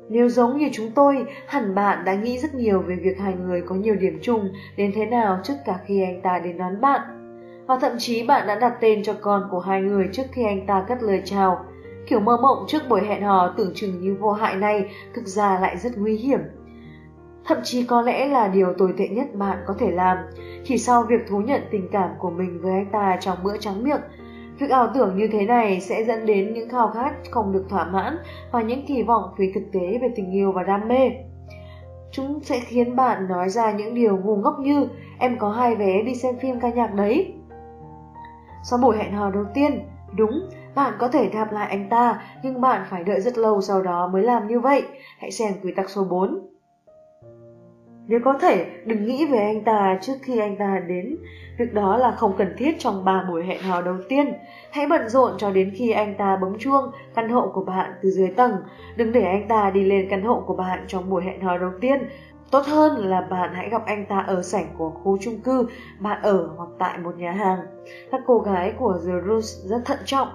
[0.08, 3.62] Nếu giống như chúng tôi, hẳn bạn đã nghĩ rất nhiều về việc hai người
[3.66, 7.13] có nhiều điểm chung đến thế nào trước cả khi anh ta đến đón bạn
[7.66, 10.66] và thậm chí bạn đã đặt tên cho con của hai người trước khi anh
[10.66, 11.64] ta cất lời chào.
[12.06, 15.58] Kiểu mơ mộng trước buổi hẹn hò tưởng chừng như vô hại này thực ra
[15.60, 16.40] lại rất nguy hiểm.
[17.44, 20.18] Thậm chí có lẽ là điều tồi tệ nhất bạn có thể làm,
[20.64, 23.84] chỉ sau việc thú nhận tình cảm của mình với anh ta trong bữa trắng
[23.84, 24.00] miệng.
[24.58, 27.84] Việc ảo tưởng như thế này sẽ dẫn đến những khao khát không được thỏa
[27.84, 28.16] mãn
[28.52, 31.10] và những kỳ vọng phi thực tế về tình yêu và đam mê.
[32.12, 34.88] Chúng sẽ khiến bạn nói ra những điều ngu ngốc như
[35.18, 37.34] em có hai vé đi xem phim ca nhạc đấy.
[38.64, 42.60] Sau buổi hẹn hò đầu tiên, đúng, Bạn có thể đạp lại anh ta, nhưng
[42.60, 44.82] bạn phải đợi rất lâu sau đó mới làm như vậy.
[45.18, 46.46] Hãy xem quy tắc số 4.
[48.06, 51.16] Nếu có thể, đừng nghĩ về anh ta trước khi anh ta đến.
[51.58, 54.32] Việc đó là không cần thiết trong ba buổi hẹn hò đầu tiên.
[54.72, 56.84] Hãy bận rộn cho đến khi anh ta bấm chuông
[57.14, 58.56] căn hộ của bạn từ dưới tầng.
[58.96, 61.70] Đừng để anh ta đi lên căn hộ của bạn trong buổi hẹn hò đầu
[61.80, 61.98] tiên.
[62.50, 65.68] Tốt hơn là bạn hãy gặp anh ta ở sảnh của khu chung cư
[65.98, 67.58] bạn ở hoặc tại một nhà hàng.
[68.10, 70.28] Các cô gái của The Roots rất thận trọng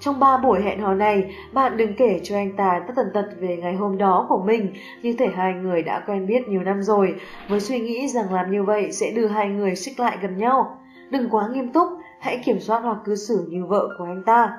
[0.00, 3.26] trong ba buổi hẹn hò này, bạn đừng kể cho anh ta tất tần tật
[3.40, 4.72] về ngày hôm đó của mình,
[5.02, 7.14] như thể hai người đã quen biết nhiều năm rồi,
[7.48, 10.78] với suy nghĩ rằng làm như vậy sẽ đưa hai người xích lại gần nhau.
[11.10, 11.88] Đừng quá nghiêm túc,
[12.20, 14.56] hãy kiểm soát hoặc cư xử như vợ của anh ta.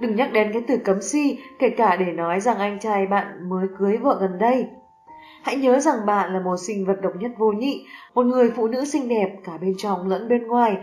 [0.00, 3.48] Đừng nhắc đến cái từ cấm si, kể cả để nói rằng anh trai bạn
[3.48, 4.66] mới cưới vợ gần đây.
[5.42, 8.68] Hãy nhớ rằng bạn là một sinh vật độc nhất vô nhị, một người phụ
[8.68, 10.76] nữ xinh đẹp cả bên trong lẫn bên ngoài,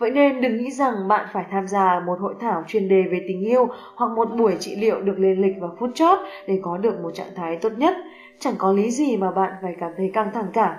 [0.00, 3.24] Vậy nên đừng nghĩ rằng bạn phải tham gia một hội thảo chuyên đề về
[3.28, 6.76] tình yêu hoặc một buổi trị liệu được lên lịch vào phút chót để có
[6.76, 7.94] được một trạng thái tốt nhất.
[8.38, 10.78] Chẳng có lý gì mà bạn phải cảm thấy căng thẳng cả.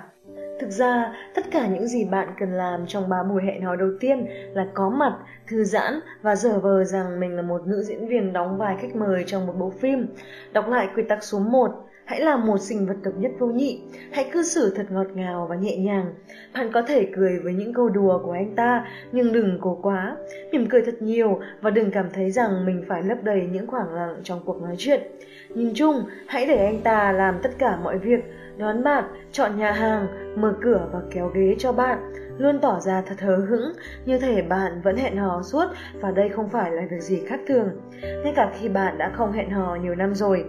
[0.62, 3.88] Thực ra, tất cả những gì bạn cần làm trong ba buổi hẹn hò đầu
[4.00, 8.08] tiên là có mặt, thư giãn và dở vờ rằng mình là một nữ diễn
[8.08, 10.06] viên đóng vai khách mời trong một bộ phim.
[10.52, 11.70] Đọc lại quy tắc số 1,
[12.04, 13.82] Hãy là một sinh vật độc nhất vô nhị,
[14.12, 16.14] hãy cư xử thật ngọt ngào và nhẹ nhàng.
[16.54, 20.16] Bạn có thể cười với những câu đùa của anh ta, nhưng đừng cố quá.
[20.52, 23.94] Mỉm cười thật nhiều và đừng cảm thấy rằng mình phải lấp đầy những khoảng
[23.94, 25.00] lặng trong cuộc nói chuyện.
[25.48, 28.20] Nhìn chung, hãy để anh ta làm tất cả mọi việc,
[28.62, 30.06] đón bạn, chọn nhà hàng,
[30.36, 31.98] mở cửa và kéo ghế cho bạn
[32.38, 33.72] luôn tỏ ra thật hớ hững,
[34.04, 35.64] như thể bạn vẫn hẹn hò suốt
[36.00, 37.68] và đây không phải là việc gì khác thường,
[38.02, 40.44] ngay cả khi bạn đã không hẹn hò nhiều năm rồi.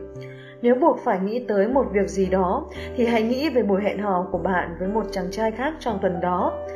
[0.61, 2.65] Nếu buộc phải nghĩ tới một việc gì đó,
[2.95, 5.99] thì hãy nghĩ về buổi hẹn hò của bạn với một chàng trai khác trong
[6.01, 6.67] tuần đó.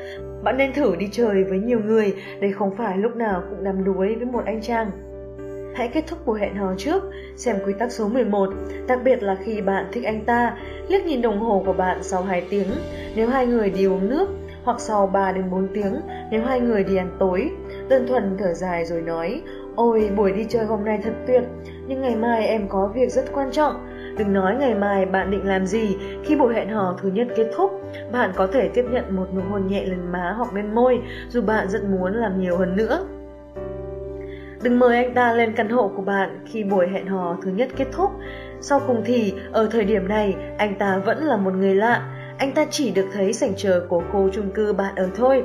[0.43, 3.83] Bạn nên thử đi chơi với nhiều người để không phải lúc nào cũng đắm
[3.83, 4.91] đuối với một anh chàng.
[5.77, 7.03] Hãy kết thúc buổi hẹn hò trước,
[7.35, 8.49] xem quy tắc số 11,
[8.87, 12.23] đặc biệt là khi bạn thích anh ta, liếc nhìn đồng hồ của bạn sau
[12.23, 12.67] 2 tiếng,
[13.15, 14.27] nếu hai người đi uống nước,
[14.63, 15.93] hoặc sau 3 đến 4 tiếng,
[16.31, 17.51] nếu hai người đi ăn tối.
[17.89, 19.41] Đơn thuần thở dài rồi nói,
[19.75, 21.43] ôi buổi đi chơi hôm nay thật tuyệt,
[21.87, 23.73] nhưng ngày mai em có việc rất quan trọng.
[24.17, 27.47] Đừng nói ngày mai bạn định làm gì, khi buổi hẹn hò thứ nhất kết
[27.55, 27.71] thúc,
[28.11, 30.99] bạn có thể tiếp nhận một nụ hôn nhẹ lên má hoặc bên môi,
[31.29, 33.07] dù bạn rất muốn làm nhiều hơn nữa.
[34.63, 37.69] Đừng mời anh ta lên căn hộ của bạn khi buổi hẹn hò thứ nhất
[37.75, 38.11] kết thúc.
[38.61, 42.13] Sau cùng thì, ở thời điểm này, anh ta vẫn là một người lạ.
[42.37, 45.43] Anh ta chỉ được thấy sảnh chờ của khu chung cư bạn ở thôi.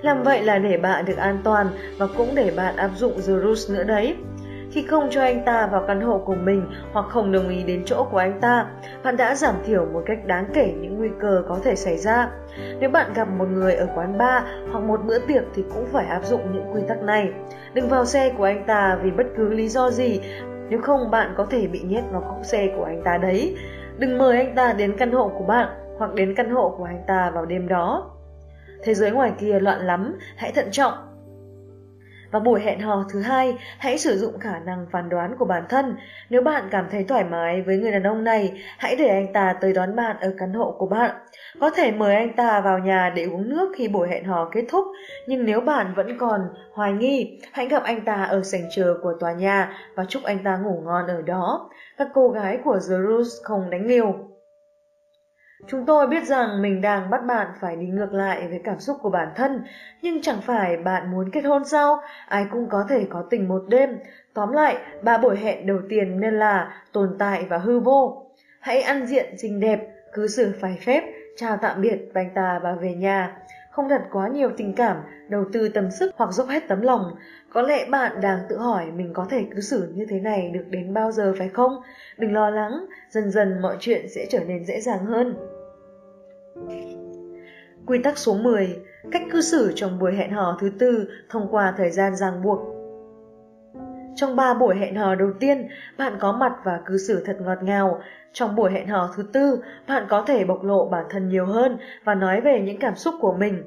[0.00, 1.66] Làm vậy là để bạn được an toàn
[1.98, 4.16] và cũng để bạn áp dụng The Rules nữa đấy.
[4.70, 7.82] Khi không cho anh ta vào căn hộ của mình hoặc không đồng ý đến
[7.86, 8.66] chỗ của anh ta,
[9.04, 12.30] bạn đã giảm thiểu một cách đáng kể những nguy cơ có thể xảy ra.
[12.80, 16.06] Nếu bạn gặp một người ở quán bar hoặc một bữa tiệc thì cũng phải
[16.06, 17.32] áp dụng những quy tắc này.
[17.74, 20.20] Đừng vào xe của anh ta vì bất cứ lý do gì,
[20.68, 23.56] nếu không bạn có thể bị nhét vào cốc xe của anh ta đấy.
[23.98, 25.68] Đừng mời anh ta đến căn hộ của bạn
[25.98, 28.10] hoặc đến căn hộ của anh ta vào đêm đó.
[28.82, 30.94] Thế giới ngoài kia loạn lắm, hãy thận trọng
[32.34, 35.64] và buổi hẹn hò thứ hai, hãy sử dụng khả năng phán đoán của bản
[35.68, 35.96] thân.
[36.30, 39.54] Nếu bạn cảm thấy thoải mái với người đàn ông này, hãy để anh ta
[39.60, 41.10] tới đón bạn ở căn hộ của bạn.
[41.60, 44.64] Có thể mời anh ta vào nhà để uống nước khi buổi hẹn hò kết
[44.68, 44.84] thúc,
[45.26, 46.40] nhưng nếu bạn vẫn còn
[46.72, 50.38] hoài nghi, hãy gặp anh ta ở sảnh chờ của tòa nhà và chúc anh
[50.44, 51.70] ta ngủ ngon ở đó.
[51.96, 54.14] Các cô gái của The Roots không đánh liều.
[55.66, 58.96] Chúng tôi biết rằng mình đang bắt bạn phải đi ngược lại với cảm xúc
[59.02, 59.64] của bản thân,
[60.02, 62.00] nhưng chẳng phải bạn muốn kết hôn sao?
[62.28, 63.98] Ai cũng có thể có tình một đêm.
[64.34, 68.26] Tóm lại, ba buổi hẹn đầu tiên nên là tồn tại và hư vô.
[68.60, 69.80] Hãy ăn diện xinh đẹp,
[70.12, 71.02] cứ xử phải phép,
[71.36, 73.36] chào tạm biệt và anh ta và về nhà.
[73.70, 74.96] Không đặt quá nhiều tình cảm,
[75.28, 77.16] đầu tư tâm sức hoặc dốc hết tấm lòng.
[77.52, 80.64] Có lẽ bạn đang tự hỏi mình có thể cư xử như thế này được
[80.70, 81.82] đến bao giờ phải không?
[82.18, 85.34] Đừng lo lắng, dần dần mọi chuyện sẽ trở nên dễ dàng hơn.
[87.86, 88.76] Quy tắc số 10.
[89.12, 92.73] Cách cư xử trong buổi hẹn hò thứ tư thông qua thời gian ràng buộc.
[94.16, 95.68] Trong 3 buổi hẹn hò đầu tiên,
[95.98, 98.00] bạn có mặt và cư xử thật ngọt ngào.
[98.32, 101.78] Trong buổi hẹn hò thứ tư, bạn có thể bộc lộ bản thân nhiều hơn
[102.04, 103.62] và nói về những cảm xúc của mình.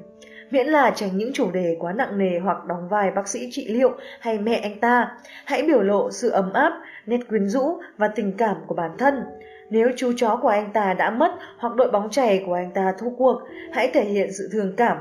[0.50, 3.68] Miễn là tránh những chủ đề quá nặng nề hoặc đóng vai bác sĩ trị
[3.68, 6.72] liệu hay mẹ anh ta, hãy biểu lộ sự ấm áp,
[7.06, 9.24] nét quyến rũ và tình cảm của bản thân.
[9.70, 12.94] Nếu chú chó của anh ta đã mất hoặc đội bóng chày của anh ta
[12.98, 13.42] thua cuộc,
[13.72, 14.96] hãy thể hiện sự thương cảm.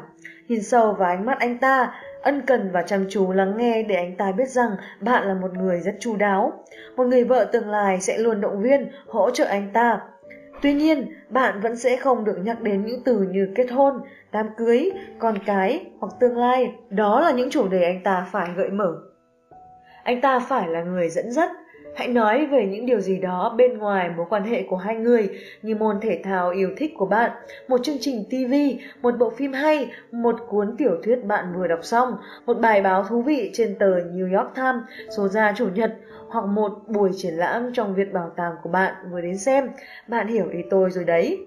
[0.47, 1.93] Nhìn sâu vào ánh mắt anh ta,
[2.27, 4.69] ân cần và chăm chú lắng nghe để anh ta biết rằng
[5.01, 6.63] bạn là một người rất chu đáo.
[6.95, 9.99] Một người vợ tương lai sẽ luôn động viên, hỗ trợ anh ta.
[10.61, 14.01] Tuy nhiên, bạn vẫn sẽ không được nhắc đến những từ như kết hôn,
[14.31, 16.75] đám cưới, con cái hoặc tương lai.
[16.89, 18.95] Đó là những chủ đề anh ta phải gợi mở.
[20.03, 21.51] Anh ta phải là người dẫn dắt,
[21.97, 25.29] Hãy nói về những điều gì đó bên ngoài mối quan hệ của hai người
[25.61, 27.31] như môn thể thao yêu thích của bạn,
[27.67, 28.53] một chương trình TV,
[29.01, 33.03] một bộ phim hay, một cuốn tiểu thuyết bạn vừa đọc xong, một bài báo
[33.03, 34.81] thú vị trên tờ New York Times
[35.17, 35.95] số ra chủ nhật
[36.29, 39.69] hoặc một buổi triển lãm trong viện bảo tàng của bạn vừa đến xem.
[40.07, 41.46] Bạn hiểu ý tôi rồi đấy.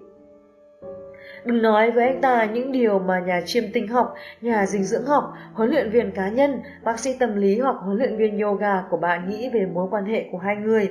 [1.45, 5.05] Đừng nói với anh ta những điều mà nhà chiêm tinh học, nhà dinh dưỡng
[5.05, 8.83] học, huấn luyện viên cá nhân, bác sĩ tâm lý hoặc huấn luyện viên yoga
[8.89, 10.89] của bạn nghĩ về mối quan hệ của hai người.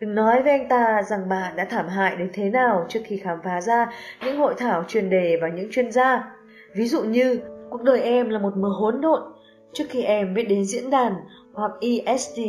[0.00, 3.16] Đừng nói với anh ta rằng bạn đã thảm hại đến thế nào trước khi
[3.16, 3.86] khám phá ra
[4.24, 6.34] những hội thảo chuyên đề và những chuyên gia.
[6.74, 9.22] Ví dụ như, cuộc đời em là một mớ hỗn độn.
[9.72, 11.12] Trước khi em biết đến diễn đàn,
[11.54, 12.40] hoặc ESD.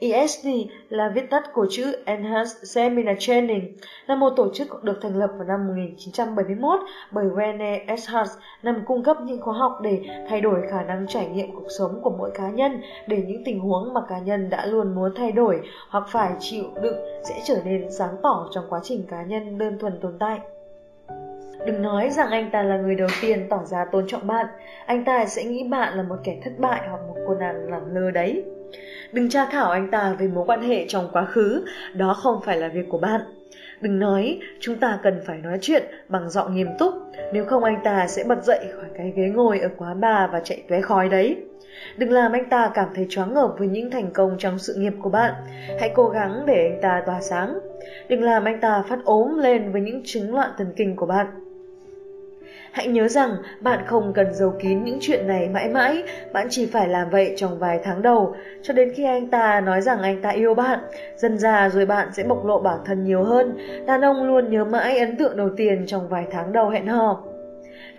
[0.00, 0.46] ESD
[0.88, 3.76] là viết tắt của chữ Enhanced Seminar Training,
[4.06, 6.80] là một tổ chức được thành lập vào năm 1971
[7.10, 11.26] bởi Rene Eschardt nhằm cung cấp những khóa học để thay đổi khả năng trải
[11.26, 14.66] nghiệm cuộc sống của mỗi cá nhân để những tình huống mà cá nhân đã
[14.66, 18.80] luôn muốn thay đổi hoặc phải chịu đựng sẽ trở nên sáng tỏ trong quá
[18.82, 20.40] trình cá nhân đơn thuần tồn tại.
[21.66, 24.46] Đừng nói rằng anh ta là người đầu tiên tỏ ra tôn trọng bạn,
[24.86, 27.94] anh ta sẽ nghĩ bạn là một kẻ thất bại hoặc một cô nàng làm
[27.94, 28.44] lơ đấy.
[29.12, 32.56] Đừng tra khảo anh ta về mối quan hệ trong quá khứ, đó không phải
[32.56, 33.20] là việc của bạn.
[33.80, 36.94] Đừng nói, chúng ta cần phải nói chuyện bằng giọng nghiêm túc,
[37.32, 40.40] nếu không anh ta sẽ bật dậy khỏi cái ghế ngồi ở quán bà và
[40.40, 41.36] chạy tóe khói đấy.
[41.96, 44.92] Đừng làm anh ta cảm thấy choáng ngợp với những thành công trong sự nghiệp
[45.02, 45.34] của bạn.
[45.80, 47.58] Hãy cố gắng để anh ta tỏa sáng.
[48.08, 51.26] Đừng làm anh ta phát ốm lên với những chứng loạn thần kinh của bạn.
[52.72, 56.66] Hãy nhớ rằng bạn không cần giấu kín những chuyện này mãi mãi, bạn chỉ
[56.66, 60.22] phải làm vậy trong vài tháng đầu, cho đến khi anh ta nói rằng anh
[60.22, 60.78] ta yêu bạn.
[61.16, 63.58] Dần già rồi bạn sẽ bộc lộ bản thân nhiều hơn.
[63.86, 67.22] Đàn ông luôn nhớ mãi ấn tượng đầu tiên trong vài tháng đầu hẹn hò.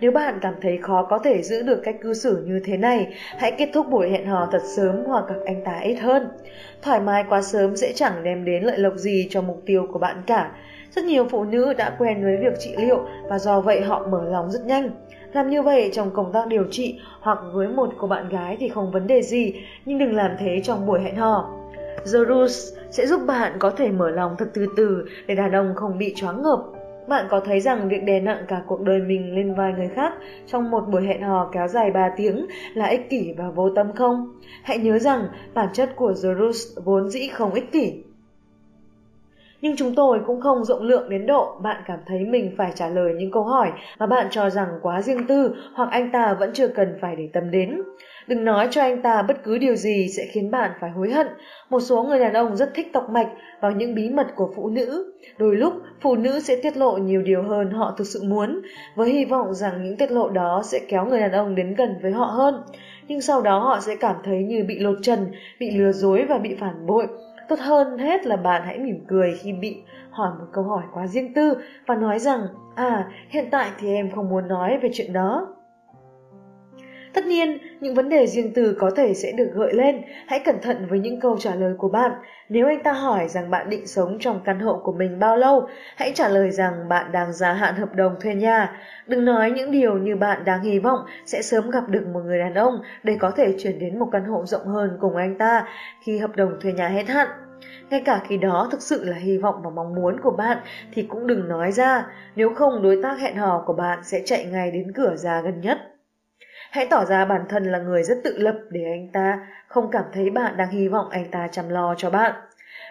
[0.00, 3.14] Nếu bạn cảm thấy khó có thể giữ được cách cư xử như thế này,
[3.38, 6.28] hãy kết thúc buổi hẹn hò thật sớm hoặc gặp anh ta ít hơn.
[6.82, 9.98] Thoải mái quá sớm sẽ chẳng đem đến lợi lộc gì cho mục tiêu của
[9.98, 10.50] bạn cả.
[10.94, 14.24] Rất nhiều phụ nữ đã quen với việc trị liệu và do vậy họ mở
[14.24, 14.90] lòng rất nhanh.
[15.32, 18.68] Làm như vậy trong công tác điều trị hoặc với một cô bạn gái thì
[18.68, 19.54] không vấn đề gì,
[19.84, 21.50] nhưng đừng làm thế trong buổi hẹn hò.
[21.96, 25.74] The Rules sẽ giúp bạn có thể mở lòng thật từ từ để đàn ông
[25.74, 26.58] không bị choáng ngợp.
[27.08, 30.12] Bạn có thấy rằng việc đè nặng cả cuộc đời mình lên vai người khác
[30.46, 33.92] trong một buổi hẹn hò kéo dài 3 tiếng là ích kỷ và vô tâm
[33.92, 34.40] không?
[34.62, 38.03] Hãy nhớ rằng bản chất của The Rules vốn dĩ không ích kỷ
[39.64, 42.88] nhưng chúng tôi cũng không rộng lượng đến độ bạn cảm thấy mình phải trả
[42.88, 46.50] lời những câu hỏi mà bạn cho rằng quá riêng tư hoặc anh ta vẫn
[46.52, 47.82] chưa cần phải để tâm đến.
[48.26, 51.26] Đừng nói cho anh ta bất cứ điều gì sẽ khiến bạn phải hối hận.
[51.70, 53.28] Một số người đàn ông rất thích tọc mạch
[53.60, 55.12] vào những bí mật của phụ nữ.
[55.38, 58.60] Đôi lúc, phụ nữ sẽ tiết lộ nhiều điều hơn họ thực sự muốn,
[58.94, 61.94] với hy vọng rằng những tiết lộ đó sẽ kéo người đàn ông đến gần
[62.02, 62.54] với họ hơn.
[63.08, 65.26] Nhưng sau đó họ sẽ cảm thấy như bị lột trần,
[65.60, 67.06] bị lừa dối và bị phản bội
[67.48, 71.06] Tốt hơn hết là bạn hãy mỉm cười khi bị hỏi một câu hỏi quá
[71.06, 71.54] riêng tư
[71.86, 75.54] và nói rằng à hiện tại thì em không muốn nói về chuyện đó.
[77.14, 80.02] Tất nhiên, những vấn đề riêng tư có thể sẽ được gợi lên.
[80.26, 82.12] Hãy cẩn thận với những câu trả lời của bạn.
[82.48, 85.68] Nếu anh ta hỏi rằng bạn định sống trong căn hộ của mình bao lâu,
[85.96, 88.80] hãy trả lời rằng bạn đang gia hạn hợp đồng thuê nhà.
[89.06, 92.38] Đừng nói những điều như bạn đang hy vọng sẽ sớm gặp được một người
[92.38, 95.66] đàn ông để có thể chuyển đến một căn hộ rộng hơn cùng anh ta
[96.04, 97.28] khi hợp đồng thuê nhà hết hạn.
[97.90, 100.58] Ngay cả khi đó thực sự là hy vọng và mong muốn của bạn
[100.92, 104.44] thì cũng đừng nói ra, nếu không đối tác hẹn hò của bạn sẽ chạy
[104.44, 105.93] ngay đến cửa ra gần nhất.
[106.74, 110.04] Hãy tỏ ra bản thân là người rất tự lập để anh ta không cảm
[110.12, 112.32] thấy bạn đang hy vọng anh ta chăm lo cho bạn.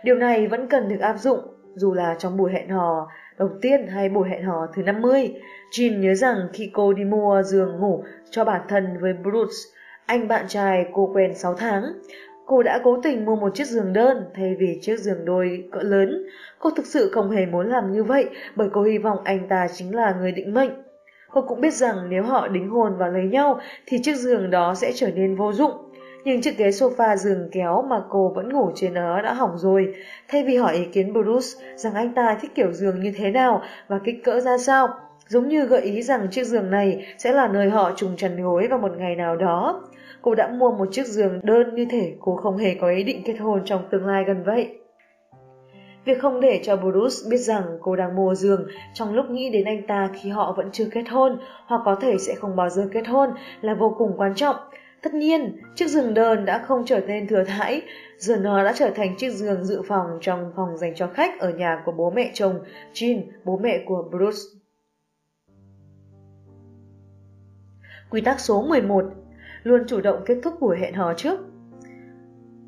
[0.04, 1.40] Điều này vẫn cần được áp dụng
[1.76, 3.08] dù là trong buổi hẹn hò
[3.38, 5.34] đầu tiên hay buổi hẹn hò thứ 50.
[5.72, 9.56] Jean nhớ rằng khi cô đi mua giường ngủ cho bản thân với Bruce,
[10.06, 11.84] anh bạn trai cô quen 6 tháng,
[12.46, 15.80] cô đã cố tình mua một chiếc giường đơn thay vì chiếc giường đôi cỡ
[15.82, 16.28] lớn.
[16.60, 19.68] Cô thực sự không hề muốn làm như vậy bởi cô hy vọng anh ta
[19.74, 20.83] chính là người định mệnh.
[21.34, 24.76] Cô cũng biết rằng nếu họ đính hôn và lấy nhau thì chiếc giường đó
[24.76, 25.72] sẽ trở nên vô dụng.
[26.26, 29.94] Nhưng chiếc ghế sofa giường kéo mà cô vẫn ngủ trên nó đã hỏng rồi.
[30.28, 33.62] Thay vì hỏi ý kiến Bruce rằng anh ta thích kiểu giường như thế nào
[33.88, 34.88] và kích cỡ ra sao,
[35.28, 38.68] giống như gợi ý rằng chiếc giường này sẽ là nơi họ trùng chăn gối
[38.68, 39.82] vào một ngày nào đó.
[40.22, 43.22] Cô đã mua một chiếc giường đơn như thể cô không hề có ý định
[43.26, 44.83] kết hôn trong tương lai gần vậy.
[46.06, 49.66] Việc không để cho Bruce biết rằng cô đang mua giường trong lúc nghĩ đến
[49.66, 52.90] anh ta khi họ vẫn chưa kết hôn hoặc có thể sẽ không bao giờ
[52.94, 53.30] kết hôn
[53.62, 54.56] là vô cùng quan trọng.
[55.02, 57.82] Tất nhiên, chiếc giường đơn đã không trở nên thừa thãi,
[58.18, 61.50] giờ nó đã trở thành chiếc giường dự phòng trong phòng dành cho khách ở
[61.50, 62.60] nhà của bố mẹ chồng,
[62.94, 64.40] Jean, bố mẹ của Bruce.
[68.10, 69.06] Quy tắc số 11
[69.64, 71.40] Luôn chủ động kết thúc buổi hẹn hò trước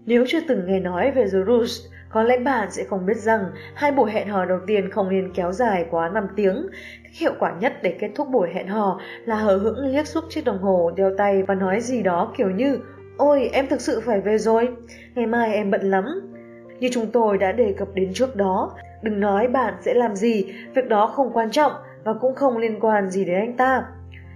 [0.05, 1.81] Nếu chưa từng nghe nói về The Rules,
[2.15, 5.31] có lẽ bạn sẽ không biết rằng hai buổi hẹn hò đầu tiên không nên
[5.33, 6.67] kéo dài quá 5 tiếng.
[7.03, 10.23] Cách Hiệu quả nhất để kết thúc buổi hẹn hò là hờ hững liếc xúc
[10.29, 12.79] chiếc đồng hồ đeo tay và nói gì đó kiểu như
[13.17, 14.69] Ôi, em thực sự phải về rồi,
[15.15, 16.33] ngày mai em bận lắm.
[16.79, 20.53] Như chúng tôi đã đề cập đến trước đó, đừng nói bạn sẽ làm gì,
[20.75, 21.71] việc đó không quan trọng
[22.03, 23.83] và cũng không liên quan gì đến anh ta.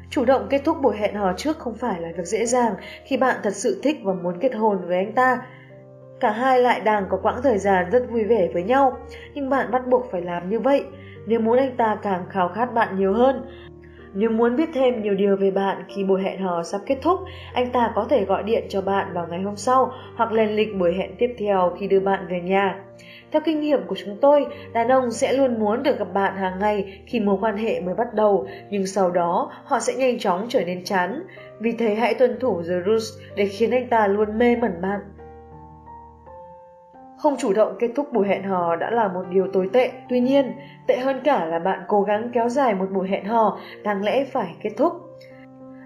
[0.09, 2.73] Chủ động kết thúc buổi hẹn hò trước không phải là việc dễ dàng
[3.05, 5.41] khi bạn thật sự thích và muốn kết hôn với anh ta.
[6.19, 8.97] Cả hai lại đang có quãng thời gian rất vui vẻ với nhau,
[9.33, 10.83] nhưng bạn bắt buộc phải làm như vậy
[11.25, 13.41] nếu muốn anh ta càng khao khát bạn nhiều hơn.
[14.13, 17.19] Nếu muốn biết thêm nhiều điều về bạn khi buổi hẹn hò sắp kết thúc,
[17.53, 20.75] anh ta có thể gọi điện cho bạn vào ngày hôm sau hoặc lên lịch
[20.79, 22.83] buổi hẹn tiếp theo khi đưa bạn về nhà.
[23.31, 26.59] Theo kinh nghiệm của chúng tôi, đàn ông sẽ luôn muốn được gặp bạn hàng
[26.59, 30.45] ngày khi mối quan hệ mới bắt đầu, nhưng sau đó họ sẽ nhanh chóng
[30.49, 31.23] trở nên chán.
[31.59, 34.99] Vì thế hãy tuân thủ The Rules để khiến anh ta luôn mê mẩn bạn.
[37.21, 39.91] Không chủ động kết thúc buổi hẹn hò đã là một điều tồi tệ.
[40.09, 40.53] Tuy nhiên,
[40.87, 44.25] tệ hơn cả là bạn cố gắng kéo dài một buổi hẹn hò đáng lẽ
[44.25, 44.93] phải kết thúc.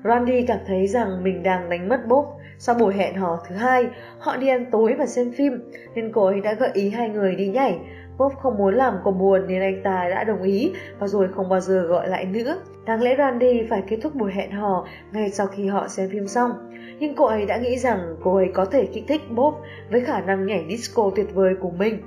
[0.03, 2.25] Randy cảm thấy rằng mình đang đánh mất Bob.
[2.57, 3.87] Sau buổi hẹn hò thứ hai,
[4.19, 7.35] họ đi ăn tối và xem phim, nên cô ấy đã gợi ý hai người
[7.35, 7.79] đi nhảy.
[8.17, 11.49] Bob không muốn làm cô buồn nên anh ta đã đồng ý và rồi không
[11.49, 12.57] bao giờ gọi lại nữa.
[12.85, 16.27] Đáng lẽ Randy phải kết thúc buổi hẹn hò ngay sau khi họ xem phim
[16.27, 16.51] xong.
[16.99, 19.55] Nhưng cô ấy đã nghĩ rằng cô ấy có thể kích thích Bob
[19.91, 22.01] với khả năng nhảy disco tuyệt vời của mình.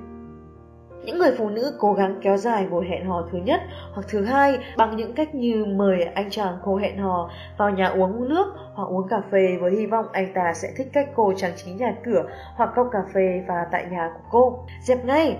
[1.04, 3.60] Những người phụ nữ cố gắng kéo dài buổi hẹn hò thứ nhất
[3.92, 7.86] hoặc thứ hai bằng những cách như mời anh chàng cô hẹn hò vào nhà
[7.86, 11.32] uống nước hoặc uống cà phê với hy vọng anh ta sẽ thích cách cô
[11.36, 12.24] trang trí nhà cửa
[12.56, 14.66] hoặc cốc cà phê và tại nhà của cô.
[14.82, 15.36] Dẹp ngay!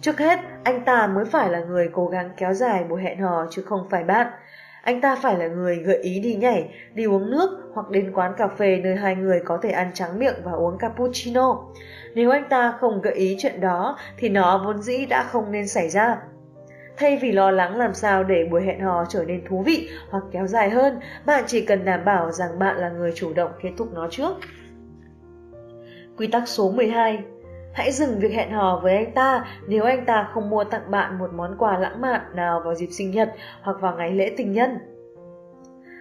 [0.00, 3.46] Trước hết, anh ta mới phải là người cố gắng kéo dài buổi hẹn hò
[3.50, 4.26] chứ không phải bạn.
[4.84, 8.32] Anh ta phải là người gợi ý đi nhảy, đi uống nước hoặc đến quán
[8.36, 11.64] cà phê nơi hai người có thể ăn trắng miệng và uống cappuccino.
[12.14, 15.68] Nếu anh ta không gợi ý chuyện đó thì nó vốn dĩ đã không nên
[15.68, 16.16] xảy ra.
[16.96, 20.24] Thay vì lo lắng làm sao để buổi hẹn hò trở nên thú vị hoặc
[20.32, 23.70] kéo dài hơn, bạn chỉ cần đảm bảo rằng bạn là người chủ động kết
[23.76, 24.32] thúc nó trước.
[26.16, 27.18] Quy tắc số 12
[27.74, 31.18] Hãy dừng việc hẹn hò với anh ta nếu anh ta không mua tặng bạn
[31.18, 34.52] một món quà lãng mạn nào vào dịp sinh nhật hoặc vào ngày lễ tình
[34.52, 34.78] nhân.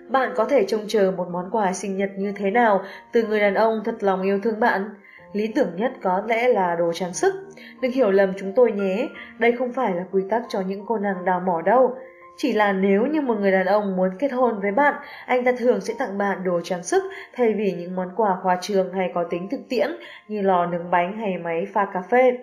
[0.09, 2.81] Bạn có thể trông chờ một món quà sinh nhật như thế nào
[3.11, 4.89] từ người đàn ông thật lòng yêu thương bạn.
[5.33, 7.33] Lý tưởng nhất có lẽ là đồ trang sức.
[7.81, 9.09] Đừng hiểu lầm chúng tôi nhé,
[9.39, 11.95] đây không phải là quy tắc cho những cô nàng đào mỏ đâu.
[12.43, 14.95] Chỉ là nếu như một người đàn ông muốn kết hôn với bạn,
[15.25, 17.03] anh ta thường sẽ tặng bạn đồ trang sức
[17.33, 19.87] thay vì những món quà khoa trường hay có tính thực tiễn
[20.27, 22.37] như lò nướng bánh hay máy pha cà phê.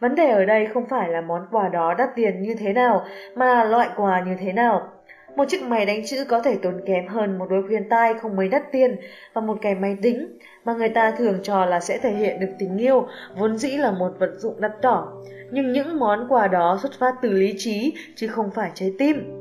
[0.00, 3.04] Vấn đề ở đây không phải là món quà đó đắt tiền như thế nào,
[3.34, 4.88] mà là loại quà như thế nào.
[5.36, 8.36] Một chiếc máy đánh chữ có thể tốn kém hơn một đôi khuyên tai không
[8.36, 8.96] mấy đắt tiền
[9.32, 12.50] và một cái máy tính mà người ta thường cho là sẽ thể hiện được
[12.58, 13.06] tình yêu,
[13.36, 15.12] vốn dĩ là một vật dụng đắt đỏ.
[15.50, 19.39] Nhưng những món quà đó xuất phát từ lý trí chứ không phải trái tim.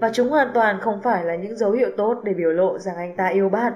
[0.00, 2.96] Và chúng hoàn toàn không phải là những dấu hiệu tốt để biểu lộ rằng
[2.96, 3.72] anh ta yêu bạn.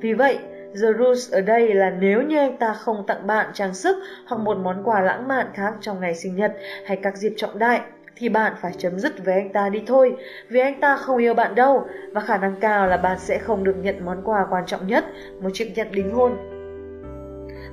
[0.00, 0.38] Vì vậy,
[0.74, 3.96] The rules ở đây là nếu như anh ta không tặng bạn trang sức
[4.26, 6.52] hoặc một món quà lãng mạn khác trong ngày sinh nhật
[6.86, 7.80] hay các dịp trọng đại,
[8.16, 10.16] thì bạn phải chấm dứt với anh ta đi thôi,
[10.48, 13.64] vì anh ta không yêu bạn đâu và khả năng cao là bạn sẽ không
[13.64, 15.04] được nhận món quà quan trọng nhất,
[15.40, 16.36] một chiếc nhẫn đính hôn.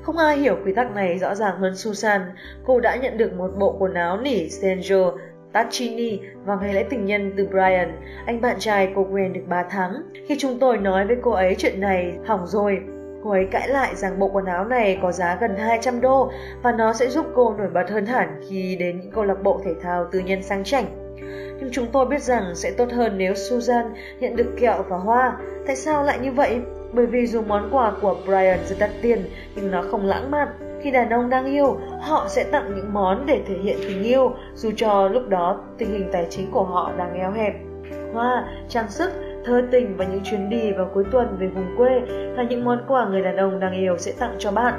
[0.03, 2.21] Không ai hiểu quy tắc này rõ ràng hơn Susan.
[2.65, 5.17] Cô đã nhận được một bộ quần áo nỉ Stenjo
[5.57, 9.63] Tachini vào ngày lễ tình nhân từ Brian, anh bạn trai cô Gwen được 3
[9.69, 9.93] tháng.
[10.27, 12.79] Khi chúng tôi nói với cô ấy chuyện này, hỏng rồi.
[13.23, 16.31] Cô ấy cãi lại rằng bộ quần áo này có giá gần 200 đô
[16.63, 19.61] và nó sẽ giúp cô nổi bật hơn hẳn khi đến những câu lạc bộ
[19.65, 20.85] thể thao tư nhân sang chảnh.
[21.59, 25.37] Nhưng chúng tôi biết rằng sẽ tốt hơn nếu Susan nhận được kẹo và hoa.
[25.67, 26.59] Tại sao lại như vậy?
[26.93, 30.47] Bởi vì dù món quà của Brian rất đắt tiền nhưng nó không lãng mạn.
[30.81, 34.31] Khi đàn ông đang yêu, họ sẽ tặng những món để thể hiện tình yêu
[34.53, 37.53] dù cho lúc đó tình hình tài chính của họ đang eo hẹp.
[38.13, 39.11] Hoa, trang sức,
[39.45, 42.83] thơ tình và những chuyến đi vào cuối tuần về vùng quê là những món
[42.87, 44.73] quà người đàn ông đang yêu sẽ tặng cho bạn.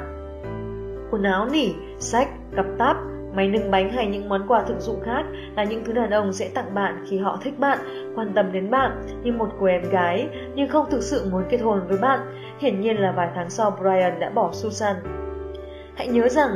[1.11, 1.67] Quần áo nỉ,
[1.99, 2.97] sách, cặp táp,
[3.33, 5.23] máy nâng bánh hay những món quà thực dụng khác
[5.55, 7.79] là những thứ đàn ông sẽ tặng bạn khi họ thích bạn,
[8.15, 11.57] quan tâm đến bạn như một cô em gái nhưng không thực sự muốn kết
[11.57, 12.19] hôn với bạn.
[12.59, 14.95] Hiển nhiên là vài tháng sau Brian đã bỏ Susan.
[15.99, 16.51] Hãy nhớ rằng,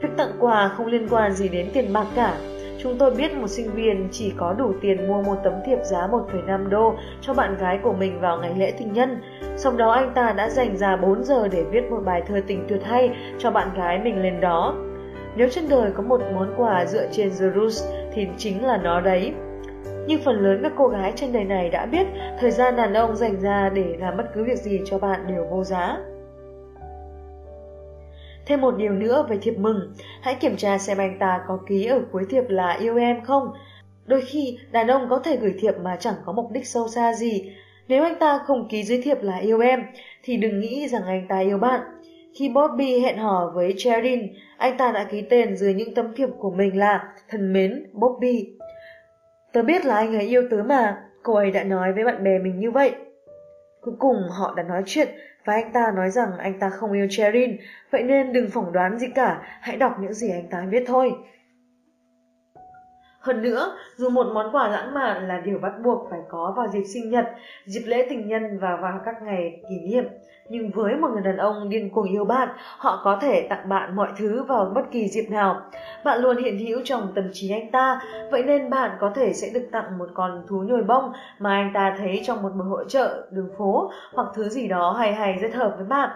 [0.00, 2.38] việc tặng quà không liên quan gì đến tiền bạc cả.
[2.82, 6.06] Chúng tôi biết một sinh viên chỉ có đủ tiền mua một tấm thiệp giá
[6.06, 9.20] 1,5 đô cho bạn gái của mình vào ngày lễ tình nhân.
[9.56, 12.64] Sau đó anh ta đã dành ra 4 giờ để viết một bài thơ tình
[12.68, 14.74] tuyệt hay cho bạn gái mình lên đó.
[15.36, 19.00] Nếu trên đời có một món quà dựa trên The Roots thì chính là nó
[19.00, 19.32] đấy.
[20.06, 22.06] Nhưng phần lớn các cô gái trên đời này đã biết
[22.40, 25.44] thời gian đàn ông dành ra để làm bất cứ việc gì cho bạn đều
[25.50, 25.98] vô giá.
[28.48, 31.86] Thêm một điều nữa về thiệp mừng, hãy kiểm tra xem anh ta có ký
[31.86, 33.52] ở cuối thiệp là yêu em không.
[34.06, 37.12] Đôi khi, đàn ông có thể gửi thiệp mà chẳng có mục đích sâu xa
[37.14, 37.52] gì.
[37.88, 39.82] Nếu anh ta không ký dưới thiệp là yêu em,
[40.22, 41.80] thì đừng nghĩ rằng anh ta yêu bạn.
[42.38, 44.20] Khi Bobby hẹn hò với Cherin,
[44.56, 48.52] anh ta đã ký tên dưới những tấm thiệp của mình là Thân mến Bobby.
[49.52, 52.38] Tớ biết là anh ấy yêu tớ mà, cô ấy đã nói với bạn bè
[52.38, 52.92] mình như vậy.
[53.80, 55.08] Cuối cùng họ đã nói chuyện
[55.48, 57.56] và anh ta nói rằng anh ta không yêu Cherin,
[57.90, 61.12] vậy nên đừng phỏng đoán gì cả, hãy đọc những gì anh ta viết thôi.
[63.20, 66.68] Hơn nữa, dù một món quà lãng mạn là điều bắt buộc phải có vào
[66.68, 67.24] dịp sinh nhật,
[67.64, 70.04] dịp lễ tình nhân và vào các ngày kỷ niệm,
[70.48, 73.96] nhưng với một người đàn ông điên cuồng yêu bạn, họ có thể tặng bạn
[73.96, 75.60] mọi thứ vào bất kỳ dịp nào.
[76.04, 78.00] Bạn luôn hiện hữu trong tâm trí anh ta,
[78.30, 81.70] vậy nên bạn có thể sẽ được tặng một con thú nhồi bông mà anh
[81.74, 85.32] ta thấy trong một buổi hội trợ, đường phố hoặc thứ gì đó hay hay
[85.32, 86.10] rất hợp với bạn.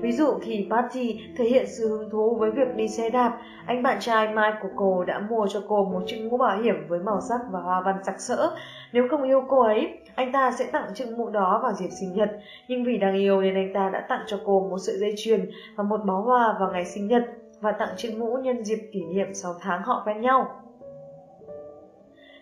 [0.00, 3.82] Ví dụ khi Patty thể hiện sự hứng thú với việc đi xe đạp, anh
[3.82, 7.00] bạn trai Mike của cô đã mua cho cô một chiếc mũ bảo hiểm với
[7.00, 8.50] màu sắc và hoa văn sặc sỡ.
[8.92, 12.12] Nếu không yêu cô ấy, anh ta sẽ tặng chiếc mũ đó vào dịp sinh
[12.14, 12.30] nhật,
[12.68, 15.48] nhưng vì đang yêu nên anh ta đã tặng cho cô một sợi dây chuyền
[15.76, 17.22] và một bó hoa vào ngày sinh nhật
[17.60, 20.46] và tặng chiếc mũ nhân dịp kỷ niệm 6 tháng họ quen nhau.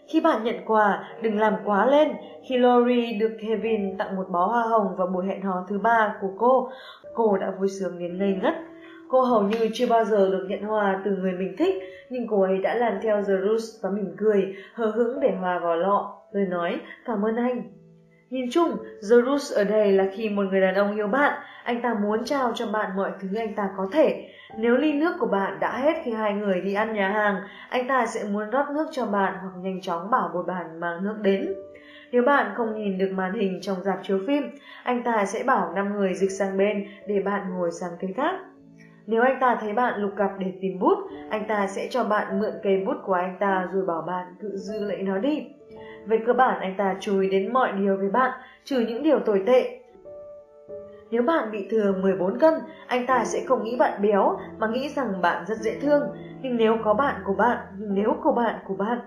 [0.08, 2.14] Khi bạn nhận quà, đừng làm quá lên.
[2.48, 6.14] Khi Lori được Kevin tặng một bó hoa hồng vào buổi hẹn hò thứ ba
[6.20, 6.68] của cô,
[7.14, 8.54] cô đã vui sướng đến ngây ngất.
[9.14, 11.74] Cô hầu như chưa bao giờ được nhận hòa từ người mình thích,
[12.10, 15.58] nhưng cô ấy đã làm theo The Rules và mỉm cười, hờ hững để hòa
[15.58, 17.62] vào lọ, rồi nói cảm ơn anh.
[18.30, 21.82] Nhìn chung, The Rules ở đây là khi một người đàn ông yêu bạn, anh
[21.82, 24.28] ta muốn trao cho bạn mọi thứ anh ta có thể.
[24.58, 27.36] Nếu ly nước của bạn đã hết khi hai người đi ăn nhà hàng,
[27.68, 31.04] anh ta sẽ muốn rót nước cho bạn hoặc nhanh chóng bảo bồi bàn mang
[31.04, 31.54] nước đến.
[32.12, 34.42] Nếu bạn không nhìn được màn hình trong dạp chiếu phim,
[34.84, 38.34] anh ta sẽ bảo năm người dịch sang bên để bạn ngồi sang cây khác.
[39.06, 40.98] Nếu anh ta thấy bạn lục cặp để tìm bút,
[41.30, 44.56] anh ta sẽ cho bạn mượn cây bút của anh ta rồi bảo bạn tự
[44.56, 45.46] giữ lấy nó đi.
[46.06, 48.30] Về cơ bản anh ta chú ý đến mọi điều về bạn,
[48.64, 49.80] trừ những điều tồi tệ.
[51.10, 52.54] Nếu bạn bị thừa 14 cân,
[52.86, 56.02] anh ta sẽ không nghĩ bạn béo mà nghĩ rằng bạn rất dễ thương.
[56.42, 58.98] Nhưng nếu có bạn của bạn, nhưng nếu có bạn của bạn,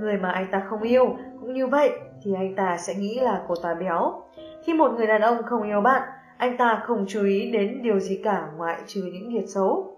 [0.00, 1.90] người mà anh ta không yêu cũng như vậy,
[2.22, 4.22] thì anh ta sẽ nghĩ là cô ta béo.
[4.64, 6.02] Khi một người đàn ông không yêu bạn,
[6.38, 9.96] anh ta không chú ý đến điều gì cả ngoại trừ những việc xấu.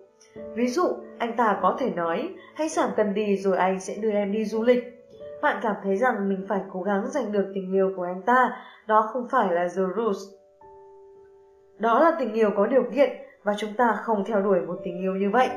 [0.54, 0.84] Ví dụ,
[1.18, 4.44] anh ta có thể nói, hãy giảm cân đi rồi anh sẽ đưa em đi
[4.44, 4.82] du lịch.
[5.42, 8.52] Bạn cảm thấy rằng mình phải cố gắng giành được tình yêu của anh ta,
[8.86, 10.18] đó không phải là The Rules.
[11.78, 13.10] Đó là tình yêu có điều kiện
[13.42, 15.48] và chúng ta không theo đuổi một tình yêu như vậy.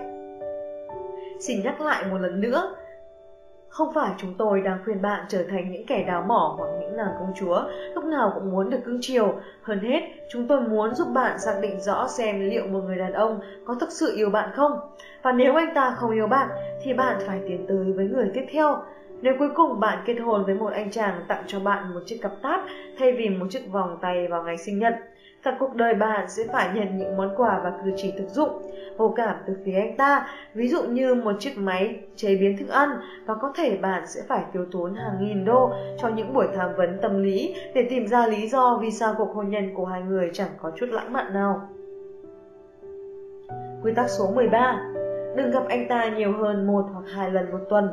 [1.39, 2.75] Xin nhắc lại một lần nữa,
[3.71, 6.97] không phải chúng tôi đang khuyên bạn trở thành những kẻ đào mỏ hoặc những
[6.97, 7.63] nàng công chúa,
[7.95, 9.33] lúc nào cũng muốn được cưng chiều.
[9.61, 13.13] Hơn hết, chúng tôi muốn giúp bạn xác định rõ xem liệu một người đàn
[13.13, 14.71] ông có thực sự yêu bạn không.
[15.23, 16.47] Và nếu anh ta không yêu bạn,
[16.83, 18.77] thì bạn phải tiến tới với người tiếp theo.
[19.21, 22.17] Nếu cuối cùng bạn kết hôn với một anh chàng tặng cho bạn một chiếc
[22.21, 22.61] cặp táp
[22.97, 24.93] thay vì một chiếc vòng tay vào ngày sinh nhật,
[25.43, 28.49] cả cuộc đời bạn sẽ phải nhận những món quà và cử chỉ thực dụng,
[28.97, 32.69] vô cảm từ phía anh ta, ví dụ như một chiếc máy chế biến thức
[32.69, 32.89] ăn
[33.25, 36.69] và có thể bạn sẽ phải tiêu tốn hàng nghìn đô cho những buổi tham
[36.77, 40.01] vấn tâm lý để tìm ra lý do vì sao cuộc hôn nhân của hai
[40.01, 41.69] người chẳng có chút lãng mạn nào.
[43.83, 44.91] Quy tắc số 13
[45.35, 47.89] Đừng gặp anh ta nhiều hơn một hoặc hai lần một tuần.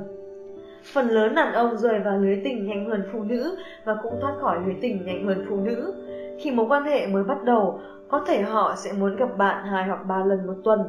[0.92, 4.34] Phần lớn đàn ông rơi vào lưới tình nhanh hơn phụ nữ và cũng thoát
[4.40, 5.94] khỏi lưới tình nhanh hơn phụ nữ.
[6.38, 9.84] Khi mối quan hệ mới bắt đầu, có thể họ sẽ muốn gặp bạn hai
[9.84, 10.84] hoặc ba lần một tuần.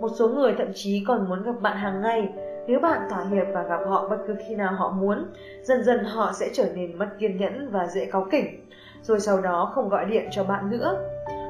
[0.00, 2.28] Một số người thậm chí còn muốn gặp bạn hàng ngày.
[2.66, 5.24] Nếu bạn thỏa hiệp và gặp họ bất cứ khi nào họ muốn,
[5.62, 8.66] dần dần họ sẽ trở nên mất kiên nhẫn và dễ cáu kỉnh,
[9.02, 10.96] rồi sau đó không gọi điện cho bạn nữa.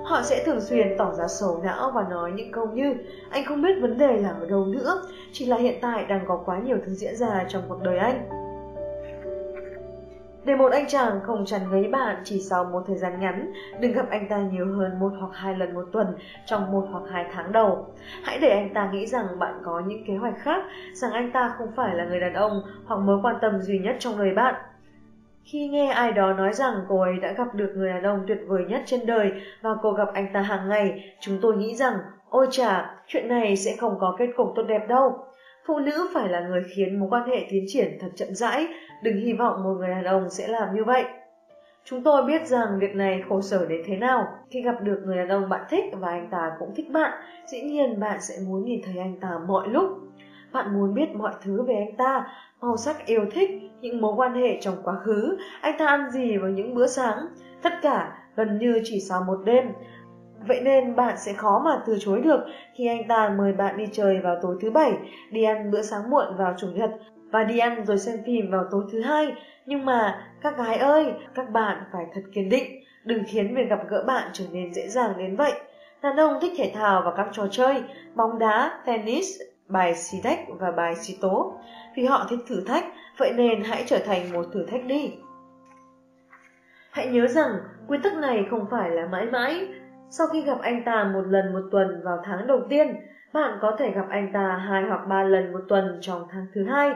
[0.05, 2.95] Họ sẽ thường xuyên tỏ ra sầu não và nói những câu như
[3.31, 5.03] Anh không biết vấn đề là ở đâu nữa,
[5.33, 8.29] chỉ là hiện tại đang có quá nhiều thứ diễn ra trong cuộc đời anh.
[10.45, 13.93] Để một anh chàng không chăn ngấy bạn chỉ sau một thời gian ngắn, đừng
[13.93, 16.07] gặp anh ta nhiều hơn một hoặc hai lần một tuần
[16.47, 17.87] trong một hoặc hai tháng đầu.
[18.23, 21.55] Hãy để anh ta nghĩ rằng bạn có những kế hoạch khác, rằng anh ta
[21.59, 24.55] không phải là người đàn ông hoặc mối quan tâm duy nhất trong đời bạn.
[25.45, 28.39] Khi nghe ai đó nói rằng cô ấy đã gặp được người đàn ông tuyệt
[28.47, 31.95] vời nhất trên đời và cô gặp anh ta hàng ngày, chúng tôi nghĩ rằng,
[32.29, 35.19] ôi chà, chuyện này sẽ không có kết cục tốt đẹp đâu.
[35.67, 38.69] Phụ nữ phải là người khiến mối quan hệ tiến triển thật chậm rãi,
[39.03, 41.05] đừng hy vọng một người đàn ông sẽ làm như vậy.
[41.85, 44.27] Chúng tôi biết rằng việc này khổ sở đến thế nào.
[44.51, 47.13] Khi gặp được người đàn ông bạn thích và anh ta cũng thích bạn,
[47.47, 49.85] dĩ nhiên bạn sẽ muốn nhìn thấy anh ta mọi lúc.
[50.53, 52.27] Bạn muốn biết mọi thứ về anh ta,
[52.61, 53.51] màu sắc yêu thích,
[53.81, 57.27] những mối quan hệ trong quá khứ, anh ta ăn gì vào những bữa sáng,
[57.63, 59.65] tất cả gần như chỉ sau một đêm.
[60.49, 62.41] Vậy nên bạn sẽ khó mà từ chối được
[62.75, 64.93] khi anh ta mời bạn đi chơi vào tối thứ bảy,
[65.31, 66.91] đi ăn bữa sáng muộn vào chủ nhật
[67.31, 69.35] và đi ăn rồi xem phim vào tối thứ hai.
[69.67, 73.81] Nhưng mà các gái ơi, các bạn phải thật kiên định, đừng khiến việc gặp
[73.89, 75.53] gỡ bạn trở nên dễ dàng đến vậy.
[76.03, 77.83] Đàn ông thích thể thao và các trò chơi,
[78.15, 79.27] bóng đá, tennis,
[79.69, 81.55] bài xì đách và bài xì tố.
[81.97, 82.85] Vì họ thích thử thách,
[83.19, 85.13] vậy nên hãy trở thành một thử thách đi.
[86.91, 87.51] Hãy nhớ rằng
[87.89, 89.69] quy tắc này không phải là mãi mãi.
[90.11, 92.97] Sau khi gặp anh ta một lần một tuần vào tháng đầu tiên,
[93.33, 96.65] bạn có thể gặp anh ta hai hoặc ba lần một tuần trong tháng thứ
[96.65, 96.95] hai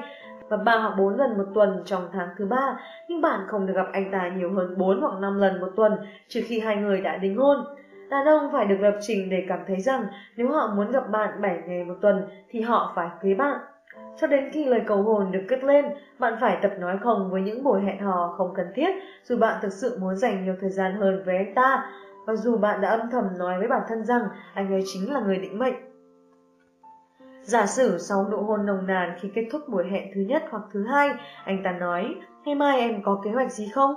[0.48, 3.72] và ba hoặc bốn lần một tuần trong tháng thứ ba, nhưng bạn không được
[3.76, 5.92] gặp anh ta nhiều hơn bốn hoặc năm lần một tuần
[6.28, 7.64] trừ khi hai người đã đính hôn.
[8.10, 10.06] Đàn ông phải được lập trình để cảm thấy rằng
[10.36, 13.60] nếu họ muốn gặp bạn 7 ngày một tuần thì họ phải cưới bạn.
[14.16, 15.84] Cho đến khi lời cầu hồn được cất lên,
[16.18, 18.90] bạn phải tập nói không với những buổi hẹn hò không cần thiết
[19.22, 21.90] dù bạn thực sự muốn dành nhiều thời gian hơn với anh ta
[22.26, 24.22] và dù bạn đã âm thầm nói với bản thân rằng
[24.54, 25.74] anh ấy chính là người định mệnh.
[27.44, 30.62] Giả sử sau nụ hôn nồng nàn khi kết thúc buổi hẹn thứ nhất hoặc
[30.72, 31.10] thứ hai,
[31.44, 32.14] anh ta nói,
[32.44, 33.94] ngày mai em có kế hoạch gì không?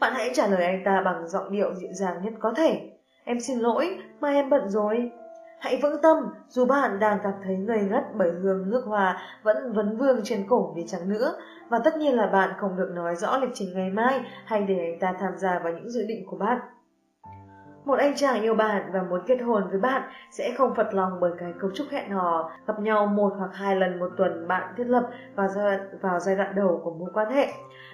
[0.00, 2.90] Bạn hãy trả lời anh ta bằng giọng điệu dịu dàng nhất có thể.
[3.24, 5.10] Em xin lỗi, mai em bận rồi.
[5.60, 6.16] Hãy vững tâm,
[6.48, 10.46] dù bạn đang cảm thấy ngây ngất bởi hương nước hoa vẫn vấn vương trên
[10.48, 11.32] cổ vì chẳng nữa,
[11.68, 14.78] và tất nhiên là bạn không được nói rõ lịch trình ngày mai hay để
[14.78, 16.58] anh ta tham gia vào những dự định của bạn.
[17.88, 21.12] Một anh chàng yêu bạn và muốn kết hôn với bạn sẽ không phật lòng
[21.20, 24.74] bởi cái cấu trúc hẹn hò gặp nhau một hoặc hai lần một tuần bạn
[24.76, 27.48] thiết lập vào giai, đoạn, vào giai đoạn đầu của mối quan hệ.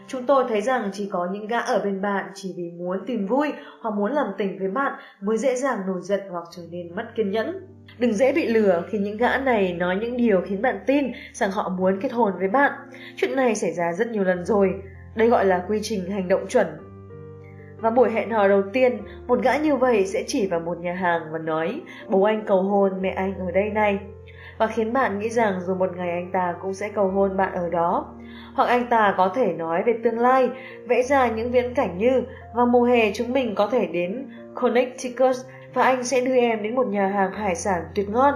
[0.07, 3.27] Chúng tôi thấy rằng chỉ có những gã ở bên bạn chỉ vì muốn tìm
[3.27, 3.53] vui
[3.83, 7.05] hoặc muốn làm tình với bạn mới dễ dàng nổi giận hoặc trở nên mất
[7.15, 7.67] kiên nhẫn.
[7.99, 11.51] Đừng dễ bị lừa khi những gã này nói những điều khiến bạn tin rằng
[11.51, 12.73] họ muốn kết hôn với bạn.
[13.17, 14.75] Chuyện này xảy ra rất nhiều lần rồi.
[15.15, 16.67] Đây gọi là quy trình hành động chuẩn
[17.85, 20.93] và buổi hẹn hò đầu tiên, một gã như vậy sẽ chỉ vào một nhà
[20.93, 23.99] hàng và nói bố anh cầu hôn mẹ anh ở đây này
[24.59, 27.53] và khiến bạn nghĩ rằng rồi một ngày anh ta cũng sẽ cầu hôn bạn
[27.53, 28.15] ở đó.
[28.55, 30.49] Hoặc anh ta có thể nói về tương lai,
[30.87, 32.23] vẽ ra những viễn cảnh như
[32.55, 35.37] vào mùa hè chúng mình có thể đến Connecticut
[35.75, 38.35] và anh sẽ đưa em đến một nhà hàng hải sản tuyệt ngon.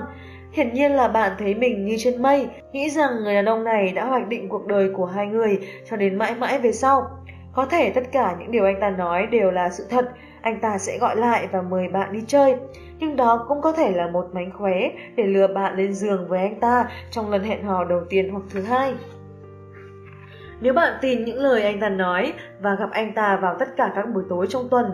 [0.52, 3.92] Hiển nhiên là bạn thấy mình như trên mây, nghĩ rằng người đàn ông này
[3.92, 5.58] đã hoạch định cuộc đời của hai người
[5.90, 7.18] cho đến mãi mãi về sau.
[7.59, 10.10] Có thể tất cả những điều anh ta nói đều là sự thật,
[10.40, 12.56] anh ta sẽ gọi lại và mời bạn đi chơi.
[12.98, 16.39] Nhưng đó cũng có thể là một mánh khóe để lừa bạn lên giường với
[16.39, 18.94] anh ta trong lần hẹn hò đầu tiên hoặc thứ hai.
[20.60, 23.93] Nếu bạn tin những lời anh ta nói và gặp anh ta vào tất cả
[23.94, 24.93] các buổi tối trong tuần,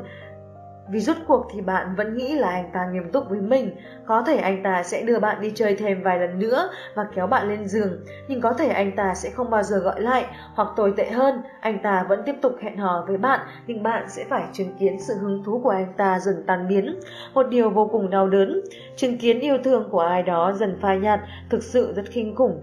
[0.88, 3.70] vì rút cuộc thì bạn vẫn nghĩ là anh ta nghiêm túc với mình,
[4.06, 7.26] có thể anh ta sẽ đưa bạn đi chơi thêm vài lần nữa và kéo
[7.26, 10.68] bạn lên giường, nhưng có thể anh ta sẽ không bao giờ gọi lại, hoặc
[10.76, 14.24] tồi tệ hơn, anh ta vẫn tiếp tục hẹn hò với bạn, nhưng bạn sẽ
[14.28, 17.00] phải chứng kiến sự hứng thú của anh ta dần tan biến.
[17.34, 18.60] Một điều vô cùng đau đớn,
[18.96, 21.20] chứng kiến yêu thương của ai đó dần phai nhạt,
[21.50, 22.60] thực sự rất kinh khủng.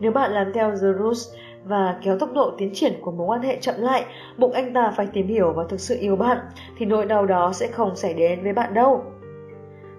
[0.00, 1.34] Nếu bạn làm theo The Rules,
[1.64, 4.04] và kéo tốc độ tiến triển của mối quan hệ chậm lại,
[4.38, 6.38] buộc anh ta phải tìm hiểu và thực sự yêu bạn,
[6.78, 9.04] thì nỗi đau đó sẽ không xảy đến với bạn đâu.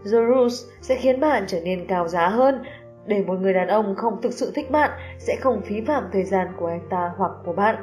[0.03, 2.63] The Rules sẽ khiến bạn trở nên cao giá hơn,
[3.05, 6.23] để một người đàn ông không thực sự thích bạn sẽ không phí phạm thời
[6.23, 7.75] gian của anh ta hoặc của bạn.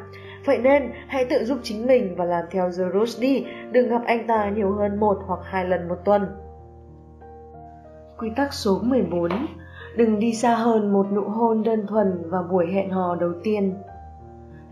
[0.44, 4.02] Vậy nên, hãy tự giúp chính mình và làm theo The Rules đi, đừng gặp
[4.06, 6.26] anh ta nhiều hơn một hoặc hai lần một tuần.
[8.18, 9.30] Quy tắc số 14
[9.96, 13.74] đừng đi xa hơn một nụ hôn đơn thuần vào buổi hẹn hò đầu tiên.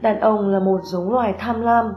[0.01, 1.93] Đàn ông là một giống loài tham lam,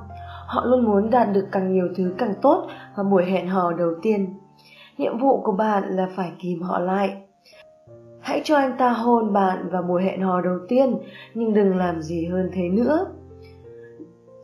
[0.47, 3.91] họ luôn muốn đạt được càng nhiều thứ càng tốt vào buổi hẹn hò đầu
[4.01, 4.39] tiên.
[4.97, 7.17] Nhiệm vụ của bạn là phải kìm họ lại.
[8.19, 10.97] Hãy cho anh ta hôn bạn vào buổi hẹn hò đầu tiên,
[11.33, 13.05] nhưng đừng làm gì hơn thế nữa.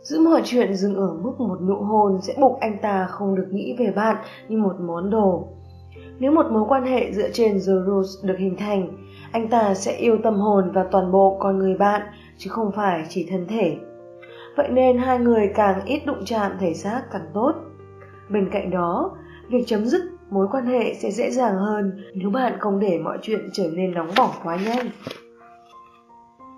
[0.01, 3.47] Giữ mọi chuyện dừng ở mức một nụ hôn sẽ buộc anh ta không được
[3.51, 4.15] nghĩ về bạn
[4.47, 5.47] như một món đồ
[6.20, 8.88] nếu một mối quan hệ dựa trên The Rules được hình thành,
[9.32, 12.02] anh ta sẽ yêu tâm hồn và toàn bộ con người bạn,
[12.38, 13.78] chứ không phải chỉ thân thể.
[14.58, 17.54] Vậy nên hai người càng ít đụng chạm thể xác càng tốt.
[18.30, 19.12] Bên cạnh đó,
[19.50, 23.18] việc chấm dứt mối quan hệ sẽ dễ dàng hơn nếu bạn không để mọi
[23.22, 24.88] chuyện trở nên nóng bỏng quá nhanh.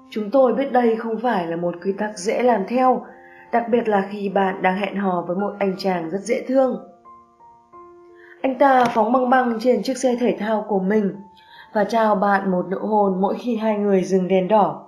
[0.10, 3.06] Chúng tôi biết đây không phải là một quy tắc dễ làm theo,
[3.52, 6.91] đặc biệt là khi bạn đang hẹn hò với một anh chàng rất dễ thương.
[8.42, 11.16] Anh ta phóng băng băng trên chiếc xe thể thao của mình
[11.74, 14.88] và trao bạn một nụ hôn mỗi khi hai người dừng đèn đỏ.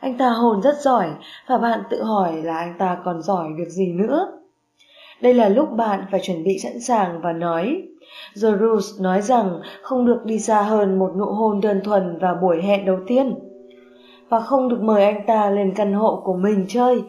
[0.00, 1.06] Anh ta hôn rất giỏi
[1.46, 4.32] và bạn tự hỏi là anh ta còn giỏi việc gì nữa.
[5.20, 7.82] Đây là lúc bạn phải chuẩn bị sẵn sàng và nói.
[8.34, 12.62] Zorus nói rằng không được đi xa hơn một nụ hôn đơn thuần vào buổi
[12.62, 13.34] hẹn đầu tiên.
[14.28, 17.02] Và không được mời anh ta lên căn hộ của mình chơi.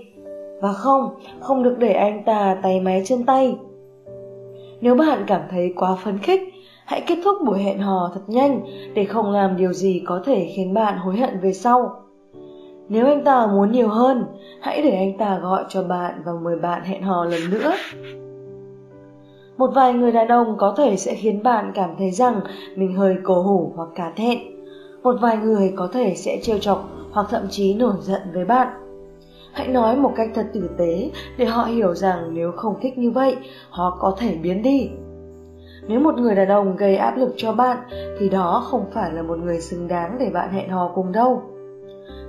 [0.61, 1.09] Và không,
[1.39, 3.57] không được để anh ta tay máy chân tay.
[4.85, 6.41] Nếu bạn cảm thấy quá phấn khích,
[6.85, 8.61] hãy kết thúc buổi hẹn hò thật nhanh
[8.93, 12.03] để không làm điều gì có thể khiến bạn hối hận về sau.
[12.89, 14.25] Nếu anh ta muốn nhiều hơn,
[14.61, 17.73] hãy để anh ta gọi cho bạn và mời bạn hẹn hò lần nữa.
[19.57, 22.39] Một vài người đàn ông có thể sẽ khiến bạn cảm thấy rằng
[22.75, 24.39] mình hơi cổ hủ hoặc cá thẹn.
[25.03, 28.84] Một vài người có thể sẽ trêu chọc hoặc thậm chí nổi giận với bạn.
[29.55, 33.11] Hãy nói một cách thật tử tế để họ hiểu rằng nếu không thích như
[33.11, 33.35] vậy,
[33.69, 34.89] họ có thể biến đi.
[35.87, 37.77] Nếu một người đàn ông gây áp lực cho bạn
[38.19, 41.43] thì đó không phải là một người xứng đáng để bạn hẹn hò cùng đâu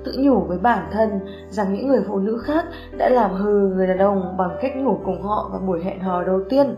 [0.07, 2.65] tự nhủ với bản thân rằng những người phụ nữ khác
[2.99, 6.23] đã làm hư người đàn ông bằng cách ngủ cùng họ vào buổi hẹn hò
[6.23, 6.75] đầu tiên.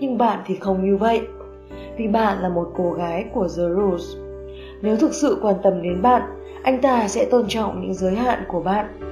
[0.00, 1.26] Nhưng bạn thì không như vậy,
[1.96, 4.16] vì bạn là một cô gái của The Rules.
[4.82, 6.22] Nếu thực sự quan tâm đến bạn,
[6.62, 9.07] anh ta sẽ tôn trọng những giới hạn của bạn.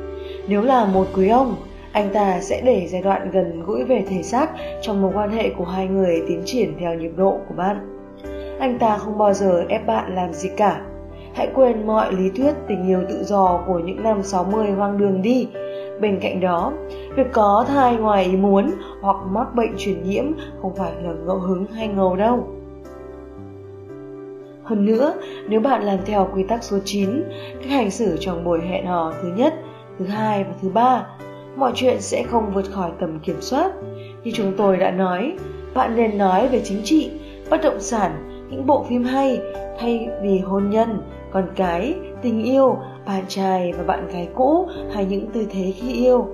[0.49, 1.57] Nếu là một quý ông,
[1.93, 4.51] anh ta sẽ để giai đoạn gần gũi về thể xác
[4.83, 7.77] trong mối quan hệ của hai người tiến triển theo nhịp độ của bạn.
[8.59, 10.81] Anh ta không bao giờ ép bạn làm gì cả
[11.37, 15.23] Hãy quên mọi lý thuyết tình yêu tự do của những năm 60 hoang đường
[15.23, 15.49] đi.
[16.01, 16.73] Bên cạnh đó,
[17.17, 18.71] việc có thai ngoài ý muốn
[19.01, 20.25] hoặc mắc bệnh truyền nhiễm
[20.63, 22.49] không phải là ngẫu hứng hay ngầu đâu.
[24.63, 25.15] Hơn nữa,
[25.49, 27.23] nếu bạn làm theo quy tắc số 9,
[27.59, 29.55] cách hành xử trong buổi hẹn hò thứ nhất,
[29.99, 31.07] thứ hai và thứ ba,
[31.57, 33.73] mọi chuyện sẽ không vượt khỏi tầm kiểm soát.
[34.25, 35.37] Như chúng tôi đã nói,
[35.75, 37.11] bạn nên nói về chính trị,
[37.51, 38.13] bất động sản,
[38.51, 39.41] những bộ phim hay
[39.79, 41.03] thay vì hôn nhân,
[41.33, 45.93] con cái, tình yêu, bạn trai và bạn gái cũ hay những tư thế khi
[45.93, 46.27] yêu.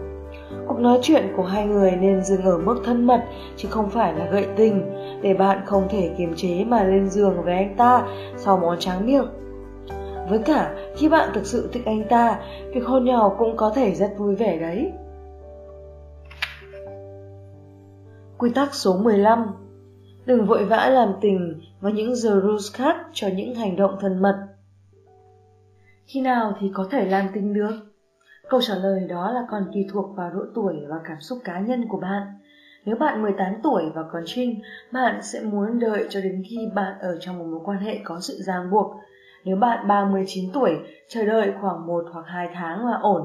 [0.67, 3.25] Cuộc nói chuyện của hai người nên dừng ở mức thân mật
[3.57, 4.83] chứ không phải là gợi tình
[5.23, 8.03] để bạn không thể kiềm chế mà lên giường với anh ta
[8.37, 9.27] sau món tráng miệng.
[10.29, 12.41] Với cả, khi bạn thực sự thích anh ta,
[12.75, 14.93] việc hôn nhau cũng có thể rất vui vẻ đấy.
[18.39, 19.47] Quy tắc số 15
[20.27, 24.23] Đừng vội vã làm tình và những the rules khác cho những hành động thân
[24.23, 24.47] mật.
[26.07, 27.73] Khi nào thì có thể làm tình được?
[28.49, 31.61] Câu trả lời đó là còn tùy thuộc vào độ tuổi và cảm xúc cá
[31.61, 32.23] nhân của bạn.
[32.85, 34.63] Nếu bạn 18 tuổi và còn trinh,
[34.93, 38.21] bạn sẽ muốn đợi cho đến khi bạn ở trong một mối quan hệ có
[38.21, 38.97] sự ràng buộc.
[39.45, 40.79] Nếu bạn 39 tuổi,
[41.09, 43.23] chờ đợi khoảng 1 hoặc 2 tháng là ổn.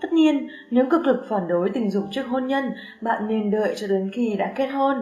[0.00, 2.64] Tất nhiên, nếu cực lực phản đối tình dục trước hôn nhân,
[3.00, 4.96] bạn nên đợi cho đến khi đã kết hôn.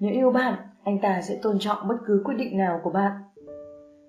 [0.00, 0.54] Nếu yêu bạn,
[0.84, 3.12] anh ta sẽ tôn trọng bất cứ quyết định nào của bạn.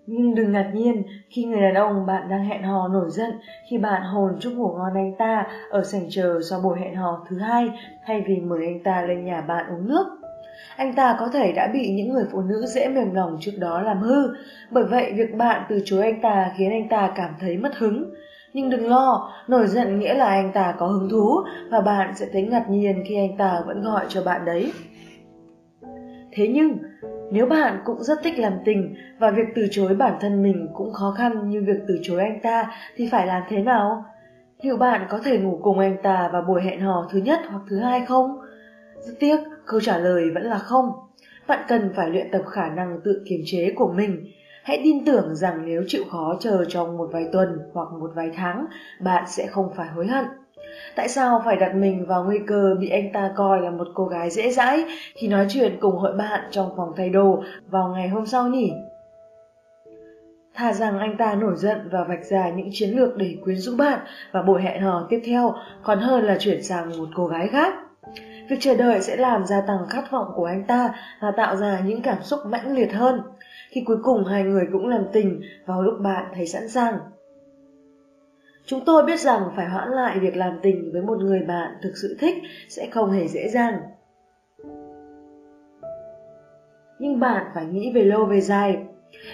[0.08, 3.32] Nhưng đừng ngạc nhiên khi người đàn ông bạn đang hẹn hò nổi giận
[3.70, 7.26] khi bạn hồn chúc ngủ ngon anh ta ở sảnh chờ sau buổi hẹn hò
[7.30, 7.70] thứ hai
[8.06, 10.06] thay vì mời anh ta lên nhà bạn uống nước.
[10.78, 13.82] Anh ta có thể đã bị những người phụ nữ dễ mềm lòng trước đó
[13.82, 14.28] làm hư,
[14.72, 18.14] bởi vậy việc bạn từ chối anh ta khiến anh ta cảm thấy mất hứng.
[18.54, 21.38] Nhưng đừng lo, nổi giận nghĩa là anh ta có hứng thú
[21.70, 24.72] và bạn sẽ thấy ngạc nhiên khi anh ta vẫn gọi cho bạn đấy.
[26.32, 26.78] Thế nhưng,
[27.32, 30.94] nếu bạn cũng rất thích làm tình và việc từ chối bản thân mình cũng
[30.94, 34.06] khó khăn như việc từ chối anh ta thì phải làm thế nào?
[34.62, 37.62] Liệu bạn có thể ngủ cùng anh ta vào buổi hẹn hò thứ nhất hoặc
[37.70, 38.40] thứ hai không?
[39.02, 40.92] Rất tiếc, câu trả lời vẫn là không.
[41.48, 44.32] Bạn cần phải luyện tập khả năng tự kiềm chế của mình.
[44.64, 48.32] Hãy tin tưởng rằng nếu chịu khó chờ trong một vài tuần hoặc một vài
[48.36, 48.66] tháng,
[49.00, 50.26] bạn sẽ không phải hối hận.
[50.96, 54.06] Tại sao phải đặt mình vào nguy cơ bị anh ta coi là một cô
[54.06, 54.86] gái dễ dãi
[55.16, 58.72] khi nói chuyện cùng hội bạn trong phòng thay đồ vào ngày hôm sau nhỉ?
[60.54, 63.76] Thà rằng anh ta nổi giận và vạch ra những chiến lược để quyến rũ
[63.78, 64.00] bạn
[64.32, 67.74] và buổi hẹn hò tiếp theo còn hơn là chuyển sang một cô gái khác.
[68.50, 71.80] Việc chờ đợi sẽ làm gia tăng khát vọng của anh ta và tạo ra
[71.86, 73.22] những cảm xúc mãnh liệt hơn.
[73.70, 76.98] Khi cuối cùng hai người cũng làm tình vào lúc bạn thấy sẵn sàng.
[78.66, 81.92] Chúng tôi biết rằng phải hoãn lại việc làm tình với một người bạn thực
[82.02, 82.36] sự thích
[82.70, 83.80] sẽ không hề dễ dàng.
[87.00, 88.78] Nhưng bạn phải nghĩ về lâu về dài.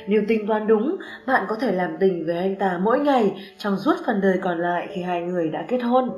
[0.08, 0.98] Nếu tính toán đúng,
[1.28, 4.60] bạn có thể làm tình với anh ta mỗi ngày trong suốt phần đời còn
[4.60, 6.10] lại khi hai người đã kết hôn.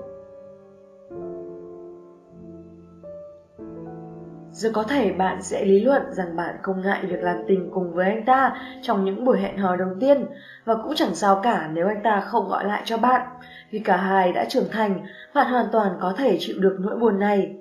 [4.53, 7.93] Giờ có thể bạn sẽ lý luận rằng bạn không ngại việc làm tình cùng
[7.93, 10.25] với anh ta trong những buổi hẹn hò đầu tiên
[10.65, 13.27] và cũng chẳng sao cả nếu anh ta không gọi lại cho bạn.
[13.71, 17.19] Vì cả hai đã trưởng thành, bạn hoàn toàn có thể chịu được nỗi buồn
[17.19, 17.55] này.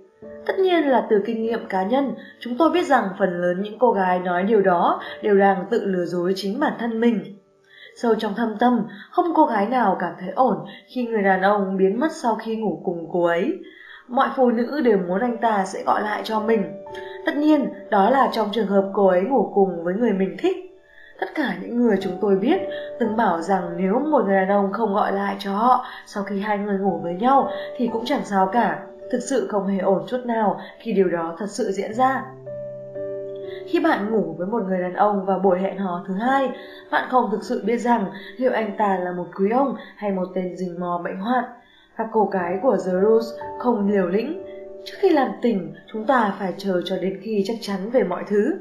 [0.47, 3.79] Tất nhiên là từ kinh nghiệm cá nhân, chúng tôi biết rằng phần lớn những
[3.79, 7.39] cô gái nói điều đó đều đang tự lừa dối chính bản thân mình.
[7.97, 10.57] Sâu trong thâm tâm, không cô gái nào cảm thấy ổn
[10.95, 13.59] khi người đàn ông biến mất sau khi ngủ cùng cô ấy.
[14.13, 16.85] Mọi phụ nữ đều muốn anh ta sẽ gọi lại cho mình.
[17.27, 20.57] Tất nhiên, đó là trong trường hợp cô ấy ngủ cùng với người mình thích.
[21.21, 22.61] Tất cả những người chúng tôi biết
[23.01, 26.41] từng bảo rằng nếu một người đàn ông không gọi lại cho họ sau khi
[26.41, 28.83] hai người ngủ với nhau thì cũng chẳng sao cả,
[29.13, 32.25] thực sự không hề ổn chút nào khi điều đó thật sự diễn ra.
[33.67, 36.51] Khi bạn ngủ với một người đàn ông vào buổi hẹn hò thứ hai,
[36.91, 38.05] bạn không thực sự biết rằng
[38.37, 41.45] liệu anh ta là một quý ông hay một tên rình mò bệnh hoạn.
[42.03, 44.43] Các cô gái của The Rose không liều lĩnh.
[44.85, 48.25] Trước khi làm tình, chúng ta phải chờ cho đến khi chắc chắn về mọi
[48.27, 48.55] thứ.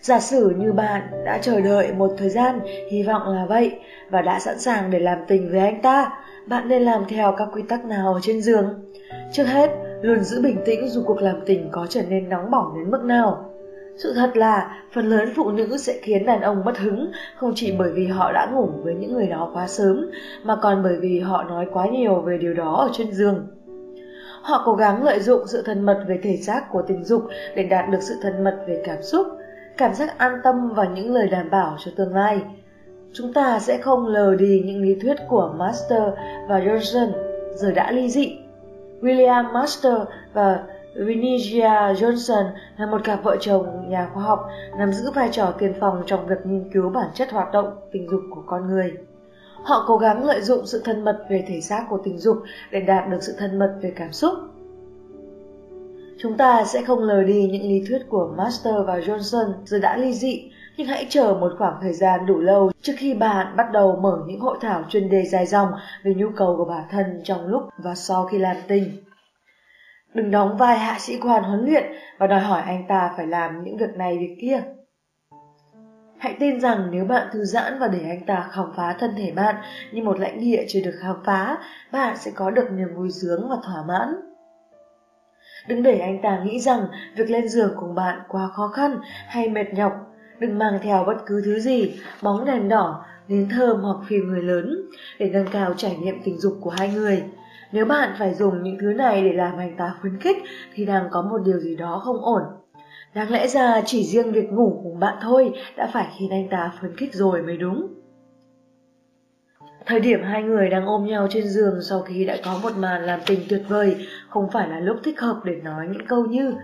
[0.00, 2.60] Giả sử như bạn đã chờ đợi một thời gian,
[2.90, 3.78] hy vọng là vậy,
[4.10, 6.12] và đã sẵn sàng để làm tình với anh ta,
[6.46, 8.92] bạn nên làm theo các quy tắc nào ở trên giường.
[9.32, 9.70] Trước hết,
[10.02, 13.04] luôn giữ bình tĩnh dù cuộc làm tình có trở nên nóng bỏng đến mức
[13.04, 13.50] nào.
[13.96, 17.74] Sự thật là phần lớn phụ nữ sẽ khiến đàn ông mất hứng không chỉ
[17.78, 20.10] bởi vì họ đã ngủ với những người đó quá sớm
[20.42, 23.46] mà còn bởi vì họ nói quá nhiều về điều đó ở trên giường.
[24.42, 27.22] Họ cố gắng lợi dụng sự thân mật về thể xác của tình dục
[27.56, 29.26] để đạt được sự thân mật về cảm xúc,
[29.76, 32.42] cảm giác an tâm và những lời đảm bảo cho tương lai.
[33.12, 36.02] Chúng ta sẽ không lờ đi những lý thuyết của Master
[36.48, 37.08] và Johnson
[37.54, 38.38] giờ đã ly dị.
[39.00, 39.94] William Master
[40.32, 40.62] và
[40.98, 42.44] Vinicia Johnson
[42.76, 44.48] là một cặp vợ chồng nhà khoa học
[44.78, 48.08] nắm giữ vai trò tiên phong trong việc nghiên cứu bản chất hoạt động tình
[48.10, 48.92] dục của con người.
[49.62, 52.36] Họ cố gắng lợi dụng sự thân mật về thể xác của tình dục
[52.70, 54.34] để đạt được sự thân mật về cảm xúc.
[56.18, 59.96] Chúng ta sẽ không lờ đi những lý thuyết của Master và Johnson giờ đã
[59.96, 63.72] ly dị, nhưng hãy chờ một khoảng thời gian đủ lâu trước khi bạn bắt
[63.72, 65.68] đầu mở những hội thảo chuyên đề dài dòng
[66.02, 68.84] về nhu cầu của bản thân trong lúc và sau khi làm tình.
[70.14, 71.84] Đừng đóng vai hạ sĩ quan huấn luyện
[72.18, 74.62] và đòi hỏi anh ta phải làm những việc này việc kia.
[76.18, 79.32] Hãy tin rằng nếu bạn thư giãn và để anh ta khám phá thân thể
[79.32, 79.56] bạn
[79.92, 81.58] như một lãnh địa chưa được khám phá,
[81.92, 84.14] bạn sẽ có được niềm vui sướng và thỏa mãn.
[85.68, 89.48] Đừng để anh ta nghĩ rằng việc lên giường cùng bạn quá khó khăn hay
[89.48, 89.92] mệt nhọc.
[90.38, 94.42] Đừng mang theo bất cứ thứ gì, bóng đèn đỏ, nến thơm hoặc phim người
[94.42, 94.76] lớn
[95.18, 97.24] để nâng cao trải nghiệm tình dục của hai người.
[97.72, 100.36] Nếu bạn phải dùng những thứ này để làm anh ta khuyến khích,
[100.74, 102.42] thì đang có một điều gì đó không ổn.
[103.14, 106.72] Đáng lẽ ra chỉ riêng việc ngủ cùng bạn thôi đã phải khiến anh ta
[106.80, 107.86] phấn khích rồi mới đúng.
[109.86, 113.02] Thời điểm hai người đang ôm nhau trên giường sau khi đã có một màn
[113.02, 113.96] làm tình tuyệt vời,
[114.28, 116.54] không phải là lúc thích hợp để nói những câu như,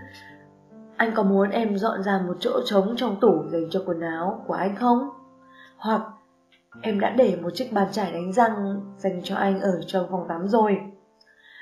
[0.97, 4.43] Anh có muốn em dọn ra một chỗ trống trong tủ dành cho quần áo
[4.47, 5.09] của anh không?
[5.77, 6.01] Hoặc,
[6.81, 10.25] Em đã để một chiếc bàn chải đánh răng dành cho anh ở trong phòng
[10.29, 10.77] tắm rồi.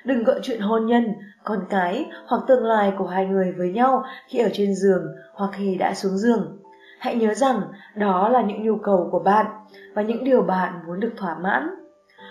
[0.06, 1.14] Đừng gợi chuyện hôn nhân,
[1.44, 5.50] con cái hoặc tương lai của hai người với nhau khi ở trên giường hoặc
[5.54, 6.58] khi đã xuống giường.
[7.00, 7.62] Hãy nhớ rằng
[7.96, 9.46] đó là những nhu cầu của bạn
[9.94, 11.70] và những điều bạn muốn được thỏa mãn.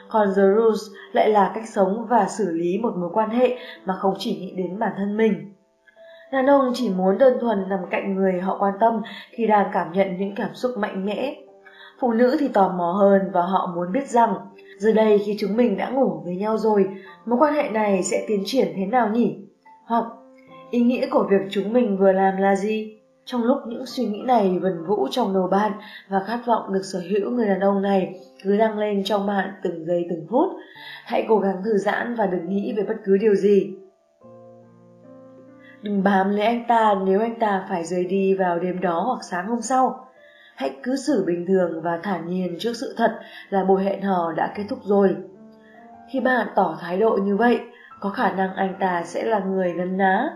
[0.08, 0.80] Còn The Rules
[1.12, 4.54] lại là cách sống và xử lý một mối quan hệ mà không chỉ nghĩ
[4.56, 5.54] đến bản thân mình.
[6.32, 9.92] Đàn ông chỉ muốn đơn thuần nằm cạnh người họ quan tâm khi đang cảm
[9.92, 11.34] nhận những cảm xúc mạnh mẽ.
[12.00, 14.34] Phụ nữ thì tò mò hơn và họ muốn biết rằng
[14.80, 16.86] giờ đây khi chúng mình đã ngủ với nhau rồi,
[17.26, 19.36] mối quan hệ này sẽ tiến triển thế nào nhỉ?
[19.86, 20.04] Hoặc
[20.70, 23.00] ý nghĩa của việc chúng mình vừa làm là gì?
[23.24, 25.72] Trong lúc những suy nghĩ này vần vũ trong đầu bạn
[26.08, 29.50] và khát vọng được sở hữu người đàn ông này cứ đăng lên trong bạn
[29.62, 30.48] từng giây từng phút,
[31.04, 33.74] hãy cố gắng thư giãn và đừng nghĩ về bất cứ điều gì.
[35.82, 39.24] Đừng bám lấy anh ta nếu anh ta phải rời đi vào đêm đó hoặc
[39.30, 40.06] sáng hôm sau.
[40.60, 43.18] Hãy cứ xử bình thường và thản nhiên trước sự thật
[43.50, 45.16] là buổi hẹn hò đã kết thúc rồi.
[46.12, 47.60] Khi bạn tỏ thái độ như vậy,
[48.00, 50.30] có khả năng anh ta sẽ là người nấn ná,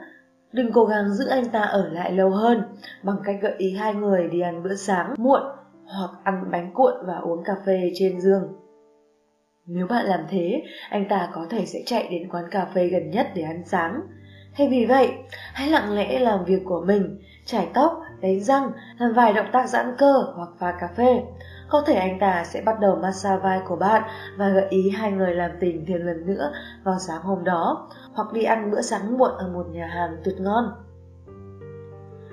[0.53, 2.63] Đừng cố gắng giữ anh ta ở lại lâu hơn
[3.03, 5.43] bằng cách gợi ý hai người đi ăn bữa sáng muộn
[5.87, 8.53] hoặc ăn bánh cuộn và uống cà phê trên giường.
[9.67, 13.11] Nếu bạn làm thế, anh ta có thể sẽ chạy đến quán cà phê gần
[13.11, 14.01] nhất để ăn sáng.
[14.57, 15.13] Thay vì vậy,
[15.55, 19.69] hãy lặng lẽ làm việc của mình, chải tóc, đánh răng, làm vài động tác
[19.69, 21.23] giãn cơ hoặc pha cà phê.
[21.69, 24.03] Có thể anh ta sẽ bắt đầu massage vai của bạn
[24.37, 26.53] và gợi ý hai người làm tình thêm lần nữa
[26.85, 30.35] vào sáng hôm đó, hoặc đi ăn bữa sáng muộn ở một nhà hàng tuyệt
[30.41, 30.65] ngon.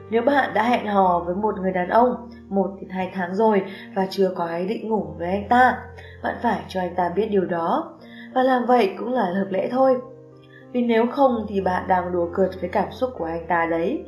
[0.10, 3.64] Nếu bạn đã hẹn hò với một người đàn ông một đến hai tháng rồi
[3.96, 5.78] và chưa có ý định ngủ với anh ta,
[6.24, 7.94] bạn phải cho anh ta biết điều đó.
[8.34, 9.98] Và làm vậy cũng là hợp lẽ thôi.
[10.72, 14.06] Vì nếu không thì bạn đang đùa cợt với cảm xúc của anh ta đấy.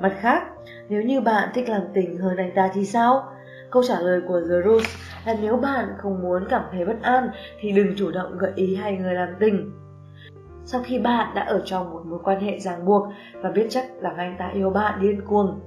[0.00, 0.42] Mặt khác,
[0.88, 3.24] nếu như bạn thích làm tình hơn anh ta thì sao?
[3.70, 4.90] Câu trả lời của The Rose
[5.26, 7.28] là nếu bạn không muốn cảm thấy bất an
[7.60, 9.70] thì đừng chủ động gợi ý hai người làm tình.
[10.64, 13.06] Sau khi bạn đã ở trong một mối quan hệ ràng buộc
[13.42, 15.60] và biết chắc rằng anh ta yêu bạn điên cuồng,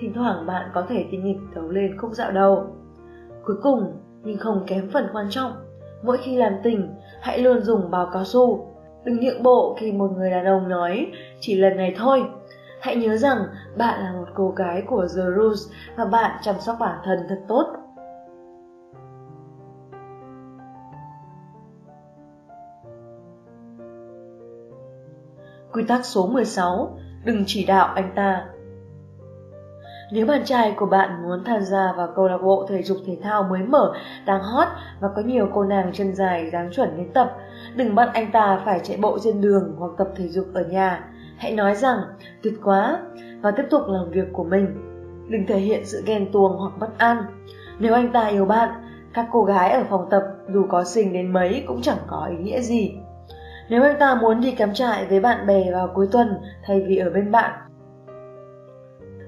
[0.00, 2.66] thỉnh thoảng bạn có thể tinh nghịch thấu lên khúc dạo đầu.
[3.44, 3.92] Cuối cùng,
[4.22, 5.52] nhưng không kém phần quan trọng,
[6.02, 8.74] mỗi khi làm tình, hãy luôn dùng bao cao su.
[9.04, 12.24] Đừng nhượng bộ khi một người đàn ông nói chỉ lần này thôi.
[12.80, 13.38] Hãy nhớ rằng
[13.76, 17.40] bạn là một cô gái của The Rules và bạn chăm sóc bản thân thật
[17.48, 17.66] tốt.
[25.72, 28.46] Quy tắc số 16 Đừng chỉ đạo anh ta
[30.10, 33.16] nếu bạn trai của bạn muốn tham gia vào câu lạc bộ thể dục thể
[33.22, 33.92] thao mới mở,
[34.26, 34.68] đang hot
[35.00, 37.36] và có nhiều cô nàng chân dài dáng chuẩn đến tập,
[37.76, 41.04] đừng bắt anh ta phải chạy bộ trên đường hoặc tập thể dục ở nhà.
[41.38, 41.98] Hãy nói rằng
[42.42, 42.98] tuyệt quá
[43.40, 44.66] và tiếp tục làm việc của mình.
[45.28, 47.16] Đừng thể hiện sự ghen tuông hoặc bất an.
[47.78, 48.68] Nếu anh ta yêu bạn,
[49.14, 52.36] các cô gái ở phòng tập dù có xinh đến mấy cũng chẳng có ý
[52.36, 52.94] nghĩa gì.
[53.68, 56.28] Nếu anh ta muốn đi cắm trại với bạn bè vào cuối tuần
[56.64, 57.52] thay vì ở bên bạn,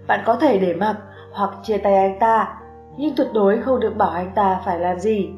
[0.06, 0.96] bạn có thể để mặc
[1.32, 2.58] hoặc chia tay anh ta,
[2.96, 5.30] nhưng tuyệt đối không được bảo anh ta phải làm gì.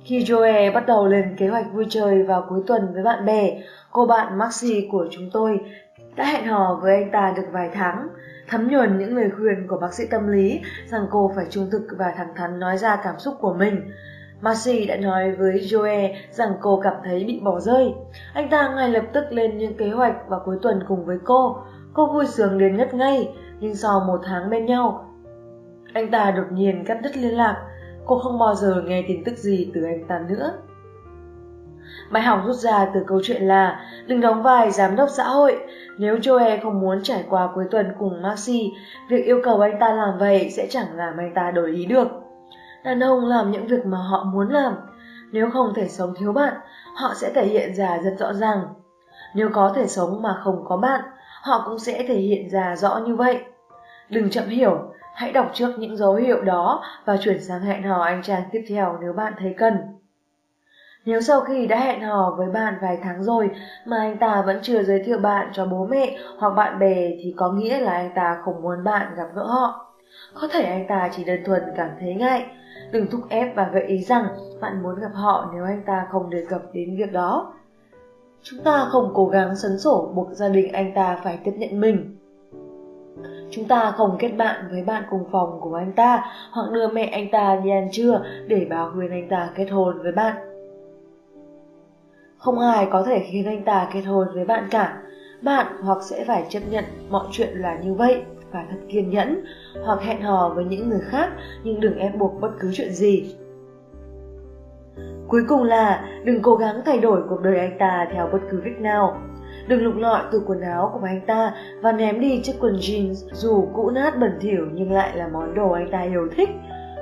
[0.00, 3.62] Khi Joe bắt đầu lên kế hoạch vui chơi vào cuối tuần với bạn bè,
[3.96, 5.60] cô bạn Maxi của chúng tôi
[6.16, 8.08] đã hẹn hò với anh ta được vài tháng,
[8.48, 11.86] thấm nhuần những lời khuyên của bác sĩ tâm lý rằng cô phải trung thực
[11.98, 13.90] và thẳng thắn nói ra cảm xúc của mình.
[14.40, 17.94] Maxi đã nói với Joe rằng cô cảm thấy bị bỏ rơi.
[18.34, 21.56] Anh ta ngay lập tức lên những kế hoạch vào cuối tuần cùng với cô.
[21.92, 23.28] Cô vui sướng đến ngất ngây,
[23.60, 25.10] nhưng sau một tháng bên nhau,
[25.92, 27.66] anh ta đột nhiên cắt đứt liên lạc,
[28.06, 30.52] cô không bao giờ nghe tin tức gì từ anh ta nữa.
[32.10, 35.58] Bài học rút ra từ câu chuyện là đừng đóng vai giám đốc xã hội.
[35.98, 38.72] Nếu Joe không muốn trải qua cuối tuần cùng Maxi,
[39.08, 42.08] việc yêu cầu anh ta làm vậy sẽ chẳng làm anh ta đổi ý được.
[42.84, 44.74] Đàn ông làm những việc mà họ muốn làm.
[45.32, 46.54] Nếu không thể sống thiếu bạn,
[46.94, 48.66] họ sẽ thể hiện ra rất rõ ràng.
[49.34, 51.00] Nếu có thể sống mà không có bạn,
[51.42, 53.40] họ cũng sẽ thể hiện ra rõ như vậy.
[54.08, 58.02] Đừng chậm hiểu, hãy đọc trước những dấu hiệu đó và chuyển sang hẹn hò
[58.02, 59.74] anh chàng tiếp theo nếu bạn thấy cần.
[61.06, 63.50] Nếu sau khi đã hẹn hò với bạn vài tháng rồi
[63.84, 67.34] mà anh ta vẫn chưa giới thiệu bạn cho bố mẹ hoặc bạn bè thì
[67.36, 69.94] có nghĩa là anh ta không muốn bạn gặp gỡ họ.
[70.34, 72.46] Có thể anh ta chỉ đơn thuần cảm thấy ngại.
[72.92, 74.26] Đừng thúc ép và gợi ý rằng
[74.60, 77.52] bạn muốn gặp họ nếu anh ta không đề cập đến việc đó.
[78.42, 81.80] Chúng ta không cố gắng sấn sổ buộc gia đình anh ta phải tiếp nhận
[81.80, 82.16] mình.
[83.50, 87.04] Chúng ta không kết bạn với bạn cùng phòng của anh ta hoặc đưa mẹ
[87.04, 90.55] anh ta đi ăn trưa để báo khuyên anh ta kết hôn với bạn.
[92.38, 95.02] Không ai có thể khiến anh ta kết hôn với bạn cả.
[95.42, 98.22] Bạn hoặc sẽ phải chấp nhận mọi chuyện là như vậy
[98.52, 99.44] và thật kiên nhẫn,
[99.84, 101.30] hoặc hẹn hò với những người khác
[101.64, 103.34] nhưng đừng ép buộc bất cứ chuyện gì.
[105.28, 108.60] Cuối cùng là đừng cố gắng thay đổi cuộc đời anh ta theo bất cứ
[108.64, 109.20] cách nào.
[109.68, 113.14] Đừng lục lọi từ quần áo của anh ta và ném đi chiếc quần jeans
[113.32, 116.48] dù cũ nát bẩn thỉu nhưng lại là món đồ anh ta yêu thích,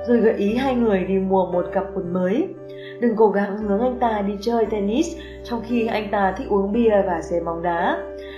[0.07, 2.47] rồi gợi ý hai người đi mua một cặp quần mới.
[2.99, 6.71] Đừng cố gắng hướng anh ta đi chơi tennis trong khi anh ta thích uống
[6.71, 7.97] bia và xem bóng đá.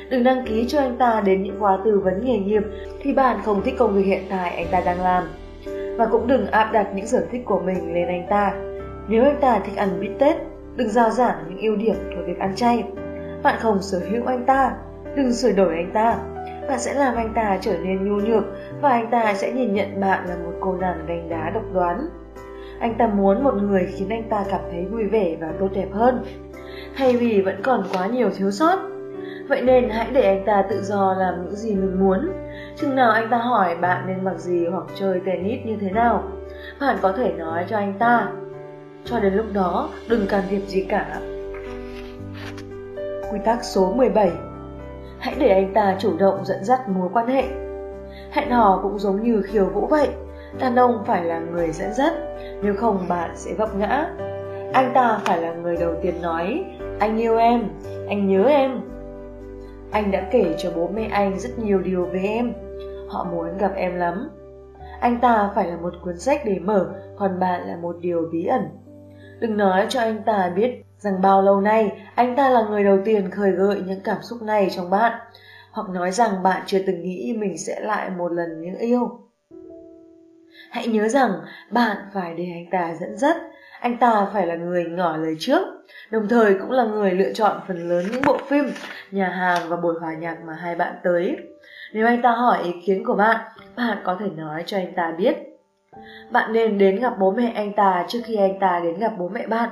[0.10, 2.64] Đừng đăng ký cho anh ta đến những khóa tư vấn nghề nghiệp
[3.00, 5.24] khi bạn không thích công việc hiện tại anh ta đang làm.
[5.98, 8.54] Và cũng đừng áp đặt những sở thích của mình lên anh ta
[9.10, 10.38] nếu anh ta thích ăn bít tết,
[10.76, 12.84] đừng giao giảng những ưu điểm của việc ăn chay.
[13.44, 14.72] Bạn không sở hữu anh ta,
[15.16, 16.18] đừng sửa đổi anh ta.
[16.68, 18.44] Bạn sẽ làm anh ta trở nên nhu nhược
[18.82, 22.08] và anh ta sẽ nhìn nhận bạn là một cô nàng đánh đá độc đoán.
[22.80, 25.88] Anh ta muốn một người khiến anh ta cảm thấy vui vẻ và tốt đẹp
[25.92, 26.26] hơn.
[26.98, 28.80] thay vì vẫn còn quá nhiều thiếu sót.
[29.50, 32.30] Vậy nên hãy để anh ta tự do làm những gì mình muốn.
[32.76, 36.24] Chừng nào anh ta hỏi bạn nên mặc gì hoặc chơi tennis như thế nào,
[36.82, 38.28] bạn có thể nói cho anh ta
[39.06, 41.20] cho đến lúc đó, đừng can thiệp gì cả.
[43.32, 44.32] Quy tắc số 17
[45.20, 47.44] Hãy để anh ta chủ động dẫn dắt mối quan hệ.
[48.32, 50.10] Hẹn hò cũng giống như khiêu vũ vậy,
[50.60, 52.14] đàn ông phải là người dẫn dắt,
[52.62, 54.10] nếu không bạn sẽ vấp ngã.
[54.74, 56.66] Anh ta phải là người đầu tiên nói,
[57.00, 57.70] anh yêu em,
[58.10, 58.82] anh nhớ em.
[59.92, 62.54] Anh đã kể cho bố mẹ anh rất nhiều điều về em,
[63.10, 64.30] họ muốn gặp em lắm.
[65.00, 68.46] Anh ta phải là một cuốn sách để mở, còn bạn là một điều bí
[68.46, 68.62] ẩn.
[69.40, 72.98] Đừng nói cho anh ta biết rằng bao lâu nay anh ta là người đầu
[73.06, 75.20] tiên khởi gợi những cảm xúc này trong bạn,
[75.72, 79.27] hoặc nói rằng bạn chưa từng nghĩ mình sẽ lại một lần những yêu.
[80.72, 81.32] Hãy nhớ rằng
[81.72, 83.38] bạn phải để anh ta dẫn dắt,
[83.80, 85.68] anh ta phải là người ngỏ lời trước,
[86.12, 88.66] đồng thời cũng là người lựa chọn phần lớn những bộ phim,
[89.12, 91.38] nhà hàng và buổi hòa nhạc mà hai bạn tới.
[91.94, 93.38] Nếu anh ta hỏi ý kiến của bạn,
[93.76, 95.38] bạn có thể nói cho anh ta biết
[96.32, 99.30] bạn nên đến gặp bố mẹ anh ta trước khi anh ta đến gặp bố
[99.30, 99.70] mẹ bạn.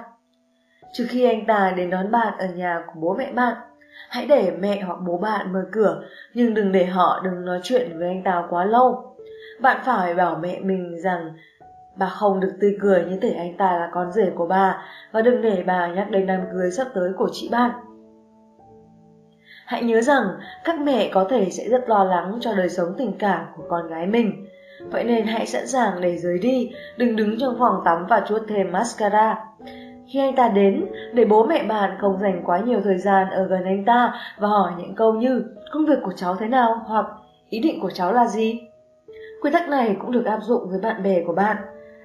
[0.94, 3.58] Trước khi anh ta đến đón bạn ở nhà của bố mẹ bạn,
[4.10, 6.04] hãy để mẹ hoặc bố bạn mở cửa,
[6.34, 9.15] nhưng đừng để họ đừng nói chuyện với anh ta quá lâu.
[9.62, 11.34] Bạn phải bảo mẹ mình rằng
[11.98, 15.22] bà không được tươi cười như thể anh ta là con rể của bà và
[15.22, 17.72] đừng để bà nhắc đến đám cưới sắp tới của chị bạn.
[19.66, 20.24] Hãy nhớ rằng
[20.64, 23.88] các mẹ có thể sẽ rất lo lắng cho đời sống tình cảm của con
[23.88, 24.46] gái mình.
[24.92, 28.42] Vậy nên hãy sẵn sàng để rời đi, đừng đứng trong phòng tắm và chuốt
[28.48, 29.46] thêm mascara.
[30.08, 33.48] Khi anh ta đến, để bố mẹ bạn không dành quá nhiều thời gian ở
[33.48, 37.06] gần anh ta và hỏi những câu như công việc của cháu thế nào hoặc
[37.50, 38.62] ý định của cháu là gì.
[39.42, 41.58] Quy tắc này cũng được áp dụng với bạn bè của bạn.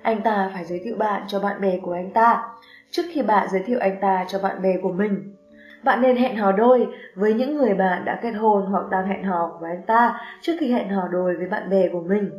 [0.03, 2.43] Anh ta phải giới thiệu bạn cho bạn bè của anh ta,
[2.91, 5.37] trước khi bạn giới thiệu anh ta cho bạn bè của mình.
[5.85, 9.25] Bạn nên hẹn hò đôi với những người bạn đã kết hôn hoặc đang hẹn
[9.25, 12.31] hò với anh ta trước khi hẹn hò đôi với bạn bè của mình.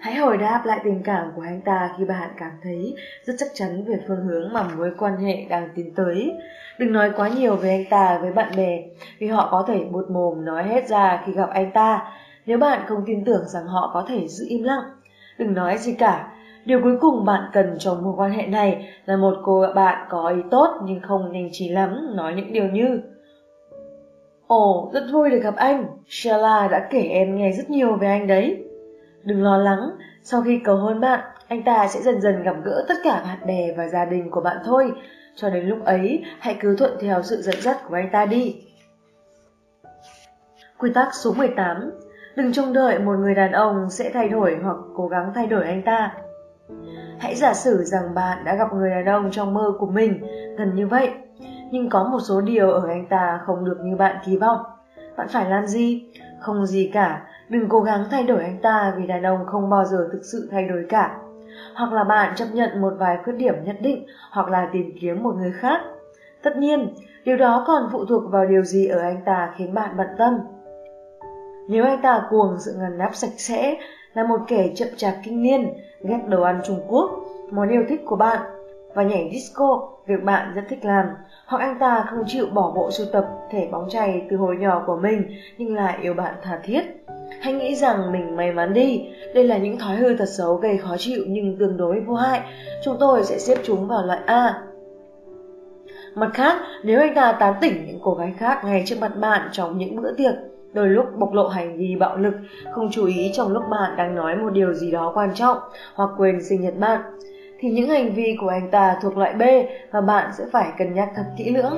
[0.00, 2.94] Hãy hồi đáp lại tình cảm của anh ta khi bạn cảm thấy
[3.24, 6.32] rất chắc chắn về phương hướng mà mối quan hệ đang tiến tới.
[6.78, 8.82] Đừng nói quá nhiều về anh ta với bạn bè,
[9.18, 12.12] vì họ có thể bột mồm nói hết ra khi gặp anh ta.
[12.46, 14.84] Nếu bạn không tin tưởng rằng họ có thể giữ im lặng,
[15.38, 16.32] đừng nói gì cả.
[16.64, 20.28] Điều cuối cùng bạn cần trong mối quan hệ này là một cô bạn có
[20.28, 23.00] ý tốt nhưng không nhanh trí lắm nói những điều như
[24.46, 25.86] Ồ, rất vui được gặp anh.
[26.08, 28.64] Sheila đã kể em nghe rất nhiều về anh đấy.
[29.22, 29.90] Đừng lo lắng,
[30.22, 33.46] sau khi cầu hôn bạn, anh ta sẽ dần dần gặp gỡ tất cả bạn
[33.46, 34.92] bè và gia đình của bạn thôi.
[35.34, 38.56] Cho đến lúc ấy, hãy cứ thuận theo sự dẫn dắt của anh ta đi.
[40.78, 41.90] Quy tắc số 18
[42.36, 45.64] Đừng trông đợi một người đàn ông sẽ thay đổi hoặc cố gắng thay đổi
[45.64, 46.12] anh ta.
[47.18, 50.20] Hãy giả sử rằng bạn đã gặp người đàn ông trong mơ của mình,
[50.58, 51.10] gần như vậy,
[51.70, 54.58] nhưng có một số điều ở anh ta không được như bạn kỳ vọng.
[55.16, 56.04] Bạn phải làm gì?
[56.40, 59.84] Không gì cả, đừng cố gắng thay đổi anh ta vì đàn ông không bao
[59.84, 61.18] giờ thực sự thay đổi cả.
[61.74, 65.22] Hoặc là bạn chấp nhận một vài khuyết điểm nhất định, hoặc là tìm kiếm
[65.22, 65.80] một người khác.
[66.42, 66.94] Tất nhiên,
[67.24, 70.38] điều đó còn phụ thuộc vào điều gì ở anh ta khiến bạn bận tâm.
[71.68, 73.76] Nếu anh ta cuồng sự ngăn nắp sạch sẽ,
[74.14, 77.10] là một kẻ chậm chạp kinh niên, ghét đồ ăn Trung Quốc,
[77.50, 78.40] món yêu thích của bạn,
[78.94, 81.06] và nhảy disco, việc bạn rất thích làm,
[81.46, 84.82] hoặc anh ta không chịu bỏ bộ sưu tập thẻ bóng chày từ hồi nhỏ
[84.86, 85.22] của mình
[85.58, 86.82] nhưng lại yêu bạn tha thiết.
[87.40, 90.78] Hãy nghĩ rằng mình may mắn đi, đây là những thói hư thật xấu gây
[90.78, 92.40] khó chịu nhưng tương đối vô hại,
[92.84, 94.62] chúng tôi sẽ xếp chúng vào loại A.
[96.14, 99.48] Mặt khác, nếu anh ta tán tỉnh những cô gái khác ngay trước mặt bạn
[99.52, 100.34] trong những bữa tiệc,
[100.72, 102.34] đôi lúc bộc lộ hành vi bạo lực,
[102.72, 105.58] không chú ý trong lúc bạn đang nói một điều gì đó quan trọng
[105.94, 107.00] hoặc quên sinh nhật bạn,
[107.58, 109.42] thì những hành vi của anh ta thuộc loại B
[109.90, 111.76] và bạn sẽ phải cân nhắc thật kỹ lưỡng.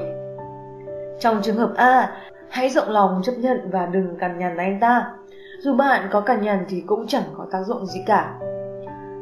[1.20, 2.10] Trong trường hợp A,
[2.48, 5.12] hãy rộng lòng chấp nhận và đừng cằn nhằn anh ta.
[5.58, 8.34] Dù bạn có cằn nhằn thì cũng chẳng có tác dụng gì cả.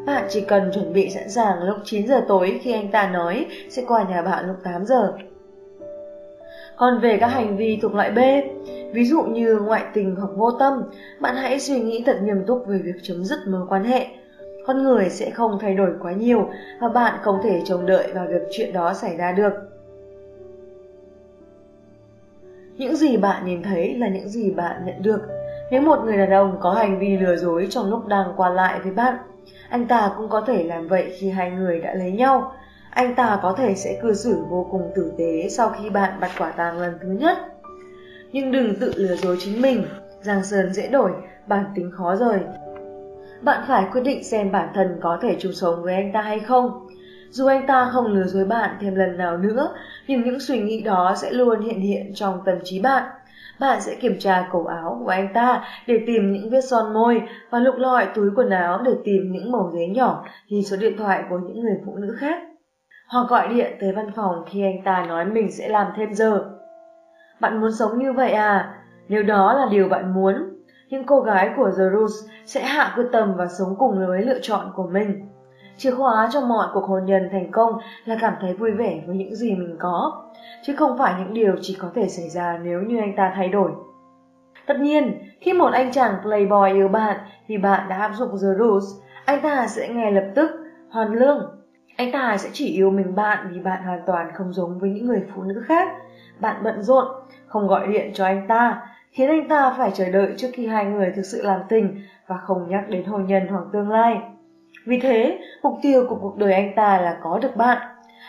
[0.07, 3.47] Bạn chỉ cần chuẩn bị sẵn sàng lúc 9 giờ tối khi anh ta nói
[3.69, 5.13] sẽ qua nhà bạn lúc 8 giờ.
[6.77, 8.19] Còn về các hành vi thuộc loại B,
[8.93, 10.83] ví dụ như ngoại tình hoặc vô tâm,
[11.21, 14.07] bạn hãy suy nghĩ thật nghiêm túc về việc chấm dứt mối quan hệ.
[14.67, 16.49] Con người sẽ không thay đổi quá nhiều
[16.81, 19.53] và bạn không thể trông đợi vào việc chuyện đó xảy ra được.
[22.77, 25.21] Những gì bạn nhìn thấy là những gì bạn nhận được.
[25.71, 28.81] Nếu một người đàn ông có hành vi lừa dối trong lúc đang qua lại
[28.83, 29.17] với bạn,
[29.69, 32.53] anh ta cũng có thể làm vậy khi hai người đã lấy nhau
[32.97, 36.31] anh ta có thể sẽ cư xử vô cùng tử tế sau khi bạn bắt
[36.39, 37.39] quả tang lần thứ nhất.
[38.33, 39.85] Nhưng đừng tự lừa dối chính mình,
[40.21, 41.11] giang sơn dễ đổi,
[41.47, 42.39] bản tính khó rời.
[43.43, 46.41] Bạn phải quyết định xem bản thân có thể chung sống với anh ta hay
[46.41, 46.87] không.
[47.31, 49.75] Dù anh ta không lừa dối bạn thêm lần nào nữa,
[50.07, 53.03] nhưng những suy nghĩ đó sẽ luôn hiện hiện trong tâm trí bạn.
[53.61, 57.23] Bạn sẽ kiểm tra cổ áo của anh ta để tìm những vết son môi
[57.51, 60.97] và lục lọi túi quần áo để tìm những mẩu giấy nhỏ ghi số điện
[60.99, 62.39] thoại của những người phụ nữ khác
[63.09, 66.45] hoặc gọi điện tới văn phòng khi anh ta nói mình sẽ làm thêm giờ.
[67.41, 68.75] Bạn muốn sống như vậy à?
[69.09, 70.35] Nếu đó là điều bạn muốn,
[70.89, 74.39] những cô gái của The Rose sẽ hạ quyết tâm và sống cùng với lựa
[74.43, 75.29] chọn của mình.
[75.77, 79.17] Chìa khóa cho mọi cuộc hôn nhân thành công là cảm thấy vui vẻ với
[79.17, 80.25] những gì mình có,
[80.63, 83.49] chứ không phải những điều chỉ có thể xảy ra nếu như anh ta thay
[83.49, 83.71] đổi.
[84.67, 87.17] Tất nhiên, khi một anh chàng playboy yêu bạn
[87.47, 88.85] thì bạn đã áp dụng The Rules,
[89.25, 90.51] anh ta sẽ ngay lập tức
[90.91, 91.56] hoàn lương
[91.97, 95.07] anh ta sẽ chỉ yêu mình bạn vì bạn hoàn toàn không giống với những
[95.07, 95.89] người phụ nữ khác.
[96.41, 97.07] Bạn bận rộn,
[97.47, 100.85] không gọi điện cho anh ta, khiến anh ta phải chờ đợi trước khi hai
[100.85, 104.21] người thực sự làm tình và không nhắc đến hôn nhân hoặc tương lai.
[104.87, 107.79] Vì thế, mục tiêu của cuộc đời anh ta là có được bạn.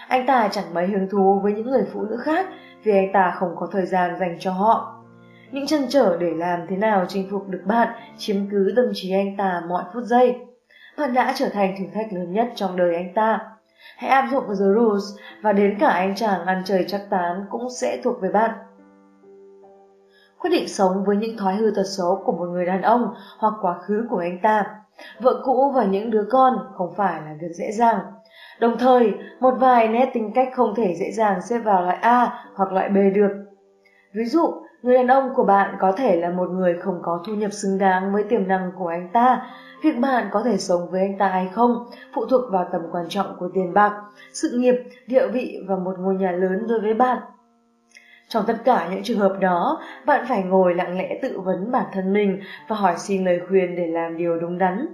[0.07, 2.45] Anh ta chẳng mấy hứng thú với những người phụ nữ khác
[2.84, 5.03] vì anh ta không có thời gian dành cho họ.
[5.52, 7.88] Những chân trở để làm thế nào chinh phục được bạn
[8.18, 10.35] chiếm cứ tâm trí anh ta mọi phút giây.
[10.98, 13.56] Bạn đã trở thành thử thách lớn nhất trong đời anh ta.
[13.97, 15.03] Hãy áp dụng The Rules
[15.41, 18.51] và đến cả anh chàng ăn chơi chắc tán cũng sẽ thuộc về bạn.
[20.39, 23.53] Quyết định sống với những thói hư tật xấu của một người đàn ông hoặc
[23.61, 24.65] quá khứ của anh ta,
[25.19, 27.99] vợ cũ và những đứa con không phải là việc dễ dàng.
[28.59, 32.43] Đồng thời, một vài nét tính cách không thể dễ dàng xếp vào loại A
[32.55, 33.31] hoặc loại B được.
[34.13, 37.33] Ví dụ, người đàn ông của bạn có thể là một người không có thu
[37.33, 39.45] nhập xứng đáng với tiềm năng của anh ta.
[39.83, 43.05] Việc bạn có thể sống với anh ta hay không phụ thuộc vào tầm quan
[43.09, 43.93] trọng của tiền bạc,
[44.33, 44.75] sự nghiệp,
[45.07, 47.17] địa vị và một ngôi nhà lớn đối với bạn.
[48.27, 51.85] Trong tất cả những trường hợp đó, bạn phải ngồi lặng lẽ tự vấn bản
[51.93, 54.87] thân mình và hỏi xin lời khuyên để làm điều đúng đắn.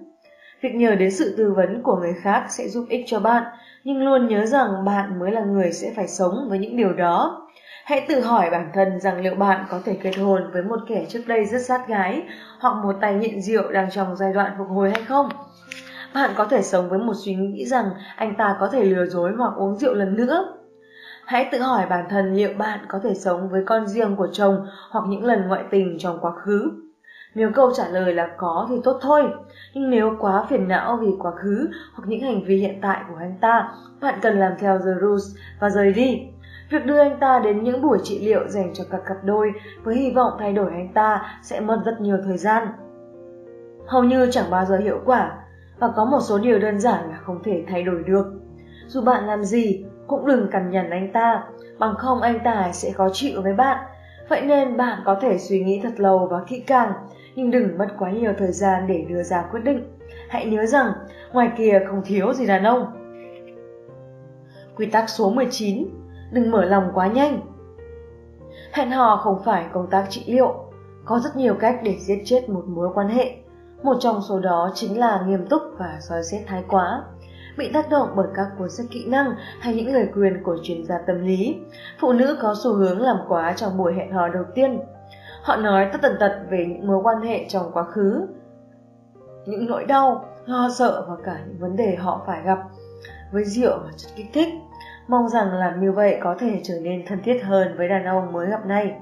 [0.62, 3.44] Việc nhờ đến sự tư vấn của người khác sẽ giúp ích cho bạn,
[3.84, 7.43] nhưng luôn nhớ rằng bạn mới là người sẽ phải sống với những điều đó.
[7.86, 11.06] Hãy tự hỏi bản thân rằng liệu bạn có thể kết hôn với một kẻ
[11.10, 12.24] trước đây rất sát gái
[12.60, 15.30] hoặc một tay nghiện rượu đang trong giai đoạn phục hồi hay không?
[16.14, 17.86] Bạn có thể sống với một suy nghĩ rằng
[18.16, 20.58] anh ta có thể lừa dối hoặc uống rượu lần nữa.
[21.26, 24.66] Hãy tự hỏi bản thân liệu bạn có thể sống với con riêng của chồng
[24.92, 26.72] hoặc những lần ngoại tình trong quá khứ.
[27.36, 29.24] Nếu câu trả lời là có thì tốt thôi,
[29.74, 33.16] nhưng nếu quá phiền não vì quá khứ hoặc những hành vi hiện tại của
[33.20, 33.70] anh ta,
[34.02, 36.33] bạn cần làm theo The Rules và rời đi.
[36.74, 39.52] Việc đưa anh ta đến những buổi trị liệu dành cho các cặp đôi
[39.84, 42.68] với hy vọng thay đổi anh ta sẽ mất rất nhiều thời gian.
[43.86, 45.38] Hầu như chẳng bao giờ hiệu quả
[45.80, 48.26] và có một số điều đơn giản là không thể thay đổi được.
[48.88, 51.44] Dù bạn làm gì, cũng đừng cằn nhằn anh ta,
[51.80, 53.86] bằng không anh ta sẽ khó chịu với bạn.
[54.30, 56.94] Vậy nên bạn có thể suy nghĩ thật lâu và kỹ càng,
[57.36, 59.84] nhưng đừng mất quá nhiều thời gian để đưa ra quyết định.
[60.30, 60.94] Hãy nhớ rằng,
[61.34, 62.86] ngoài kia không thiếu gì đàn ông.
[64.76, 66.03] Quy tắc số 19
[66.34, 67.42] Đừng mở lòng quá nhanh
[68.72, 70.56] Hẹn hò không phải công tác trị liệu
[71.06, 73.36] Có rất nhiều cách để giết chết một mối quan hệ
[73.84, 77.04] Một trong số đó chính là nghiêm túc và soi xét thái quá
[77.58, 80.86] bị tác động bởi các cuốn sách kỹ năng hay những lời khuyên của chuyên
[80.86, 81.56] gia tâm lý.
[82.00, 84.80] Phụ nữ có xu hướng làm quá trong buổi hẹn hò đầu tiên.
[85.44, 88.28] Họ nói tất tần tật về những mối quan hệ trong quá khứ,
[89.46, 92.60] những nỗi đau, lo sợ và cả những vấn đề họ phải gặp
[93.32, 94.48] với rượu và chất kích thích.
[95.08, 98.34] Mong rằng làm như vậy có thể trở nên thân thiết hơn với đàn ông
[98.34, 98.96] mới gặp này.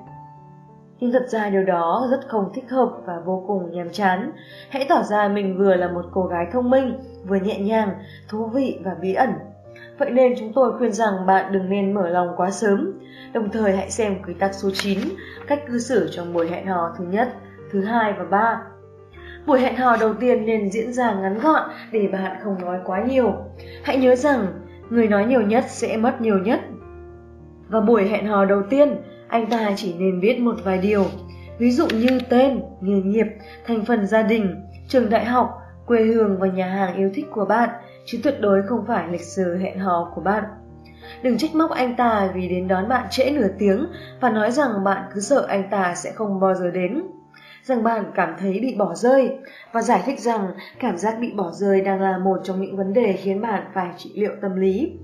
[0.99, 4.31] Nhưng thật ra điều đó rất không thích hợp và vô cùng nhàm chán.
[4.69, 7.89] Hãy tỏ ra mình vừa là một cô gái thông minh, vừa nhẹ nhàng,
[8.29, 9.33] thú vị và bí ẩn.
[9.97, 12.99] Vậy nên chúng tôi khuyên rằng bạn đừng nên mở lòng quá sớm.
[13.33, 14.99] Đồng thời hãy xem quy tắc số 9,
[15.47, 17.33] cách cư xử trong buổi hẹn hò thứ nhất,
[17.71, 18.61] thứ hai và ba.
[19.45, 23.03] Buổi hẹn hò đầu tiên nên diễn ra ngắn gọn để bạn không nói quá
[23.09, 23.33] nhiều.
[23.83, 24.47] Hãy nhớ rằng,
[24.91, 26.59] người nói nhiều nhất sẽ mất nhiều nhất.
[27.69, 28.95] Và buổi hẹn hò đầu tiên,
[29.27, 31.05] anh ta chỉ nên viết một vài điều,
[31.57, 33.25] ví dụ như tên, nghề nghiệp,
[33.65, 34.55] thành phần gia đình,
[34.87, 35.49] trường đại học,
[35.85, 37.69] quê hương và nhà hàng yêu thích của bạn,
[38.05, 40.43] chứ tuyệt đối không phải lịch sử hẹn hò của bạn.
[41.23, 43.85] Đừng trách móc anh ta vì đến đón bạn trễ nửa tiếng
[44.19, 47.01] và nói rằng bạn cứ sợ anh ta sẽ không bao giờ đến.
[47.63, 49.37] Rằng bạn cảm thấy bị bỏ rơi
[49.71, 52.93] và giải thích rằng cảm giác bị bỏ rơi đang là một trong những vấn
[52.93, 54.99] đề khiến bạn phải trị liệu tâm lý.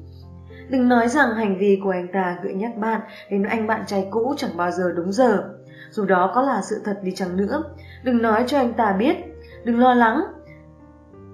[0.70, 3.02] Đừng nói rằng hành vi của anh ta gợi nhắc bạn
[3.32, 5.44] đến anh bạn trai cũ chẳng bao giờ đúng giờ.
[5.90, 7.64] Dù đó có là sự thật đi chăng nữa,
[8.04, 9.16] đừng nói cho anh ta biết,
[9.64, 10.24] đừng lo lắng.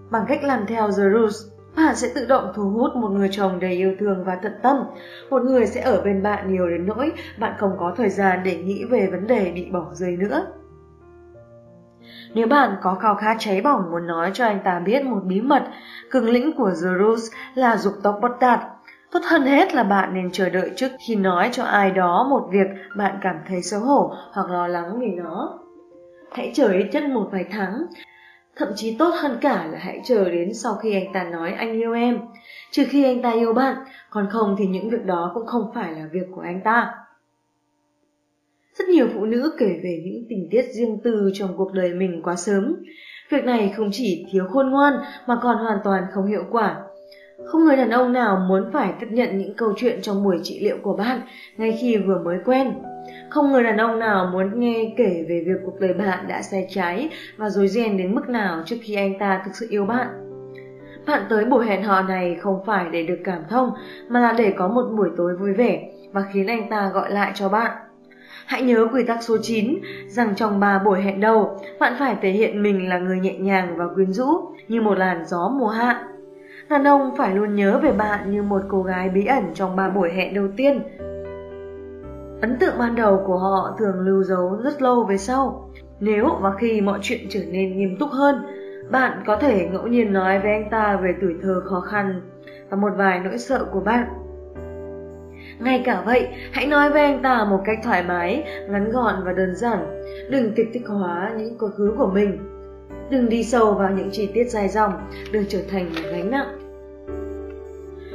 [0.09, 1.35] Bằng cách làm theo The Rules,
[1.75, 4.77] bạn sẽ tự động thu hút một người chồng đầy yêu thương và tận tâm.
[5.29, 8.57] Một người sẽ ở bên bạn nhiều đến nỗi bạn không có thời gian để
[8.57, 10.45] nghĩ về vấn đề bị bỏ rơi nữa.
[12.33, 15.41] Nếu bạn có khao khát cháy bỏng muốn nói cho anh ta biết một bí
[15.41, 15.63] mật,
[16.11, 18.59] cường lĩnh của The Rules là dục tốc bất đạt,
[19.13, 22.47] Tốt hơn hết là bạn nên chờ đợi trước khi nói cho ai đó một
[22.51, 25.59] việc bạn cảm thấy xấu hổ hoặc lo lắng vì nó.
[26.31, 27.85] Hãy chờ ít nhất một vài tháng.
[28.55, 31.73] Thậm chí tốt hơn cả là hãy chờ đến sau khi anh ta nói anh
[31.73, 32.19] yêu em.
[32.71, 33.75] Trừ khi anh ta yêu bạn,
[34.09, 36.93] còn không thì những việc đó cũng không phải là việc của anh ta.
[38.79, 42.21] Rất nhiều phụ nữ kể về những tình tiết riêng tư trong cuộc đời mình
[42.23, 42.75] quá sớm.
[43.29, 44.93] Việc này không chỉ thiếu khôn ngoan
[45.27, 46.81] mà còn hoàn toàn không hiệu quả.
[47.45, 50.59] Không người đàn ông nào muốn phải tiếp nhận những câu chuyện trong buổi trị
[50.63, 51.21] liệu của bạn
[51.57, 52.73] ngay khi vừa mới quen.
[53.29, 56.67] Không người đàn ông nào muốn nghe kể về việc cuộc đời bạn đã sai
[56.69, 60.07] trái và dối ren đến mức nào trước khi anh ta thực sự yêu bạn.
[61.07, 63.71] Bạn tới buổi hẹn hò này không phải để được cảm thông,
[64.09, 67.31] mà là để có một buổi tối vui vẻ và khiến anh ta gọi lại
[67.35, 67.71] cho bạn.
[68.53, 72.29] Hãy nhớ quy tắc số 9 rằng trong 3 buổi hẹn đầu, bạn phải thể
[72.29, 74.25] hiện mình là người nhẹ nhàng và quyến rũ
[74.67, 76.07] như một làn gió mùa hạ.
[76.69, 79.89] Đàn ông phải luôn nhớ về bạn như một cô gái bí ẩn trong ba
[79.89, 80.81] buổi hẹn đầu tiên.
[82.41, 85.69] Ấn tượng ban đầu của họ thường lưu dấu rất lâu về sau.
[85.99, 88.35] Nếu và khi mọi chuyện trở nên nghiêm túc hơn,
[88.91, 92.21] bạn có thể ngẫu nhiên nói với anh ta về tuổi thơ khó khăn
[92.69, 94.07] và một vài nỗi sợ của bạn.
[95.63, 99.33] Ngay cả vậy, hãy nói với anh ta một cách thoải mái, ngắn gọn và
[99.33, 100.05] đơn giản.
[100.29, 102.53] Đừng kịch thích hóa những quá khứ của mình
[103.09, 104.93] Đừng đi sâu vào những chi tiết dài dòng,
[105.31, 106.59] đừng trở thành một gánh nặng.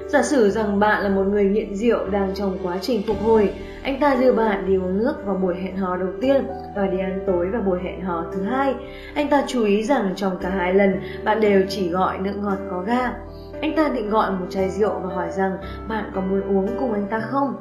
[0.09, 3.51] Giả sử rằng bạn là một người nghiện rượu đang trong quá trình phục hồi,
[3.83, 6.47] anh ta đưa bạn đi uống nước vào buổi hẹn hò đầu tiên
[6.77, 8.75] và đi ăn tối vào buổi hẹn hò thứ hai.
[9.15, 12.59] Anh ta chú ý rằng trong cả hai lần bạn đều chỉ gọi nước ngọt
[12.70, 13.12] có ga.
[13.61, 15.57] Anh ta định gọi một chai rượu và hỏi rằng
[15.89, 17.55] bạn có muốn uống cùng anh ta không?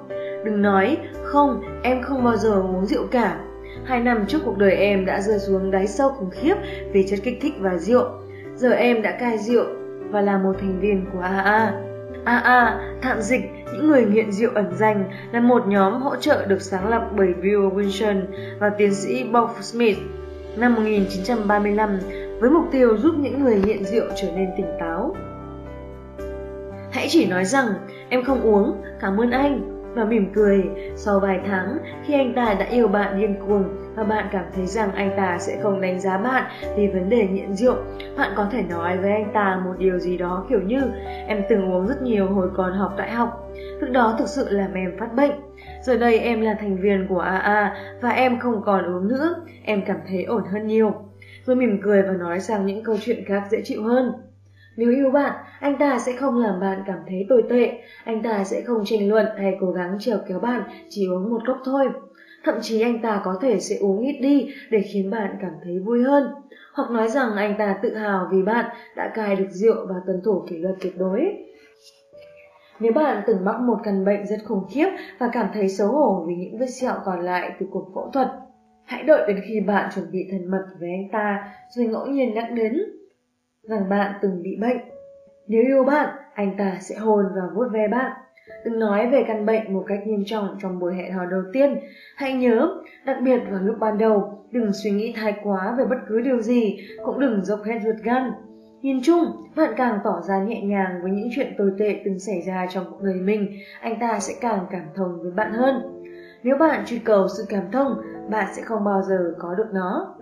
[0.45, 3.40] Đừng nói, không, em không bao giờ uống rượu cả.
[3.85, 6.56] Hai năm trước cuộc đời em đã rơi xuống đáy sâu khủng khiếp
[6.92, 8.06] vì chất kích thích và rượu.
[8.56, 9.66] Giờ em đã cai rượu
[10.09, 11.74] và là một thành viên của AA.
[12.24, 13.42] AA, thạm dịch,
[13.74, 17.34] những người nghiện rượu ẩn danh là một nhóm hỗ trợ được sáng lập bởi
[17.42, 18.22] Bill Wilson
[18.59, 19.98] và tiến sĩ Bob Smith
[20.58, 22.00] năm 1935
[22.40, 25.16] với mục tiêu giúp những người nghiện rượu trở nên tỉnh táo.
[26.91, 27.67] Hãy chỉ nói rằng
[28.09, 30.64] em không uống, cảm ơn anh và mỉm cười.
[30.95, 33.64] Sau vài tháng, khi anh ta đã yêu bạn điên cuồng
[33.95, 36.43] và bạn cảm thấy rằng anh ta sẽ không đánh giá bạn
[36.77, 37.75] vì vấn đề nghiện rượu,
[38.17, 40.82] bạn có thể nói với anh ta một điều gì đó kiểu như
[41.27, 43.51] em từng uống rất nhiều hồi còn học đại học.
[43.80, 45.32] Lúc đó thực sự làm em phát bệnh.
[45.82, 49.82] Giờ đây em là thành viên của AA và em không còn uống nữa, em
[49.85, 50.93] cảm thấy ổn hơn nhiều.
[51.45, 54.11] Rồi mỉm cười và nói sang những câu chuyện khác dễ chịu hơn.
[54.77, 58.43] Nếu yêu bạn, anh ta sẽ không làm bạn cảm thấy tồi tệ, anh ta
[58.43, 61.89] sẽ không tranh luận hay cố gắng trèo kéo bạn chỉ uống một cốc thôi.
[62.43, 65.80] Thậm chí anh ta có thể sẽ uống ít đi để khiến bạn cảm thấy
[65.80, 66.31] vui hơn.
[66.73, 68.65] Hoặc nói rằng anh ta tự hào vì bạn
[68.95, 71.35] đã cai được rượu và tuân thủ kỷ luật tuyệt đối.
[72.80, 74.88] Nếu bạn từng mắc một căn bệnh rất khủng khiếp
[75.19, 78.27] và cảm thấy xấu hổ vì những vết sẹo còn lại từ cuộc phẫu thuật,
[78.85, 82.33] hãy đợi đến khi bạn chuẩn bị thân mật với anh ta rồi ngẫu nhiên
[82.33, 82.73] nhắc đến
[83.67, 84.77] rằng bạn từng bị bệnh.
[85.47, 88.11] Nếu yêu bạn, anh ta sẽ hôn và vuốt ve bạn.
[88.65, 91.79] Đừng nói về căn bệnh một cách nghiêm trọng trong buổi hẹn hò đầu tiên.
[92.15, 92.69] Hãy nhớ,
[93.05, 96.41] đặc biệt vào lúc ban đầu, đừng suy nghĩ thái quá về bất cứ điều
[96.41, 98.31] gì, cũng đừng dốc hết ruột gan.
[98.81, 102.41] Nhìn chung, bạn càng tỏ ra nhẹ nhàng với những chuyện tồi tệ từng xảy
[102.47, 106.03] ra trong cuộc đời mình, anh ta sẽ càng cảm thông với bạn hơn.
[106.43, 110.16] Nếu bạn truy cầu sự cảm thông, bạn sẽ không bao giờ có được nó.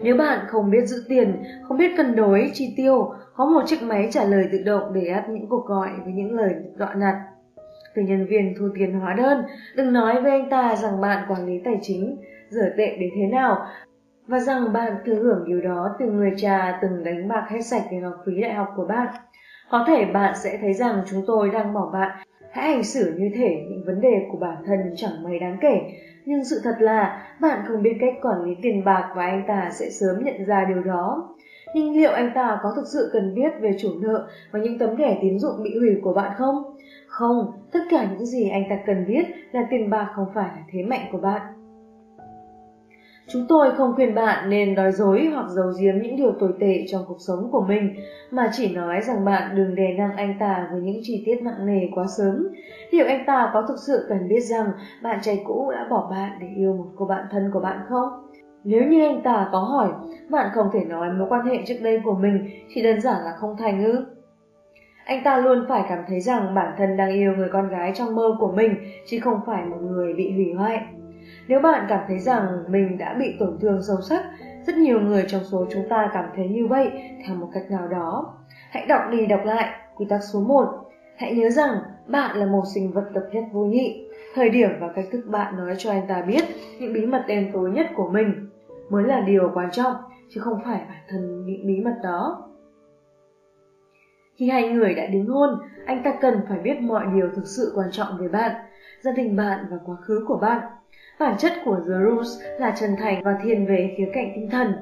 [0.00, 3.82] Nếu bạn không biết giữ tiền, không biết cân đối, chi tiêu, có một chiếc
[3.82, 7.14] máy trả lời tự động để áp những cuộc gọi với những lời dọa nạt.
[7.94, 9.44] Từ nhân viên thu tiền hóa đơn,
[9.76, 12.16] đừng nói với anh ta rằng bạn quản lý tài chính,
[12.48, 13.66] rửa tệ đến thế nào,
[14.26, 17.82] và rằng bạn thừa hưởng điều đó từ người cha từng đánh bạc hết sạch
[17.90, 19.06] tiền học phí đại học của bạn.
[19.70, 22.10] Có thể bạn sẽ thấy rằng chúng tôi đang bỏ bạn
[22.50, 25.80] Hãy hành xử như thể những vấn đề của bản thân chẳng mấy đáng kể,
[26.28, 29.70] nhưng sự thật là bạn không biết cách quản lý tiền bạc và anh ta
[29.70, 31.34] sẽ sớm nhận ra điều đó.
[31.74, 34.96] Nhưng liệu anh ta có thực sự cần biết về chủ nợ và những tấm
[34.96, 36.76] thẻ tín dụng bị hủy của bạn không?
[37.06, 40.62] Không, tất cả những gì anh ta cần biết là tiền bạc không phải là
[40.72, 41.42] thế mạnh của bạn.
[43.30, 46.84] Chúng tôi không khuyên bạn nên nói dối hoặc giấu giếm những điều tồi tệ
[46.86, 47.94] trong cuộc sống của mình,
[48.30, 51.66] mà chỉ nói rằng bạn đừng đè nặng anh ta với những chi tiết nặng
[51.66, 52.48] nề quá sớm.
[52.90, 54.66] Liệu anh ta có thực sự cần biết rằng
[55.02, 58.08] bạn trai cũ đã bỏ bạn để yêu một cô bạn thân của bạn không?
[58.64, 59.88] Nếu như anh ta có hỏi,
[60.30, 63.32] bạn không thể nói mối quan hệ trước đây của mình chỉ đơn giản là
[63.36, 64.06] không thành ư?
[65.04, 68.14] Anh ta luôn phải cảm thấy rằng bản thân đang yêu người con gái trong
[68.14, 68.74] mơ của mình,
[69.06, 70.80] chứ không phải một người bị hủy hoại.
[71.48, 74.22] Nếu bạn cảm thấy rằng mình đã bị tổn thương sâu sắc,
[74.66, 76.90] rất nhiều người trong số chúng ta cảm thấy như vậy
[77.26, 78.34] theo một cách nào đó.
[78.70, 80.64] Hãy đọc đi đọc lại quy tắc số 1.
[81.16, 81.78] Hãy nhớ rằng
[82.08, 84.04] bạn là một sinh vật độc nhất vô nhị.
[84.34, 86.44] Thời điểm và cách thức bạn nói cho anh ta biết
[86.80, 88.48] những bí mật đen tối nhất của mình
[88.90, 89.94] mới là điều quan trọng,
[90.28, 92.44] chứ không phải bản thân những bí mật đó.
[94.36, 95.50] Khi hai người đã đính hôn,
[95.86, 98.52] anh ta cần phải biết mọi điều thực sự quan trọng về bạn,
[99.00, 100.60] gia đình bạn và quá khứ của bạn.
[101.18, 104.72] Bản chất của The Rules là chân thành và thiên về khía cạnh tinh thần.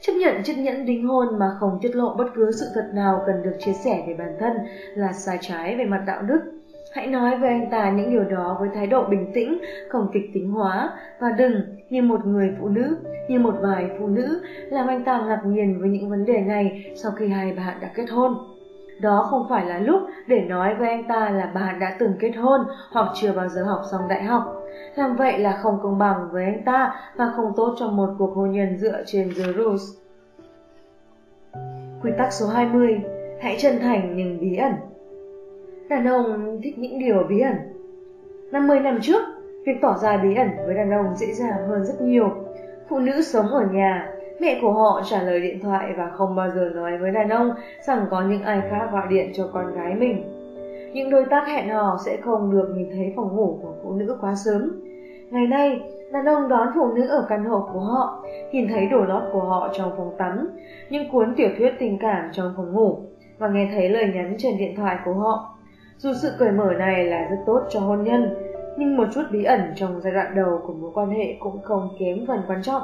[0.00, 3.22] Chấp nhận chiếc nhẫn đính hôn mà không tiết lộ bất cứ sự thật nào
[3.26, 4.52] cần được chia sẻ về bản thân
[4.94, 6.38] là sai trái về mặt đạo đức.
[6.92, 10.30] Hãy nói với anh ta những điều đó với thái độ bình tĩnh, không kịch
[10.34, 12.96] tính hóa và đừng như một người phụ nữ,
[13.28, 16.92] như một vài phụ nữ làm anh ta ngạc nhiên với những vấn đề này
[17.02, 18.34] sau khi hai bạn đã kết hôn.
[19.00, 22.36] Đó không phải là lúc để nói với anh ta là bạn đã từng kết
[22.36, 24.59] hôn hoặc chưa bao giờ học xong đại học.
[24.94, 28.34] Làm vậy là không công bằng với anh ta và không tốt cho một cuộc
[28.34, 29.82] hôn nhân dựa trên The Rules.
[32.02, 33.00] Quy tắc số 20
[33.40, 34.72] Hãy chân thành nhưng bí ẩn
[35.88, 37.56] Đàn ông thích những điều bí ẩn
[38.52, 39.22] 50 năm trước,
[39.66, 42.30] việc tỏ ra bí ẩn với đàn ông dễ dàng hơn rất nhiều.
[42.88, 44.08] Phụ nữ sống ở nhà,
[44.40, 47.54] mẹ của họ trả lời điện thoại và không bao giờ nói với đàn ông
[47.86, 50.39] rằng có những ai khác gọi điện cho con gái mình.
[50.92, 54.16] Những đối tác hẹn hò sẽ không được nhìn thấy phòng ngủ của phụ nữ
[54.20, 54.82] quá sớm.
[55.30, 55.80] Ngày nay,
[56.12, 59.44] đàn ông đón phụ nữ ở căn hộ của họ, nhìn thấy đồ lót của
[59.44, 60.48] họ trong phòng tắm,
[60.90, 62.98] những cuốn tiểu thuyết tình cảm trong phòng ngủ
[63.38, 65.54] và nghe thấy lời nhắn trên điện thoại của họ.
[65.96, 68.34] Dù sự cởi mở này là rất tốt cho hôn nhân,
[68.78, 71.88] nhưng một chút bí ẩn trong giai đoạn đầu của mối quan hệ cũng không
[71.98, 72.82] kém phần quan trọng.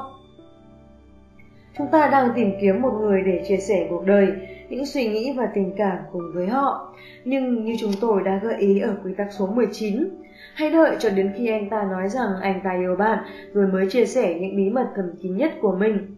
[1.77, 4.27] Chúng ta đang tìm kiếm một người để chia sẻ cuộc đời,
[4.69, 6.95] những suy nghĩ và tình cảm cùng với họ.
[7.25, 10.09] Nhưng như chúng tôi đã gợi ý ở quy tắc số 19,
[10.53, 13.19] hãy đợi cho đến khi anh ta nói rằng anh ta yêu bạn
[13.53, 16.15] rồi mới chia sẻ những bí mật thầm kín nhất của mình.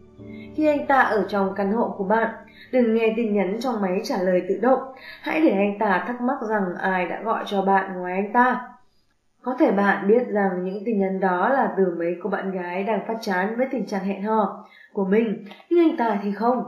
[0.54, 2.34] Khi anh ta ở trong căn hộ của bạn,
[2.72, 4.80] đừng nghe tin nhắn trong máy trả lời tự động.
[5.22, 8.60] Hãy để anh ta thắc mắc rằng ai đã gọi cho bạn ngoài anh ta.
[9.42, 12.84] Có thể bạn biết rằng những tin nhắn đó là từ mấy cô bạn gái
[12.84, 16.62] đang phát chán với tình trạng hẹn hò của mình, nhưng anh ta thì không.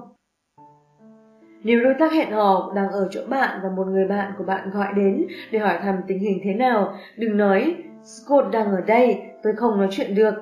[1.64, 4.70] Nếu đối tác hẹn hò đang ở chỗ bạn và một người bạn của bạn
[4.70, 9.22] gọi đến để hỏi thăm tình hình thế nào, đừng nói Scott đang ở đây,
[9.42, 10.34] tôi không nói chuyện được.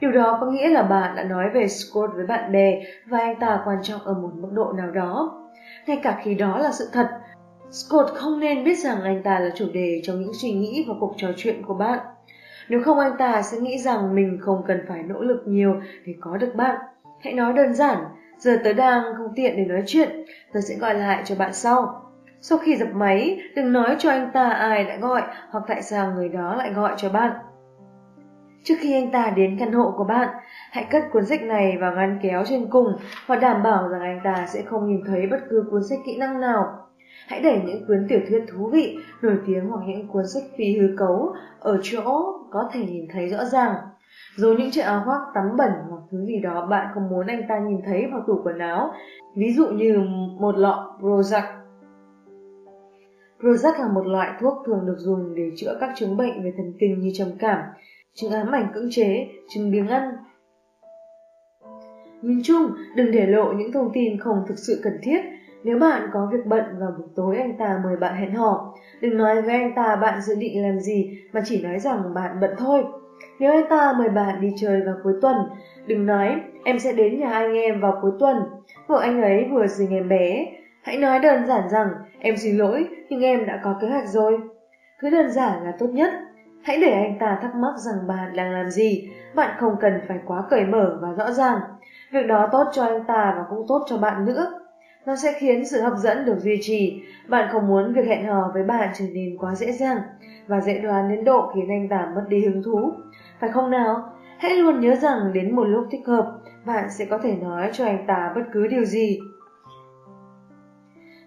[0.00, 3.40] Điều đó có nghĩa là bạn đã nói về Scott với bạn bè và anh
[3.40, 5.42] ta quan trọng ở một mức độ nào đó.
[5.86, 7.08] Ngay cả khi đó là sự thật,
[7.70, 10.94] Scott không nên biết rằng anh ta là chủ đề trong những suy nghĩ và
[11.00, 11.98] cuộc trò chuyện của bạn.
[12.68, 15.74] Nếu không anh ta sẽ nghĩ rằng mình không cần phải nỗ lực nhiều
[16.06, 16.76] để có được bạn.
[17.26, 17.98] Hãy nói đơn giản,
[18.38, 22.02] giờ tớ đang không tiện để nói chuyện, tớ sẽ gọi lại cho bạn sau.
[22.40, 26.12] Sau khi dập máy, đừng nói cho anh ta ai đã gọi hoặc tại sao
[26.12, 27.32] người đó lại gọi cho bạn.
[28.64, 30.28] Trước khi anh ta đến căn hộ của bạn,
[30.70, 32.96] hãy cất cuốn sách này vào ngăn kéo trên cùng
[33.26, 36.16] và đảm bảo rằng anh ta sẽ không nhìn thấy bất cứ cuốn sách kỹ
[36.18, 36.64] năng nào.
[37.28, 40.78] Hãy để những cuốn tiểu thuyết thú vị, nổi tiếng hoặc những cuốn sách phi
[40.78, 43.74] hư cấu ở chỗ có thể nhìn thấy rõ ràng
[44.36, 47.42] dù những chiếc áo khoác tắm bẩn hoặc thứ gì đó bạn không muốn anh
[47.48, 48.92] ta nhìn thấy vào tủ quần áo,
[49.36, 50.00] ví dụ như
[50.40, 51.42] một lọ Prozac.
[53.40, 56.72] Prozac là một loại thuốc thường được dùng để chữa các chứng bệnh về thần
[56.78, 57.58] kinh như trầm cảm,
[58.14, 60.10] chứng ám ảnh cưỡng chế, chứng biếng ăn.
[62.22, 65.20] Nhìn chung, đừng để lộ những thông tin không thực sự cần thiết.
[65.64, 69.16] Nếu bạn có việc bận vào buổi tối anh ta mời bạn hẹn hò, đừng
[69.16, 72.50] nói với anh ta bạn dự định làm gì mà chỉ nói rằng bạn bận
[72.58, 72.84] thôi.
[73.38, 75.36] Nếu anh ta mời bạn đi chơi vào cuối tuần,
[75.86, 78.36] đừng nói em sẽ đến nhà anh em vào cuối tuần.
[78.86, 80.46] Vợ anh ấy vừa sinh em bé.
[80.82, 84.38] Hãy nói đơn giản rằng em xin lỗi nhưng em đã có kế hoạch rồi.
[84.98, 86.10] Cứ đơn giản là tốt nhất.
[86.62, 90.18] Hãy để anh ta thắc mắc rằng bạn đang làm gì, bạn không cần phải
[90.26, 91.58] quá cởi mở và rõ ràng.
[92.12, 94.60] Việc đó tốt cho anh ta và cũng tốt cho bạn nữa.
[95.06, 97.02] Nó sẽ khiến sự hấp dẫn được duy trì.
[97.28, 99.98] Bạn không muốn việc hẹn hò với bạn trở nên quá dễ dàng
[100.46, 102.92] và dễ đoán đến độ khiến anh ta mất đi hứng thú.
[103.40, 104.12] Phải không nào?
[104.38, 107.84] Hãy luôn nhớ rằng đến một lúc thích hợp, bạn sẽ có thể nói cho
[107.84, 109.18] anh ta bất cứ điều gì.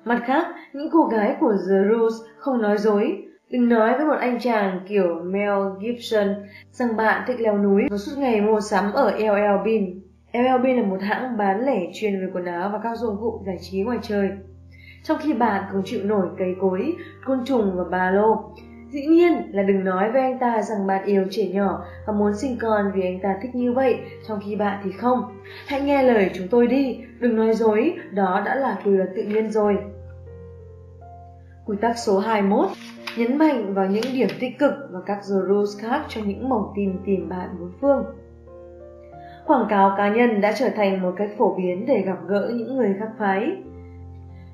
[0.05, 3.23] Mặt khác, những cô gái của The Rules không nói dối.
[3.49, 6.27] Đừng nói với một anh chàng kiểu Mel Gibson
[6.71, 10.01] rằng bạn thích leo núi và suốt ngày mua sắm ở LL Bean.
[10.33, 13.43] LL Bean là một hãng bán lẻ chuyên về quần áo và các dụng cụ
[13.45, 14.29] giải trí ngoài trời.
[15.03, 18.53] Trong khi bạn không chịu nổi cây cối, côn trùng và ba lô,
[18.89, 22.35] Dĩ nhiên là đừng nói với anh ta rằng bạn yêu trẻ nhỏ và muốn
[22.35, 25.19] sinh con vì anh ta thích như vậy, trong khi bạn thì không.
[25.67, 29.23] Hãy nghe lời chúng tôi đi, đừng nói dối, đó đã là quy luật tự
[29.23, 29.77] nhiên rồi.
[31.65, 32.67] Quy tắc số 21
[33.17, 36.73] Nhấn mạnh vào những điểm tích cực và các the rules khác cho những mỏng
[36.75, 38.05] tin tìm bạn bốn phương.
[39.47, 42.77] Quảng cáo cá nhân đã trở thành một cách phổ biến để gặp gỡ những
[42.77, 43.51] người khác phái.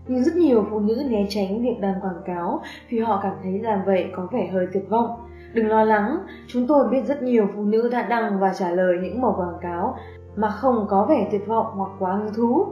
[0.07, 3.59] Nhưng rất nhiều phụ nữ né tránh việc đăng quảng cáo vì họ cảm thấy
[3.59, 5.09] làm vậy có vẻ hơi tuyệt vọng.
[5.53, 6.17] Đừng lo lắng,
[6.47, 9.57] chúng tôi biết rất nhiều phụ nữ đã đăng và trả lời những mẫu quảng
[9.61, 9.95] cáo
[10.35, 12.65] mà không có vẻ tuyệt vọng hoặc quá hứng thú.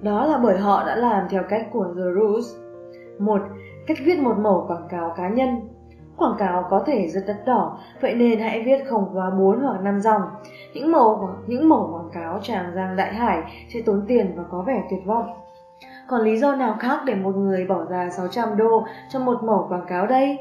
[0.00, 2.56] Đó là bởi họ đã làm theo cách của The Rules.
[3.18, 3.40] một
[3.86, 5.48] Cách viết một mẫu quảng cáo cá nhân
[6.20, 9.80] Quảng cáo có thể rất đắt đỏ, vậy nên hãy viết không quá 4 hoặc
[9.82, 10.22] 5 dòng.
[10.74, 13.42] Những mẫu những mẫu quảng cáo tràn giang đại hải
[13.74, 15.26] sẽ tốn tiền và có vẻ tuyệt vọng.
[16.10, 19.66] Còn lý do nào khác để một người bỏ ra 600 đô cho một mẫu
[19.68, 20.38] quảng cáo đây?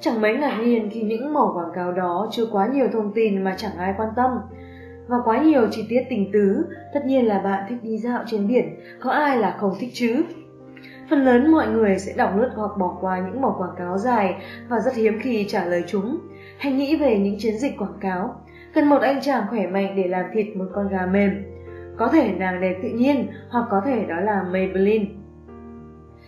[0.00, 3.44] Chẳng mấy ngạc nhiên khi những mẫu quảng cáo đó chứa quá nhiều thông tin
[3.44, 4.30] mà chẳng ai quan tâm
[5.06, 8.48] và quá nhiều chi tiết tình tứ, tất nhiên là bạn thích đi dạo trên
[8.48, 10.22] biển, có ai là không thích chứ?
[11.10, 14.34] Phần lớn mọi người sẽ đọc lướt hoặc bỏ qua những mẫu quảng cáo dài
[14.68, 16.18] và rất hiếm khi trả lời chúng.
[16.58, 18.34] Hãy nghĩ về những chiến dịch quảng cáo.
[18.74, 21.51] Cần một anh chàng khỏe mạnh để làm thịt một con gà mềm.
[21.96, 25.04] Có thể nàng đẹp tự nhiên hoặc có thể đó là Maybelline.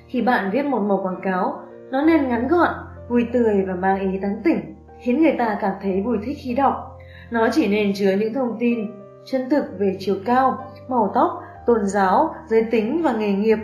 [0.06, 1.60] Khi bạn viết một mẩu quảng cáo,
[1.90, 2.74] nó nên ngắn gọn,
[3.08, 4.58] vui tươi và mang ý tán tỉnh,
[5.00, 6.98] khiến người ta cảm thấy vui thích khi đọc.
[7.30, 8.78] Nó chỉ nên chứa những thông tin
[9.24, 13.58] chân thực về chiều cao, màu tóc, tôn giáo, giới tính và nghề nghiệp.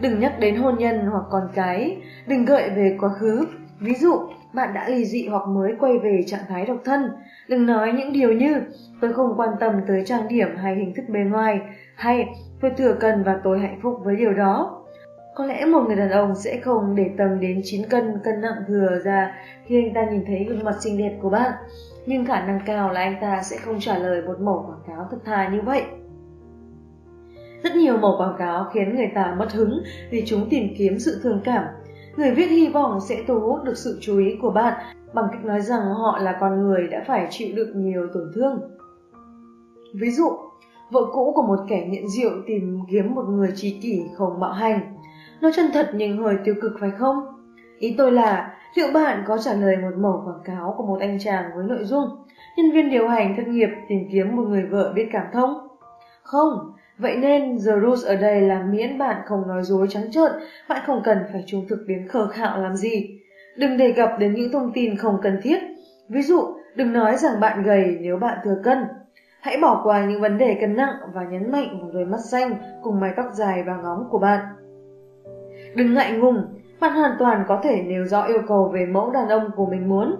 [0.00, 3.46] Đừng nhắc đến hôn nhân hoặc con cái, đừng gợi về quá khứ.
[3.80, 4.12] Ví dụ,
[4.52, 7.10] bạn đã ly dị hoặc mới quay về trạng thái độc thân.
[7.48, 8.62] Đừng nói những điều như
[9.00, 11.60] tôi không quan tâm tới trang điểm hay hình thức bề ngoài,
[11.96, 12.28] hay
[12.60, 14.76] tôi thừa cần và tôi hạnh phúc với điều đó.
[15.34, 18.62] Có lẽ một người đàn ông sẽ không để tâm đến 9 cân cân nặng
[18.68, 19.34] thừa ra
[19.66, 21.52] khi anh ta nhìn thấy gương mặt xinh đẹp của bạn,
[22.06, 25.08] nhưng khả năng cao là anh ta sẽ không trả lời một mẫu quảng cáo
[25.10, 25.82] thật thà như vậy.
[27.62, 31.20] Rất nhiều mẫu quảng cáo khiến người ta mất hứng vì chúng tìm kiếm sự
[31.22, 31.64] thương cảm.
[32.16, 34.74] Người viết hy vọng sẽ thu hút được sự chú ý của bạn
[35.14, 38.60] bằng cách nói rằng họ là con người đã phải chịu đựng nhiều tổn thương.
[39.94, 40.28] Ví dụ,
[40.90, 44.52] vợ cũ của một kẻ nghiện rượu tìm kiếm một người trí kỷ không bạo
[44.52, 44.96] hành.
[45.40, 47.16] Nó chân thật nhưng hơi tiêu cực phải không?
[47.78, 51.18] Ý tôi là, liệu bạn có trả lời một mẫu quảng cáo của một anh
[51.20, 52.08] chàng với nội dung
[52.56, 55.68] nhân viên điều hành thất nghiệp tìm kiếm một người vợ biết cảm thông?
[56.22, 60.32] Không, vậy nên The Rules ở đây là miễn bạn không nói dối trắng trợn,
[60.68, 63.18] bạn không cần phải trung thực đến khờ khạo làm gì.
[63.56, 65.58] Đừng đề cập đến những thông tin không cần thiết.
[66.08, 66.40] Ví dụ,
[66.76, 68.78] đừng nói rằng bạn gầy nếu bạn thừa cân.
[69.40, 72.54] Hãy bỏ qua những vấn đề cân nặng và nhấn mạnh vào đôi mắt xanh
[72.82, 74.40] cùng mái tóc dài và ngóng của bạn.
[75.74, 76.44] Đừng ngại ngùng,
[76.80, 79.88] bạn hoàn toàn có thể nêu rõ yêu cầu về mẫu đàn ông của mình
[79.88, 80.16] muốn.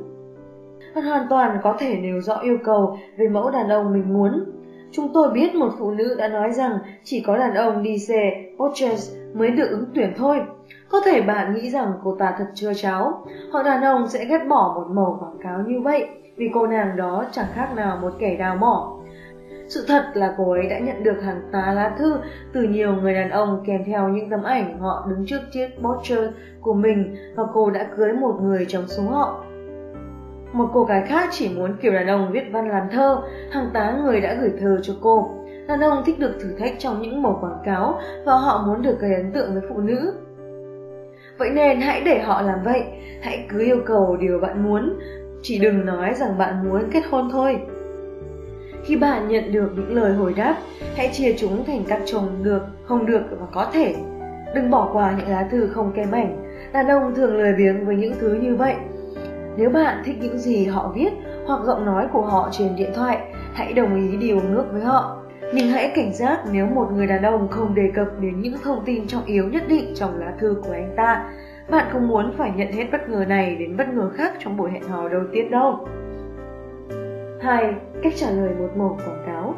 [0.95, 4.60] Bạn hoàn toàn có thể nêu rõ yêu cầu về mẫu đàn ông mình muốn.
[4.93, 8.31] Chúng tôi biết một phụ nữ đã nói rằng chỉ có đàn ông đi xe
[8.59, 8.97] Porsche
[9.35, 10.41] mới được ứng tuyển thôi.
[10.89, 13.27] Có thể bạn nghĩ rằng cô ta thật chưa cháu.
[13.53, 16.97] Họ đàn ông sẽ ghét bỏ một màu quảng cáo như vậy, vì cô nàng
[16.97, 18.97] đó chẳng khác nào một kẻ đào mỏ.
[19.69, 22.17] Sự thật là cô ấy đã nhận được hàng tá lá thư
[22.53, 26.17] từ nhiều người đàn ông kèm theo những tấm ảnh họ đứng trước chiếc Porsche
[26.61, 29.45] của mình và cô đã cưới một người trong số họ.
[30.53, 33.97] Một cô gái khác chỉ muốn kiểu đàn ông viết văn làm thơ, hàng tá
[34.03, 35.31] người đã gửi thơ cho cô.
[35.69, 39.01] Đàn ông thích được thử thách trong những màu quảng cáo và họ muốn được
[39.01, 40.13] gây ấn tượng với phụ nữ.
[41.39, 42.83] Vậy nên hãy để họ làm vậy,
[43.23, 44.99] hãy cứ yêu cầu điều bạn muốn,
[45.43, 47.61] chỉ đừng nói rằng bạn muốn kết hôn thôi.
[48.85, 50.57] Khi bạn nhận được những lời hồi đáp,
[50.97, 53.95] hãy chia chúng thành các chồng được, không được và có thể.
[54.55, 56.37] Đừng bỏ qua những lá thư không kèm ảnh,
[56.73, 58.75] đàn ông thường lười biếng với những thứ như vậy.
[59.57, 61.11] Nếu bạn thích những gì họ viết
[61.47, 63.19] hoặc giọng nói của họ trên điện thoại,
[63.55, 65.17] hãy đồng ý điều nước với họ.
[65.55, 68.83] Nhưng hãy cảnh giác nếu một người đàn ông không đề cập đến những thông
[68.85, 71.31] tin trọng yếu nhất định trong lá thư của anh ta.
[71.71, 74.71] Bạn không muốn phải nhận hết bất ngờ này đến bất ngờ khác trong buổi
[74.71, 75.89] hẹn hò đầu tiên đâu.
[77.41, 77.75] 2.
[78.03, 79.55] Cách trả lời một mẩu quảng cáo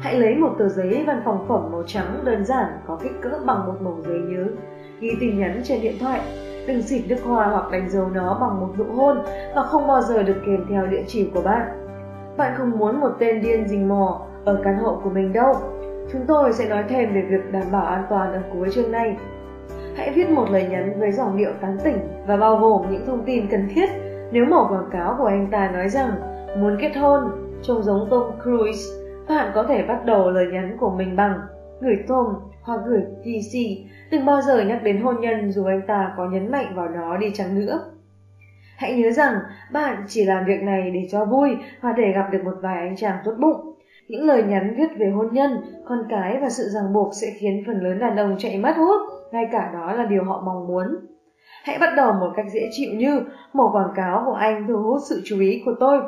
[0.00, 3.40] Hãy lấy một tờ giấy văn phòng phẩm màu trắng đơn giản có kích cỡ
[3.46, 4.46] bằng một mẩu giấy nhớ,
[5.00, 6.20] ghi tin nhắn trên điện thoại.
[6.66, 9.18] Đừng xịt nước hoa hoặc đánh dấu nó bằng một nụ hôn
[9.54, 11.62] và không bao giờ được kèm theo địa chỉ của bạn.
[12.36, 15.54] Bạn không muốn một tên điên rình mò ở căn hộ của mình đâu.
[16.12, 19.16] Chúng tôi sẽ nói thêm về việc đảm bảo an toàn ở cuối chương này.
[19.96, 23.24] Hãy viết một lời nhắn với dòng điệu tán tỉnh và bao gồm những thông
[23.24, 23.90] tin cần thiết
[24.32, 26.10] nếu mẫu quảng cáo của anh ta nói rằng
[26.58, 27.22] muốn kết hôn,
[27.62, 31.40] trông giống Tom Cruise, bạn có thể bắt đầu lời nhắn của mình bằng
[31.80, 32.34] gửi Tom
[32.64, 33.58] hoặc gửi TC.
[34.10, 37.16] Đừng bao giờ nhắc đến hôn nhân dù anh ta có nhấn mạnh vào nó
[37.16, 37.80] đi chăng nữa.
[38.76, 39.34] Hãy nhớ rằng
[39.72, 42.96] bạn chỉ làm việc này để cho vui và để gặp được một vài anh
[42.96, 43.74] chàng tốt bụng.
[44.08, 45.50] Những lời nhắn viết về hôn nhân,
[45.84, 49.00] con cái và sự ràng buộc sẽ khiến phần lớn đàn ông chạy mất hút,
[49.32, 50.86] ngay cả đó là điều họ mong muốn.
[51.64, 55.00] Hãy bắt đầu một cách dễ chịu như một quảng cáo của anh thu hút
[55.08, 56.00] sự chú ý của tôi.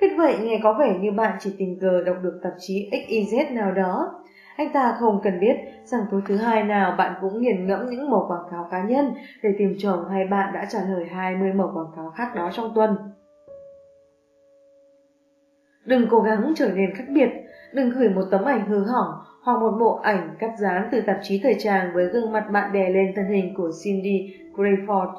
[0.00, 3.54] Kết vậy nghe có vẻ như bạn chỉ tình cờ đọc được tạp chí XYZ
[3.54, 4.12] nào đó.
[4.56, 8.10] Anh ta không cần biết rằng tối thứ hai nào bạn cũng nghiền ngẫm những
[8.10, 11.70] mẫu quảng cáo cá nhân để tìm chồng hay bạn đã trả lời 20 mẫu
[11.74, 12.96] quảng cáo khác đó trong tuần.
[15.84, 17.28] Đừng cố gắng trở nên khác biệt,
[17.72, 21.16] đừng gửi một tấm ảnh hư hỏng hoặc một bộ ảnh cắt dán từ tạp
[21.22, 25.12] chí thời trang với gương mặt bạn đè lên thân hình của Cindy Grayford.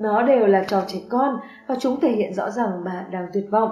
[0.00, 3.44] Nó đều là trò trẻ con và chúng thể hiện rõ ràng bạn đang tuyệt
[3.50, 3.70] vọng.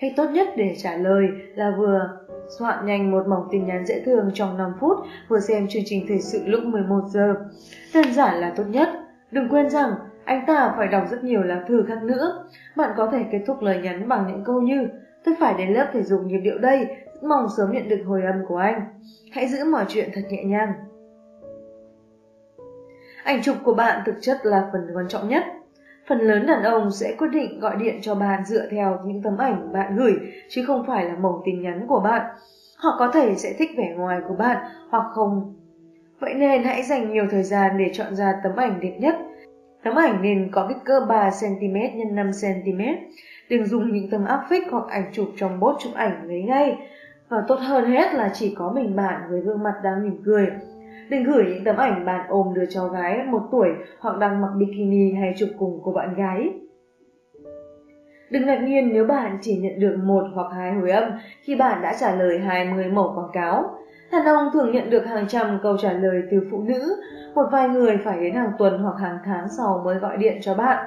[0.00, 2.17] Cách tốt nhất để trả lời là vừa
[2.58, 4.96] soạn nhanh một mỏng tin nhắn dễ thương trong 5 phút,
[5.28, 7.34] vừa xem chương trình thời sự lúc 11 giờ.
[7.94, 8.88] Đơn giản là tốt nhất.
[9.30, 9.94] Đừng quên rằng
[10.24, 12.44] anh ta phải đọc rất nhiều lá thư khác nữa.
[12.76, 14.88] Bạn có thể kết thúc lời nhắn bằng những câu như
[15.24, 16.86] Tôi phải đến lớp thể dục nhịp điệu đây,
[17.22, 18.80] mong sớm nhận được hồi âm của anh.
[19.32, 20.72] Hãy giữ mọi chuyện thật nhẹ nhàng.
[23.24, 25.44] Ảnh chụp của bạn thực chất là phần quan trọng nhất.
[26.08, 29.38] Phần lớn đàn ông sẽ quyết định gọi điện cho bạn dựa theo những tấm
[29.38, 30.12] ảnh bạn gửi,
[30.48, 32.26] chứ không phải là mẫu tin nhắn của bạn.
[32.76, 34.56] Họ có thể sẽ thích vẻ ngoài của bạn
[34.90, 35.54] hoặc không.
[36.20, 39.16] Vậy nên hãy dành nhiều thời gian để chọn ra tấm ảnh đẹp nhất.
[39.82, 42.96] Tấm ảnh nên có kích cỡ 3cm x 5cm.
[43.50, 46.76] Đừng dùng những tấm áp phích hoặc ảnh chụp trong bốt chụp ảnh lấy ngay.
[47.28, 50.46] Và tốt hơn hết là chỉ có mình bạn với gương mặt đang mỉm cười
[51.10, 53.68] Đừng gửi những tấm ảnh bạn ôm đứa cháu gái một tuổi
[54.00, 56.52] hoặc đang mặc bikini hay chụp cùng cô bạn gái.
[58.30, 61.04] Đừng ngạc nhiên nếu bạn chỉ nhận được một hoặc hai hồi âm
[61.42, 63.78] khi bạn đã trả lời 20 mẫu quảng cáo.
[64.12, 67.02] Đàn ông thường nhận được hàng trăm câu trả lời từ phụ nữ,
[67.34, 70.54] một vài người phải đến hàng tuần hoặc hàng tháng sau mới gọi điện cho
[70.54, 70.86] bạn.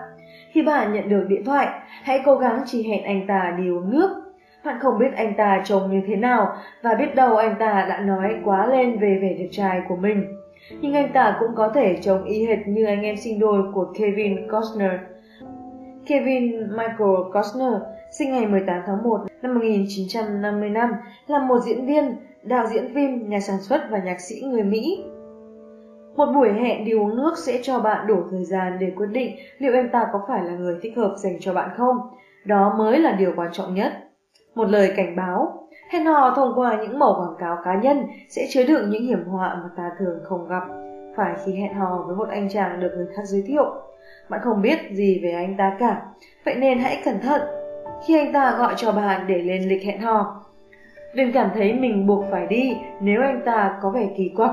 [0.52, 1.68] Khi bạn nhận được điện thoại,
[2.04, 4.21] hãy cố gắng chỉ hẹn anh ta đi uống nước.
[4.66, 8.00] Bạn không biết anh ta trông như thế nào và biết đâu anh ta đã
[8.00, 10.38] nói quá lên về vẻ đẹp trai của mình.
[10.82, 13.94] Nhưng anh ta cũng có thể trông y hệt như anh em sinh đôi của
[14.00, 14.92] Kevin Costner.
[16.08, 17.74] Kevin Michael Costner,
[18.12, 20.92] sinh ngày 18 tháng 1 năm 1955,
[21.28, 25.04] là một diễn viên, đạo diễn phim, nhà sản xuất và nhạc sĩ người Mỹ.
[26.16, 29.36] Một buổi hẹn đi uống nước sẽ cho bạn đủ thời gian để quyết định
[29.58, 31.98] liệu anh ta có phải là người thích hợp dành cho bạn không.
[32.46, 34.11] Đó mới là điều quan trọng nhất.
[34.56, 38.46] Một lời cảnh báo, hẹn hò thông qua những mẫu quảng cáo cá nhân sẽ
[38.50, 40.64] chứa đựng những hiểm họa mà ta thường không gặp.
[41.16, 43.66] Phải khi hẹn hò với một anh chàng được người khác giới thiệu,
[44.30, 46.02] bạn không biết gì về anh ta cả,
[46.46, 47.42] vậy nên hãy cẩn thận
[48.06, 50.46] khi anh ta gọi cho bạn để lên lịch hẹn hò.
[51.16, 54.52] Đừng cảm thấy mình buộc phải đi nếu anh ta có vẻ kỳ quặc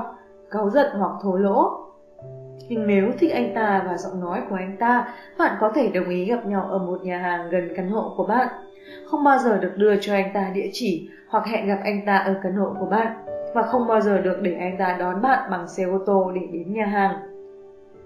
[0.51, 1.71] cáu giận hoặc thô lỗ.
[2.69, 6.09] Nhưng nếu thích anh ta và giọng nói của anh ta, bạn có thể đồng
[6.09, 8.47] ý gặp nhau ở một nhà hàng gần căn hộ của bạn.
[9.05, 12.17] Không bao giờ được đưa cho anh ta địa chỉ hoặc hẹn gặp anh ta
[12.17, 13.07] ở căn hộ của bạn
[13.53, 16.41] và không bao giờ được để anh ta đón bạn bằng xe ô tô để
[16.53, 17.15] đến nhà hàng.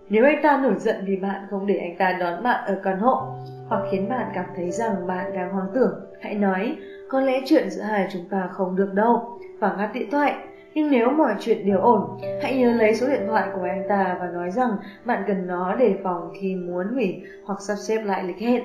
[0.09, 2.99] Nếu anh ta nổi giận vì bạn không để anh ta đón bạn ở căn
[2.99, 3.21] hộ
[3.67, 6.77] hoặc khiến bạn cảm thấy rằng bạn đang hoang tưởng, hãy nói
[7.09, 10.33] có lẽ chuyện giữa hai chúng ta không được đâu và ngắt điện thoại
[10.73, 14.17] nhưng nếu mọi chuyện đều ổn, hãy nhớ lấy số điện thoại của anh ta
[14.19, 18.23] và nói rằng bạn cần nó để phòng khi muốn hủy hoặc sắp xếp lại
[18.23, 18.63] lịch hẹn.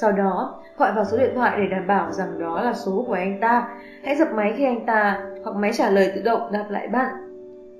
[0.00, 3.12] Sau đó, gọi vào số điện thoại để đảm bảo rằng đó là số của
[3.12, 3.68] anh ta.
[4.04, 7.08] Hãy dập máy khi anh ta hoặc máy trả lời tự động đáp lại bạn.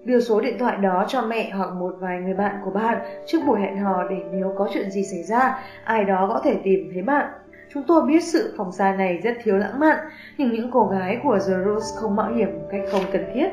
[0.05, 3.39] Đưa số điện thoại đó cho mẹ hoặc một vài người bạn của bạn trước
[3.47, 6.91] buổi hẹn hò để nếu có chuyện gì xảy ra, ai đó có thể tìm
[6.93, 7.31] thấy bạn.
[7.75, 9.97] Chúng tôi biết sự phòng xa này rất thiếu lãng mạn,
[10.39, 13.49] nhưng những cô gái của The Rose không mạo hiểm một cách không cần thiết.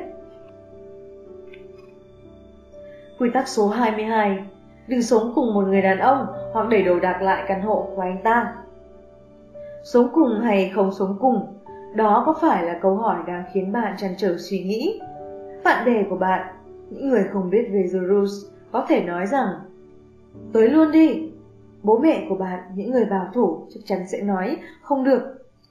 [3.19, 4.43] Quy tắc số 22
[4.88, 8.02] Đừng sống cùng một người đàn ông hoặc để đồ đạc lại căn hộ của
[8.02, 8.53] anh ta.
[9.84, 11.48] Sống cùng hay không sống cùng?
[11.95, 15.00] Đó có phải là câu hỏi đang khiến bạn trăn trở suy nghĩ?
[15.64, 16.56] Bạn bè của bạn,
[16.90, 18.32] những người không biết về The Rules,
[18.72, 19.48] có thể nói rằng
[20.53, 21.30] Tới luôn đi!
[21.84, 25.22] Bố mẹ của bạn, những người bảo thủ, chắc chắn sẽ nói không được.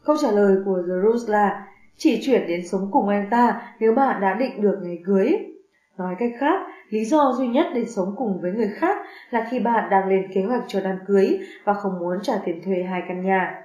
[0.05, 1.67] Câu trả lời của The Rules là
[1.97, 5.33] chỉ chuyển đến sống cùng anh ta nếu bạn đã định được ngày cưới.
[5.99, 6.61] Nói cách khác,
[6.93, 8.97] lý do duy nhất để sống cùng với người khác
[9.31, 12.63] là khi bạn đang lên kế hoạch cho đám cưới và không muốn trả tiền
[12.65, 13.63] thuê hai căn nhà.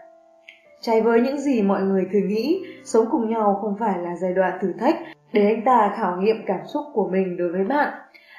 [0.81, 4.33] Trái với những gì mọi người thường nghĩ, sống cùng nhau không phải là giai
[4.33, 4.95] đoạn thử thách
[5.33, 7.93] để anh ta khảo nghiệm cảm xúc của mình đối với bạn.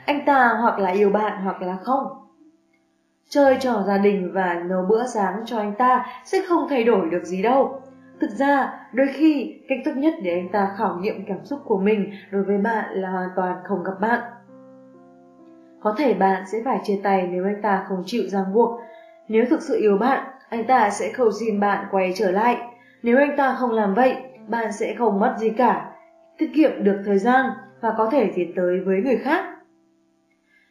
[0.07, 2.07] Anh ta hoặc là yêu bạn hoặc là không.
[3.29, 7.11] Chơi trò gia đình và nấu bữa sáng cho anh ta sẽ không thay đổi
[7.11, 7.81] được gì đâu.
[8.21, 11.79] Thực ra, đôi khi cách tốt nhất để anh ta khảo nghiệm cảm xúc của
[11.79, 14.21] mình đối với bạn là hoàn toàn không gặp bạn.
[15.81, 18.81] Có thể bạn sẽ phải chia tay nếu anh ta không chịu ràng buộc.
[19.29, 22.57] Nếu thực sự yêu bạn, anh ta sẽ cầu xin bạn quay trở lại.
[23.03, 24.17] Nếu anh ta không làm vậy,
[24.49, 25.91] bạn sẽ không mất gì cả,
[26.39, 27.47] tiết kiệm được thời gian
[27.81, 29.45] và có thể tiến tới với người khác.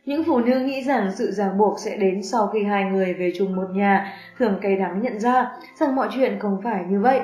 [0.06, 3.32] Những phụ nữ nghĩ rằng sự ràng buộc sẽ đến sau khi hai người về
[3.38, 7.22] chung một nhà, thường cay đắng nhận ra rằng mọi chuyện không phải như vậy.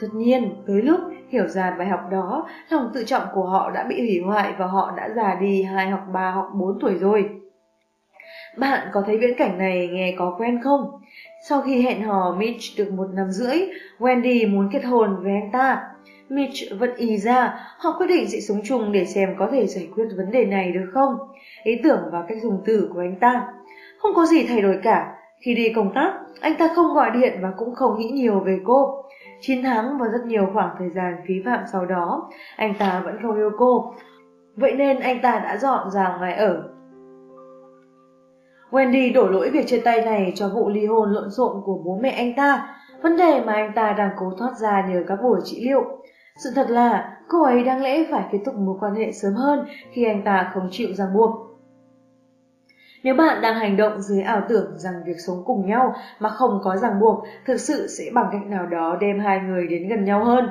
[0.00, 3.84] Tất nhiên, tới lúc hiểu ra bài học đó, lòng tự trọng của họ đã
[3.84, 7.28] bị hủy hoại và họ đã già đi hai hoặc ba hoặc bốn tuổi rồi.
[8.56, 11.00] Bạn có thấy viễn cảnh này nghe có quen không?
[11.48, 13.58] Sau khi hẹn hò Mitch được một năm rưỡi,
[13.98, 15.82] Wendy muốn kết hôn với anh ta.
[16.28, 19.88] Mitch vẫn ý ra, họ quyết định sẽ sống chung để xem có thể giải
[19.94, 21.14] quyết vấn đề này được không.
[21.62, 23.46] Ý tưởng và cách dùng từ của anh ta.
[23.98, 25.14] Không có gì thay đổi cả.
[25.40, 28.58] Khi đi công tác, anh ta không gọi điện và cũng không nghĩ nhiều về
[28.64, 29.04] cô.
[29.40, 33.16] 9 tháng và rất nhiều khoảng thời gian phí phạm sau đó, anh ta vẫn
[33.22, 33.94] không yêu cô.
[34.56, 36.70] Vậy nên anh ta đã dọn ra ngoài ở.
[38.70, 41.98] Wendy đổ lỗi việc chia tay này cho vụ ly hôn lộn xộn của bố
[42.02, 42.68] mẹ anh ta,
[43.02, 45.82] vấn đề mà anh ta đang cố thoát ra nhờ các buổi trị liệu.
[46.44, 49.66] Sự thật là cô ấy đáng lẽ phải kết thúc mối quan hệ sớm hơn
[49.90, 51.47] khi anh ta không chịu ràng buộc.
[53.02, 56.60] Nếu bạn đang hành động dưới ảo tưởng rằng việc sống cùng nhau mà không
[56.64, 60.04] có ràng buộc thực sự sẽ bằng cách nào đó đem hai người đến gần
[60.04, 60.48] nhau hơn.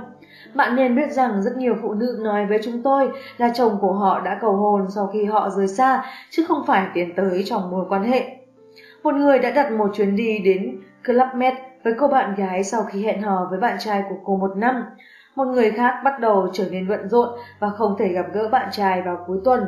[0.53, 3.93] Bạn nên biết rằng rất nhiều phụ nữ nói với chúng tôi là chồng của
[3.93, 7.71] họ đã cầu hôn sau khi họ rời xa, chứ không phải tiến tới trong
[7.71, 8.37] mối quan hệ.
[9.03, 11.53] Một người đã đặt một chuyến đi đến Club Med
[11.83, 14.83] với cô bạn gái sau khi hẹn hò với bạn trai của cô một năm.
[15.35, 18.67] Một người khác bắt đầu trở nên bận rộn và không thể gặp gỡ bạn
[18.71, 19.65] trai vào cuối tuần.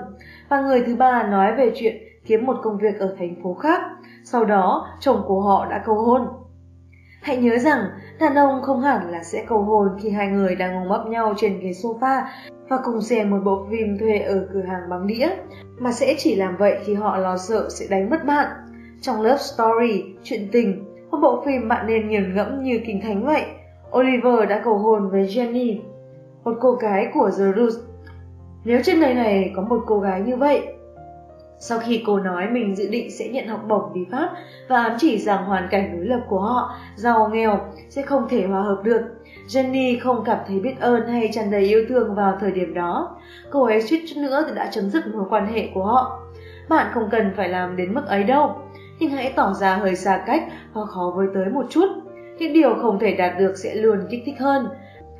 [0.49, 1.95] Và người thứ ba nói về chuyện
[2.29, 3.81] kiếm một công việc ở thành phố khác.
[4.23, 6.27] Sau đó, chồng của họ đã cầu hôn.
[7.21, 7.79] Hãy nhớ rằng,
[8.19, 11.33] đàn ông không hẳn là sẽ cầu hôn khi hai người đang ngồi mấp nhau
[11.37, 12.21] trên ghế sofa
[12.69, 15.29] và cùng xem một bộ phim thuê ở cửa hàng băng đĩa,
[15.79, 18.47] mà sẽ chỉ làm vậy khi họ lo sợ sẽ đánh mất bạn.
[19.01, 23.25] Trong Love Story, chuyện tình, một bộ phim bạn nên nghiền ngẫm như kinh thánh
[23.25, 23.45] vậy,
[23.97, 25.79] Oliver đã cầu hôn với Jenny,
[26.43, 27.75] một cô gái của The Roots.
[28.65, 30.78] Nếu trên đời này có một cô gái như vậy,
[31.59, 34.29] sau khi cô nói mình dự định sẽ nhận học bổng đi Pháp
[34.67, 38.45] và ám chỉ rằng hoàn cảnh đối lập của họ, giàu nghèo, sẽ không thể
[38.45, 39.01] hòa hợp được,
[39.47, 43.17] Jenny không cảm thấy biết ơn hay tràn đầy yêu thương vào thời điểm đó.
[43.51, 46.19] Cô ấy suýt chút nữa thì đã chấm dứt mối quan hệ của họ.
[46.69, 48.55] Bạn không cần phải làm đến mức ấy đâu,
[48.99, 51.87] nhưng hãy tỏ ra hơi xa cách hoặc khó với tới một chút.
[52.37, 54.67] Những điều không thể đạt được sẽ luôn kích thích hơn.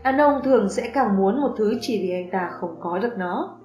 [0.04, 3.18] Đàn ông thường sẽ càng muốn một thứ chỉ vì anh ta không có được
[3.18, 3.59] nó.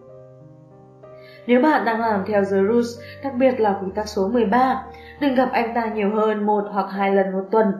[1.47, 4.82] Nếu bạn đang làm theo The Rules, đặc biệt là quy tắc số 13,
[5.20, 7.73] đừng gặp anh ta nhiều hơn một hoặc hai lần một tuần.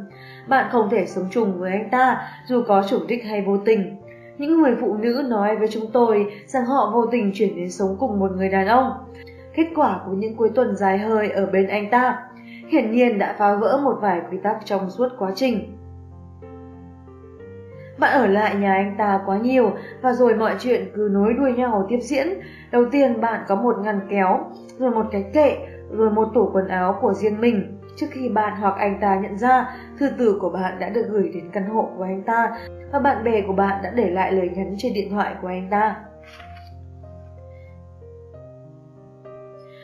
[0.49, 3.97] Bạn không thể sống chung với anh ta dù có chủ đích hay vô tình.
[4.39, 7.97] Những người phụ nữ nói với chúng tôi rằng họ vô tình chuyển đến sống
[8.01, 8.93] cùng một người đàn ông.
[9.55, 12.19] Kết quả của những cuối tuần dài hơi ở bên anh ta
[12.69, 15.77] hiển nhiên đã phá vỡ một vài quy tắc trong suốt quá trình.
[17.99, 21.53] Bạn ở lại nhà anh ta quá nhiều và rồi mọi chuyện cứ nối đuôi
[21.53, 22.29] nhau tiếp diễn.
[22.73, 24.41] Đầu tiên bạn có một ngăn kéo,
[24.79, 25.57] rồi một cái kệ,
[25.91, 27.81] rồi một tủ quần áo của riêng mình.
[27.97, 31.31] Trước khi bạn hoặc anh ta nhận ra, thư từ của bạn đã được gửi
[31.35, 32.57] đến căn hộ của anh ta
[32.93, 35.69] và bạn bè của bạn đã để lại lời nhắn trên điện thoại của anh
[35.71, 35.97] ta.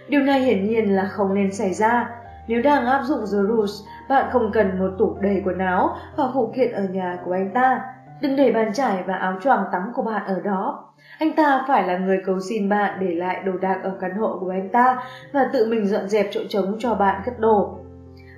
[0.08, 2.10] Điều này hiển nhiên là không nên xảy ra.
[2.48, 3.70] Nếu đang áp dụng The Rules,
[4.08, 7.50] bạn không cần một tủ đầy quần áo và phụ kiện ở nhà của anh
[7.54, 7.80] ta.
[8.20, 10.84] Đừng để bàn trải và áo choàng tắm của bạn ở đó.
[11.18, 14.38] Anh ta phải là người cầu xin bạn để lại đồ đạc ở căn hộ
[14.40, 17.78] của anh ta và tự mình dọn dẹp chỗ trống cho bạn cất đồ.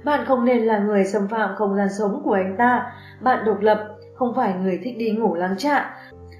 [0.04, 2.92] Bạn không nên là người xâm phạm không gian sống của anh ta.
[3.20, 5.94] Bạn độc lập, không phải người thích đi ngủ lắng trạ.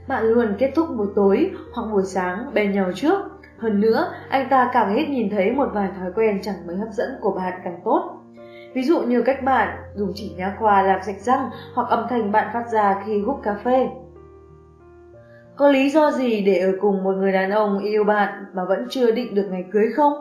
[0.08, 3.20] Bạn luôn kết thúc buổi tối hoặc buổi sáng bên nhau trước.
[3.58, 6.88] Hơn nữa, anh ta càng ít nhìn thấy một vài thói quen chẳng mấy hấp
[6.92, 8.22] dẫn của bạn càng tốt.
[8.75, 12.33] Ví dụ như cách bạn dùng chỉ nha khoa làm sạch răng hoặc âm thanh
[12.33, 13.89] bạn phát ra khi hút cà phê.
[15.57, 18.86] Có lý do gì để ở cùng một người đàn ông yêu bạn mà vẫn
[18.91, 20.12] chưa định được ngày cưới không?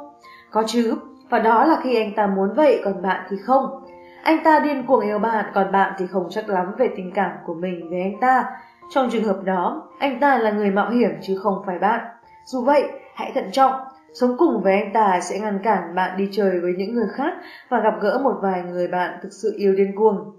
[0.51, 0.95] Có chứ,
[1.29, 3.83] và đó là khi anh ta muốn vậy còn bạn thì không.
[4.23, 7.31] Anh ta điên cuồng yêu bạn còn bạn thì không chắc lắm về tình cảm
[7.45, 8.45] của mình với anh ta.
[8.89, 11.99] Trong trường hợp đó, anh ta là người mạo hiểm chứ không phải bạn.
[12.45, 12.83] Dù vậy,
[13.15, 13.71] hãy thận trọng,
[14.13, 17.33] Sống cùng với anh ta sẽ ngăn cản bạn đi chơi với những người khác
[17.69, 20.31] và gặp gỡ một vài người bạn thực sự yêu điên cuồng.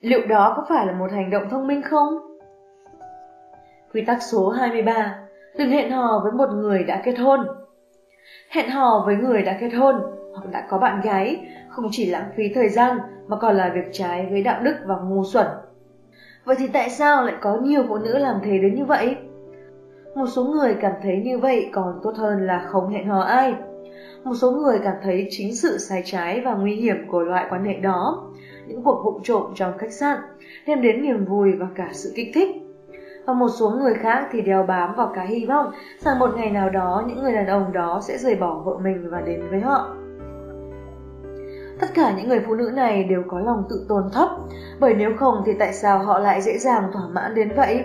[0.00, 2.38] Liệu đó có phải là một hành động thông minh không?
[3.92, 5.18] Quy tắc số 23
[5.58, 7.40] Đừng hẹn hò với một người đã kết hôn
[8.48, 9.96] Hẹn hò với người đã kết hôn
[10.34, 13.88] hoặc đã có bạn gái không chỉ lãng phí thời gian mà còn là việc
[13.92, 15.46] trái với đạo đức và ngu xuẩn.
[16.44, 19.16] Vậy thì tại sao lại có nhiều phụ nữ làm thế đến như vậy?
[20.14, 23.54] Một số người cảm thấy như vậy còn tốt hơn là không hẹn hò ai.
[24.24, 27.64] Một số người cảm thấy chính sự sai trái và nguy hiểm của loại quan
[27.64, 28.28] hệ đó,
[28.66, 30.18] những cuộc vụ trộm trong khách sạn,
[30.66, 32.48] đem đến niềm vui và cả sự kích thích.
[33.26, 36.50] Và một số người khác thì đeo bám vào cái hy vọng rằng một ngày
[36.50, 39.60] nào đó những người đàn ông đó sẽ rời bỏ vợ mình và đến với
[39.60, 39.96] họ.
[41.80, 44.28] Tất cả những người phụ nữ này đều có lòng tự tôn thấp,
[44.80, 47.84] bởi nếu không thì tại sao họ lại dễ dàng thỏa mãn đến vậy?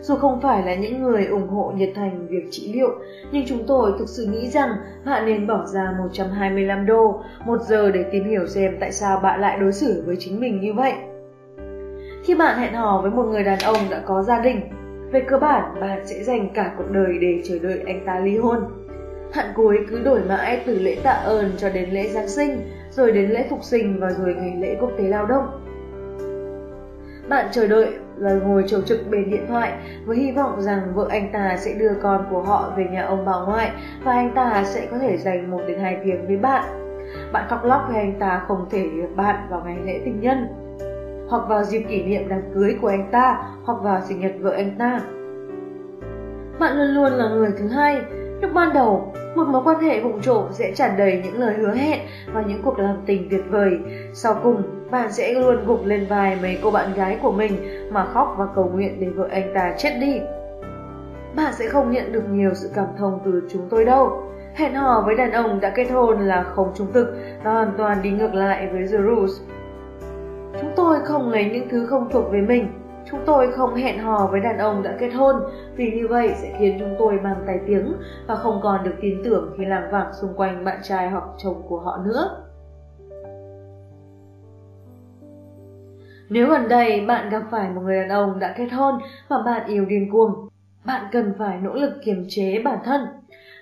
[0.00, 2.90] Dù không phải là những người ủng hộ nhiệt thành việc trị liệu,
[3.32, 4.70] nhưng chúng tôi thực sự nghĩ rằng
[5.04, 9.40] bạn nên bỏ ra 125 đô một giờ để tìm hiểu xem tại sao bạn
[9.40, 10.92] lại đối xử với chính mình như vậy.
[12.24, 14.60] Khi bạn hẹn hò với một người đàn ông đã có gia đình,
[15.12, 18.36] về cơ bản bạn sẽ dành cả cuộc đời để chờ đợi anh ta ly
[18.36, 18.58] hôn.
[19.32, 22.60] Hạn cuối cứ đổi mãi từ lễ tạ ơn cho đến lễ Giáng sinh,
[22.90, 25.46] rồi đến lễ phục sinh và rồi ngày lễ quốc tế lao động.
[27.28, 29.72] Bạn chờ đợi là ngồi chầu trực bên điện thoại
[30.04, 33.24] với hy vọng rằng vợ anh ta sẽ đưa con của họ về nhà ông
[33.24, 33.70] bà ngoại
[34.04, 36.64] và anh ta sẽ có thể dành 1 đến 2 tiếng với bạn.
[37.32, 40.46] Bạn khóc lóc vì anh ta không thể được bạn vào ngày lễ tình nhân
[41.28, 44.50] hoặc vào dịp kỷ niệm đám cưới của anh ta, hoặc vào sinh nhật vợ
[44.50, 45.00] anh ta.
[46.58, 48.00] Bạn luôn luôn là người thứ hai.
[48.40, 51.74] Lúc ban đầu, một mối quan hệ vụng trộm sẽ tràn đầy những lời hứa
[51.74, 52.00] hẹn
[52.32, 53.78] và những cuộc làm tình tuyệt vời.
[54.12, 57.52] Sau cùng, bạn sẽ luôn gục lên vai mấy cô bạn gái của mình
[57.90, 60.20] mà khóc và cầu nguyện để vợ anh ta chết đi.
[61.36, 64.22] Bạn sẽ không nhận được nhiều sự cảm thông từ chúng tôi đâu.
[64.54, 68.02] Hẹn hò với đàn ông đã kết hôn là không trung thực và hoàn toàn
[68.02, 69.40] đi ngược lại với The Rules.
[70.60, 72.68] Chúng tôi không lấy những thứ không thuộc về mình.
[73.10, 75.36] Chúng tôi không hẹn hò với đàn ông đã kết hôn
[75.76, 77.92] vì như vậy sẽ khiến chúng tôi mang tai tiếng
[78.26, 81.62] và không còn được tin tưởng khi làm vảng xung quanh bạn trai hoặc chồng
[81.68, 82.42] của họ nữa.
[86.28, 88.94] Nếu gần đây bạn gặp phải một người đàn ông đã kết hôn
[89.28, 90.48] và bạn yêu điên cuồng,
[90.84, 93.00] bạn cần phải nỗ lực kiềm chế bản thân.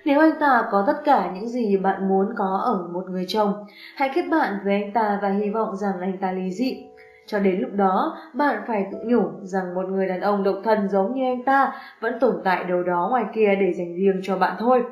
[0.04, 3.52] Nếu anh ta có tất cả những gì bạn muốn có ở một người chồng,
[3.96, 6.86] hãy kết bạn với anh ta và hy vọng rằng anh ta lý dị.
[7.26, 10.88] Cho đến lúc đó, bạn phải tự nhủ rằng một người đàn ông độc thân
[10.88, 14.38] giống như anh ta vẫn tồn tại đâu đó ngoài kia để dành riêng cho
[14.38, 14.82] bạn thôi.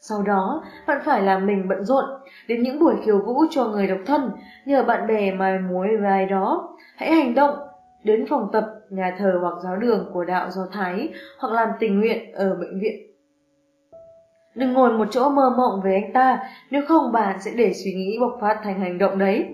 [0.00, 2.04] Sau đó, bạn phải làm mình bận rộn,
[2.48, 4.30] đến những buổi khiêu vũ cho người độc thân,
[4.64, 6.76] nhờ bạn bè mài mối với ai đó.
[6.96, 7.54] Hãy hành động,
[8.04, 11.08] đến phòng tập, nhà thờ hoặc giáo đường của đạo Do Thái,
[11.38, 13.06] hoặc làm tình nguyện ở bệnh viện.
[14.54, 16.38] Đừng ngồi một chỗ mơ mộng với anh ta,
[16.70, 19.46] nếu không bạn sẽ để suy nghĩ bộc phát thành hành động đấy.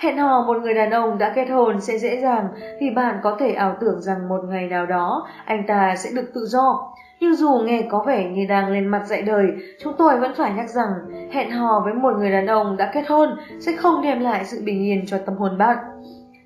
[0.00, 2.48] Hẹn hò một người đàn ông đã kết hôn sẽ dễ dàng
[2.80, 6.30] vì bạn có thể ảo tưởng rằng một ngày nào đó anh ta sẽ được
[6.34, 6.92] tự do.
[7.20, 9.46] Nhưng dù nghe có vẻ như đang lên mặt dạy đời,
[9.80, 10.90] chúng tôi vẫn phải nhắc rằng
[11.30, 13.28] hẹn hò với một người đàn ông đã kết hôn
[13.60, 15.76] sẽ không đem lại sự bình yên cho tâm hồn bạn.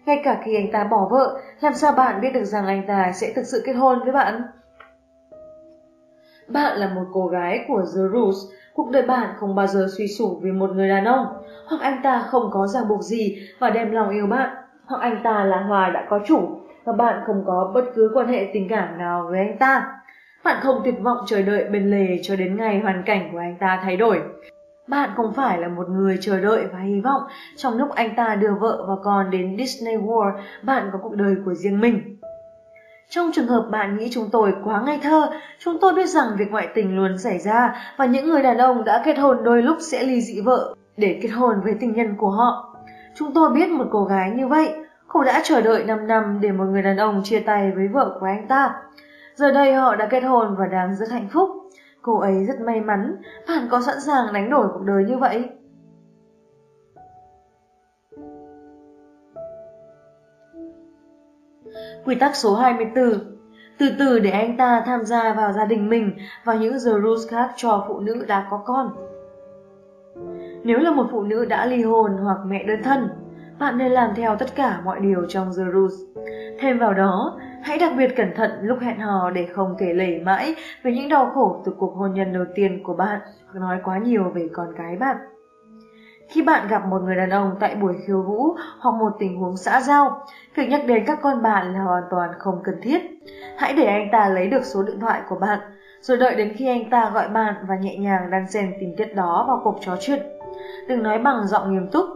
[0.07, 3.12] Ngay cả khi anh ta bỏ vợ, làm sao bạn biết được rằng anh ta
[3.15, 4.42] sẽ thực sự kết hôn với bạn?
[6.49, 8.39] Bạn là một cô gái của The Roots,
[8.74, 11.26] cuộc đời bạn không bao giờ suy sụp vì một người đàn ông,
[11.66, 15.20] hoặc anh ta không có ràng buộc gì và đem lòng yêu bạn, hoặc anh
[15.24, 18.68] ta là Hòa đã có chủ và bạn không có bất cứ quan hệ tình
[18.68, 19.86] cảm nào với anh ta.
[20.44, 23.56] Bạn không tuyệt vọng chờ đợi bên lề cho đến ngày hoàn cảnh của anh
[23.60, 24.20] ta thay đổi.
[24.88, 27.22] Bạn không phải là một người chờ đợi và hy vọng
[27.56, 31.34] trong lúc anh ta đưa vợ và con đến Disney World, bạn có cuộc đời
[31.44, 32.14] của riêng mình.
[33.15, 36.51] Trong trường hợp bạn nghĩ chúng tôi quá ngây thơ, chúng tôi biết rằng việc
[36.51, 39.76] ngoại tình luôn xảy ra và những người đàn ông đã kết hôn đôi lúc
[39.81, 42.76] sẽ ly dị vợ để kết hôn với tình nhân của họ.
[43.15, 44.75] Chúng tôi biết một cô gái như vậy,
[45.09, 48.17] cô đã chờ đợi 5 năm để một người đàn ông chia tay với vợ
[48.20, 48.75] của anh ta.
[49.34, 51.51] Giờ đây họ đã kết hôn và đang rất hạnh phúc.
[52.02, 53.17] Cô ấy rất may mắn,
[53.49, 55.44] bạn có sẵn sàng đánh đổi cuộc đời như vậy?
[62.05, 63.20] Quy tắc số 24
[63.78, 67.28] Từ từ để anh ta tham gia vào gia đình mình và những the rules
[67.31, 68.91] khác cho phụ nữ đã có con.
[70.65, 73.08] Nếu là một phụ nữ đã ly hôn hoặc mẹ đơn thân,
[73.58, 75.94] bạn nên làm theo tất cả mọi điều trong the rules.
[76.58, 80.20] Thêm vào đó, hãy đặc biệt cẩn thận lúc hẹn hò để không kể lể
[80.24, 83.81] mãi về những đau khổ từ cuộc hôn nhân đầu tiên của bạn hoặc nói
[83.84, 85.16] quá nhiều về con cái bạn.
[86.34, 89.56] Khi bạn gặp một người đàn ông tại buổi khiêu vũ hoặc một tình huống
[89.56, 93.02] xã giao, việc nhắc đến các con bạn là hoàn toàn không cần thiết.
[93.56, 95.58] Hãy để anh ta lấy được số điện thoại của bạn,
[96.00, 99.14] rồi đợi đến khi anh ta gọi bạn và nhẹ nhàng đan xen tình tiết
[99.14, 100.22] đó vào cuộc trò chuyện.
[100.88, 102.06] Đừng nói bằng giọng nghiêm túc.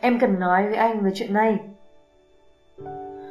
[0.00, 1.58] Em cần nói với anh về chuyện này.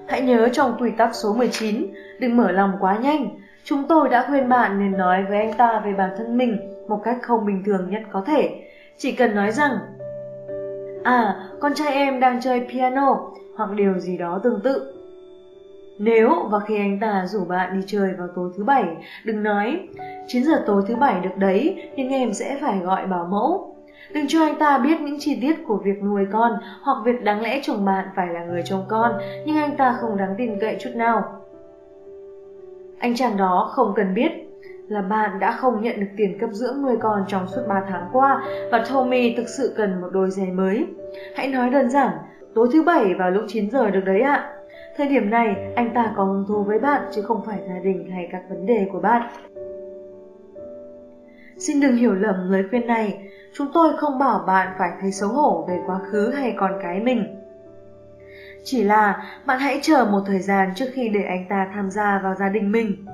[0.08, 1.88] Hãy nhớ trong quy tắc số 19,
[2.20, 3.40] đừng mở lòng quá nhanh.
[3.64, 7.02] Chúng tôi đã khuyên bạn nên nói với anh ta về bản thân mình một
[7.04, 8.70] cách không bình thường nhất có thể.
[8.98, 9.72] Chỉ cần nói rằng
[11.04, 13.20] À, con trai em đang chơi piano
[13.56, 14.94] hoặc điều gì đó tương tự.
[16.00, 18.84] Nếu và khi anh ta rủ bạn đi chơi vào tối thứ bảy,
[19.26, 19.88] đừng nói
[20.28, 23.76] 9 giờ tối thứ bảy được đấy, nhưng em sẽ phải gọi bảo mẫu.
[24.14, 26.52] Đừng cho anh ta biết những chi tiết của việc nuôi con
[26.82, 29.12] hoặc việc đáng lẽ chồng bạn phải là người trông con,
[29.46, 31.24] nhưng anh ta không đáng tin cậy chút nào.
[33.00, 34.43] Anh chàng đó không cần biết
[34.88, 38.10] là bạn đã không nhận được tiền cấp dưỡng nuôi con trong suốt 3 tháng
[38.14, 40.86] qua và Tommy thực sự cần một đôi giày mới.
[41.36, 42.18] Hãy nói đơn giản,
[42.56, 44.50] tối thứ bảy vào lúc 9 giờ được đấy ạ.
[44.98, 48.12] Thời điểm này, anh ta có hứng thú với bạn chứ không phải gia đình
[48.12, 49.22] hay các vấn đề của bạn.
[51.58, 55.30] Xin đừng hiểu lầm lời khuyên này, chúng tôi không bảo bạn phải thấy xấu
[55.30, 57.40] hổ về quá khứ hay con cái mình.
[58.64, 62.20] Chỉ là bạn hãy chờ một thời gian trước khi để anh ta tham gia
[62.24, 63.06] vào gia đình mình.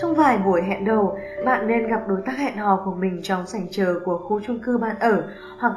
[0.00, 3.46] Trong vài buổi hẹn đầu, bạn nên gặp đối tác hẹn hò của mình trong
[3.46, 5.22] sảnh chờ của khu chung cư bạn ở
[5.58, 5.72] hoặc